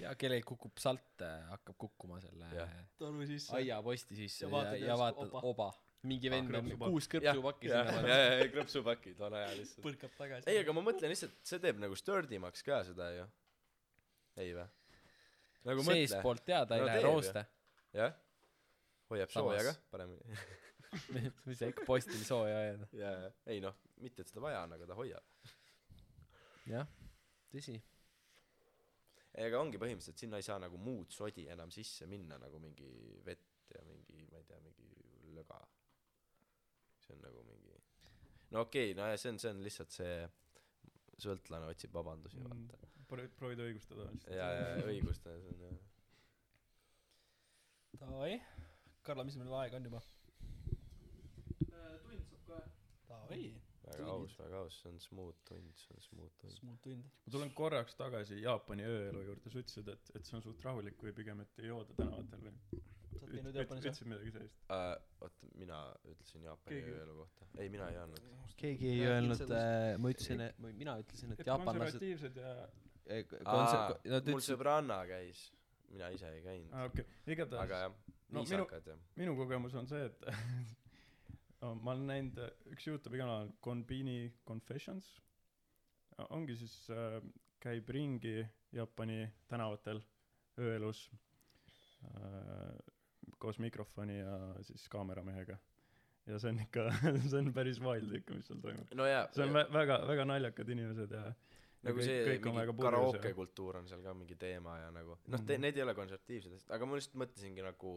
Ja 0.00 0.14
kellelgi 0.16 0.46
kukub 0.48 0.80
salt 0.80 1.20
hakkab 1.50 1.76
kukkuma 1.84 2.16
selle 2.22 2.46
aiaposti 3.58 4.16
sisse. 4.16 4.46
Ja 4.46 4.50
vaatad 4.54 4.78
ja, 4.80 4.86
ja 4.86 4.96
vaatad 4.98 5.28
oba. 5.28 5.42
oba. 5.50 5.66
Mingi 6.08 6.30
Ah, 6.30 6.32
vend 6.34 6.48
on 6.48 6.64
krõpsupakk. 6.64 6.88
kuus 6.90 7.06
krõpsupakki 7.12 7.68
sinna 7.68 7.82
ja, 7.82 7.92
pannud. 7.92 8.08
ja, 8.10 8.30
ja 8.40 8.46
krõpsupakid 8.54 9.20
vana 9.20 9.42
hea 9.44 9.52
lihtsalt. 9.60 9.84
Põrkab 9.84 10.16
tagasi. 10.16 10.48
Ei 10.50 10.58
aga 10.62 10.74
ma 10.74 10.82
mõtlen 10.88 11.12
lihtsalt 11.12 11.36
see 11.46 11.60
teeb 11.62 11.78
nagu 11.84 11.98
sturdimaks 12.00 12.64
ka 12.66 12.80
seda 12.88 13.10
ju 13.18 13.26
ei 14.36 14.54
vä? 14.56 14.66
Nagu 15.68 15.82
mõtle. 15.84 15.94
Seestpoolt 16.00 16.44
teada 16.44 16.76
ei 16.76 16.82
No 16.86 16.94
ju. 16.96 17.02
rooste. 17.06 17.44
Jah? 17.94 18.14
Hoiab 19.10 19.30
Samas- 19.30 19.58
sooja 19.58 19.62
ka 19.72 19.74
paremini. 19.90 20.38
Mis 21.46 21.58
sa 21.58 21.68
ikka 21.70 21.84
postil 21.88 22.20
sooja 22.24 22.56
hoiad 22.58 22.86
ja 22.98 23.10
ja 23.26 23.30
ei 23.46 23.60
noh 23.64 23.76
mitte 24.02 24.22
et 24.22 24.28
seda 24.28 24.40
vaja 24.44 24.62
on 24.66 24.72
aga 24.76 24.86
ta 24.90 24.94
hoiab. 24.98 25.24
Jah 26.68 26.86
tõsi. 27.52 27.78
Ega 29.34 29.60
ongi 29.60 29.78
põhimõtteliselt 29.80 30.20
sinna 30.20 30.36
ei 30.40 30.44
saa 30.44 30.58
nagu 30.60 30.76
muud 30.76 31.12
sodi 31.12 31.46
enam 31.48 31.70
sisse 31.72 32.06
minna 32.06 32.36
nagu 32.40 32.58
mingi 32.60 32.90
vett 33.24 33.72
ja 33.72 33.80
mingi 33.88 34.26
ma 34.32 34.38
ei 34.42 34.44
tea 34.48 34.58
mingi 34.60 35.32
löga. 35.36 35.60
See 37.00 37.14
on 37.16 37.22
nagu 37.24 37.40
mingi 37.48 37.72
no 38.52 38.60
okei 38.66 38.90
okay, 38.92 38.98
no 38.98 39.08
ja 39.08 39.16
see 39.16 39.32
on 39.32 39.38
see 39.40 39.50
on 39.54 39.62
lihtsalt 39.64 39.94
see 39.96 40.16
sõltlane 41.24 41.68
otsib 41.72 41.92
vabandusi 41.96 42.36
Mm. 42.42 42.66
vaata 42.68 42.88
proovid 43.12 43.34
proovid 43.38 43.64
õigustada 43.68 44.08
ja 44.32 44.52
ja 44.58 44.68
õigustada 44.88 45.40
see 45.44 45.56
on 45.56 45.66
jah 45.68 45.80
davai. 48.02 48.36
Karla 49.06 49.24
mis 49.26 49.36
meil 49.40 49.52
aega 49.60 49.78
on 49.78 49.88
juba? 49.88 50.00
Tund 51.62 52.24
saab 52.30 52.46
kohe 52.46 52.62
davai. 53.10 53.42
Väga 53.82 54.06
aus 54.14 54.36
väga 54.38 54.60
aus 54.62 54.78
see 54.80 54.92
on 54.92 55.00
smooth 55.02 55.40
tund 55.48 55.82
see 55.82 55.96
on 55.96 56.06
smooth 56.06 56.32
tund. 56.40 56.54
Smooth 56.60 56.80
tund. 56.86 57.10
Ma 57.26 57.34
tulen 57.36 57.52
korraks 57.58 57.98
tagasi 57.98 58.40
Jaapani 58.42 58.86
ööelu 58.88 59.26
juurde. 59.28 59.52
Sa 59.52 59.62
ütlesid 59.64 59.92
et 59.94 60.12
et 60.16 60.28
see 60.28 60.38
on 60.38 60.46
suht 60.46 60.64
rahulik 60.66 61.02
või 61.02 61.14
pigem 61.18 61.42
et 61.44 61.62
ei 61.62 61.70
jooda 61.70 61.98
tänavatel 61.98 62.46
või? 62.46 62.54
Sa 63.12 63.26
oled 63.26 63.34
käinud 63.36 63.58
Jaapanis 63.60 63.84
jah? 63.84 63.92
ütlesid 63.92 64.12
midagi 64.12 64.36
sellist. 64.38 64.62
Uh, 64.68 64.94
oota 65.26 65.50
mina 65.64 65.80
ütlesin 66.14 66.46
Jaapani 66.48 66.78
Keegi- 66.78 66.94
ööelu 67.00 67.18
kohta. 67.18 67.50
Ei 67.58 67.68
mina 67.74 67.90
ei 67.92 68.00
andnud 68.06 68.30
keegi 68.62 68.88
ei 68.94 69.04
öelnud 69.10 69.42
äh, 69.50 69.98
ma 69.98 70.10
ütlesin 70.14 70.42
mina 70.78 70.96
ütlesin 71.02 71.34
et 71.34 71.40
et 71.42 71.48
jaapanlased 71.50 71.98
konservatiivsed 71.98 72.36
ja 72.38 72.52
eh, 73.06 73.24
aa 73.44 73.56
konser- 73.56 74.10
nad 74.10 74.26
mul 74.28 74.38
ütlesid 74.38 74.54
sõbranna 74.54 75.00
käis. 75.08 75.42
Mina 75.92 76.08
ise 76.14 76.28
ei 76.32 76.42
käinud. 76.44 76.72
Aa 76.72 76.86
okei. 76.88 77.04
Okay. 77.04 77.34
igatahes. 77.34 77.62
Aga 77.66 77.82
jah 77.86 77.92
No 78.32 78.40
minu- 78.46 78.64
viisakad 78.64 78.86
jah 78.88 79.00
minu 79.20 79.34
kogemus 79.36 79.74
on 79.76 79.86
see 79.86 80.04
et 80.06 80.22
no, 81.62 81.74
ma 81.74 81.92
olen 81.92 82.06
näinud 82.08 82.38
äh, 82.40 82.52
üks 82.72 82.86
Youtube'i 82.88 83.20
kanal 83.20 83.50
Konbini 83.60 84.32
Confessions. 84.48 85.10
Ongi 86.30 86.56
siis 86.56 86.76
äh, 86.90 87.18
käib 87.62 87.88
ringi 87.92 88.38
Jaapani 88.72 89.26
tänavatel 89.48 90.00
ööelus 90.58 91.04
äh, 92.04 92.72
koos 93.38 93.58
mikrofoni 93.58 94.18
ja 94.18 94.38
siis 94.62 94.88
kaameramehega. 94.92 95.58
Ja 96.26 96.38
see 96.38 96.52
on 96.54 96.60
ikka 96.62 96.84
see 97.30 97.38
on 97.40 97.52
päris 97.54 97.80
wild 97.82 98.12
ikka 98.14 98.34
mis 98.38 98.46
seal 98.48 98.60
toimub. 98.62 98.92
No 98.94 99.06
see 99.34 99.44
on 99.44 99.54
vä- 99.56 99.68
väga 99.74 100.00
väga 100.08 100.24
naljakad 100.30 100.68
inimesed 100.70 101.10
ja 101.10 101.24
nagu 101.82 102.02
see 102.06 102.18
kõik 102.28 102.44
mingi 102.48 102.74
karaoke 102.82 103.28
ja- 103.32 103.34
kultuur 103.38 103.76
on 103.80 103.88
seal 103.90 104.02
ka 104.02 104.14
mingi 104.14 104.36
teema 104.38 104.78
ja 104.80 104.90
nagu 104.94 105.16
noh 105.26 105.38
Mhm. 105.40 105.46
te- 105.46 105.58
need 105.58 105.76
ei 105.76 105.82
ole 105.82 105.94
konservatiivsed 105.98 106.70
aga 106.70 106.86
ma 106.86 106.96
lihtsalt 106.96 107.18
mõtlesingi 107.24 107.62
nagu 107.66 107.94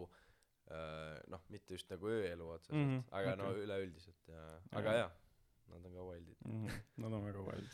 äh, 0.71 1.19
noh 1.29 1.41
mitte 1.53 1.73
just 1.77 1.89
nagu 1.93 2.07
ööelu 2.09 2.47
otseselt 2.55 2.79
Mhm, 2.81 3.03
aga 3.11 3.36
no 3.36 3.49
okei. 3.51 3.63
üleüldiselt 3.67 4.27
ja 4.27 4.45
aga 4.81 4.93
Jaa. 4.99 5.11
nad 5.69 5.86
on 5.86 5.93
ka 5.93 6.03
wildid. 6.09 6.38
Mm, 6.45 6.67
nad 6.97 7.13
on 7.13 7.23
väga 7.25 7.41
wild 7.45 7.69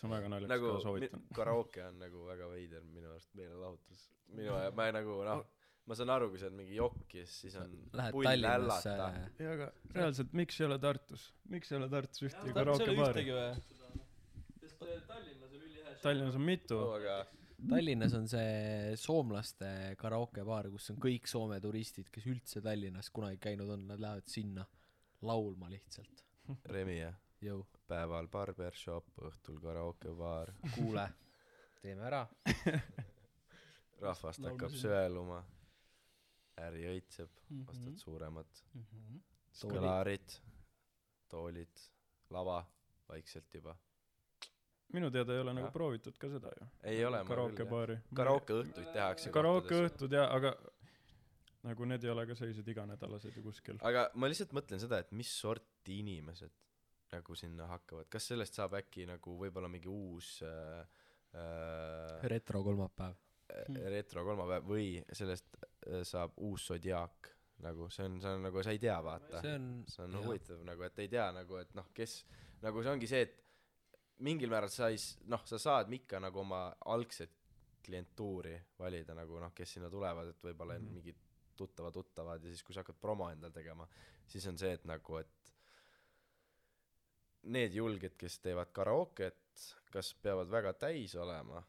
see 0.00 0.06
on 0.08 0.12
väga 0.16 0.28
naljakas 0.32 0.48
nagu 0.54 0.72
ka 0.72 0.80
soovitan. 0.80 1.22
karaoke 1.34 1.84
on 1.84 1.98
nagu 1.98 2.24
väga 2.26 2.48
veider 2.48 2.82
minu 2.84 3.10
arust 3.12 3.34
meelelahutus 3.34 4.06
minu 4.28 4.56
ja 4.56 4.70
ma 4.70 4.90
nagu 4.92 5.22
noh 5.24 5.44
ma 5.86 5.94
saan 5.94 6.10
aru 6.14 6.28
kui 6.30 6.38
sa 6.38 6.46
oled 6.46 6.56
mingi 6.56 6.76
jokkis 6.76 7.28
siis 7.42 7.56
on 7.56 7.72
lähed 7.92 8.12
pull 8.12 8.24
hällata. 8.26 8.96
Jaa 9.38 9.52
aga 9.52 9.72
reaalselt 9.94 10.32
miks 10.32 10.60
ei 10.60 10.66
ole 10.66 10.78
Tartus? 10.78 11.32
Miks 11.48 11.72
ei 11.72 11.76
ole 11.78 11.88
Tartus 11.90 12.22
ühtegi 12.22 12.48
ei 12.48 12.54
sest 14.60 14.82
äh, 14.82 15.00
Tallinnas 15.08 15.49
Tallinnas 16.02 16.34
on 16.38 16.42
mitu. 16.46 16.78
Oh, 16.78 16.94
aga 16.96 17.26
Tallinnas 17.68 18.14
on 18.16 18.28
see 18.28 18.94
soomlaste 18.96 19.68
karaokebaar 20.00 20.70
kus 20.72 20.90
on 20.94 20.96
kõik 21.02 21.26
Soome 21.28 21.58
turistid 21.60 22.08
kes 22.12 22.24
üldse 22.30 22.62
Tallinnas 22.64 23.10
kunagi 23.12 23.36
käinud 23.42 23.68
on 23.74 23.86
nad 23.90 24.00
lähevad 24.00 24.28
sinna 24.32 24.64
laulma 25.22 25.68
lihtsalt. 25.70 26.24
Remi 26.72 26.98
jah? 27.02 27.14
Jõu. 27.44 27.62
Päeval 27.88 28.26
barbershop 28.32 29.06
õhtul 29.28 29.60
karaokebaar 29.62 30.52
kuule 30.74 31.06
teeme 31.82 32.02
ära. 32.08 32.24
Rahvast 34.00 34.44
hakkab 34.44 34.72
sõeluma 34.76 35.42
äri 36.60 36.86
õitseb 36.94 37.28
Mhm. 37.50 37.68
ostad 37.68 37.96
suuremad 38.00 38.46
Mhm. 38.74 39.20
Toolid. 39.60 39.76
kõlarid 39.76 40.34
toolid 41.28 41.80
lava 42.30 42.64
vaikselt 43.08 43.52
juba 43.54 43.74
minu 44.92 45.10
teada 45.14 45.34
ei 45.34 45.40
ole 45.44 45.54
nagu 45.54 45.66
Jah. 45.68 45.72
proovitud 45.74 46.18
ka 46.18 46.28
seda 46.32 46.52
ju. 46.56 46.66
Ei 46.82 47.04
ole 47.04 47.22
ma 47.22 47.24
küll 47.24 47.28
jah. 47.28 47.30
karaukebaari 47.30 47.98
karaoke 48.20 48.56
õhtuid 48.62 48.92
tehakse 48.94 49.32
karaoke 49.34 49.68
kohtades. 49.68 49.92
õhtud 49.92 50.16
jaa 50.18 50.26
aga 50.36 50.54
nagu 51.68 51.84
need 51.84 52.04
ei 52.04 52.10
ole 52.10 52.26
ka 52.26 52.34
sellised 52.38 52.68
iganädalased 52.72 53.36
ju 53.36 53.42
kuskil. 53.44 53.78
Aga 53.86 54.08
ma 54.14 54.30
lihtsalt 54.30 54.54
mõtlen 54.56 54.80
seda 54.82 55.00
et 55.02 55.12
mis 55.12 55.30
sorti 55.42 55.98
inimesed 56.00 56.54
nagu 57.12 57.34
sinna 57.34 57.66
hakkavad. 57.70 58.08
Kas 58.10 58.30
sellest 58.30 58.56
saab 58.58 58.76
äkki 58.78 59.06
nagu 59.08 59.34
võib-olla 59.38 59.68
mingi 59.70 59.90
uus 59.90 60.38
äh, 60.46 60.84
äh, 61.34 62.22
retro 62.30 62.62
kolmapäev. 62.66 63.18
retro 63.90 64.24
kolmapäev 64.24 64.66
või 64.70 64.88
sellest 65.12 65.58
äh, 65.58 66.02
saab 66.06 66.38
uus 66.38 66.68
Zodiac. 66.70 67.32
Nagu 67.60 67.90
see 67.92 68.06
on 68.08 68.20
see 68.22 68.30
on 68.32 68.46
nagu 68.46 68.62
sa 68.64 68.72
ei 68.72 68.78
tea 68.80 68.96
vaata. 69.04 69.42
See 69.44 69.52
on 69.58 69.70
see 69.90 70.04
on 70.06 70.14
jah. 70.16 70.24
huvitav 70.24 70.62
nagu 70.64 70.86
et 70.86 71.02
ei 71.04 71.10
tea 71.12 71.26
nagu 71.36 71.58
et 71.60 71.74
noh 71.76 71.90
kes 71.92 72.22
nagu 72.62 72.82
see 72.82 72.94
ongi 72.94 73.10
see 73.10 73.26
et 73.26 73.36
mingil 74.26 74.50
määral 74.52 74.72
sa 74.72 74.88
ei 74.92 74.98
noh 75.32 75.44
sa 75.48 75.58
saad 75.58 75.92
ikka 75.92 76.20
nagu 76.20 76.42
oma 76.42 76.62
algset 76.94 77.36
klientuuri 77.84 78.54
valida 78.78 79.14
nagu 79.16 79.40
noh 79.40 79.52
kes 79.56 79.76
sinna 79.76 79.90
tulevad 79.90 80.28
et 80.28 80.42
võib-olla 80.44 80.78
mm. 80.78 80.86
-hmm. 80.86 80.94
mingid 80.94 81.16
tuttava 81.56 81.90
tuttavad 81.92 82.44
ja 82.44 82.50
siis 82.50 82.62
kui 82.62 82.74
sa 82.74 82.84
hakkad 82.84 83.00
promo 83.00 83.28
endal 83.30 83.52
tegema 83.52 83.88
siis 84.26 84.46
on 84.46 84.58
see 84.58 84.72
et 84.72 84.84
nagu 84.84 85.16
et 85.20 85.52
need 87.42 87.74
julged 87.74 88.16
kes 88.20 88.38
teevad 88.44 88.72
karaoket 88.72 89.66
kas 89.92 90.14
peavad 90.22 90.50
väga 90.50 90.72
täis 90.72 91.14
olema 91.14 91.62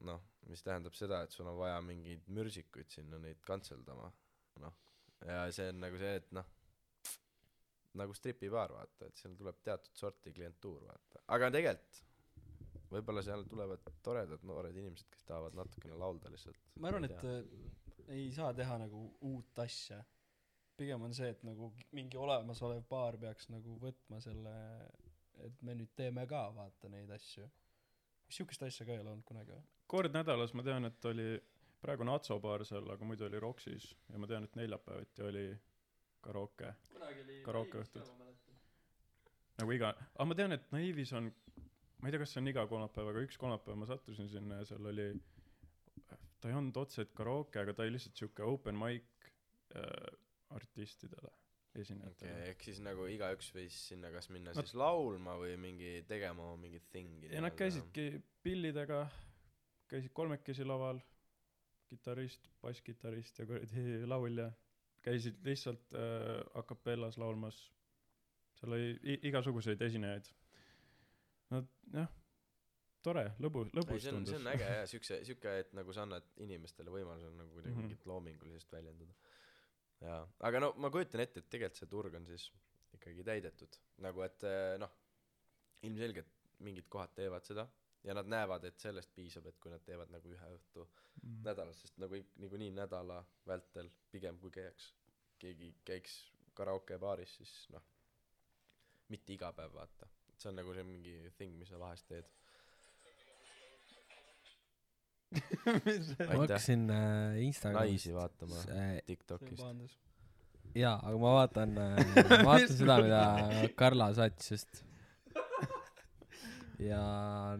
noh 0.00 0.22
mis 0.50 0.62
tähendab 0.62 0.94
seda 0.98 1.22
et 1.22 1.30
sul 1.30 1.46
on 1.46 1.58
vaja 1.58 1.80
mingeid 1.80 2.26
mürsikuid 2.26 2.90
sinna 2.90 3.18
neid 3.18 3.40
kantseldama 3.46 4.10
noh 4.64 4.74
ja 5.26 5.44
see 5.52 5.68
on 5.68 5.80
nagu 5.86 5.98
see 5.98 6.16
et 6.16 6.32
noh 6.38 6.46
nagu 7.98 8.14
stripibaar 8.16 8.72
vaata 8.72 9.08
et 9.08 9.20
seal 9.20 9.36
tuleb 9.38 9.60
teatud 9.64 9.98
sorti 9.98 10.32
klientuur 10.32 10.86
vaata. 10.86 11.22
Aga 11.36 11.50
tegelikult 11.54 12.02
võib-olla 12.92 13.22
seal 13.24 13.44
tulevad 13.48 13.86
toredad 14.04 14.42
noored 14.48 14.76
inimesed 14.76 15.08
kes 15.12 15.24
tahavad 15.28 15.56
natukene 15.56 15.96
laulda 15.98 16.32
lihtsalt. 16.32 16.58
Ma 16.80 16.90
arvan 16.90 17.08
ei 17.08 17.14
et 17.14 17.28
äh, 17.28 18.16
ei 18.18 18.26
saa 18.34 18.52
teha 18.56 18.78
nagu 18.82 19.06
uut 19.28 19.62
asja. 19.64 20.02
Pigem 20.76 21.04
on 21.04 21.14
see 21.16 21.30
et 21.32 21.42
nagu 21.46 21.70
mingi 21.96 22.18
olemasolev 22.20 22.84
baar 22.88 23.18
peaks 23.20 23.48
nagu 23.52 23.76
võtma 23.80 24.20
selle 24.24 24.54
et 25.46 25.64
me 25.66 25.74
nüüd 25.76 25.92
teeme 25.96 26.26
ka 26.28 26.46
vaata 26.56 26.90
neid 26.92 27.10
asju. 27.12 27.48
Siukest 28.32 28.62
asja 28.64 28.86
ka 28.88 28.94
ei 28.94 29.02
ole 29.02 29.12
olnud 29.12 29.26
kunagi 29.28 29.52
või? 29.52 29.64
Kord 29.92 30.14
nädalas 30.16 30.54
ma 30.56 30.64
tean 30.64 30.88
et 30.88 31.08
oli 31.10 31.26
praegu 31.82 32.06
on 32.06 32.12
Atso 32.14 32.38
baar 32.40 32.64
seal, 32.64 32.86
aga 32.94 33.06
muidu 33.06 33.26
oli 33.26 33.40
Roxis 33.42 33.90
ja 34.08 34.20
ma 34.20 34.28
tean, 34.30 34.46
et 34.46 34.56
neljapäeviti 34.58 35.24
oli 35.26 35.46
karooke, 36.22 36.72
kunagi 36.92 37.24
oli 37.24 37.38
Karaokeõhtud. 37.46 38.10
nagu 39.60 39.76
iga, 39.76 39.92
aga 40.14 40.28
ma 40.28 40.38
tean, 40.38 40.56
et 40.56 40.70
Naivis 40.74 41.12
on, 41.18 41.28
ma 42.00 42.08
ei 42.08 42.14
tea, 42.14 42.22
kas 42.22 42.34
see 42.34 42.42
on 42.42 42.50
iga 42.52 42.64
kolmapäev, 42.70 43.12
aga 43.12 43.22
üks 43.26 43.38
kolmapäev 43.40 43.78
ma 43.80 43.88
sattusin 43.90 44.30
sinna 44.32 44.62
ja 44.62 44.68
seal 44.72 44.90
oli, 44.92 45.08
ta 46.08 46.50
ei 46.50 46.58
olnud 46.58 46.78
otseselt 46.82 47.12
karooke, 47.18 47.60
aga 47.62 47.74
ta 47.76 47.86
oli 47.86 47.96
lihtsalt 47.96 48.18
siuke 48.18 48.46
open 48.46 48.78
mic 48.78 49.28
äh, 49.76 50.10
artistidele, 50.56 51.30
esinejatele. 51.78 52.32
Okei, 52.32 52.48
ehk 52.52 52.66
siis 52.68 52.82
nagu 52.84 53.06
igaüks 53.10 53.52
võis 53.54 53.78
sinna 53.92 54.10
kas 54.14 54.28
minna 54.34 54.54
siis 54.56 54.74
laulma 54.78 55.36
või 55.40 55.54
mingi 55.60 55.94
tegema 56.08 56.52
mingit 56.60 56.90
thingi 56.92 57.32
ja 57.32 57.42
nad 57.44 57.56
käisidki 57.56 58.10
pillidega, 58.44 59.04
käisid 59.90 60.12
kolmekesi 60.16 60.66
laval, 60.68 61.00
kitarrist, 61.92 62.48
basskitarrist 62.64 63.38
ja 63.40 63.46
kuradi 63.48 64.02
laulja, 64.08 64.50
käisid 65.02 65.38
lihtsalt 65.46 65.94
äh, 65.98 66.40
a 66.54 66.62
capellas 66.68 67.18
laulmas, 67.18 67.58
seal 68.60 68.72
oli 68.76 69.18
igasuguseid 69.28 69.80
esinejaid. 69.82 70.28
no 71.50 71.62
jah, 71.92 72.08
tore, 73.02 73.24
lõbus, 73.42 73.68
ei 73.72 73.78
lõbus 73.80 74.02
see 74.04 74.12
on, 74.14 74.22
see 74.24 74.36
tundus 74.36 74.38
on. 74.38 74.50
äge 74.54 74.68
jah, 74.70 74.86
siukse, 74.94 75.20
siuke, 75.28 75.56
et 75.64 75.72
nagu 75.76 75.92
sa 75.96 76.04
annad 76.06 76.28
inimestele 76.46 76.90
võimaluse 76.94 77.32
nagu 77.36 77.50
kuidagi 77.56 77.74
Mhm. 77.74 77.82
mingit 77.86 78.06
loomingulisust 78.06 78.72
väljendada. 78.72 79.14
jaa, 80.02 80.22
aga 80.48 80.60
no 80.60 80.72
ma 80.82 80.90
kujutan 80.90 81.20
ette, 81.24 81.40
et 81.42 81.50
tegelikult 81.50 81.78
see 81.82 81.86
turg 81.90 82.14
on 82.18 82.26
siis 82.26 82.48
ikkagi 82.96 83.24
täidetud, 83.24 83.76
nagu 84.04 84.22
et 84.22 84.44
eh, 84.44 84.76
noh, 84.78 84.90
ilmselgelt 85.82 86.28
mingid 86.62 86.86
kohad 86.88 87.10
teevad 87.14 87.42
seda 87.46 87.66
ja 88.04 88.14
nad 88.14 88.26
näevad, 88.26 88.64
et 88.64 88.78
sellest 88.82 89.12
piisab, 89.14 89.46
et 89.46 89.58
kui 89.62 89.70
nad 89.70 89.82
teevad 89.86 90.10
nagu 90.10 90.28
ühe 90.28 90.48
õhtu 90.58 90.86
Mm. 91.22 91.42
nädalas, 91.44 91.80
sest 91.82 91.98
nagu 92.00 92.14
ik- 92.16 92.30
niikuinii 92.40 92.70
nädala 92.72 93.18
vältel 93.46 93.90
pigem 94.10 94.38
kui 94.40 94.50
käiks, 94.50 94.94
keegi 95.38 95.74
käiks 95.84 96.14
karaokebaaris, 96.54 97.34
siis 97.36 97.52
noh, 97.70 97.82
mitte 99.08 99.32
iga 99.34 99.52
päev 99.52 99.74
vaata, 99.74 100.08
et 100.28 100.40
see 100.40 100.48
on 100.48 100.56
nagu 100.56 100.72
see 100.74 100.82
mingi 100.88 101.30
thing, 101.36 101.52
mis 101.58 101.68
sa 101.68 101.78
vahest 101.78 102.08
teed. 102.08 102.24
ma 106.28 106.40
hakkasin 106.42 106.90
äh, 106.90 107.38
Instagramis 107.44 107.90
naisi 107.90 108.14
vaatama 108.14 108.56
äh, 108.68 109.02
Tiktokist. 109.06 109.60
pahandas. 109.62 109.94
jaa, 110.74 110.96
aga 111.02 111.18
ma 111.18 111.30
vaatan 111.38 111.76
äh,, 111.78 112.16
ma 112.44 112.44
vaatan 112.50 112.76
seda, 112.76 112.96
mida 113.04 113.22
Karla 113.76 114.10
saatis 114.16 114.50
just. 114.56 114.82
Ja 116.82 117.02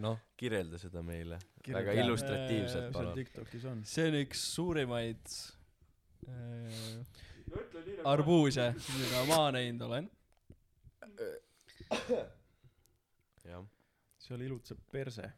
noh, 0.00 0.18
kirjelda 0.38 0.78
seda 0.80 1.02
meile, 1.06 1.38
väga 1.66 1.94
illustratiivselt 2.02 2.88
Äh, 2.88 2.92
palun. 2.92 3.14
Tiktokis 3.14 3.64
on. 3.70 3.82
see 3.86 4.08
on 4.08 4.16
üks 4.22 4.42
suurimaid 4.54 5.34
äh, 6.28 7.04
arbuuse, 8.08 8.72
mida 8.98 9.24
ma 9.28 9.42
näinud 9.54 9.86
olen. 9.88 10.08
jah, 13.44 13.66
seal 14.18 14.46
ilutseb 14.48 14.80
perse. 14.92 15.30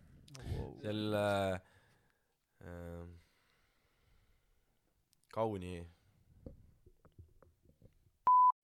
seal 0.82 1.18
äh, 1.18 1.58
äh, 2.64 3.04
kauni 5.34 5.76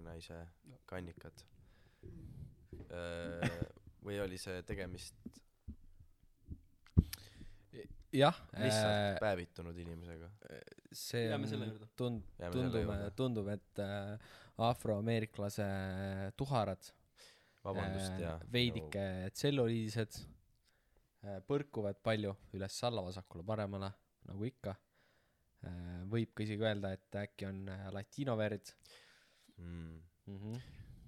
naise 0.00 0.46
kannikad 0.86 1.44
äh,. 2.90 3.79
Või 4.04 4.20
oli 4.24 4.38
see 4.40 4.62
tegemist 4.66 5.16
jah 8.12 8.36
lihtsalt 8.56 8.90
äh,, 8.90 9.18
päevitunud 9.22 9.76
inimesega? 9.78 10.30
see 10.92 11.28
on 11.34 11.46
tund-, 11.96 12.30
Jääme 12.40 12.64
selle 12.64 13.10
tundub 13.16 13.50
et 13.52 13.82
äh, 13.84 14.32
afroameeriklase 14.70 15.66
tuharad 16.36 16.90
vabandust 17.64 18.12
äh, 18.16 18.22
jaa. 18.24 18.36
veidike 18.52 19.04
tselluliised 19.36 20.20
äh, 20.20 21.40
põrkuvad 21.46 22.00
palju 22.02 22.34
üles-alla, 22.56 23.04
vasakule-paremale, 23.06 23.90
nagu 24.30 24.48
ikka 24.48 24.74
äh,. 25.68 26.00
võib 26.10 26.34
ka 26.34 26.46
isegi 26.46 26.66
öelda, 26.66 26.94
et 26.96 27.20
äkki 27.24 27.48
on 27.50 27.66
äh, 27.72 27.88
latino 27.94 28.36
verd 28.40 28.74
mm.. 29.56 30.00
mm. 30.26 30.38
-hmm. 30.38 30.62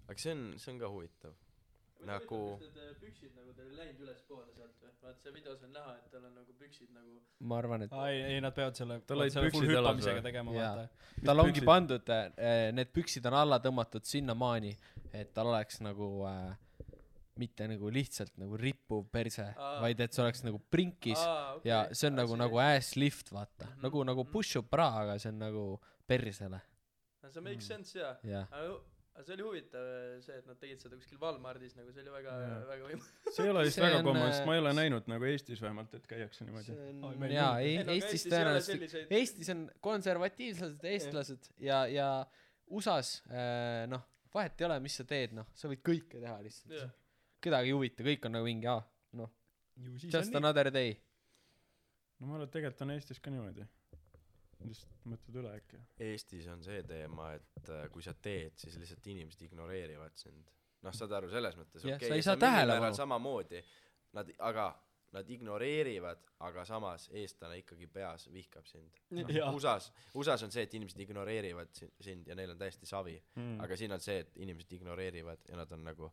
aga 0.08 0.18
see 0.18 0.36
on, 0.36 0.46
see 0.58 0.74
on 0.74 0.82
ka 0.84 0.92
huvitav. 0.92 1.34
Nagu 2.08 2.38
need 2.60 2.96
püksid 3.02 3.34
nagu 3.36 3.52
teil 3.56 3.68
ei 3.72 3.76
läinud 3.80 4.00
ülespoole 4.06 4.52
sealt 4.56 4.74
või? 4.82 4.90
vaata 5.02 5.18
see 5.22 5.34
videos 5.34 5.62
on 5.66 5.72
näha, 5.76 5.94
et 5.98 6.10
tal 6.14 6.24
on 6.28 6.34
nagu 6.40 6.56
püksid 6.58 6.90
nagu 6.94 7.20
ma 7.50 7.58
arvan, 7.62 7.82
et 7.86 7.92
aa 7.92 8.08
ei, 8.10 8.20
ei 8.36 8.40
nad 8.44 8.54
peavad 8.56 8.78
selle, 8.78 9.00
Tal 9.06 9.22
olid 9.24 9.38
püksid 9.46 9.70
jalas 9.70 9.90
hüppamisega 9.92 10.18
või? 10.20 10.26
tegema, 10.28 10.56
Jaa. 10.56 10.74
vaata. 10.76 11.14
tal 11.26 11.44
ongi 11.44 11.54
püksid? 11.60 11.70
pandud, 11.70 12.12
need 12.78 12.92
püksid 12.98 13.26
on 13.30 13.38
alla 13.42 13.58
tõmmatud 13.64 14.06
sinnamaani, 14.08 14.74
et 15.12 15.32
tal 15.34 15.50
oleks 15.52 15.80
nagu 15.84 16.10
äh, 16.28 16.52
mitte 17.40 17.66
nagu 17.66 17.88
lihtsalt 17.90 18.34
nagu 18.38 18.56
rippuv 18.60 19.06
perse, 19.12 19.46
Aa. 19.56 19.78
vaid 19.82 20.00
et 20.04 20.12
see 20.12 20.22
oleks 20.24 20.42
nagu 20.44 20.58
prinkis 20.70 21.18
aa 21.24 21.54
okei 21.56 21.70
ja 21.72 21.78
see 21.96 22.10
on 22.10 22.18
nagu, 22.20 22.36
nagu 22.36 22.58
ass 22.62 22.94
lift, 23.00 23.32
vaata 23.32 23.66
Mhm, 23.70 23.80
nagu, 23.86 24.04
nagu 24.04 24.24
mhm. 24.24 24.32
push-up 24.34 24.68
bra, 24.70 24.90
aga 25.02 25.18
see 25.18 25.32
on 25.32 25.38
nagu 25.46 25.64
persele, 26.06 26.60
see 27.32 27.40
makes 27.40 27.66
sense 27.66 27.96
jaa 27.98 28.16
jah. 28.22 28.46
aga 28.52 28.76
aga 29.12 29.24
see 29.26 29.34
oli 29.36 29.44
huvitav 29.46 29.88
see 30.24 30.36
et 30.40 30.46
nad 30.48 30.58
tegid 30.60 30.80
seda 30.80 30.96
kuskil 30.96 31.18
Walmartis 31.20 31.74
nagu 31.76 31.92
see 31.92 32.04
oli 32.04 32.14
väga 32.14 32.36
väga 32.70 32.86
võimas 32.90 33.10
see 33.28 33.44
ei 33.44 33.52
ole 33.52 33.64
vist 33.68 33.82
väga 33.82 34.00
äh, 34.00 34.22
sest 34.30 34.46
ma 34.48 34.56
ei 34.56 34.62
ole 34.62 34.72
näinud 34.78 35.10
nagu 35.12 35.28
Eestis 35.28 35.60
vähemalt, 35.64 35.92
et 35.98 36.06
käiakse 36.08 36.46
niimoodi. 36.48 36.78
Jaa, 37.34 37.52
ei- 37.60 37.76
Eestis 37.96 38.24
tõenäoliselt, 38.28 38.70
selliseid 38.72 39.12
Eestis 39.18 39.52
on 39.52 39.66
konservatiivsed 39.84 40.88
eestlased 40.94 41.52
ja, 41.60 41.84
ja 41.92 42.08
USA-s 42.72 43.20
äh, 43.28 43.84
noh, 43.92 44.06
vahet 44.34 44.60
ei 44.60 44.68
ole, 44.70 44.80
mis 44.84 44.96
sa 44.96 45.04
teed, 45.08 45.36
noh, 45.36 45.48
sa 45.54 45.68
võid 45.68 45.84
kõike 45.84 46.20
teha 46.22 46.38
lihtsalt 46.44 46.98
kedagi 47.42 47.72
ei 47.72 47.76
huvita, 47.76 48.04
kõik 48.06 48.26
on 48.28 48.36
nagu 48.36 48.46
mingi 48.46 48.68
aa, 48.70 48.82
noh, 49.18 49.30
just 49.98 50.14
on 50.14 50.28
nii. 50.28 50.38
another 50.38 50.70
day. 50.74 50.94
no 52.20 52.28
ma 52.28 52.36
arvan, 52.38 52.46
et 52.48 52.54
tegelikult 52.54 52.84
on 52.86 52.94
Eestis 52.94 53.20
ka 53.22 53.32
niimoodi. 53.34 53.66
Lihtsalt 54.68 55.06
mõtled 55.12 55.36
üle 55.42 55.52
äkki. 55.58 55.80
Eestis 56.00 56.46
on 56.52 56.62
see 56.64 56.82
teema, 56.88 57.32
et 57.38 57.68
äh, 57.68 57.88
kui 57.90 58.02
sa 58.02 58.14
teed, 58.14 58.56
siis 58.56 58.78
lihtsalt 58.80 59.06
inimesed 59.06 59.42
ignoreerivad 59.48 60.16
sind. 60.16 60.50
noh, 60.82 60.92
saad 60.94 61.12
aru, 61.14 61.28
selles 61.30 61.54
mõttes 61.56 61.84
Jah, 61.86 61.94
okei 61.96 62.08
sa 62.08 62.14
ei 62.14 62.18
okay,, 62.18 62.22
saa 62.26 62.34
mingil 62.34 62.46
tähelepanu. 62.48 62.80
määral 62.82 62.96
samamoodi, 62.98 63.60
nad, 64.18 64.32
aga 64.38 64.64
nad 65.12 65.28
ignoreerivad, 65.30 66.18
aga 66.40 66.64
samas 66.64 67.08
eestlane 67.12 67.58
ikkagi 67.60 67.86
peas 67.86 68.24
vihkab 68.32 68.66
sind. 68.66 68.96
Jaa. 69.28 69.50
USA-s, 69.52 69.92
USA-s 70.14 70.42
on 70.46 70.50
see, 70.50 70.62
et 70.66 70.74
inimesed 70.74 71.00
ignoreerivad 71.04 71.68
si- 71.76 71.90
sind 72.00 72.26
ja 72.26 72.34
neil 72.34 72.50
on 72.50 72.58
täiesti 72.58 72.86
savi 72.86 73.22
Mm. 73.36 73.60
aga 73.60 73.76
siin 73.76 73.92
on 73.92 74.00
see, 74.00 74.18
et 74.24 74.36
inimesed 74.36 74.72
ignoreerivad 74.72 75.38
ja 75.48 75.56
nad 75.56 75.72
on 75.72 75.84
nagu 75.84 76.10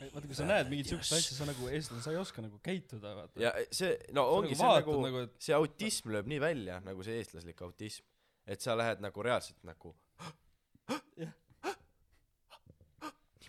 vaata, 0.00 0.26
kui 0.26 0.34
sa 0.38 0.46
näed 0.48 0.70
mingit 0.72 0.88
siukest 0.90 1.12
asja, 1.18 1.36
sa 1.36 1.44
nagu 1.48 1.68
eestlane, 1.70 2.02
sa 2.02 2.10
ei 2.14 2.20
oska 2.20 2.42
nagu 2.44 2.58
käituda, 2.64 3.14
vaata. 3.18 3.40
ja 3.42 3.52
see, 3.70 3.92
no 4.16 4.24
Sa 4.24 4.36
ongi 4.38 4.54
nagu 4.54 4.60
see 4.60 4.66
vaatad 4.66 4.86
nagu, 4.88 5.00
nagu, 5.06 5.18
et- 5.28 5.36
see 5.48 5.54
autism 5.58 6.10
lööb 6.14 6.26
nii 6.32 6.40
välja 6.42 6.80
nagu 6.86 7.04
see 7.06 7.18
eestlaslik 7.20 7.60
autism 7.66 8.04
et 8.50 8.60
sa 8.64 8.74
lähed 8.78 9.00
nagu 9.04 9.22
reaalselt 9.22 9.60
nagu 9.68 9.94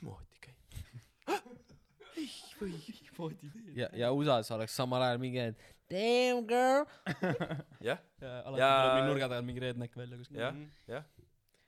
niimoodi 0.02 0.38
käib 0.44 0.60
niimoodi 2.18 3.50
teed. 3.54 3.78
ja, 3.78 3.88
ja 4.04 4.12
USA-s 4.14 4.52
oleks 4.56 4.76
samal 4.78 5.02
ajal 5.08 5.20
mingi 5.22 5.40
et 5.48 5.58
damn 5.92 6.46
girl. 6.48 6.86
jah 7.90 8.00
ja 8.22 8.32
alati 8.46 8.62
Ja- 8.62 8.72
tuleb 8.76 8.94
mingi 8.96 9.10
nurga 9.10 9.28
tagant 9.32 9.48
mingi 9.50 9.64
redneck 9.66 9.98
välja 9.98 10.18
kuskil. 10.22 10.40
jah 10.40 10.54
jah 10.88 11.04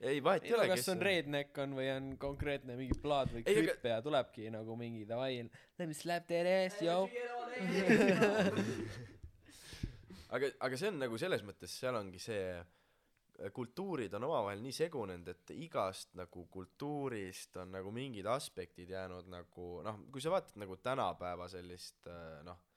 ei 0.04 0.20
vahet 0.24 0.44
ei 0.48 0.54
ole 0.56 0.68
kas 0.70 0.88
on 0.92 1.02
redneck 1.02 1.58
on 1.64 1.74
või 1.78 1.88
on 1.94 2.12
konkreetne 2.20 2.76
mingi 2.78 2.96
plaat 3.00 3.32
või 3.34 3.42
Ei, 3.46 3.64
aga- 3.64 3.94
ja 3.94 3.98
tulebki 4.04 4.50
nagu 4.52 4.76
mingi 4.78 5.04
davai, 5.08 5.42
let 5.78 5.88
me 5.90 5.96
slap 5.96 6.26
that 6.28 6.46
ass, 6.50 6.80
yo. 6.84 7.08
aga 10.34 10.50
aga 10.66 10.78
see 10.80 10.90
on 10.90 10.98
nagu 11.04 11.18
selles 11.20 11.44
mõttes 11.46 11.76
seal 11.80 11.94
ongi 11.98 12.20
see 12.22 12.46
kultuurid 13.54 14.14
on 14.14 14.26
omavahel 14.28 14.60
nii 14.62 14.74
segunenud 14.74 15.28
et 15.32 15.52
igast 15.56 16.12
nagu 16.18 16.44
kultuurist 16.50 17.56
on 17.62 17.72
nagu 17.74 17.90
mingid 17.94 18.26
aspektid 18.30 18.92
jäänud 18.94 19.26
nagu 19.30 19.70
noh 19.86 20.04
kui 20.14 20.22
sa 20.22 20.30
vaatad 20.34 20.58
nagu 20.62 20.76
tänapäeva 20.82 21.48
sellist 21.50 22.06
äh, 22.10 22.42
noh 22.46 22.58
äh, 22.58 22.73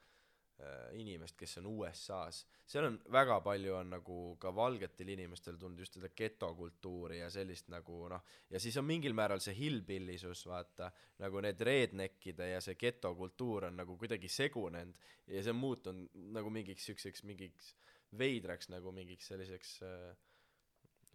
inimest 0.97 1.37
kes 1.37 1.59
on 1.59 1.67
USA-s 1.69 2.45
seal 2.65 2.87
on 2.87 2.95
väga 3.13 3.35
palju 3.45 3.75
on 3.77 3.91
nagu 3.93 4.15
ka 4.41 4.49
valgetel 4.55 5.11
inimestel 5.13 5.57
tulnud 5.61 5.83
just 5.83 5.99
seda 5.99 6.09
getokultuuri 6.17 7.19
ja 7.19 7.29
sellist 7.29 7.69
nagu 7.69 7.99
noh 8.09 8.23
ja 8.49 8.59
siis 8.59 8.77
on 8.81 8.87
mingil 8.87 9.13
määral 9.17 9.43
see 9.43 9.53
hillbillisus 9.57 10.45
vaata 10.49 10.89
nagu 11.21 11.43
need 11.45 11.61
redneckide 11.61 12.49
ja 12.55 12.61
see 12.63 12.75
getokultuur 12.79 13.69
on 13.69 13.77
nagu 13.83 13.97
kuidagi 14.01 14.31
segunenud 14.33 14.97
ja 15.27 15.43
see 15.43 15.53
on 15.53 15.61
muutunud 15.61 16.25
nagu 16.39 16.49
mingiks 16.53 16.89
siukseks 16.89 17.23
mingiks 17.29 17.75
veidraks 18.17 18.71
nagu 18.73 18.91
mingiks 18.95 19.29
selliseks 19.29 19.77
äh, 19.85 20.11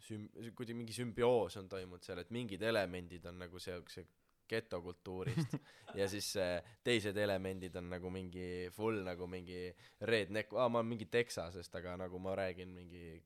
süm- 0.06 0.30
kuidagi 0.54 0.78
mingi 0.78 0.94
sümbioos 0.96 1.58
on 1.58 1.68
toimunud 1.72 2.06
seal 2.06 2.22
et 2.22 2.30
mingid 2.30 2.62
elemendid 2.62 3.26
on 3.26 3.42
nagu 3.42 3.58
siukse 3.58 4.06
getokultuurist. 4.52 5.56
Ja 5.98 6.06
siis 6.08 6.30
äh, 6.40 6.62
teised 6.84 7.16
elemendid 7.20 7.74
on 7.76 7.90
nagu 7.92 8.10
mingi 8.12 8.70
full 8.72 9.02
nagu 9.04 9.26
mingi 9.28 9.66
redneck 10.08 10.54
aa 10.56 10.68
ma 10.72 10.80
olen 10.80 10.92
mingi 10.94 11.08
Texasest 11.12 11.74
aga 11.80 11.98
nagu 12.00 12.20
ma 12.22 12.36
räägin 12.38 12.72
mingi 12.72 13.18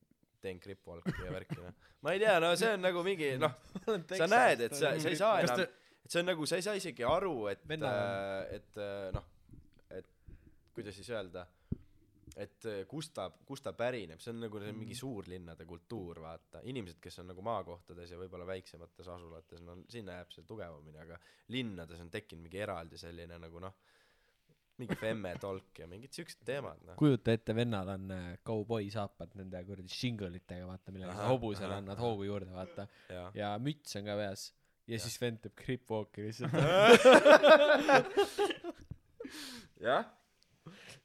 teen 0.43 0.61
kripwalki 0.62 1.14
ja 1.24 1.33
värki 1.35 1.59
noh. 1.61 1.74
Ma 2.03 2.14
ei 2.14 2.22
tea 2.22 2.39
no 2.43 2.53
see 2.59 2.72
on 2.74 2.83
nagu 2.87 3.03
mingi 3.07 3.35
noh 3.41 3.55
sa 4.20 4.29
näed 4.31 4.66
et 4.68 4.79
sa 4.79 4.95
sa 4.99 5.12
ei 5.12 5.18
saa 5.18 5.41
enam 5.45 5.62
et 5.62 6.11
see 6.11 6.22
on 6.22 6.31
nagu 6.31 6.47
sa 6.47 6.59
ei 6.59 6.66
saa 6.66 6.79
isegi 6.79 7.07
aru 7.07 7.37
et 7.53 7.62
äh, 7.77 8.59
et 8.59 8.83
äh, 8.83 9.09
noh 9.14 9.31
et 9.91 10.11
kuidas 10.74 10.99
siis 10.99 11.11
öelda 11.14 11.47
et 12.37 12.66
äh, 12.68 12.82
kust 12.89 13.14
ta 13.16 13.30
kust 13.49 13.64
ta 13.64 13.72
pärineb 13.72 14.20
see 14.20 14.34
on 14.34 14.43
nagu 14.45 14.61
see 14.61 14.72
mingi 14.76 14.97
suurlinnade 14.99 15.64
kultuur 15.68 16.20
vaata 16.20 16.61
inimesed 16.68 16.99
kes 17.01 17.22
on 17.22 17.30
nagu 17.32 17.45
maakohtades 17.45 18.12
ja 18.12 18.18
võib-olla 18.20 18.47
väiksemates 18.49 19.09
asulates 19.09 19.62
no 19.64 19.78
sinna 19.89 20.18
jääb 20.18 20.34
see 20.34 20.45
tugevamini 20.49 21.01
aga 21.01 21.16
linnades 21.55 22.03
on 22.05 22.11
tekkinud 22.12 22.45
mingi 22.45 22.61
eraldi 22.61 23.01
selline 23.01 23.39
nagu 23.41 23.62
noh 23.64 23.78
mingi 24.76 24.99
femme 25.01 25.32
tolk 25.47 25.80
ja 25.80 25.89
mingid 25.89 26.12
siuksed 26.12 26.45
teemad 26.45 26.84
noh 26.84 26.99
kujuta 27.01 27.32
ette, 27.32 27.57
vennal 27.57 27.95
on 27.95 28.12
äh, 28.12 28.28
kauboi 28.45 28.91
saapad 28.93 29.32
nende 29.41 29.64
kuradi 29.64 29.97
shinglitega, 29.97 30.68
vaata, 30.68 30.93
millega 30.93 31.16
sa 31.16 31.30
hobusele 31.32 31.80
annad 31.80 32.05
hoogu 32.05 32.28
juurde, 32.28 32.53
vaata. 32.53 32.84
ja 33.09 33.30
ja 33.34 33.55
müts 33.62 33.97
on 33.97 34.05
ka 34.11 34.18
peas. 34.20 34.51
ja 34.84 34.99
Jah. 34.99 35.07
siis 35.09 35.16
vend 35.24 35.41
teeb 35.47 35.57
gripwalki 35.64 36.28
lihtsalt. 36.28 36.53
jah 39.89 40.05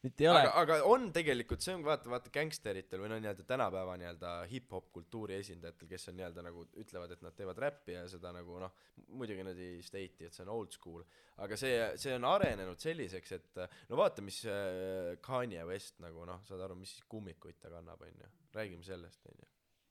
mitte 0.02 0.26
ei 0.26 0.30
ole. 0.32 0.42
Aga, 0.62 0.78
on 0.90 1.08
tegelikult, 1.14 1.62
see 1.64 1.76
on 1.78 1.84
vaata, 1.86 2.10
vaata 2.10 2.32
gängsteritel 2.34 3.02
või 3.04 3.12
no 3.12 3.20
nii-öelda 3.22 3.46
tänapäeva 3.48 3.96
nii-öelda 4.02 4.32
hip-hop 4.50 4.90
kultuuri 4.96 5.38
esindajatel, 5.38 5.90
kes 5.92 6.10
on 6.10 6.18
nii-öelda 6.18 6.46
nagu 6.46 6.66
ütlevad, 6.82 7.14
et 7.16 7.24
nad 7.26 7.36
teevad 7.38 7.62
räppi 7.62 7.96
ja 7.96 8.04
seda 8.10 8.34
nagu 8.36 8.58
noh, 8.62 8.74
muidugi 9.20 9.46
nad 9.46 9.62
ei 9.62 9.82
state'i, 9.86 10.28
et 10.28 10.38
see 10.38 10.46
on 10.46 10.54
old 10.56 10.74
school, 10.76 11.06
aga 11.46 11.60
see, 11.60 11.76
see 12.02 12.16
on 12.18 12.26
arenenud 12.32 12.82
selliseks, 12.82 13.36
et 13.38 13.64
no 13.92 14.00
vaata, 14.02 14.26
mis 14.26 14.42
äh, 14.50 15.14
Kanye 15.26 15.66
West 15.70 16.02
nagu 16.04 16.26
noh, 16.28 16.42
saad 16.50 16.66
aru, 16.66 16.80
mis 16.82 16.98
kummikuid 17.12 17.62
ta 17.62 17.74
kannab, 17.74 18.02
onju, 18.08 18.32
räägime 18.58 18.86
sellest, 18.88 19.26
onju. 19.30 19.50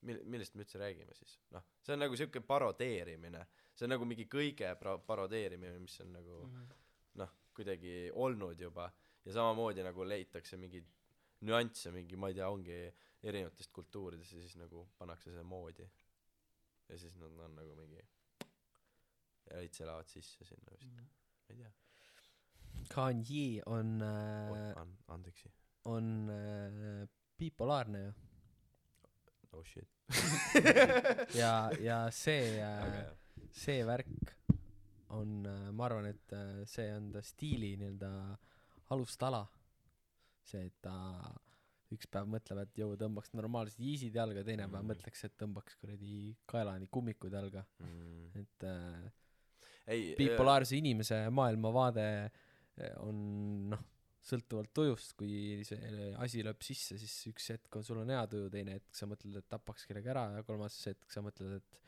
mil-, 0.09 0.23
millest 0.33 0.57
me 0.57 0.65
üldse 0.65 0.81
räägime 0.81 1.15
siis, 1.15 1.37
noh, 1.55 1.63
see 1.85 1.95
on 1.95 2.03
nagu 2.03 2.19
siuke 2.19 2.43
parodeerimine, 2.43 3.45
see 3.71 3.87
on 3.87 3.95
nagu 3.95 4.07
mingi 4.09 4.27
kõige 4.31 4.75
pro- 4.79 4.99
parodeerimine, 5.07 5.79
mis 5.79 5.95
on 6.03 6.11
nagu 6.19 6.41
noh, 7.21 7.37
kuidagi 7.55 8.09
olnud 8.15 8.59
juba 8.59 8.89
ja 9.25 9.33
samamoodi 9.35 9.83
nagu 9.85 10.05
leitakse 10.07 10.57
mingeid 10.57 10.87
nüansse 11.47 11.91
mingi 11.93 12.17
ma 12.17 12.29
ei 12.29 12.35
tea 12.37 12.49
ongi 12.49 12.77
erinevatest 13.23 13.71
kultuuridest 13.73 14.33
ja 14.35 14.41
siis 14.41 14.55
nagu 14.57 14.87
pannakse 14.97 15.31
see 15.33 15.43
moodi. 15.45 15.85
Ja 16.89 16.97
siis 16.99 17.15
nad 17.21 17.37
on 17.45 17.55
nagu 17.55 17.75
mingi 17.77 18.01
veits 19.51 19.81
elavad 19.83 20.07
sisse 20.09 20.45
sinna 20.47 20.73
vist. 20.75 20.91
Ma 20.95 21.53
ei 21.53 21.57
tea. 21.61 21.71
Kanye 22.93 23.61
on 23.67 24.01
äh, 24.01 24.77
an- 24.79 24.97
andeksi 25.07 25.49
on 25.85 26.29
äh, 26.29 27.07
bipolaarne 27.37 28.03
ju. 28.05 28.11
No 29.51 29.63
shit. 29.67 29.89
Ja 31.41 31.69
ja 31.79 31.97
see 32.11 32.59
äh, 32.61 33.11
see 33.51 33.81
värk 33.87 34.07
on 35.09 35.41
äh, 35.45 35.71
ma 35.75 35.85
arvan 35.89 36.05
et 36.11 36.33
äh, 36.35 36.61
see 36.67 36.87
on 36.95 37.11
ta 37.11 37.21
stiili 37.25 37.73
nii-öelda 37.79 38.11
alustala 38.93 39.45
see 40.47 40.67
et 40.67 40.77
ta 40.83 40.93
üks 41.91 42.07
päev 42.11 42.29
mõtleb 42.31 42.61
et 42.63 42.77
jõu 42.79 42.95
tõmbaks 42.99 43.33
normaalsed 43.35 43.81
Yeezid 43.83 44.15
jalga 44.15 44.45
teine 44.47 44.67
päev 44.67 44.83
Mhm. 44.83 44.91
mõtleks 44.93 45.25
et 45.27 45.35
tõmbaks 45.39 45.75
kuradi 45.81 46.35
kaelani 46.47 46.87
kummikud 46.87 47.33
jalga 47.33 47.65
mm. 47.79 48.43
et 48.43 48.67
äh, 48.67 49.09
ei 49.87 50.13
bipolaarse 50.19 50.77
inimese 50.77 51.23
maailmavaade 51.29 52.05
eh, 52.77 52.93
on 53.03 53.17
noh 53.73 53.87
sõltuvalt 54.21 54.69
tujust 54.73 55.15
kui 55.17 55.63
see 55.65 56.11
asi 56.21 56.43
lööb 56.45 56.61
sisse 56.61 56.97
siis 57.01 57.13
üks 57.31 57.47
hetk 57.55 57.79
on 57.79 57.85
sul 57.85 58.03
on 58.03 58.11
hea 58.13 58.21
tuju 58.29 58.51
teine 58.53 58.77
hetk 58.77 58.97
sa 58.97 59.07
mõtled 59.09 59.39
et 59.39 59.47
tapaks 59.49 59.87
kellegi 59.89 60.11
ära 60.13 60.27
ja 60.35 60.43
kolmas 60.45 60.77
hetk 60.91 61.09
sa 61.13 61.23
mõtled 61.25 61.57
et 61.57 61.79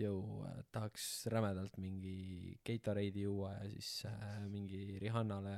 jõu 0.00 0.20
äh, 0.46 0.60
tahaks 0.72 1.26
rämedalt 1.32 1.78
mingi 1.82 2.56
Gatorade'i 2.66 3.24
juua 3.26 3.54
ja 3.56 3.68
siis 3.72 3.90
äh, 4.08 4.44
mingi 4.52 5.00
Rihannale 5.02 5.56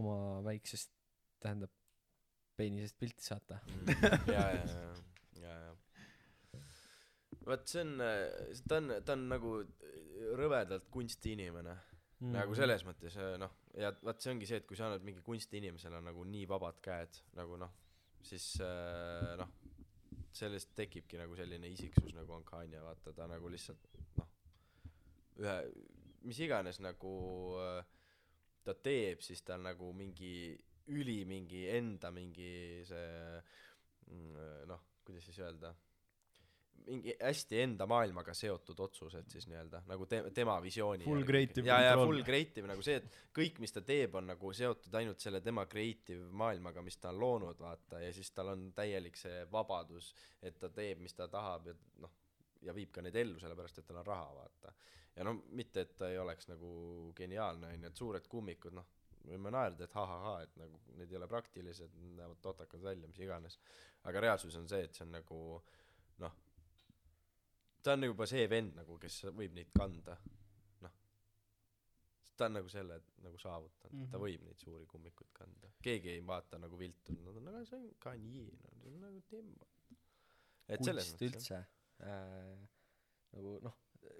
oma 0.00 0.16
väiksest 0.44 0.92
tähendab 1.42 1.72
peenisest 2.56 2.98
pilti 2.98 3.24
saata. 3.24 3.58
Mm, 3.66 3.94
ja 4.32 4.44
ja 4.50 4.64
ja 4.64 4.90
ja 5.42 5.54
ja 5.66 5.72
vot 7.46 7.64
see 7.66 7.82
on 7.82 7.96
ta 8.68 8.78
on 8.78 8.92
ta 9.04 9.16
on 9.16 9.24
nagu 9.32 9.56
rõvedalt 10.38 10.86
kunstiinimene. 10.90 11.78
Mm. 12.22 12.36
nagu 12.36 12.54
selles 12.54 12.84
mõttes 12.86 13.16
äh, 13.18 13.32
noh 13.40 13.50
ja 13.74 13.88
vaat 14.06 14.22
see 14.22 14.30
ongi 14.30 14.46
see 14.46 14.60
et 14.60 14.66
kui 14.68 14.78
sa 14.78 14.86
annad 14.86 15.02
mingi 15.02 15.24
kunstiinimesele 15.26 15.98
nagu 16.06 16.22
nii 16.22 16.44
vabad 16.46 16.76
käed 16.84 17.16
nagu 17.34 17.56
noh 17.58 17.72
siis 18.22 18.44
äh, 18.62 19.32
noh 19.40 19.50
sellest 20.32 20.70
tekibki 20.78 21.18
nagu 21.18 21.34
selline 21.36 21.66
isiksus 21.72 22.14
nagu 22.14 22.36
on 22.36 22.44
Kanye 22.46 22.78
vaata 22.84 23.10
ta 23.16 23.26
nagu 23.26 23.50
lihtsalt 23.50 23.88
noh 24.20 24.30
ühe 25.42 25.56
mis 26.28 26.38
iganes 26.46 26.78
nagu 26.84 27.12
äh, 27.58 27.82
ta 28.64 28.74
teeb 28.74 29.22
siis 29.24 29.42
ta 29.42 29.56
on 29.58 29.68
nagu 29.70 29.92
mingi 29.96 30.34
üli 30.92 31.22
mingi 31.28 31.66
enda 31.70 32.10
mingi 32.14 32.82
see 32.86 33.40
mm, 34.10 34.66
noh 34.70 34.82
kuidas 35.06 35.26
siis 35.28 35.38
öelda 35.42 35.72
mingi 36.86 37.14
hästi 37.20 37.60
enda 37.62 37.86
maailmaga 37.86 38.34
seotud 38.34 38.80
otsused 38.82 39.28
siis 39.30 39.46
nii-öelda 39.50 39.84
nagu 39.86 40.06
te- 40.10 40.24
tema 40.34 40.56
visiooni 40.62 41.04
Full 41.06 41.26
creative 41.28 41.68
ja 41.68 41.76
ja 41.84 41.92
full 41.98 42.24
creative 42.26 42.66
nagu 42.66 42.82
see 42.82 42.96
et 42.98 43.06
kõik 43.38 43.60
mis 43.62 43.74
ta 43.74 43.84
teeb 43.86 44.16
on 44.18 44.26
nagu 44.32 44.50
seotud 44.56 44.94
ainult 44.98 45.22
selle 45.22 45.40
tema 45.40 45.66
creative 45.70 46.26
maailmaga 46.42 46.82
mis 46.82 46.98
ta 46.98 47.12
on 47.12 47.20
loonud 47.22 47.62
vaata 47.62 48.00
ja 48.02 48.10
siis 48.14 48.32
tal 48.34 48.50
on 48.54 48.72
täielik 48.74 49.18
see 49.20 49.44
vabadus 49.52 50.10
et 50.42 50.58
ta 50.58 50.72
teeb 50.74 51.02
mis 51.04 51.14
ta 51.14 51.28
tahab 51.30 51.70
ja 51.70 51.76
noh 52.02 52.18
ja 52.62 52.74
viib 52.74 52.90
ka 52.94 53.02
neid 53.02 53.16
ellu 53.18 53.38
sellepärast 53.42 53.78
et 53.78 53.86
tal 53.86 54.02
on 54.02 54.06
raha 54.06 54.34
vaata 54.40 54.74
ja 55.16 55.24
no 55.24 55.32
mitte 55.58 55.80
et 55.86 55.96
ta 55.96 56.08
ei 56.10 56.18
oleks 56.18 56.48
nagu 56.48 57.12
geniaalne 57.16 57.72
onju 57.74 57.86
et 57.90 57.96
suured 57.96 58.28
kummikud 58.28 58.72
noh 58.78 58.86
võime 59.22 59.50
naerda 59.54 59.84
et 59.84 59.92
ha-ha-ha 59.94 60.36
et 60.42 60.56
nagu 60.58 60.80
need 60.98 61.10
ei 61.12 61.16
ole 61.20 61.28
praktilised 61.30 61.92
näevad 62.16 62.40
totakad 62.42 62.82
välja 62.82 63.08
mis 63.08 63.18
iganes 63.22 63.58
aga 64.08 64.20
reaalsus 64.24 64.56
on 64.58 64.68
see 64.68 64.82
et 64.88 64.94
see 64.94 65.04
on 65.06 65.12
nagu 65.18 65.40
noh 66.24 66.38
ta 67.82 67.92
on 67.96 68.04
juba 68.08 68.26
see 68.26 68.46
vend 68.50 68.74
nagu 68.80 68.98
kes 68.98 69.20
võib 69.36 69.54
neid 69.58 69.70
kanda 69.78 70.16
noh 70.86 70.96
ta 72.36 72.48
on 72.48 72.56
nagu 72.58 72.68
selle 72.72 72.98
nagu 73.22 73.38
saavutanud 73.38 73.92
mm 73.94 74.02
-hmm. 74.04 74.10
ta 74.10 74.18
Mhm. 74.18 74.24
võib 74.24 74.42
neid 74.48 74.58
suuri 74.64 74.86
kummikuid 74.86 75.30
kanda 75.32 75.70
keegi 75.82 76.10
ei 76.16 76.26
vaata 76.26 76.58
nagu 76.58 76.78
viltu 76.78 77.12
nad 77.20 77.36
on 77.36 77.48
aga 77.48 77.64
see 77.64 77.78
on 77.78 77.90
Kanye 77.98 78.42
no 78.62 78.74
see 78.80 78.88
on 78.90 79.00
nagu 79.00 79.20
tema 79.30 79.70
kunst 80.82 81.22
üldse 81.22 81.64
äh, 82.00 82.58
nagu 83.32 83.58
noh 83.62 83.76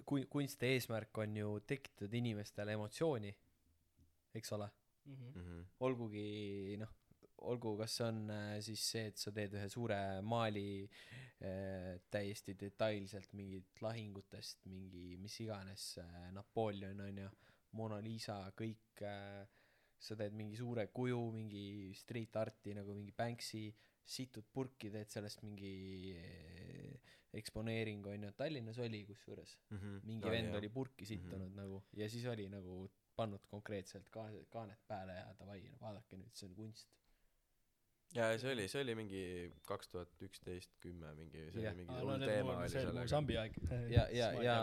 kui 0.07 0.27
kunsti 0.31 0.75
eesmärk 0.75 1.19
on 1.25 1.37
ju 1.37 1.53
tekitada 1.67 2.17
inimestele 2.17 2.75
emotsiooni 2.79 3.33
eks 4.35 4.53
ole 4.53 4.69
mm 5.05 5.17
-hmm. 5.17 5.65
olgugi 5.81 6.77
noh 6.79 6.93
olgu 7.51 7.77
kas 7.79 7.97
see 7.97 8.07
on 8.07 8.31
äh, 8.31 8.61
siis 8.61 8.83
see 8.93 9.07
et 9.11 9.19
sa 9.19 9.33
teed 9.35 9.55
ühe 9.59 9.69
suure 9.69 9.99
maali 10.23 10.67
äh, 10.85 12.01
täiesti 12.11 12.55
detailselt 12.59 13.33
mingit 13.39 13.83
lahingutest 13.87 14.67
mingi 14.75 15.17
mis 15.23 15.41
iganes 15.41 15.99
äh, 15.99 16.31
Napoleon 16.37 17.01
on 17.01 17.19
ju 17.25 17.31
Mona 17.79 17.99
Lisa 18.05 18.37
kõik 18.59 19.03
äh, 19.09 19.43
sa 19.99 20.19
teed 20.19 20.35
mingi 20.39 20.59
suure 20.59 20.87
kuju 20.99 21.21
mingi 21.35 21.95
street 21.95 22.37
art'i 22.37 22.75
nagu 22.79 22.95
mingi 22.95 23.15
Banksy 23.17 23.65
situd 24.05 24.49
purki 24.53 24.91
teed 24.91 25.11
sellest 25.11 25.43
mingi 25.47 26.15
eksponeeringu 27.41 28.09
on 28.09 28.25
ju 28.25 28.33
Tallinnas 28.33 28.79
oli 28.79 29.05
kusjuures 29.07 29.59
mm 29.71 29.79
-hmm. 29.79 30.01
mingi 30.07 30.31
vend 30.31 30.55
oli 30.55 30.69
purki 30.69 31.07
sittunud 31.07 31.49
mm 31.49 31.53
-hmm. 31.53 31.57
nagu 31.63 31.83
ja 31.93 32.09
siis 32.09 32.27
oli 32.27 32.49
nagu 32.49 32.91
pannud 33.17 33.47
konkreetselt 33.47 34.09
ka- 34.11 34.45
kaanet 34.51 34.87
pääle 34.87 35.13
ja 35.13 35.35
davai 35.39 35.63
vaadake 35.81 36.17
nüüd 36.17 36.35
see 36.35 36.49
on 36.49 36.55
kunst 36.55 36.89
ja 38.13 38.27
see 38.37 38.53
oli 38.53 38.67
see 38.69 38.83
oli 38.85 38.95
mingi 38.97 39.23
kaks 39.69 39.89
tuhat 39.93 40.25
üksteist 40.27 40.75
kümme 40.83 41.13
mingi 41.17 41.47
see 41.55 41.63
oli 41.63 41.73
mingi 41.79 42.01
hull 42.03 42.25
teema 42.27 42.57
oli 42.59 42.69
sellega. 42.73 43.07
Sambi 43.09 43.39
aeg 43.41 43.57
ja 43.93 44.05
ja 44.13 44.29
ja 44.49 44.57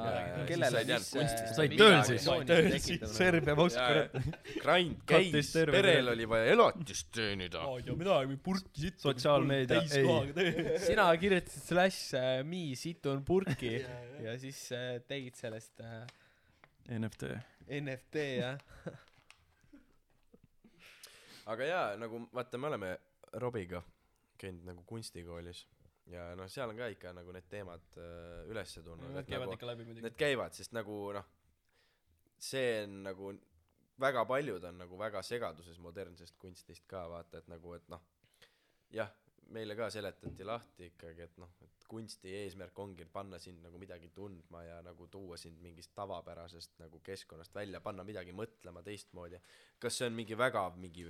kellele 0.49 0.83
siis 0.85 1.09
ei 1.17 1.31
said 1.57 1.75
tööl 1.81 1.97
siis. 2.05 2.27
tööl 2.51 2.69
siis. 2.77 3.05
Serbia 3.15 3.55
Moskva 3.57 4.21
grind 4.61 5.01
käis. 5.09 5.51
Perel 5.55 5.73
pere. 5.79 5.95
oli 6.13 6.29
vaja 6.29 6.53
elatist 6.53 7.09
teenida 7.17 7.65
aa 7.65 7.79
ei 7.79 7.87
tea 7.89 7.97
midagi 8.03 8.39
purki 8.49 8.85
sitt 8.85 9.01
Sotsiaalmeedia, 9.01 9.81
tee 9.89 10.77
sina 10.85 11.09
kirjutasid 11.17 11.65
slash 11.71 12.15
äh, 12.19 12.31
me 12.45 12.63
situn 12.77 13.25
purki. 13.25 13.79
Ja 14.21 14.37
siis 14.41 14.61
äh, 14.75 14.99
tegid 15.09 15.37
sellest 15.39 15.81
äh, 15.81 16.03
NFT 16.99 17.33
NFT 17.81 18.15
jah. 18.39 18.57
Aga 21.49 21.65
jaa 21.65 21.85
nagu 21.97 22.27
vaata 22.33 22.61
me 22.61 22.67
oleme 22.69 22.97
Robiga 23.33 23.81
käinud 24.39 24.65
nagu 24.65 24.83
kunstikoolis. 24.87 25.65
Ja 26.09 26.31
noh 26.35 26.49
seal 26.49 26.71
on 26.71 26.79
ka 26.79 26.87
ikka 26.89 27.13
nagu 27.13 27.33
need 27.35 27.45
teemad 27.51 27.99
äh, 28.01 28.47
ülesse 28.49 28.81
tulnud 28.81 29.19
et 29.19 29.27
käivad 29.29 29.45
nagu 29.45 29.57
ikka 29.59 29.67
läbi 29.69 29.85
muidugi. 29.85 30.05
need 30.07 30.17
käivad 30.17 30.57
sest 30.57 30.73
nagu 30.73 30.95
noh 31.13 31.27
see 32.39 32.83
on 32.83 33.03
nagu 33.05 33.33
väga 33.99 34.23
paljud 34.25 34.63
on 34.63 34.79
nagu 34.81 34.97
väga 34.97 35.21
segaduses 35.21 35.77
modernsest 35.83 36.37
kunstist 36.41 36.87
ka 36.87 37.03
vaata 37.11 37.43
et 37.43 37.51
nagu 37.51 37.75
et 37.77 37.85
noh 37.93 38.01
jah 38.95 39.11
meile 39.53 39.75
ka 39.77 39.89
seletati 39.93 40.45
lahti 40.45 40.89
ikkagi 40.93 41.25
et 41.25 41.37
noh 41.41 41.51
et 41.65 41.85
kunsti 41.89 42.33
eesmärk 42.43 42.79
ongi 42.79 43.05
panna 43.05 43.39
sind 43.41 43.63
nagu 43.65 43.79
midagi 43.81 44.11
tundma 44.15 44.61
ja 44.63 44.77
nagu 44.85 45.07
tuua 45.07 45.37
sind 45.41 45.61
mingist 45.61 45.93
tavapärasest 45.97 46.77
nagu 46.79 47.01
keskkonnast 47.05 47.55
välja 47.55 47.81
panna 47.81 48.05
midagi 48.05 48.33
mõtlema 48.35 48.83
teistmoodi. 48.85 49.39
Kas 49.79 49.97
see 49.97 50.09
on 50.09 50.17
mingi 50.19 50.37
väga 50.37 50.67
mingi 50.77 51.07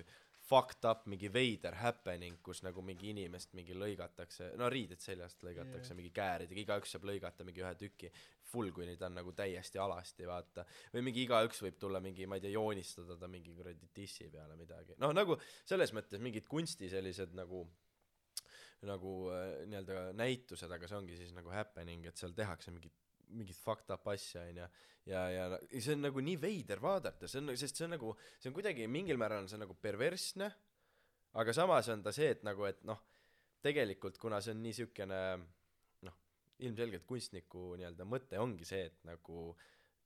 fucked 0.50 0.86
up 0.90 1.06
mingi 1.12 1.30
veider 1.34 1.76
happening 1.78 2.40
kus 2.44 2.64
nagu 2.66 2.82
mingi 2.86 3.12
inimest 3.14 3.54
mingi 3.58 3.76
lõigatakse 3.78 4.52
no 4.60 4.70
riided 4.72 5.02
seljast 5.04 5.44
lõigatakse 5.46 5.94
Jaa. 5.94 5.98
mingi 6.00 6.12
kääridega 6.16 6.64
igaüks 6.64 6.96
saab 6.96 7.06
lõigata 7.10 7.46
mingi 7.48 7.64
ühe 7.64 7.74
tüki 7.80 8.12
full 8.52 8.72
kuni 8.76 8.96
ta 8.98 9.10
on 9.10 9.20
nagu 9.20 9.34
täiesti 9.38 9.82
alasti 9.82 10.28
vaata 10.30 10.66
või 10.94 11.06
mingi 11.10 11.26
igaüks 11.28 11.62
võib 11.66 11.78
tulla 11.82 12.02
mingi 12.04 12.26
ma 12.26 12.40
ei 12.40 12.46
tea 12.46 12.56
joonistada 12.56 13.18
ta 13.20 13.30
mingi 13.30 13.54
kuradi 13.54 13.92
dissi 13.96 14.30
peale 14.34 14.58
midagi 14.60 14.98
noh 15.04 15.14
nagu 15.14 15.38
selles 15.70 15.94
mõttes 15.94 16.24
mingid 16.24 16.50
kunsti 16.50 16.90
sellised 16.90 17.38
nagu 17.38 17.66
nagu 18.90 19.14
äh, 19.36 19.66
nii-öelda 19.68 20.10
näitused 20.16 20.72
aga 20.72 20.88
see 20.88 20.98
ongi 21.02 21.20
siis 21.20 21.36
nagu 21.36 21.52
happening 21.54 22.06
et 22.08 22.18
seal 22.18 22.34
tehakse 22.36 22.72
mingit 22.72 23.09
mingit 23.30 23.58
fucked 23.58 23.92
up 23.94 24.08
asja 24.14 24.42
onju 24.48 24.66
ja 25.10 25.22
ja 25.34 25.46
ja 25.54 25.82
see 25.82 25.96
on 25.96 26.04
nagu 26.08 26.24
nii 26.26 26.38
veider 26.42 26.82
vaadata 26.84 27.28
see 27.28 27.42
on 27.42 27.56
sest 27.58 27.80
see 27.80 27.88
on 27.88 27.96
nagu 27.98 28.16
see 28.40 28.50
on 28.52 28.58
kuidagi 28.58 28.88
mingil 28.88 29.18
määral 29.22 29.44
on 29.44 29.50
see 29.52 29.62
nagu 29.62 29.76
perversne 29.88 30.50
aga 31.42 31.54
samas 31.54 31.90
on 31.94 32.04
ta 32.04 32.14
see 32.16 32.30
et 32.36 32.44
nagu 32.48 32.66
et 32.70 32.84
noh 32.90 33.02
tegelikult 33.66 34.18
kuna 34.22 34.42
see 34.42 34.56
on 34.56 34.64
nii 34.64 34.76
siukene 34.82 35.20
noh 36.08 36.18
ilmselgelt 36.66 37.06
kunstniku 37.10 37.74
nii-öelda 37.80 38.08
mõte 38.08 38.40
ongi 38.42 38.68
see 38.68 38.86
et 38.90 39.00
nagu 39.08 39.54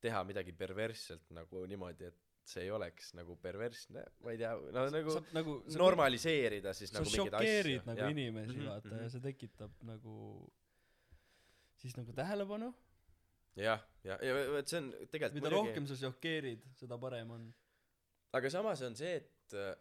teha 0.03 0.23
midagi 0.27 0.51
perversselt 0.59 1.29
nagu 1.35 1.65
niimoodi 1.69 2.09
et 2.11 2.19
see 2.43 2.65
ei 2.65 2.71
oleks 2.75 3.13
nagu 3.15 3.37
perversne 3.39 4.01
ma 4.23 4.33
ei 4.33 4.39
tea 4.41 4.51
no 4.75 4.81
nagu 4.91 5.13
sa 5.15 5.21
nagu 5.35 5.53
sa 5.63 5.79
normaliseerida 5.79 6.73
siis 6.75 6.91
sa 6.91 6.99
nagu 6.99 7.07
mingeid 7.07 7.29
šokeerid 7.31 7.77
asju 7.77 7.87
nagu 7.89 8.01
jah. 8.01 8.11
inimesi 8.11 8.57
Mhm, 8.57 8.65
vaata 8.67 8.89
ja 8.89 8.97
mhm. 8.97 9.13
see 9.13 9.23
tekitab 9.29 9.77
nagu 9.87 10.15
siis 11.79 11.95
nagu 11.99 12.15
tähelepanu 12.19 12.73
jah 13.59 13.81
ja 14.03 14.17
ja 14.21 14.35
vot 14.53 14.69
see 14.69 14.79
on 14.81 14.91
tegelikult 15.11 15.37
mida 15.39 15.51
rohkem 15.53 15.87
sa 15.89 15.97
šokeerid 15.99 16.63
seda 16.79 16.97
parem 17.01 17.33
on. 17.35 17.49
Aga 18.33 18.49
samas 18.49 18.81
on 18.87 18.95
see 18.97 19.11
et 19.19 19.53
äh, 19.59 19.75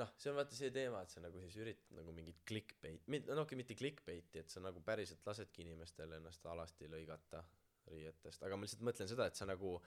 noh 0.00 0.10
see 0.20 0.30
on 0.30 0.36
vaata 0.38 0.54
see 0.58 0.70
teema 0.74 1.00
et 1.02 1.10
sa 1.14 1.22
nagu 1.24 1.40
siis 1.46 1.56
üritad 1.62 1.96
nagu 1.96 2.12
mingit 2.14 2.42
clickbait 2.46 3.08
mit- 3.10 3.26
no 3.30 3.46
okei 3.46 3.58
mitte 3.58 3.74
clickbait'i 3.78 4.44
et 4.44 4.52
sa 4.52 4.60
nagu 4.62 4.82
päriselt 4.86 5.24
lasedki 5.26 5.64
inimestel 5.64 6.12
ennast 6.18 6.44
alasti 6.46 6.90
lõigata 6.92 7.42
riietest. 7.90 8.44
Aga 8.44 8.56
ma 8.56 8.66
lihtsalt 8.68 8.84
mõtlen 8.86 9.08
seda 9.10 9.26
et 9.30 9.38
sa 9.40 9.48
nagu 9.48 9.78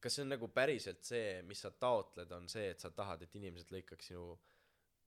kas 0.00 0.14
see 0.16 0.24
on 0.24 0.32
nagu 0.34 0.48
päriselt 0.52 1.02
see 1.04 1.42
mis 1.48 1.60
sa 1.64 1.70
taotled 1.70 2.32
on 2.36 2.48
see 2.52 2.70
et 2.70 2.80
sa 2.80 2.90
tahad 2.94 3.22
et 3.24 3.34
inimesed 3.40 3.72
lõikaks 3.74 4.12
sinu 4.12 4.34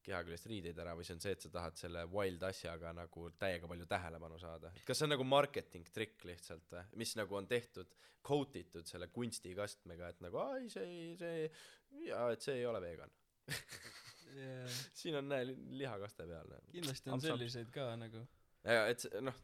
keha 0.07 0.21
küljest 0.25 0.47
riideid 0.49 0.77
ära 0.79 0.93
või 0.97 1.05
see 1.07 1.17
on 1.17 1.21
see 1.23 1.33
et 1.35 1.43
sa 1.43 1.51
tahad 1.53 1.77
selle 1.79 2.05
wild 2.13 2.43
asjaga 2.47 2.93
nagu 2.95 3.27
täiega 3.39 3.67
palju 3.69 3.87
tähelepanu 3.91 4.39
saada? 4.41 4.71
Et 4.79 4.85
kas 4.87 5.01
see 5.01 5.07
on 5.09 5.13
nagu 5.15 5.27
marketing 5.27 5.87
trikk 5.93 6.23
lihtsalt 6.29 6.71
või? 6.77 6.83
Mis 7.03 7.13
nagu 7.19 7.35
on 7.39 7.47
tehtud 7.51 7.91
coat 8.27 8.55
itud 8.59 8.87
selle 8.89 9.07
kunstikastmega 9.13 10.09
et 10.15 10.23
nagu 10.25 10.39
ai 10.43 10.69
see 10.73 10.87
ei 10.87 11.13
see 11.19 11.35
ei 11.45 12.07
jaa 12.09 12.25
et 12.33 12.43
see 12.43 12.57
ei 12.61 12.65
ole 12.67 12.81
vegan. 12.83 13.11
Yeah. 13.47 14.67
siin 14.99 15.15
on 15.21 15.29
näe 15.31 15.45
li- 15.47 15.59
lihakaste 15.83 16.25
peal 16.27 16.49
kindlasti 16.73 17.09
on 17.09 17.15
Amps, 17.17 17.25
amps. 17.29 17.37
selliseid 17.37 17.71
ka 17.75 17.91
nagu. 17.99 18.25
Ja 18.67 18.87
et 18.91 19.03
see 19.05 19.21
noh 19.23 19.37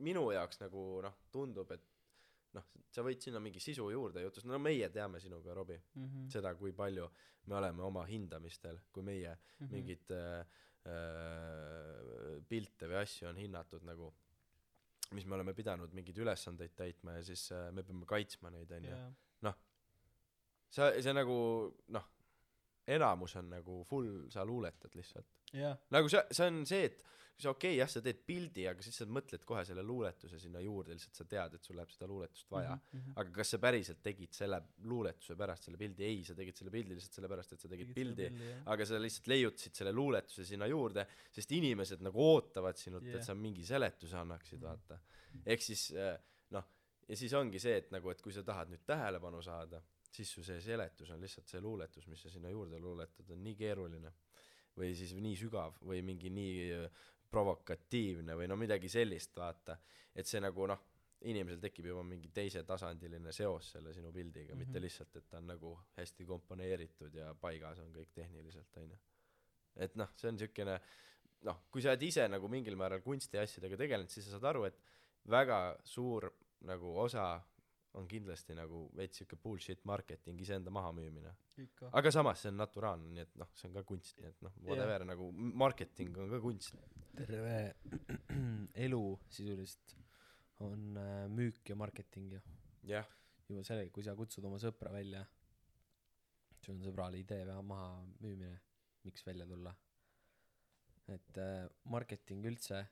minu 0.00 0.22
jaoks 0.32 0.60
nagu 0.62 0.84
noh 1.04 1.16
tundub 1.34 1.72
et 1.74 1.82
noh 2.56 2.66
sa 2.90 3.04
võid 3.06 3.22
sinna 3.22 3.40
mingi 3.42 3.62
sisu 3.62 3.90
juurde 3.92 4.22
jutustada 4.24 4.56
no 4.56 4.62
meie 4.62 4.88
teame 4.90 5.20
sinuga 5.22 5.54
Robbie 5.54 5.78
mm 5.78 6.06
-hmm. 6.06 6.30
seda 6.32 6.54
kui 6.54 6.72
palju 6.72 7.08
me 7.46 7.54
oleme 7.56 7.82
oma 7.82 8.04
hindamistel 8.06 8.80
kui 8.92 9.02
meie 9.02 9.34
mm 9.34 9.66
-hmm. 9.66 9.72
mingeid 9.72 10.10
äh, 10.10 10.40
äh, 10.86 12.42
pilte 12.48 12.88
või 12.88 13.00
asju 13.02 13.28
on 13.28 13.36
hinnatud 13.36 13.82
nagu 13.82 14.12
mis 15.12 15.26
me 15.26 15.34
oleme 15.34 15.54
pidanud 15.54 15.92
mingeid 15.92 16.18
ülesandeid 16.18 16.74
täitma 16.76 17.12
ja 17.12 17.22
siis 17.24 17.52
äh, 17.52 17.72
me 17.72 17.82
peame 17.82 18.06
kaitsma 18.06 18.50
neid 18.50 18.70
onju 18.70 18.90
yeah. 18.90 19.12
sa 20.70 20.92
see 21.02 21.12
nagu 21.12 21.36
noh 21.88 22.04
enamus 22.86 23.36
on 23.36 23.50
nagu 23.50 23.82
full 23.88 24.26
sa 24.32 24.44
luuletad 24.44 24.94
lihtsalt. 24.98 25.26
Jah. 25.52 25.78
Nagu 25.90 26.08
see 26.08 26.22
see 26.30 26.46
on 26.46 26.60
see 26.66 26.84
et 26.88 27.02
see 27.40 27.48
okei 27.48 27.72
okay, 27.72 27.78
jah 27.80 27.88
sa 27.90 28.02
teed 28.04 28.20
pildi 28.26 28.66
aga 28.68 28.84
siis 28.84 28.98
sa 29.00 29.06
mõtled 29.08 29.44
kohe 29.48 29.62
selle 29.66 29.82
luuletuse 29.86 30.38
sinna 30.40 30.60
juurde 30.62 30.94
lihtsalt 30.96 31.20
sa 31.20 31.26
tead 31.28 31.56
et 31.56 31.66
sul 31.66 31.78
läheb 31.78 31.92
seda 31.92 32.08
luuletust 32.10 32.50
vaja. 32.52 32.74
Mm 32.76 33.00
-hmm. 33.00 33.12
aga 33.22 33.36
kas 33.38 33.52
sa 33.54 33.58
päriselt 33.58 34.02
tegid 34.02 34.32
selle 34.36 34.60
luuletuse 34.92 35.36
pärast 35.36 35.68
selle 35.68 35.78
pildi? 35.80 36.04
Ei 36.04 36.24
sa 36.24 36.34
tegid 36.34 36.56
selle 36.56 36.74
pildi 36.74 36.96
lihtsalt 36.96 37.20
sellepärast 37.20 37.52
et 37.52 37.60
sa 37.60 37.68
tegid 37.68 37.94
pildi. 37.94 38.30
aga 38.66 38.86
sa 38.86 39.00
lihtsalt 39.00 39.30
leiutasid 39.34 39.74
selle 39.74 39.92
luuletuse 39.92 40.44
sinna 40.44 40.66
juurde 40.66 41.06
sest 41.32 41.52
inimesed 41.52 42.02
nagu 42.02 42.26
ootavad 42.34 42.76
sinult 42.76 43.04
yeah. 43.04 43.16
Et 43.16 43.24
sa 43.24 43.34
mingi 43.34 43.64
seletuse 43.64 44.16
annaksid 44.16 44.60
vaata. 44.60 44.98
Ehk 45.46 45.62
siis 45.62 45.92
äh, 45.92 46.18
noh 46.50 46.64
ja 47.08 47.16
siis 47.16 47.32
ongi 47.34 47.58
see 47.58 47.76
et 47.76 47.90
nagu 47.90 48.10
et 48.10 48.22
kui 48.22 48.32
sa 48.32 48.42
tahad 48.42 48.68
nüüd 48.70 48.84
tähelepanu 48.86 49.42
saada 49.42 49.82
siis 50.12 50.32
su 50.34 50.42
see 50.44 50.60
seletus 50.60 51.10
on 51.10 51.20
lihtsalt 51.20 51.48
see 51.48 51.60
luuletus 51.60 52.06
mis 52.06 52.22
sa 52.22 52.30
sinna 52.30 52.50
juurde 52.50 52.78
luuletad 52.78 53.30
on 53.30 53.42
nii 53.44 53.56
keeruline 53.56 54.12
või 54.76 54.94
siis 54.94 55.14
nii 55.14 55.36
sügav 55.38 55.78
või 55.86 56.02
mingi 56.06 56.30
nii 56.30 56.54
äh, 56.76 57.02
provokatiivne 57.30 58.34
või 58.38 58.48
no 58.50 58.56
midagi 58.58 58.88
sellist 58.90 59.36
vaata 59.36 59.78
et 60.14 60.26
see 60.26 60.40
nagu 60.42 60.66
noh 60.66 60.86
inimesel 61.30 61.60
tekib 61.60 61.90
juba 61.90 62.02
mingi 62.06 62.30
teisetasandiline 62.32 63.32
seos 63.36 63.72
selle 63.74 63.92
sinu 63.92 64.12
pildiga 64.12 64.54
mm 64.54 64.56
-hmm. 64.56 64.58
mitte 64.58 64.78
Mhm. 64.78 64.84
lihtsalt 64.84 65.16
et 65.16 65.28
ta 65.28 65.38
on 65.38 65.46
nagu 65.46 65.78
hästi 65.96 66.24
komponeeritud 66.26 67.14
ja 67.14 67.34
paigas 67.34 67.78
on 67.78 67.92
kõik 67.92 68.12
tehniliselt 68.14 68.76
onju 68.76 68.98
et 69.76 69.96
noh 69.96 70.08
see 70.16 70.28
on 70.28 70.38
siukene 70.38 70.80
noh 71.42 71.62
kui 71.70 71.82
sa 71.82 71.90
oled 71.90 72.02
ise 72.02 72.28
nagu 72.28 72.48
mingil 72.48 72.76
määral 72.76 73.00
kunstiasjadega 73.00 73.76
tegelenud 73.76 74.10
siis 74.10 74.26
sa 74.26 74.30
saad 74.30 74.44
aru 74.44 74.64
et 74.64 74.80
väga 75.28 75.76
suur 75.84 76.30
nagu 76.60 76.98
osa 77.00 77.40
on 77.98 78.06
kindlasti 78.10 78.54
nagu 78.54 78.84
veits 78.96 79.20
siuke 79.20 79.36
bullshit 79.42 79.82
marketing 79.88 80.40
iseenda 80.44 80.70
mahamüümine. 80.74 81.32
Aga 81.98 82.12
samas 82.14 82.44
see 82.44 82.52
on 82.52 82.60
naturaalne 82.60 83.10
nii 83.10 83.24
et 83.24 83.32
noh 83.40 83.50
see 83.58 83.66
on 83.68 83.74
ka 83.78 83.82
kunst 83.88 84.20
nii 84.20 84.30
et 84.30 84.44
noh 84.46 84.58
whatever 84.68 85.04
nagu 85.08 85.30
marketing 85.34 86.20
on 86.22 86.30
ka 86.30 86.40
kunst. 86.44 86.78
Terve 87.18 87.56
elu 88.86 89.02
sisuliselt 89.28 89.96
on 90.66 91.00
äh, 91.00 91.26
müük 91.32 91.72
ja 91.72 91.76
marketing 91.76 92.36
ju 92.36 92.40
jah. 92.92 93.08
juba 93.50 93.64
sellega 93.66 93.90
kui 93.90 94.04
sa 94.06 94.14
kutsud 94.14 94.44
oma 94.46 94.60
sõpra 94.62 94.92
välja 94.94 95.24
sul 96.60 96.76
on 96.76 96.84
sõbrale 96.84 97.18
idee 97.18 97.42
vähe 97.48 97.62
maha 97.66 97.88
müümine 98.20 98.60
miks 99.02 99.24
välja 99.26 99.46
tulla. 99.48 99.72
Et 101.10 101.38
äh, 101.42 101.66
marketing 101.90 102.46
üldse 102.46 102.84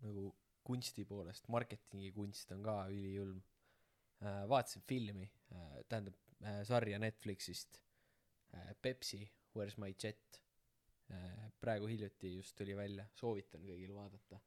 nagu 0.00 0.30
kunsti 0.64 1.04
poolest 1.04 1.50
marketingi 1.52 2.08
kunst 2.14 2.50
on 2.56 2.64
ka 2.64 2.78
ülijulm 2.88 3.42
äh, 3.42 3.55
vaatasin 4.22 4.82
filmi 4.82 5.26
äh, 5.52 5.84
tähendab 5.88 6.14
äh, 6.42 6.62
sarja 6.64 6.98
Netflixist 6.98 7.80
äh, 8.54 8.74
Pepsi 8.82 9.26
Where's 9.56 9.78
my 9.78 9.94
jet? 10.02 10.42
Äh, 11.10 11.52
praegu 11.60 11.86
hiljuti 11.86 12.36
just 12.36 12.56
tuli 12.56 12.76
välja 12.76 13.06
soovitan 13.14 13.62
kõigil 13.64 13.94
vaadata. 13.94 14.40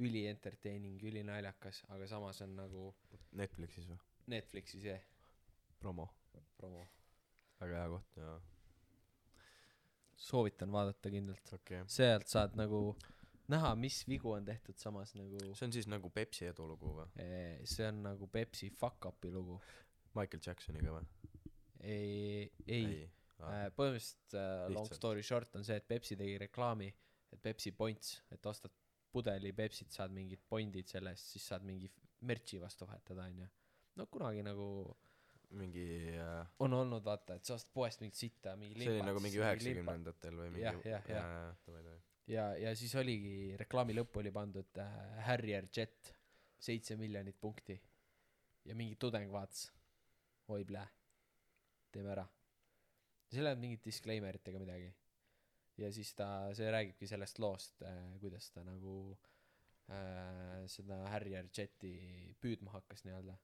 Üli 0.00 0.26
entertaining 0.28 1.02
üli 1.02 1.22
naljakas 1.26 1.82
aga 1.94 2.06
samas 2.10 2.40
on 2.44 2.56
nagu 2.58 2.90
Netflixis 3.38 3.88
või? 3.88 3.98
Netflixis 4.34 4.84
jah. 4.84 5.04
Promo. 5.78 6.08
Promo. 6.58 6.84
Väga 7.60 7.78
hea 7.80 7.88
koht 7.94 8.18
jaa. 8.20 8.36
Soovitan 10.20 10.72
vaadata 10.72 11.10
kindlalt. 11.10 11.52
Okay. 11.56 11.84
sealt 11.86 12.28
saad 12.28 12.58
nagu 12.60 12.82
näha 13.50 13.72
mis 13.78 14.02
vigu 14.08 14.32
on 14.34 14.46
tehtud 14.46 14.78
samas 14.80 15.14
nagu 15.18 15.40
see 15.54 15.66
on 15.68 15.74
siis 15.74 15.88
nagu 15.90 16.10
Pepsi 16.14 16.48
edulugu 16.50 16.94
või 16.98 17.06
eh, 17.22 17.62
see 17.68 17.88
on 17.88 18.02
nagu 18.08 18.28
Pepsi 18.32 18.70
fuck 18.80 19.10
up'i 19.10 19.32
lugu 19.34 19.58
Michael 20.16 20.42
Jacksoniga 20.46 20.94
või 20.96 21.06
ei 21.80 22.50
ei 22.66 22.86
ah. 23.40 23.52
äh, 23.52 23.66
põhimõtteliselt 23.76 24.36
äh, 24.36 24.66
long 24.68 24.86
Lihtsalt. 24.86 25.00
story 25.00 25.24
short 25.26 25.56
on 25.56 25.66
see 25.66 25.78
et 25.80 25.88
Pepsi 25.88 26.18
tegi 26.20 26.38
reklaami 26.42 26.90
et 27.32 27.42
Pepsi 27.42 27.72
points 27.76 28.18
et 28.34 28.46
ostad 28.46 28.74
pudeli 29.10 29.52
Pepsit 29.56 29.92
saad 29.94 30.14
mingid 30.14 30.42
pointid 30.48 30.90
selle 30.90 31.14
eest 31.14 31.34
siis 31.34 31.46
saad 31.52 31.64
mingi 31.66 31.90
merch'i 32.28 32.60
vastu 32.62 32.86
vahetada 32.86 33.26
onju 33.26 33.48
no 33.98 34.06
kunagi 34.12 34.44
nagu 34.46 34.68
mingi 35.58 35.86
äh, 36.14 36.44
on 36.62 36.76
olnud 36.76 37.04
vaata 37.04 37.40
et 37.40 37.48
sa 37.48 37.56
ostad 37.56 37.74
poest 37.74 38.04
mingit 38.04 38.18
sitta 38.18 38.54
mingi 38.60 38.78
see 38.78 38.92
oli 38.94 39.08
nagu 39.08 39.24
mingi 39.24 39.42
üheksakümnendatel 39.42 40.38
või 40.38 40.54
mingi 40.54 40.68
Jah, 40.68 40.86
jah, 40.86 41.10
jah. 41.10 42.06
Ja 42.30 42.46
ja 42.58 42.72
siis 42.78 42.94
oligi 42.98 43.56
reklaami 43.60 43.94
lõppu 43.96 44.22
oli 44.22 44.32
pandud 44.34 44.78
äh, 44.82 44.96
Harrier 45.26 45.68
Jet 45.76 46.14
seitse 46.60 46.96
miljonit 47.00 47.38
punkti. 47.40 47.76
Ja 48.64 48.74
mingi 48.76 48.96
tudeng 49.00 49.32
vaatas. 49.32 49.70
Oi 50.52 50.64
plää. 50.64 50.86
Teeme 51.90 52.12
ära. 52.12 52.26
Seal 53.30 53.46
ei 53.46 53.52
olnud 53.52 53.62
mingit 53.62 53.84
disclaimer 53.86 54.36
itega 54.36 54.60
midagi. 54.60 54.90
Ja 55.80 55.88
siis 55.94 56.12
ta 56.14 56.50
see 56.54 56.68
räägibki 56.70 57.08
sellest 57.08 57.38
loost 57.40 57.82
äh, 57.86 58.18
kuidas 58.20 58.50
ta 58.52 58.64
nagu 58.66 58.96
äh, 59.88 60.66
seda 60.68 61.00
Harrier 61.14 61.48
Jeti 61.56 61.94
püüdma 62.42 62.74
hakkas 62.76 63.06
nii-öelda. 63.06 63.38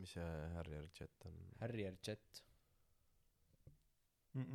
Mis 0.00 0.14
see 0.16 0.30
Harrier 0.56 0.88
Jet 0.96 1.28
on? 1.28 1.36
Harrier 1.60 1.98
Jet. 2.06 2.42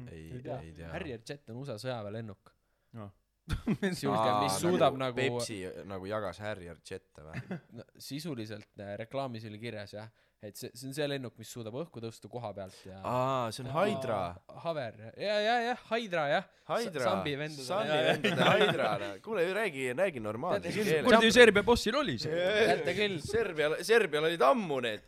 Ei 0.10 0.24
ei 0.34 0.42
tea 0.42 0.60
ei 0.66 0.74
tea. 0.74 0.90
Harrier 0.96 1.22
Jet 1.22 1.52
on 1.54 1.62
USA 1.62 1.78
sõjaväelennuk. 1.82 2.56
Aa. 2.98 3.12
Sihuke 3.48 4.32
mis 4.44 4.60
suudab 4.62 4.98
nagu, 5.00 5.16
Pepsi 5.18 5.62
nagu 5.88 6.08
jagas 6.10 6.40
Harrier 6.44 6.78
Jette 6.84 7.24
või? 7.26 7.42
No, 7.78 7.84
sisuliselt 8.02 8.68
äh, 8.84 8.96
reklaamis 9.04 9.46
oli 9.50 9.60
kirjas 9.62 9.94
jah 9.96 10.08
et 10.46 10.54
see 10.60 10.70
see 10.78 10.86
on 10.86 10.94
see 10.94 11.06
lennuk 11.10 11.34
mis 11.42 11.50
suudab 11.50 11.74
õhku 11.80 11.98
tõusta 12.04 12.30
koha 12.30 12.52
pealt 12.54 12.76
ja 12.86 13.00
aa 13.10 13.48
see 13.56 13.64
on 13.66 13.72
Hydra. 13.74 14.18
Haver. 14.66 15.00
Ja 15.18 15.38
ja 15.42 15.56
jah 15.72 15.80
Hydra 15.90 16.26
jah. 16.30 16.46
Hydra. 16.70 17.06
Sambi 17.08 17.34
vendade- 17.40 17.66
Sambi 17.66 17.90
jaa, 17.90 18.04
jaa. 18.04 18.20
vendade 18.22 18.68
Hydra. 18.68 18.90
Kuule 19.26 19.48
räägi 19.58 19.88
räägi 19.98 20.22
normaalselt 20.22 20.70
keeles 20.76 21.06
kuradi 21.08 21.32
Serbia 21.34 21.64
bossil 21.66 21.98
oli 21.98 22.18
see. 22.22 22.38
Teate 22.70 22.94
küll. 23.00 23.18
Serbial 23.26 23.78
Serbial 23.88 24.30
olid 24.30 24.44
ammu 24.46 24.78
need 24.86 25.02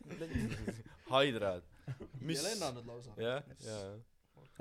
Hydrad. 1.13 1.61
Mis 2.25 2.41
ja 2.41 2.49
lennanud 2.49 2.89
lausa. 2.89 3.13
jah 3.21 3.43
jah 3.67 3.85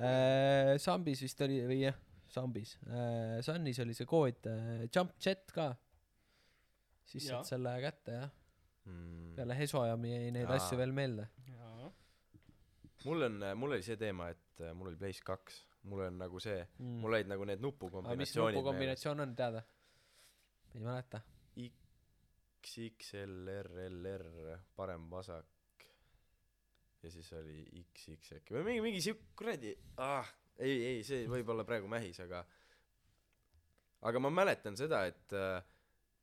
äh, 0.04 0.76
Sambis 0.84 1.24
vist 1.24 1.40
oli 1.48 1.62
või 1.68 1.80
jah 1.86 1.96
Sambis 2.28 2.76
äh, 2.86 3.38
Sunnis 3.44 3.78
oli 3.84 3.94
see 3.96 4.06
kood 4.08 4.46
äh, 4.50 4.84
Jump 4.94 5.14
Jet 5.24 5.52
ka. 5.54 5.70
Siis 7.08 7.24
Jaa. 7.24 7.38
saad 7.38 7.48
selle 7.54 7.72
kätte 7.82 8.12
jah. 8.18 8.30
Mm. 8.88 9.32
peale 9.36 9.56
Hesojami 9.56 10.10
jäi 10.14 10.30
neid 10.36 10.48
Aa. 10.48 10.56
asju 10.60 10.78
veel 10.80 10.92
meelde. 10.96 11.28
Mul 13.04 13.22
on 13.28 13.42
mul 13.56 13.72
oli 13.76 13.84
see 13.86 13.96
teema 14.00 14.28
et 14.32 14.60
äh, 14.60 14.74
mul 14.76 14.90
oli 14.92 14.98
Blaze 15.00 15.24
kaks. 15.24 15.64
Mul 15.88 16.00
on 16.08 16.18
nagu 16.20 16.40
see 16.42 16.60
mm. 16.78 16.96
mul 17.04 17.12
olid 17.14 17.28
nagu 17.30 17.44
need 17.48 17.60
mis 17.60 17.66
nupukombinatsioonid 17.66 18.44
meeles. 18.44 18.56
nupukombinatsioon 18.56 19.20
on 19.24 19.36
teada? 19.36 19.62
Ei 20.74 20.80
mäleta. 20.84 21.20
XXLRLR 22.68 24.24
parem 24.76 25.06
vasak. 25.10 25.46
Ja 27.02 27.10
siis 27.10 27.32
oli 27.32 27.62
XX 27.94 28.32
äkki. 28.40 28.54
Või 28.56 28.64
mingi 28.66 28.82
mingi 28.82 29.00
siuk- 29.04 29.28
kuradi 29.38 29.70
ah 30.02 30.28
ei 30.58 30.78
ei 30.92 31.02
see 31.06 31.26
võib 31.30 31.50
olla 31.54 31.64
praegu 31.68 31.90
mähis 31.90 32.20
aga 32.24 32.44
aga 34.08 34.22
ma 34.22 34.30
mäletan 34.30 34.76
seda 34.78 35.04
et 35.10 35.34
äh, 35.36 35.58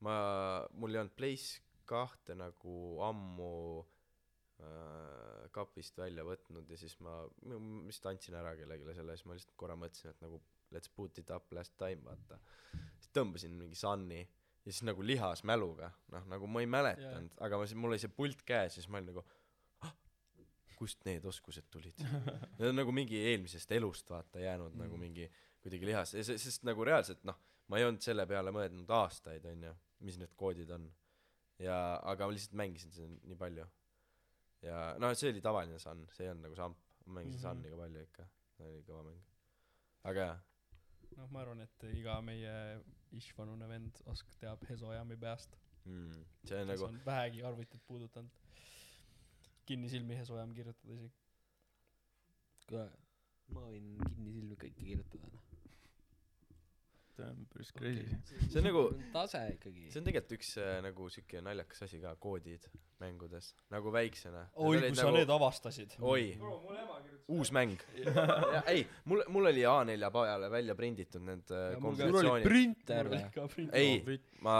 ma 0.06 0.16
mul 0.76 0.96
ei 0.96 1.02
olnud 1.04 1.16
Place 1.18 1.62
kahte 1.86 2.36
nagu 2.38 2.76
ammu 3.06 3.52
äh, 4.64 5.46
kapist 5.56 5.98
välja 6.00 6.26
võtnud 6.28 6.70
ja 6.72 6.80
siis 6.80 6.98
ma 7.04 7.22
ma 7.46 7.60
vist 7.88 8.06
andsin 8.10 8.38
ära 8.40 8.56
kellelegi 8.58 8.98
selle 8.98 9.18
siis 9.18 9.28
ma 9.30 9.38
lihtsalt 9.38 9.58
korra 9.60 9.78
mõtlesin 9.80 10.12
et 10.12 10.24
nagu 10.26 10.42
let's 10.74 10.92
boot 10.92 11.18
it 11.22 11.30
up 11.32 11.52
last 11.54 11.76
time 11.78 12.02
vaata. 12.04 12.40
Siis 13.00 13.12
tõmbasin 13.16 13.54
mingi 13.56 13.78
Sunni 13.80 14.22
ja 14.22 14.72
siis 14.72 14.84
nagu 14.88 15.04
lihas 15.06 15.44
mäluga. 15.48 15.92
Noh 16.12 16.26
nagu 16.32 16.50
ma 16.50 16.64
ei 16.64 16.70
mäletanud 16.70 17.36
aga 17.46 17.60
ma 17.60 17.68
siis 17.70 17.80
mul 17.80 17.94
oli 17.94 18.02
see 18.02 18.12
pult 18.12 18.42
käes 18.48 18.74
ja 18.74 18.82
siis 18.82 18.90
ma 18.90 19.00
olin 19.00 19.14
nagu 19.14 19.26
kust 20.78 21.04
need 21.08 21.26
oskused 21.26 21.68
tulid? 21.72 22.06
Need 22.60 22.70
on 22.70 22.80
nagu 22.82 22.94
mingi 22.96 23.20
eelmisest 23.32 23.72
elust 23.78 24.10
vaata 24.10 24.44
jäänud 24.44 24.74
mm. 24.74 24.86
nagu 24.86 25.00
mingi 25.02 25.30
kuidagi 25.64 25.90
lihas. 25.90 26.16
Sest 26.16 26.68
nagu 26.68 26.86
reaalselt 26.86 27.24
noh 27.28 27.40
ma 27.72 27.80
ei 27.80 27.88
olnud 27.88 28.04
selle 28.06 28.28
peale 28.30 28.54
mõelnud 28.54 28.92
aastaid 28.94 29.46
onju 29.50 29.74
mis 30.06 30.20
need 30.22 30.34
koodid 30.38 30.72
on. 30.76 30.90
Ja 31.62 31.78
aga 32.04 32.28
ma 32.28 32.36
lihtsalt 32.36 32.58
mängisin 32.60 32.92
seda 32.94 33.08
nii 33.12 33.38
palju. 33.40 33.68
Ja 34.66 34.82
no 35.00 35.12
see 35.16 35.32
oli 35.32 35.44
tavaline 35.44 35.80
Sun 35.80 36.04
see 36.14 36.28
ei 36.28 36.34
olnud 36.34 36.50
nagu 36.50 36.60
Samp. 36.60 36.82
Ma 37.06 37.20
mängisin 37.20 37.40
mm. 37.40 37.46
-hmm. 37.46 37.56
Sunni 37.56 37.70
ka 37.70 37.78
palju 37.78 38.04
ikka. 38.10 38.28
See 38.58 38.68
oli 38.68 38.84
kõva 38.88 39.08
mäng. 39.08 39.24
Aga 40.06 40.28
jah 40.32 40.44
noh, 41.18 41.30
ma 41.32 41.42
arvan, 41.44 41.62
et 41.64 41.86
iga 41.96 42.18
meie 42.26 42.54
ish-vanune 43.16 43.68
vend 43.70 44.02
osk-, 44.12 44.36
teab 44.42 44.64
Hesojami 44.70 45.18
peast, 45.20 45.56
mm, 45.88 46.26
see 46.50 46.62
on 46.62 46.72
nagu 46.74 46.90
vähegi 47.06 47.44
arvutit 47.48 47.84
puudutanud. 47.88 48.42
Kinnisilmi 49.66 50.18
Hesojam 50.20 50.54
kirjutada 50.58 50.94
isegi. 50.94 51.14
ma 53.54 53.62
võin 53.70 53.92
kinnisilmi 54.16 54.56
kõike 54.62 54.82
kirjutada 54.90 55.30
noh 55.34 55.55
see 57.16 57.26
on 57.28 57.46
päris 57.52 57.72
crazy. 57.76 58.06
See 58.50 58.60
on 58.60 58.68
nagu 58.68 58.84
tase 59.16 59.42
ikkagi. 59.54 59.88
see 59.92 60.02
on 60.02 60.08
tegelikult 60.10 60.36
üks 60.38 60.52
äh, 60.62 60.80
nagu 60.84 61.08
siuke 61.14 61.42
naljakas 61.46 61.86
asi 61.88 62.00
ka 62.04 62.16
koodid 62.22 62.68
mängudes 63.00 63.52
nagu 63.74 63.92
väiksena. 63.92 64.46
Oi, 64.56 64.80
kui 64.84 64.96
sa 64.98 65.10
need 65.16 65.32
avastasid. 65.32 65.96
oi. 66.00 66.36
Uus 67.36 67.52
mäng. 67.56 67.76
Ja, 68.56 68.62
ei 68.72 68.86
mul 69.10 69.24
mul 69.34 69.50
oli 69.50 69.64
A4 69.68 70.10
peale 70.14 70.50
välja 70.52 70.76
prinditud 70.78 71.24
need 71.26 71.52
äh, 71.52 71.76
kombinatsioonid 71.82 72.46
printer 72.46 73.10
või? 73.12 73.66
ei 73.76 74.20
ma 74.46 74.56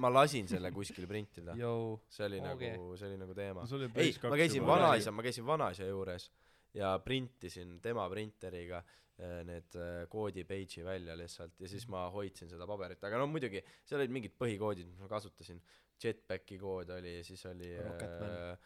ma 0.00 0.12
lasin 0.14 0.48
selle 0.48 0.70
kuskil 0.72 1.08
printida. 1.10 1.56
See 1.56 2.28
oli 2.28 2.40
Okei. 2.40 2.74
nagu 2.76 2.96
see 2.96 3.10
oli 3.10 3.20
nagu 3.20 3.36
teema. 3.36 3.66
Ei 3.96 4.14
ma 4.22 4.38
käisin 4.38 4.66
vanaisa 4.66 5.12
ma 5.12 5.26
käisin 5.26 5.46
vanaisa 5.46 5.88
juures 5.88 6.30
ja 6.76 6.96
printisin 7.02 7.80
tema 7.80 8.08
printeriga. 8.12 8.78
äh, 8.78 9.05
need 9.48 9.76
äh, 9.80 10.04
koodi 10.12 10.44
page'i 10.44 10.84
välja 10.84 11.14
lihtsalt 11.16 11.60
ja 11.60 11.68
siis 11.72 11.86
ma 11.88 12.06
hoidsin 12.12 12.50
seda 12.52 12.66
paberit. 12.68 13.02
Aga 13.04 13.18
no 13.22 13.26
muidugi 13.32 13.62
seal 13.84 14.00
olid 14.02 14.12
mingid 14.12 14.34
põhikoodid 14.38 14.88
mis 14.90 14.98
ma 15.00 15.08
kasutasin. 15.08 15.62
Jetpacki 16.02 16.58
kood 16.60 16.90
oli 16.92 17.14
ja 17.18 17.22
siis 17.24 17.46
oli 17.48 17.70
Rocketman. 17.80 18.34
äh, 18.36 18.58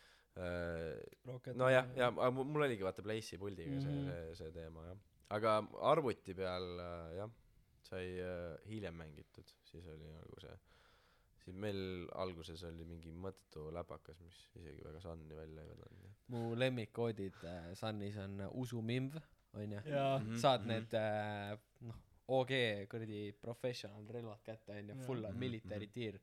äh, 0.42 1.54
nojah 1.54 1.86
ja 1.96 2.10
mul 2.10 2.64
oligi 2.66 2.82
vaata 2.82 3.02
Place'i 3.06 3.38
puldiga 3.38 3.78
see 3.80 3.92
Mhm. 3.92 4.08
see 4.10 4.34
see 4.40 4.50
teema 4.56 4.86
jah. 4.88 4.98
Aga 5.36 5.52
arvuti 5.92 6.34
peal 6.34 6.66
äh, 6.82 7.14
jah 7.20 7.30
sai 7.86 8.18
äh, 8.18 8.58
hiljem 8.68 8.94
mängitud. 8.98 9.54
Siis 9.70 9.86
oli 9.86 10.10
nagu 10.10 10.40
see 10.42 10.56
siis 11.44 11.56
meil 11.56 12.08
alguses 12.20 12.62
oli 12.68 12.84
mingi 12.84 13.12
mõttetu 13.16 13.70
läpakas 13.72 14.18
mis 14.20 14.40
isegi 14.58 14.82
väga 14.84 15.00
Sunni 15.00 15.34
välja 15.38 15.62
ei 15.62 15.68
vedanud 15.70 16.10
mu 16.30 16.42
lemmikkoodid 16.58 17.38
äh, 17.48 17.70
Sunnis 17.74 18.16
on 18.20 18.40
äh, 18.44 18.50
usumimv 18.60 19.16
onju. 19.54 19.80
Mhm, 19.80 20.36
saad 20.38 20.66
mhm. 20.66 20.70
need 20.72 20.94
äh, 20.98 21.58
noh 21.88 22.06
OG 22.30 22.52
kuradi 22.90 23.32
professional 23.42 24.06
relvad 24.06 24.42
kätte 24.46 24.76
onju 24.78 24.94
full 25.06 25.24
on 25.24 25.34
Mhm, 25.34 25.40
military 25.40 25.88
tier. 25.90 26.20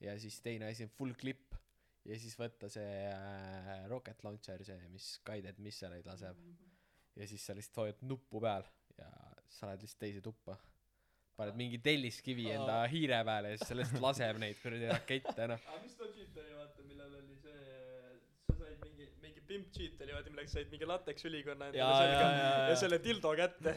Ja 0.00 0.18
siis 0.20 0.40
teine 0.44 0.68
asi 0.68 0.84
on 0.84 0.90
full 0.92 1.14
clip. 1.14 1.54
Ja 2.04 2.18
siis 2.18 2.36
võtta 2.38 2.68
see 2.70 3.08
äh, 3.10 3.88
rocket 3.90 4.22
launcher 4.22 4.62
see 4.64 4.88
mis 4.92 5.16
guided 5.26 5.58
missileid 5.58 6.06
laseb 6.06 6.38
ja 7.16 7.26
siis 7.26 7.46
sa 7.46 7.54
lihtsalt 7.56 7.80
hoiad 7.82 8.02
nuppu 8.06 8.40
peal 8.44 8.66
ja 8.98 9.08
sa 9.48 9.70
lähed 9.70 9.82
lihtsalt 9.82 10.02
teise 10.04 10.20
tuppa. 10.22 10.58
Paned 11.36 11.56
mingi 11.58 11.78
telliskivi 11.84 12.46
enda 12.52 12.78
hiire 12.88 13.18
peale 13.24 13.50
ja 13.50 13.58
siis 13.58 13.68
see 13.72 13.78
lihtsalt 13.80 14.04
laseb 14.04 14.38
neid 14.40 14.60
kuradi 14.62 14.86
rakette 14.92 15.48
noh. 15.50 15.64
Aga 15.72 15.82
mis 15.82 15.96
cheat 15.98 16.38
oli 16.44 16.54
vaata 16.60 16.86
millal 16.86 17.18
oli 17.18 17.36
see 17.42 17.58
sa 18.46 18.54
said 18.60 18.78
mingi 18.84 19.08
mingi 19.24 19.34
pimp 19.48 19.70
cheat 19.74 20.00
oli 20.04 20.14
vaata 20.16 20.32
millega 20.32 20.50
said 20.52 20.70
mingi 20.72 20.88
lateks 20.90 21.26
ülikonna 21.28 21.68
endale 21.70 21.96
selga 22.00 22.20
jaa, 22.20 22.32
ja 22.36 22.68
jaa. 22.70 22.76
selle 22.82 22.98
dildo 23.04 23.32
kätte. 23.38 23.74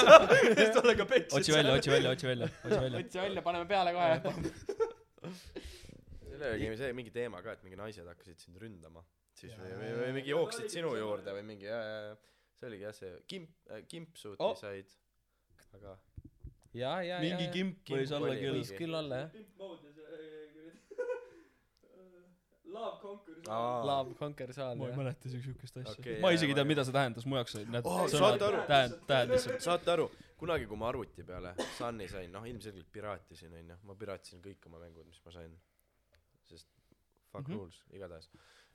Siis 0.58 0.72
tollega 0.76 1.06
peksid 1.14 1.38
otsi 1.40 1.54
välja, 1.56 1.74
otsi 1.78 1.92
välja, 1.94 2.12
otsi 2.16 2.28
välja, 2.30 2.48
otsi 2.64 2.80
välja. 2.84 2.98
võtsi 3.00 3.22
välja 3.22 3.44
paneme 3.48 3.68
peale 3.70 3.94
kohe. 3.96 4.14
Seal 6.32 6.46
oli 6.56 6.76
see 6.80 6.92
mingi 6.98 7.12
teema 7.14 7.42
ka 7.44 7.54
et 7.56 7.62
mingi 7.66 7.78
naised 7.78 8.06
hakkasid 8.08 8.40
sind 8.42 8.58
ründama. 8.62 9.02
Siis 9.38 9.54
või 9.58 9.72
või 9.78 9.92
või 10.00 10.12
mingi 10.18 10.32
jooksid 10.34 10.68
sinu 10.72 10.90
juurde 10.98 11.34
või 11.38 11.44
mingi 11.52 11.68
jaa 11.70 11.82
jaa 11.86 12.00
jaa. 12.08 12.16
See 12.58 12.68
oligi 12.68 12.84
jah 12.88 12.94
see 12.96 13.12
kimp 13.30 13.72
äh, 13.72 13.82
kimpsuuti 13.90 14.42
Oh. 14.44 14.54
said. 14.58 14.90
Aga 15.78 15.96
ja 16.76 16.92
ja 17.04 17.18
mingi 17.22 17.46
ja 17.48 17.52
kimp 17.54 17.80
Kimp 17.84 17.98
võis 18.02 18.12
olla 18.16 18.34
küll. 18.36 18.58
võis 18.58 18.72
küll 18.76 18.94
olla 18.98 19.22
jah 19.22 19.30
pimp 19.34 19.56
mode 19.60 19.86
ja 19.88 19.92
see 19.96 20.04
kuradi 20.08 21.32
love 22.72 22.98
conquers 23.02 23.48
Aa. 23.48 23.84
Love 23.86 24.14
Conquer 24.18 24.52
saal 24.56 24.76
ma 24.78 24.84
ei 24.86 24.90
jah. 24.92 24.98
mäleta 24.98 25.28
isegi 25.28 25.42
siukest 25.50 25.76
asja. 25.82 25.92
Okei, 25.98 26.20
ma 26.20 26.30
isegi 26.36 26.52
ei 26.54 26.58
tea 26.58 26.64
mida 26.64 26.84
see 26.88 26.92
tähendas 26.96 27.26
mu 27.26 27.36
jaoks 27.40 27.54
olid 27.58 27.70
need 27.74 27.84
Oh, 27.86 28.04
sõnad. 28.08 28.38
tähend- 28.68 28.98
tähend 29.06 29.30
lihtsalt. 29.34 29.60
Saate 29.60 29.90
aru? 29.94 30.10
Kunagi 30.42 30.66
kui 30.66 30.76
ma 30.76 30.88
arvuti 30.88 31.22
peale 31.22 31.54
Sunni 31.78 32.08
sain 32.08 32.32
noh 32.32 32.44
ilmselgelt 32.50 32.88
piraatisin 32.92 33.52
onju 33.60 33.76
ma 33.88 33.94
piraatisin 33.94 34.40
kõik 34.42 34.66
oma 34.66 34.78
mängud 34.82 35.06
mis 35.06 35.20
ma 35.24 35.30
sain. 35.32 35.52
Sest 36.44 36.66
fuck 37.32 37.48
Mhm. 37.48 37.58
rules 37.58 37.82
igatahes. 37.92 38.30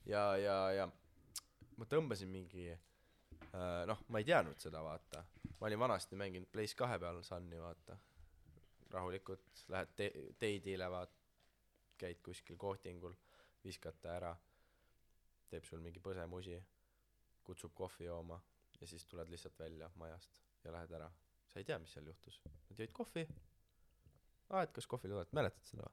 Ja 0.06 0.36
ja 0.38 0.72
ja 0.72 0.88
ma 1.78 1.86
tõmbasin 1.86 2.28
mingi 2.32 2.70
äh, 2.72 3.86
noh 3.88 3.98
ma 4.10 4.18
ei 4.20 4.24
teadnud 4.24 4.60
seda 4.60 4.82
vaata. 4.84 5.26
Ma 5.60 5.68
olin 5.68 5.80
vanasti 5.80 6.16
mänginud 6.16 6.48
Place 6.52 6.76
kahe 6.76 7.00
peal 7.00 7.22
Sunni 7.24 7.60
vaata. 7.60 7.98
Rahulikult 8.92 9.66
lähed 9.68 9.90
te- 9.96 10.14
date'ile 10.42 10.88
vaat 10.90 11.10
käid 11.98 12.22
kuskil 12.24 12.56
kohtingul 12.58 13.14
viskad 13.68 14.00
ta 14.02 14.16
ära 14.16 14.34
teeb 15.52 15.68
sul 15.68 15.84
mingi 15.84 16.02
põsemusi 16.04 16.58
kutsub 17.48 17.76
kohvi 17.76 18.08
jooma 18.08 18.40
ja 18.82 18.88
siis 18.88 19.06
tuled 19.06 19.30
lihtsalt 19.32 19.60
välja 19.60 19.92
majast 19.96 20.42
ja 20.64 20.74
lähed 20.76 20.92
ära. 20.92 21.12
Sa 21.48 21.60
ei 21.60 21.66
tea 21.66 21.78
mis 21.80 21.94
seal 21.96 22.10
juhtus. 22.10 22.42
Nad 22.70 22.82
jõid 22.82 22.92
kohvi. 22.94 23.24
Aa 24.50 24.66
et 24.66 24.76
kas 24.76 24.88
kohvi 24.88 25.10
tuled 25.12 25.32
mäletad 25.36 25.72
seda 25.72 25.88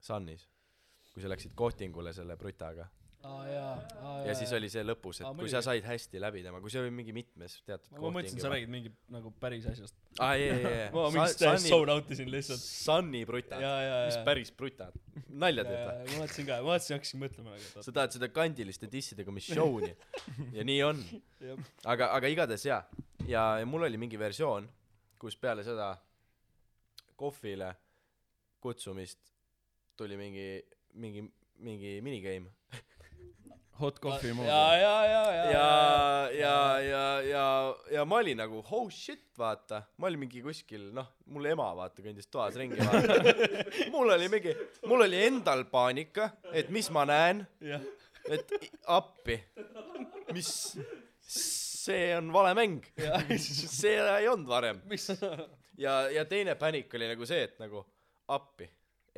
Sunnis 0.00 0.48
kui 1.12 1.22
sa 1.22 1.30
läksid 1.30 1.54
kohtingule 1.58 2.12
selle 2.16 2.36
brutaga 2.38 2.86
aa 3.26 3.42
jaa. 3.48 3.72
Aa 4.00 4.14
ja 4.26 4.34
siis 4.38 4.52
oli 4.56 4.68
see 4.72 4.82
lõpus 4.86 5.20
et 5.20 5.26
Aa, 5.28 5.34
kui 5.36 5.50
sa 5.52 5.60
said 5.64 5.84
hästi 5.84 6.20
läbi 6.22 6.42
tema 6.44 6.60
kui 6.62 6.72
see 6.72 6.80
oli 6.82 6.92
mingi 6.94 7.12
mitmes 7.16 7.58
teatud 7.68 7.92
ma 8.00 8.12
mõtlesin 8.16 8.40
sa 8.42 8.50
räägid 8.52 8.72
mingi 8.72 8.92
nagu 9.12 9.32
päris 9.42 9.66
asjast. 9.70 9.96
Aa 10.18 10.34
ei 10.38 10.48
ei 10.48 10.66
ei 10.70 10.88
ma 10.94 11.06
mingi 11.14 11.36
täiesti 11.40 11.72
sold 11.72 11.92
out 11.92 12.10
isin 12.16 12.30
lihtsalt. 12.32 12.64
Sunni 12.64 13.24
brutad 13.28 13.64
jaa 13.64 13.78
jaa 13.84 14.00
mis 14.08 14.18
jaa 14.18 14.26
päris 14.28 14.52
brutad 14.56 14.96
nalja 15.28 15.64
teed 15.68 15.80
või? 15.84 16.08
Ma 16.12 16.22
mõtlesin 16.24 16.48
ka 16.50 16.60
ma 16.60 16.72
mõtlesin 16.72 16.96
hakkasin 16.98 17.22
mõtlema 17.24 17.54
nagu 17.56 17.68
et 17.70 17.88
sa 17.88 17.96
tahad 18.00 18.16
seda 18.16 18.30
kandiliste 18.40 18.90
dissidega 18.92 19.34
missiooni 19.34 19.92
ja 20.56 20.66
nii 20.66 20.80
on. 20.88 21.04
Aga 21.84 22.12
aga 22.16 22.30
igatahes 22.32 22.64
jaa. 22.68 22.82
Ja, 23.28 23.44
ja 23.60 23.66
mul 23.68 23.84
oli 23.86 24.00
mingi 24.00 24.18
versioon, 24.20 24.68
kus 25.20 25.36
peale 25.36 25.64
seda 25.66 25.92
kohvile 27.20 27.74
kutsumist 28.60 29.18
tuli 29.96 30.16
mingi, 30.16 30.46
mingi, 30.94 31.24
mingi 31.60 32.00
minigame. 32.04 32.52
hot 33.80 34.00
coffee 34.00 34.32
moodi. 34.36 34.48
ja, 34.48 34.76
ja, 34.76 35.04
ja, 35.04 35.22
ja, 35.32 35.44
ja, 35.50 36.30
ja, 36.36 36.80
ja, 36.80 37.04
ja, 37.24 37.44
ja 37.94 38.04
ma 38.04 38.20
olin 38.20 38.40
nagu 38.42 38.60
oh 38.60 38.90
shit, 38.92 39.24
vaata, 39.38 39.82
ma 39.96 40.08
olin 40.10 40.20
mingi 40.24 40.42
kuskil, 40.44 40.90
noh, 40.96 41.08
mul 41.32 41.48
ema 41.50 41.70
vaata 41.78 42.04
kõndis 42.04 42.28
toas 42.30 42.58
ringi, 42.60 42.80
vaata. 42.80 43.34
mul 43.94 44.12
oli 44.16 44.28
mingi, 44.32 44.54
mul 44.90 45.06
oli 45.06 45.22
endal 45.26 45.64
paanika, 45.72 46.30
et 46.52 46.72
mis 46.74 46.90
ma 46.94 47.06
näen, 47.08 47.44
et 48.28 48.52
appi, 48.92 49.38
mis, 50.36 50.52
see 51.20 52.10
on 52.18 52.28
vale 52.34 52.52
mäng, 52.58 52.84
see 53.40 53.96
ei 53.96 54.28
olnud 54.28 54.50
varem. 54.50 54.84
mis 54.90 55.08
ja, 55.80 56.02
ja 56.12 56.26
teine 56.28 56.56
pänik 56.60 56.92
oli 56.94 57.08
nagu 57.14 57.28
see, 57.28 57.48
et 57.48 57.56
nagu 57.62 57.82
appi, 58.30 58.68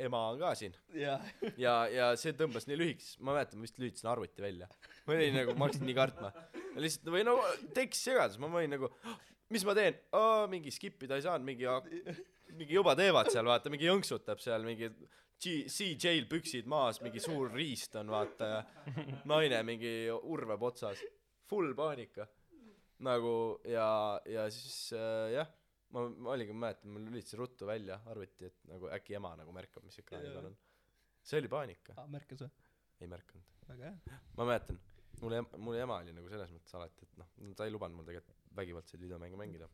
ema 0.01 0.21
on 0.31 0.39
ka 0.41 0.53
siin 0.57 0.75
jah, 0.97 1.21
ja, 1.59 1.73
ja 1.91 2.09
see 2.19 2.33
tõmbas 2.37 2.65
nii 2.69 2.79
lühikeseks, 2.79 3.19
ma 3.21 3.35
mäletan, 3.35 3.59
ma 3.59 3.67
vist 3.67 3.79
lülitasin 3.81 4.09
arvuti 4.13 4.43
välja. 4.43 4.69
ma 5.07 5.17
olin 5.17 5.37
nagu, 5.37 5.55
ma 5.57 5.69
hakkasin 5.69 5.87
nii 5.89 5.97
kartma. 5.97 6.31
lihtsalt 6.81 7.11
või 7.13 7.25
no 7.27 7.37
tekkis 7.75 8.05
segadus, 8.09 8.39
ma 8.41 8.49
olin 8.51 8.73
nagu, 8.77 8.89
mis 9.53 9.65
ma 9.67 9.75
teen, 9.77 9.99
mingi 10.53 10.73
skip 10.73 11.03
ida 11.05 11.19
ei 11.19 11.25
saanud, 11.25 11.45
mingi, 11.47 11.67
mingi 12.57 12.79
juba 12.79 12.95
teevad 12.97 13.29
seal, 13.33 13.49
vaata, 13.49 13.73
mingi 13.73 13.89
jõnksutab 13.89 14.41
seal, 14.43 14.65
mingi 14.67 14.89
G-, 15.43 15.67
CJ-l 15.67 16.27
püksid 16.31 16.69
maas, 16.69 17.01
mingi 17.03 17.21
suur 17.23 17.51
riist 17.51 17.97
on, 17.99 18.11
vaata, 18.13 18.49
ja 18.53 19.05
naine 19.29 19.59
mingi 19.67 19.93
urveb 20.13 20.61
otsas. 20.69 21.01
Full 21.51 21.75
paanika. 21.77 22.27
nagu 23.03 23.59
ja, 23.67 24.21
ja 24.29 24.45
siis 24.53 24.93
äh, 24.95 25.33
jah, 25.33 25.49
ma, 25.93 26.05
ma 26.09 26.33
olingi, 26.33 26.55
ma 26.55 26.67
mäletan, 26.67 26.93
ma 26.93 27.01
lülitasin 27.03 27.41
ruttu 27.41 27.67
välja 27.69 27.99
arvuti, 28.11 28.49
et 28.49 28.63
nagu 28.69 28.89
äkki 28.97 29.17
ema 29.19 29.33
nagu 29.39 29.53
märkab, 29.55 29.85
mis 29.87 29.99
ekraani 30.01 30.31
peal 30.33 30.49
on. 30.49 30.57
see 31.23 31.39
oli 31.41 31.51
paanika, 31.51 31.95
märkas 32.11 32.43
või? 32.45 32.51
ei 33.01 33.11
märganud. 33.11 33.53
väga 33.69 33.91
hea. 33.91 34.19
ma 34.39 34.47
mäletan, 34.49 34.79
mul 35.21 35.37
em-, 35.39 35.51
mul 35.67 35.79
ema 35.79 35.99
oli 36.03 36.15
nagu 36.15 36.31
selles 36.31 36.53
mõttes 36.55 36.77
alati, 36.79 37.07
et 37.07 37.21
noh, 37.21 37.29
ta 37.57 37.67
ei 37.67 37.73
lubanud 37.73 37.99
mul 37.99 38.09
tegelikult 38.09 38.43
vägivaldseid 38.61 39.03
videomänge 39.05 39.39
mängida. 39.39 39.69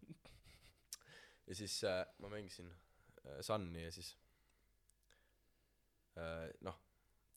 ja 1.48 1.58
siis 1.62 1.80
äh, 1.88 2.04
ma 2.20 2.32
mängisin 2.36 2.70
äh, 2.72 3.40
Sunni 3.46 3.84
ja 3.86 3.92
siis 3.96 4.14
äh, 6.18 6.50
noh, 6.68 6.78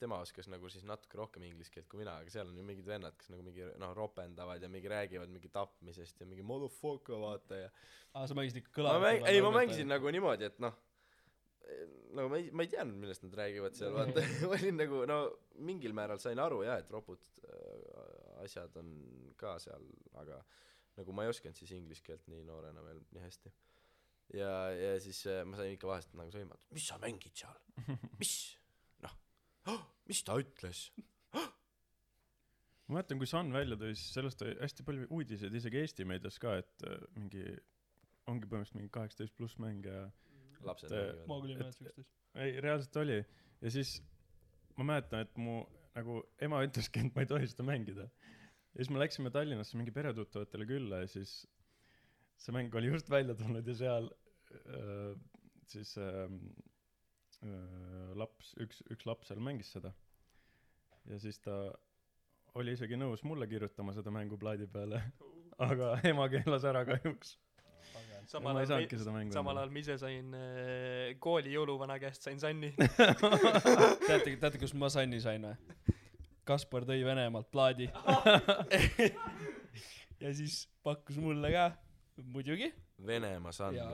tema 0.03 0.19
oskas 0.25 0.51
nagu 0.51 0.71
siis 0.73 0.85
natuke 0.89 1.19
rohkem 1.21 1.47
inglise 1.47 1.73
keelt 1.73 1.89
kui 1.91 2.03
mina, 2.03 2.19
aga 2.21 2.33
seal 2.35 2.51
on 2.51 2.59
ju 2.59 2.67
mingid 2.67 2.89
vennad, 2.89 3.17
kes 3.19 3.31
nagu 3.33 3.45
mingi 3.47 3.67
noh, 3.81 3.95
ropendavad 3.97 4.63
ja 4.63 4.71
mingi 4.73 4.91
räägivad 4.91 5.31
mingi 5.33 5.51
tapmisest 5.55 6.23
ja 6.23 6.29
mingi 6.29 6.47
motherfucker 6.47 7.21
vaata 7.23 7.61
ja 7.65 7.69
aa, 8.13 8.27
sa 8.27 8.37
mängisid 8.39 8.63
ikka 8.63 8.73
ma 8.73 8.79
kõlavalt 8.79 9.07
mäng-, 9.09 9.29
ei 9.31 9.45
ma 9.45 9.53
mängisin 9.57 9.93
nagu 9.93 10.13
niimoodi, 10.15 10.51
et 10.51 10.59
noh, 10.63 10.77
no 12.17 12.29
ma 12.29 12.41
ei, 12.41 12.51
ma 12.53 12.65
ei 12.67 12.71
teadnud, 12.73 12.99
millest 13.03 13.25
nad 13.27 13.37
räägivad 13.43 13.77
seal, 13.79 13.95
vaata, 13.97 14.25
ma 14.49 14.57
olin 14.57 14.79
nagu 14.81 15.03
no 15.09 15.19
mingil 15.67 15.95
määral 15.97 16.21
sain 16.23 16.41
aru 16.43 16.63
jah, 16.67 16.81
et 16.83 16.91
ropud 16.93 17.23
äh, 17.47 18.43
asjad 18.45 18.77
on 18.81 18.93
ka 19.41 19.57
seal, 19.63 19.87
aga 20.21 20.41
nagu 20.99 21.15
ma 21.17 21.25
ei 21.25 21.33
osanud 21.33 21.57
siis 21.57 21.73
inglise 21.77 22.05
keelt 22.05 22.27
nii 22.31 22.45
noorena 22.49 22.85
veel 22.85 23.01
nii 23.15 23.23
hästi. 23.25 23.53
ja, 24.39 24.53
ja 24.77 24.97
siis 25.01 25.23
äh, 25.31 25.43
ma 25.49 25.61
sain 25.61 25.77
ikka 25.77 25.91
vahest 25.91 26.17
nagu 26.19 26.35
sõimata, 26.35 26.67
mis 26.77 26.89
sa 26.91 26.99
mängid 27.03 27.45
seal, 27.45 27.63
mis, 28.21 28.35
mis 30.09 30.23
ta 30.27 30.37
ütles, 30.41 30.87
ma 31.33 32.99
mäletan, 32.99 33.21
kui 33.21 33.29
Sun 33.31 33.53
välja 33.55 33.77
tuli, 33.81 33.95
siis 33.97 34.15
sellest 34.17 34.43
oli 34.45 34.57
hästi 34.61 34.85
palju 34.87 35.07
uudiseid, 35.15 35.55
isegi 35.55 35.81
Eesti 35.81 36.07
meedias 36.09 36.39
ka, 36.43 36.57
et 36.61 36.87
äh, 36.89 36.99
mingi, 37.17 37.45
ongi 38.31 38.49
põhimõtteliselt 38.51 38.79
mingi 38.81 38.93
kaheksateist 38.97 39.37
pluss 39.39 39.59
mäng 39.63 39.87
ja 39.87 40.09
lapsed 40.67 40.93
äh, 40.93 40.99
räägivad. 40.99 41.29
ma 41.31 41.39
küll 41.45 41.55
ei 41.55 41.57
et- 41.57 41.63
mäleta 41.63 41.87
üksteist. 41.93 42.19
ei, 42.45 42.57
reaalselt 42.67 42.99
oli. 43.05 43.21
ja 43.63 43.73
siis 43.77 43.95
ma 44.77 44.89
mäletan, 44.93 45.25
et 45.27 45.39
mu 45.41 45.63
nagu 45.97 46.21
ema 46.43 46.63
ütleski, 46.67 47.07
et 47.07 47.17
ma 47.17 47.25
ei 47.25 47.31
tohi 47.31 47.49
seda 47.51 47.65
mängida. 47.69 48.09
ja 48.73 48.81
siis 48.83 48.91
me 48.93 49.01
läksime 49.03 49.31
Tallinnasse 49.35 49.77
mingi 49.81 49.95
peretuttavatele 49.95 50.67
külla 50.69 51.03
ja 51.05 51.09
siis 51.15 51.39
see 52.43 52.55
mäng 52.57 52.75
oli 52.75 52.91
just 52.91 53.11
välja 53.13 53.35
tulnud 53.39 53.67
ja 53.69 53.75
seal 53.79 54.11
äh, 54.11 55.15
siis 55.71 55.95
äh, 56.01 56.27
laps, 58.19 58.53
üks, 58.63 58.83
üks 58.95 59.07
laps 59.09 59.31
seal 59.31 59.41
mängis 59.43 59.73
seda. 59.75 59.91
ja 61.11 61.19
siis 61.19 61.41
ta 61.43 61.57
oli 62.59 62.75
isegi 62.77 62.99
nõus 63.01 63.25
mulle 63.27 63.49
kirjutama 63.51 63.95
seda 63.97 64.13
mängu 64.15 64.39
plaadi 64.39 64.69
peale, 64.71 65.01
aga 65.71 65.97
ema 66.09 66.29
keelas 66.33 66.67
ära 66.69 66.85
kahjuks. 66.89 67.37
samal 68.31 68.61
ajal 68.63 68.87
samal 69.35 69.59
ajal 69.59 69.73
ma 69.75 69.83
ise 69.83 69.99
sain 69.99 70.35
äh, 70.39 71.17
kooli 71.19 71.57
jõuluvana 71.57 71.99
käest 72.03 72.29
sain 72.29 72.39
Sunni 72.41 72.71
teate, 74.07 74.37
teate, 74.37 74.59
kust 74.63 74.79
ma 74.79 74.93
Sunni 74.93 75.21
sain 75.25 75.51
või? 75.51 75.99
Kaspar 76.43 76.83
tõi 76.83 77.05
Venemaalt 77.07 77.47
plaadi. 77.55 77.87
ja 80.23 80.33
siis 80.35 80.65
pakkus 80.83 81.21
mulle 81.23 81.53
ka, 81.55 81.69
muidugi, 82.35 82.73
Venemaa 83.07 83.53
sanna. 83.53 83.87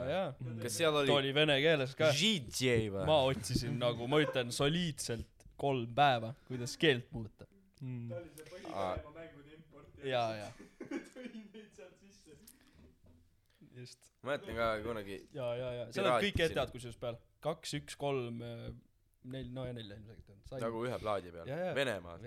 kas 0.63 0.79
seal 0.81 0.97
oli? 1.01 1.11
ta 1.11 1.19
oli 1.19 1.35
vene 1.35 1.59
keeles 1.65 1.95
ka. 1.99 2.13
ma 3.09 3.21
otsisin 3.29 3.79
nagu, 3.81 4.09
ma 4.11 4.21
ütlen 4.25 4.53
soliidselt 4.55 5.47
kolm 5.59 5.95
päeva, 5.95 6.35
kuidas 6.49 6.77
keelt 6.81 7.09
muuta 7.13 7.47
mm.. 7.81 8.09
ta 8.09 8.21
oli 8.21 8.35
see 8.35 8.49
Põhja-Venemaa 8.53 8.91
ah. 8.93 9.15
mängude 9.15 9.55
import. 9.57 10.03
ja, 10.05 10.25
ja 10.39 10.51
tõi 11.15 11.31
neid 11.33 11.71
sealt 11.77 11.97
sisse. 12.03 12.37
just. 13.79 14.13
ma 14.23 14.35
mäletan 14.35 14.61
ka 14.61 14.69
kunagi. 14.87 15.23
ja, 15.35 15.49
ja, 15.63 15.73
ja, 15.81 15.89
seal 15.95 16.11
on 16.11 16.21
kõik 16.27 16.45
ettead 16.49 16.75
kusjuures 16.75 17.01
peal, 17.01 17.19
kaks, 17.45 17.75
üks, 17.81 17.99
kolm 18.01 18.43
äh, 18.45 18.69
neli, 19.33 19.53
no 19.55 19.67
ja 19.67 19.75
nelja 19.77 19.99
ilmselgelt 19.99 20.33
on. 20.53 20.63
nagu 20.63 20.83
ühe 20.87 20.99
plaadi 21.03 21.35
peal, 21.35 21.53
Venemaalt. 21.77 22.27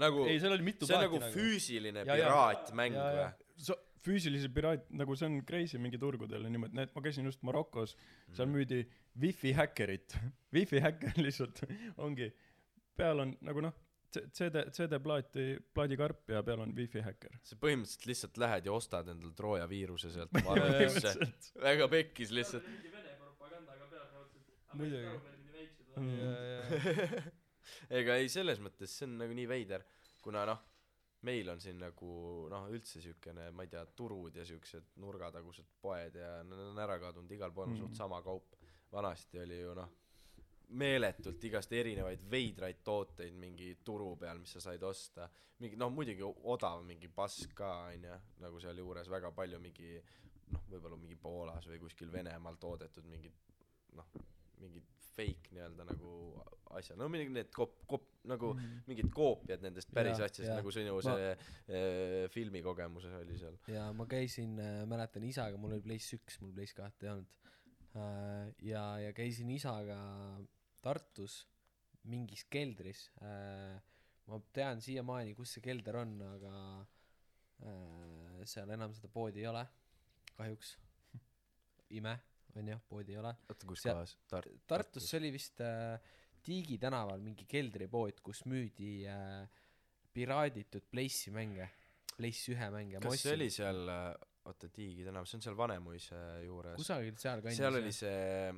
nagu, 0.00 0.26
see 0.30 0.50
on 0.50 0.58
nagu, 0.60 0.98
nagu 1.04 1.22
füüsiline 1.34 2.06
piraatmäng 2.08 2.98
või? 2.98 3.78
Füüsilise 4.04 4.48
piraat 4.54 4.86
nagu 4.96 5.16
see 5.16 5.26
on 5.28 5.40
crazy 5.48 5.78
mingi 5.78 5.98
turgudel 6.00 6.46
ja 6.46 6.50
niimoodi 6.52 6.76
need 6.78 6.94
ma 6.96 7.02
käisin 7.04 7.26
just 7.28 7.42
Marokos 7.46 7.96
seal 8.32 8.46
Mhm. 8.48 8.54
müüdi 8.56 8.80
wifi 9.20 9.52
häkkerit. 9.58 10.16
Wifi 10.56 10.80
häkker 10.80 11.18
lihtsalt 11.22 11.60
ongi 12.06 12.30
peal 12.96 13.20
on 13.26 13.36
nagu 13.40 13.60
noh 13.60 13.74
CD 14.10 14.64
CD 14.74 14.98
plaati 14.98 15.44
plaadikarp 15.74 16.30
ja 16.34 16.40
peal 16.42 16.60
on 16.64 16.72
wifi 16.74 16.98
häkker. 17.06 17.36
Sa 17.46 17.54
põhimõtteliselt 17.62 18.06
lihtsalt 18.10 18.40
lähed 18.42 18.66
ja 18.66 18.72
ostad 18.74 19.06
endale 19.12 19.30
Trooja 19.38 19.68
viiruse 19.70 20.10
sealt 20.10 20.32
väga 21.66 21.86
pekkis 21.92 22.32
lihtsalt. 22.34 22.66
Mingi 22.66 22.90
vene 22.96 23.14
propagandaga 23.20 23.86
peal 23.92 24.08
raudselt 24.14 24.74
Muidugi. 24.74 25.36
Mm. 26.00 26.10
ja, 26.18 26.32
ja, 26.48 27.22
ega 28.00 28.14
ei 28.22 28.28
selles 28.32 28.60
mõttes 28.62 28.92
see 28.96 29.06
on 29.08 29.16
nagu 29.20 29.34
nii 29.36 29.46
veider 29.50 29.82
kuna 30.24 30.44
noh 30.48 30.60
meil 31.28 31.48
on 31.52 31.60
siin 31.60 31.78
nagu 31.78 32.10
noh 32.50 32.68
üldse 32.72 33.00
siukene 33.04 33.50
ma 33.52 33.62
ei 33.66 33.68
tea 33.72 33.84
turud 33.96 34.36
ja 34.36 34.44
siuksed 34.48 34.94
nurgatagused 35.02 35.66
poed 35.82 36.14
ja 36.16 36.42
need 36.42 36.62
on 36.70 36.78
ära 36.80 36.98
kadunud 37.02 37.32
igal 37.36 37.52
pool 37.52 37.68
on 37.68 37.74
Mm. 37.74 37.82
suht 37.82 37.94
sama 37.98 38.22
kaup 38.22 38.56
vanasti 38.92 39.40
oli 39.42 39.60
ju 39.60 39.74
noh 39.74 39.90
meeletult 40.80 41.44
igast 41.44 41.72
erinevaid 41.74 42.22
veidraid 42.30 42.80
tooteid 42.86 43.34
mingi 43.34 43.72
turu 43.84 44.14
peal 44.16 44.38
mis 44.38 44.52
sa 44.54 44.60
said 44.60 44.82
osta 44.86 45.28
mingi 45.58 45.76
noh 45.76 45.90
muidugi 45.90 46.22
odav 46.54 46.84
mingi 46.86 47.08
pask 47.08 47.54
ka 47.54 47.70
onju 47.90 48.18
nagu 48.44 48.60
sealjuures 48.62 49.10
väga 49.10 49.32
palju 49.34 49.58
mingi 49.60 49.96
noh 50.52 50.62
võib-olla 50.70 50.96
mingi 50.98 51.16
Poolas 51.16 51.66
või 51.66 51.78
kuskil 51.82 52.12
Venemaal 52.12 52.56
toodetud 52.62 53.04
mingid 53.06 53.34
noh 53.98 54.06
mingid 54.62 54.86
fake 55.16 55.50
nii-öelda 55.54 55.84
nagu 55.88 56.10
asjad 56.78 56.98
no 57.00 57.08
mingi 57.10 57.32
need 57.34 57.48
kop- 57.56 57.80
kop- 57.90 58.06
nagu 58.30 58.52
mingid 58.86 59.08
koopiad 59.16 59.62
nendest 59.64 59.90
päris 59.96 60.18
Jaa, 60.20 60.26
asjadest 60.28 60.50
jaa. 60.52 60.58
nagu 60.60 60.70
sinu 60.74 60.94
Ma- 60.96 61.02
see 61.06 61.30
äh, 61.32 62.28
filmikogemuses 62.30 63.14
oli 63.22 63.38
seal. 63.40 63.56
Ja 63.72 63.88
ma 63.96 64.06
käisin 64.10 64.58
äh, 64.62 64.84
mäletan 64.86 65.24
isaga 65.26 65.58
mul 65.58 65.74
oli 65.78 65.82
PlayStation 65.86 66.20
üks 66.22 66.40
mul 66.44 66.52
PlayStation 66.56 66.86
kahte 66.90 67.06
ei 67.08 67.12
olnud. 67.14 67.36
Äh, 67.96 68.52
ja 68.70 68.84
ja 69.06 69.12
käisin 69.16 69.50
isaga 69.50 69.98
Tartus 70.80 71.40
mingis 72.08 72.44
keldris. 72.48 73.08
Äh, 73.20 73.80
ma 74.30 74.38
tean 74.54 74.80
siiamaani 74.84 75.34
kus 75.34 75.56
see 75.56 75.64
kelder 75.64 75.96
on 76.04 76.14
aga 76.28 76.54
äh, 77.66 78.44
seal 78.48 78.70
enam 78.76 78.94
seda 78.96 79.08
poodi 79.12 79.42
ei 79.42 79.50
ole 79.50 79.66
kahjuks. 80.38 80.76
Ime 81.98 82.14
onju 82.56 82.78
poodi 82.88 83.12
ei 83.14 83.18
ole. 83.22 83.34
Oota 83.48 83.66
kus 83.66 83.82
Seal- 83.84 83.94
kohas? 84.00 84.16
Tar- 84.32 84.48
Tartus 84.66 85.06
see 85.10 85.18
oli 85.20 85.30
vist 85.34 85.60
äh, 85.60 85.98
Tiigi 86.42 86.78
tänaval 86.80 87.20
mingi 87.20 87.44
keldripood 87.46 88.20
kus 88.24 88.44
müüdi 88.48 89.04
äh, 89.06 89.44
piraaditud 90.12 90.86
Place'i 90.90 91.30
mänge 91.34 91.68
Place 92.16 92.52
ühe 92.52 92.70
mänge. 92.74 92.98
Kas 93.00 93.22
see 93.22 93.34
oli 93.36 93.50
seal 93.52 93.86
äh, 93.88 94.14
oota 94.50 94.68
Tiigi 94.72 95.04
tänav 95.06 95.28
see 95.28 95.38
on 95.38 95.44
seal 95.46 95.56
Vanemuise 95.56 96.18
juures. 96.46 96.76
Kusagil 96.80 97.16
seal 97.20 97.44
jah. 97.44 97.70
oli 97.78 97.92
see 97.92 98.50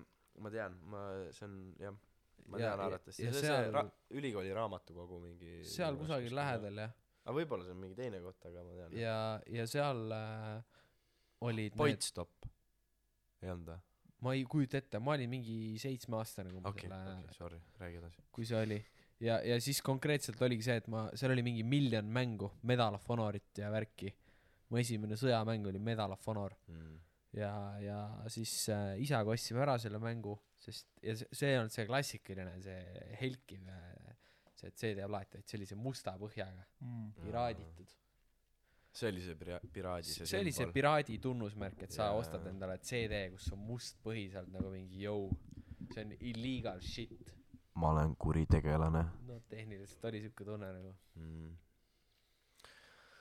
ma 0.43 0.51
tean 0.51 0.78
ma 0.89 1.02
see 1.35 1.47
on 1.47 1.56
jah 1.82 1.94
ma 2.47 2.59
Ja- 2.59 2.73
tean 2.73 2.81
arvatavasti. 2.86 3.23
see, 3.23 3.32
see 3.32 3.47
seal- 3.47 3.70
ra- 3.74 3.86
ülikooli 4.19 4.55
raamatukogu 4.56 5.20
mingi 5.23 5.60
seal 5.69 5.97
kusagil 6.01 6.35
lähedal 6.35 6.81
jah. 6.86 6.94
Aga 7.23 7.36
võib-olla 7.39 7.66
see 7.69 7.74
on 7.77 7.82
mingi 7.85 7.94
teine 7.98 8.19
koht 8.24 8.47
aga 8.51 8.64
ma 8.66 8.73
tean 8.81 8.97
ja 8.98 9.16
ja 9.59 9.66
seal 9.70 10.01
äh, 10.10 10.62
olid 11.43 11.70
need, 11.70 11.78
Pointstop 11.78 12.48
ei 13.47 13.52
olnud 13.52 13.73
või? 13.73 13.78
Ma 14.23 14.35
ei 14.39 14.43
kujuta 14.47 14.78
ette, 14.78 15.01
ma 15.02 15.16
olin 15.16 15.31
mingi 15.31 15.55
seitsmeaastane, 15.82 16.52
kui 16.55 16.62
ma 16.62 16.70
okei 16.70 16.86
selle 16.86 17.14
okei 17.19 17.36
sorry 17.36 17.59
räägi 17.81 17.98
edasi. 17.98 18.27
Kui 18.31 18.47
see 18.47 18.60
oli. 18.60 18.78
Ja, 19.23 19.39
ja 19.47 19.56
siis 19.62 19.81
konkreetselt 19.82 20.40
oligi 20.43 20.66
see, 20.66 20.77
et 20.82 20.86
ma, 20.90 21.05
seal 21.19 21.35
oli 21.35 21.43
mingi 21.47 21.64
miljon 21.66 22.06
mängu, 22.10 22.51
Medal 22.66 22.98
of 22.98 23.09
Honorit 23.10 23.59
ja 23.59 23.70
värki. 23.70 24.12
mu 24.73 24.78
esimene 24.81 25.19
sõjamäng 25.20 25.66
oli 25.69 25.78
Medal 25.82 26.14
of 26.14 26.23
Honor 26.27 26.55
mm. 26.73 26.94
ja, 27.36 27.51
ja 27.82 27.98
siis 28.32 28.55
äh, 28.73 28.94
isaga 29.05 29.35
ostsime 29.35 29.60
ära 29.60 29.74
selle 29.78 29.98
mängu, 30.01 30.32
sest 30.64 30.89
ja 31.05 31.12
see, 31.19 31.28
see 31.28 31.51
ei 31.52 31.59
olnud 31.59 31.74
see 31.74 31.85
klassikaline, 31.90 32.55
see 32.64 32.78
helkiv 33.20 33.69
äh, 33.69 34.14
see 34.62 34.73
CD-plaat, 34.78 35.36
vaid 35.36 35.69
see 35.69 35.78
musta 35.78 36.14
põhjaga, 36.20 36.64
piraaditud. 37.20 37.94
See 38.93 39.09
oli 39.09 39.20
see 39.24 39.35
pira- 39.40 39.60
piraadi 39.73 40.05
see 40.09 40.27
see 40.28 40.40
oli 40.44 40.52
see 40.52 40.66
piraadi 40.73 41.19
tunnusmärk, 41.27 41.82
et 41.86 41.93
sa 41.97 42.10
Jaa. 42.10 42.19
ostad 42.20 42.47
endale 42.51 42.78
CD, 42.85 43.23
kus 43.32 43.48
on 43.56 43.62
must 43.69 43.98
põhi 44.05 44.27
seal 44.32 44.48
nagu 44.52 44.70
mingi 44.74 45.05
jõu, 45.06 45.31
see 45.94 46.05
on 46.05 46.12
illegal 46.20 46.81
shit. 46.85 47.32
ma 47.74 47.90
olen 47.94 48.14
kuritegelane 48.20 49.05
no 49.28 49.40
tehniliselt 49.48 50.05
oli 50.10 50.20
siuke 50.20 50.44
tunne 50.44 50.69
nagu. 50.77 50.94
mm. 51.16 51.52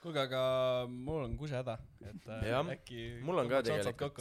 kuulge, 0.02 0.20
aga 0.26 0.42
mul 0.88 1.24
on 1.24 1.36
kusehäda, 1.40 1.78
et 2.04 2.28
äh, 2.28 2.48
Jah, 2.50 2.72
äkki 2.76 3.06
mul 3.24 3.38
on 3.44 3.48
ka 3.48 3.62
tegelikult. 3.62 4.20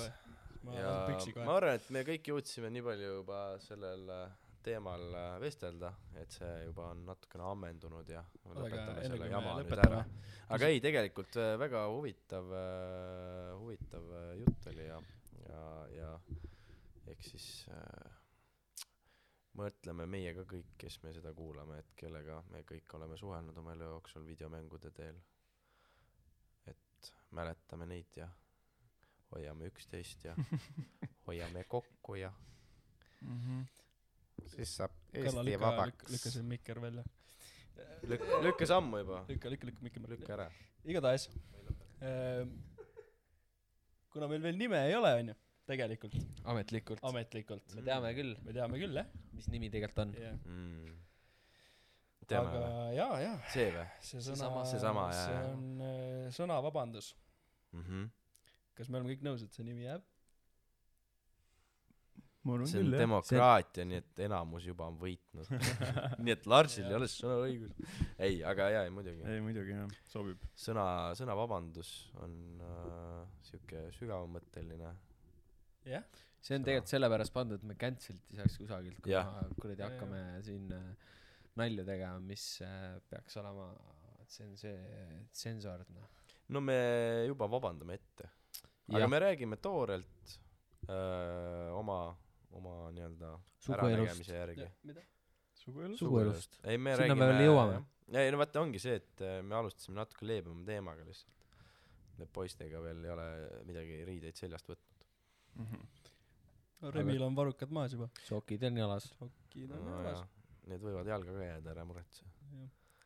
ma 0.63 0.77
ja 0.77 0.95
püksi 1.09 1.33
ma 1.35 1.43
kohe. 1.43 1.57
arvan 1.57 1.75
et 1.81 1.89
me 1.89 2.05
kõik 2.07 2.31
jõudsime 2.31 2.69
nii 2.71 2.83
palju 2.85 3.13
juba 3.19 3.41
sellel 3.67 4.07
äh, 4.21 4.31
teemal 4.65 5.03
äh, 5.15 5.35
vestelda 5.41 5.91
et 6.21 6.37
see 6.37 6.51
juba 6.67 6.89
on 6.93 7.03
natukene 7.07 7.45
ammendunud 7.49 8.09
ja 8.11 8.21
lõpetame 8.45 9.03
selle 9.05 9.29
jama 9.31 9.55
nüüd 9.59 9.73
ära, 9.85 10.01
aga 10.53 10.69
ei 10.71 10.81
tegelikult 10.83 11.37
äh, 11.41 11.53
väga 11.61 11.85
huvitav 11.91 12.53
äh, 12.57 13.51
huvitav 13.57 14.09
jutt 14.41 14.71
oli 14.73 14.87
ja 14.87 14.99
ja 15.47 15.63
ja 15.95 16.11
eks 17.11 17.31
siis 17.33 17.47
äh, 17.71 18.19
mõtleme 19.59 20.07
meie 20.07 20.35
ka 20.37 20.45
kõik 20.53 20.75
kes 20.79 20.99
me 21.03 21.13
seda 21.15 21.33
kuulame 21.35 21.81
et 21.81 21.95
kellega 21.99 22.41
me 22.53 22.63
kõik 22.67 22.95
oleme 22.99 23.17
suhelnud 23.19 23.57
oma 23.57 23.75
elu 23.75 23.89
jooksul 23.89 24.23
videomängude 24.27 24.93
teel. 24.95 25.17
Et 26.71 27.11
mäletame 27.35 27.87
neid 27.89 28.15
ja 28.15 28.29
hoiame 29.31 29.67
üksteist 29.71 30.23
ja 30.27 30.35
hoiame 31.27 31.65
kokku 31.67 32.15
ja 32.19 32.31
siis 34.55 34.75
saab 34.79 34.97
Eesti 35.13 35.45
lükka, 35.45 35.61
vabaks. 35.65 36.23
see 36.23 36.43
mikker 36.47 36.81
välja. 36.81 37.03
lükka 38.03 38.41
lükka 38.47 38.67
sammu 38.73 39.03
juba. 39.03 39.23
Lükka, 39.29 39.53
lükka, 39.53 39.67
lükka 39.67 39.87
mikker 39.87 40.09
lükka 40.15 40.33
ära. 40.33 40.49
Igatahes 40.85 41.29
ähm, 42.01 42.57
kuna 44.11 44.27
meil 44.27 44.43
veel 44.43 44.57
nime 44.59 44.83
ei 44.87 44.95
ole 44.95 45.13
onju 45.21 45.37
tegelikult. 45.71 46.15
Ametlikult. 46.43 47.03
ametlikult. 47.03 47.75
Me 47.75 47.85
teame 47.85 48.11
küll, 48.17 48.35
me 48.45 48.55
teame 48.55 48.79
küll 48.81 48.99
jah. 48.99 49.07
Mis 49.37 49.47
nimi 49.51 49.71
tegelikult 49.71 50.05
on. 50.05 50.13
yeah. 50.19 50.37
mm. 50.45 50.97
teame 52.27 52.51
aga 52.51 52.63
või? 52.63 52.95
jaa 52.97 53.19
jaa. 53.25 53.35
See 53.53 53.67
või? 53.75 53.85
See 54.07 54.23
sõna 54.25 54.65
Seesama, 54.71 55.05
jaa, 55.11 55.27
see 55.27 55.43
on 55.51 55.85
äh, 55.87 56.25
sõnavabandus. 56.35 57.13
Mm-hmm. 57.71 58.07
kas 58.75 58.89
me 58.91 58.99
oleme 58.99 59.13
kõik 59.13 59.21
nõus 59.23 59.45
et 59.45 59.55
see 59.55 59.63
nimi 59.63 59.85
jääb 59.85 60.03
see 62.41 62.81
on 62.81 62.87
küll 62.87 62.95
demokraatia 62.97 63.85
nii 63.85 63.99
et 64.01 64.21
enamus 64.25 64.65
juba 64.65 64.87
on 64.89 64.97
võitnud. 65.01 65.51
Nii 66.25 66.33
et 66.33 66.47
Larsil 66.49 66.87
ei 66.89 66.97
ole 66.97 67.09
sõnaõigust 67.11 67.83
ei 68.25 68.41
aga 68.47 68.69
jaa 68.73 68.87
ei 68.87 68.93
muidugi. 68.93 69.21
Ei 69.29 69.43
muidugi 69.45 69.75
jah. 69.75 69.93
Sobib. 70.09 70.41
Sõna 70.57 70.85
sõnavabandus 71.17 71.91
on 72.23 72.33
äh, 72.65 73.21
siuke 73.45 73.85
sügavamõtteline. 73.99 74.91
Jah. 75.91 76.05
See 76.41 76.57
on 76.57 76.65
tegelikult 76.65 76.89
sellepärast 76.89 77.33
pandud, 77.35 77.61
et 77.61 77.69
me 77.69 77.77
cancel'it 77.77 78.33
ei 78.33 78.39
saaks 78.41 78.57
kusagilt, 78.63 78.97
kui 79.05 79.13
Jah. 79.13 79.29
me 79.37 79.61
kuradi 79.61 79.85
hakkame 79.85 80.21
siin 80.45 80.71
äh, 80.73 81.11
nalju 81.61 81.85
tegema, 81.85 82.17
mis 82.25 82.45
äh, 82.65 82.95
peaks 83.11 83.37
olema 83.41 83.69
tsense-, 84.25 85.27
tsensord 85.29 85.89
noh. 85.93 86.09
no 86.49 86.61
me 86.65 86.79
juba 87.29 87.49
vabandame 87.51 87.99
ette. 87.99 88.31
Aga 88.89 89.05
jah, 89.05 89.11
me 89.13 89.19
räägime 89.21 89.57
toorelt 89.61 90.33
öö, 90.89 91.69
oma 91.77 91.99
oma 92.57 92.91
nii-öelda 92.95 93.31
äranägemise 93.75 94.35
järgi. 94.35 94.67
Suguelust. 95.97 96.57
ei 96.63 96.77
me 96.77 96.95
Sinna 96.95 97.03
räägime 97.03 97.19
me 97.19 97.27
veel 97.29 97.43
jõuame. 97.45 97.81
ja 98.15 98.23
ei 98.25 98.31
no 98.33 98.39
vaata 98.41 98.63
ongi 98.63 98.79
see 98.81 98.95
et 98.97 99.21
äh, 99.21 99.39
me 99.45 99.55
alustasime 99.59 99.99
natuke 99.99 100.25
leebema 100.25 100.65
teemaga 100.65 101.05
lihtsalt. 101.05 101.45
Need 102.17 102.31
poistega 102.33 102.81
veel 102.83 103.03
ei 103.05 103.11
ole 103.13 103.27
midagi 103.69 103.99
riideid 104.07 104.39
seljast 104.39 104.71
võtnud. 104.71 105.05
Mhm. 105.61 105.83
no, 106.81 106.91
Remil 106.97 107.27
on 107.27 107.37
varrukad 107.37 107.73
maas 107.77 107.93
juba. 107.97 108.09
Sokid 108.25 108.63
on 108.69 108.81
jalas. 108.81 109.09
sokid 109.19 109.75
on 109.77 109.85
no, 109.85 109.99
jalas. 110.01 110.23
ja, 110.23 110.55
need 110.73 110.85
võivad 110.87 111.13
jalga 111.13 111.37
ka 111.37 111.45
jääda 111.51 111.75
ära 111.75 111.85
muretse. 111.85 112.25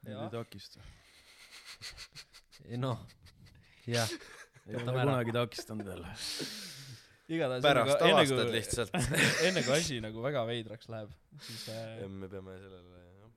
Need 0.05 0.15
ei 0.15 0.31
takista. 0.31 0.85
Noh, 2.79 3.01
jah, 3.89 4.15
ei 4.65 4.79
ole 4.79 4.95
kunagi 4.95 5.35
takistanud 5.35 5.91
veel 5.91 6.07
igatahes 7.31 7.65
pärast 7.65 7.95
enne 7.97 8.13
avastad 8.19 8.41
kui 8.43 8.55
lihtsalt. 8.55 8.97
enne 9.47 9.63
kui 9.65 9.75
asi 9.75 9.99
nagu 10.03 10.23
väga 10.25 10.43
veidraks 10.49 10.89
läheb 10.91 11.13
siis 11.47 11.67
äh, 11.73 12.01
ja 12.01 12.09
me 12.09 12.29
peame 12.31 12.57
sellele 12.61 13.03
jah. 13.03 13.31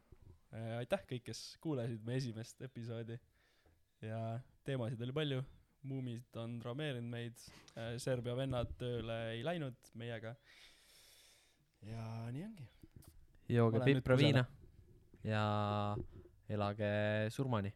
äh, 0.52 0.74
aitäh 0.82 1.04
kõik 1.12 1.26
kes 1.30 1.42
kuulasid 1.64 2.04
meie 2.06 2.20
esimest 2.22 2.62
episoodi. 2.68 3.18
Ja 4.04 4.38
teemasid 4.66 5.00
oli 5.02 5.14
palju. 5.14 5.42
Muumid 5.88 6.36
on 6.38 6.56
traumeerinud 6.62 7.10
meid. 7.10 7.42
Äh, 7.78 7.96
Serbia 8.02 8.34
vennad 8.38 8.70
tööle 8.78 9.18
ei 9.34 9.42
läinud 9.46 9.92
meiega. 9.98 10.34
Ja 11.86 12.04
nii 12.34 12.44
ongi. 12.46 12.68
Jooge 13.48 13.78
Olen 13.80 13.86
nüüd 13.86 14.02
pipra 14.02 14.18
kusagil. 14.18 14.34
viina 14.34 14.44
ja 15.24 15.96
elage 16.48 17.30
surmani. 17.34 17.72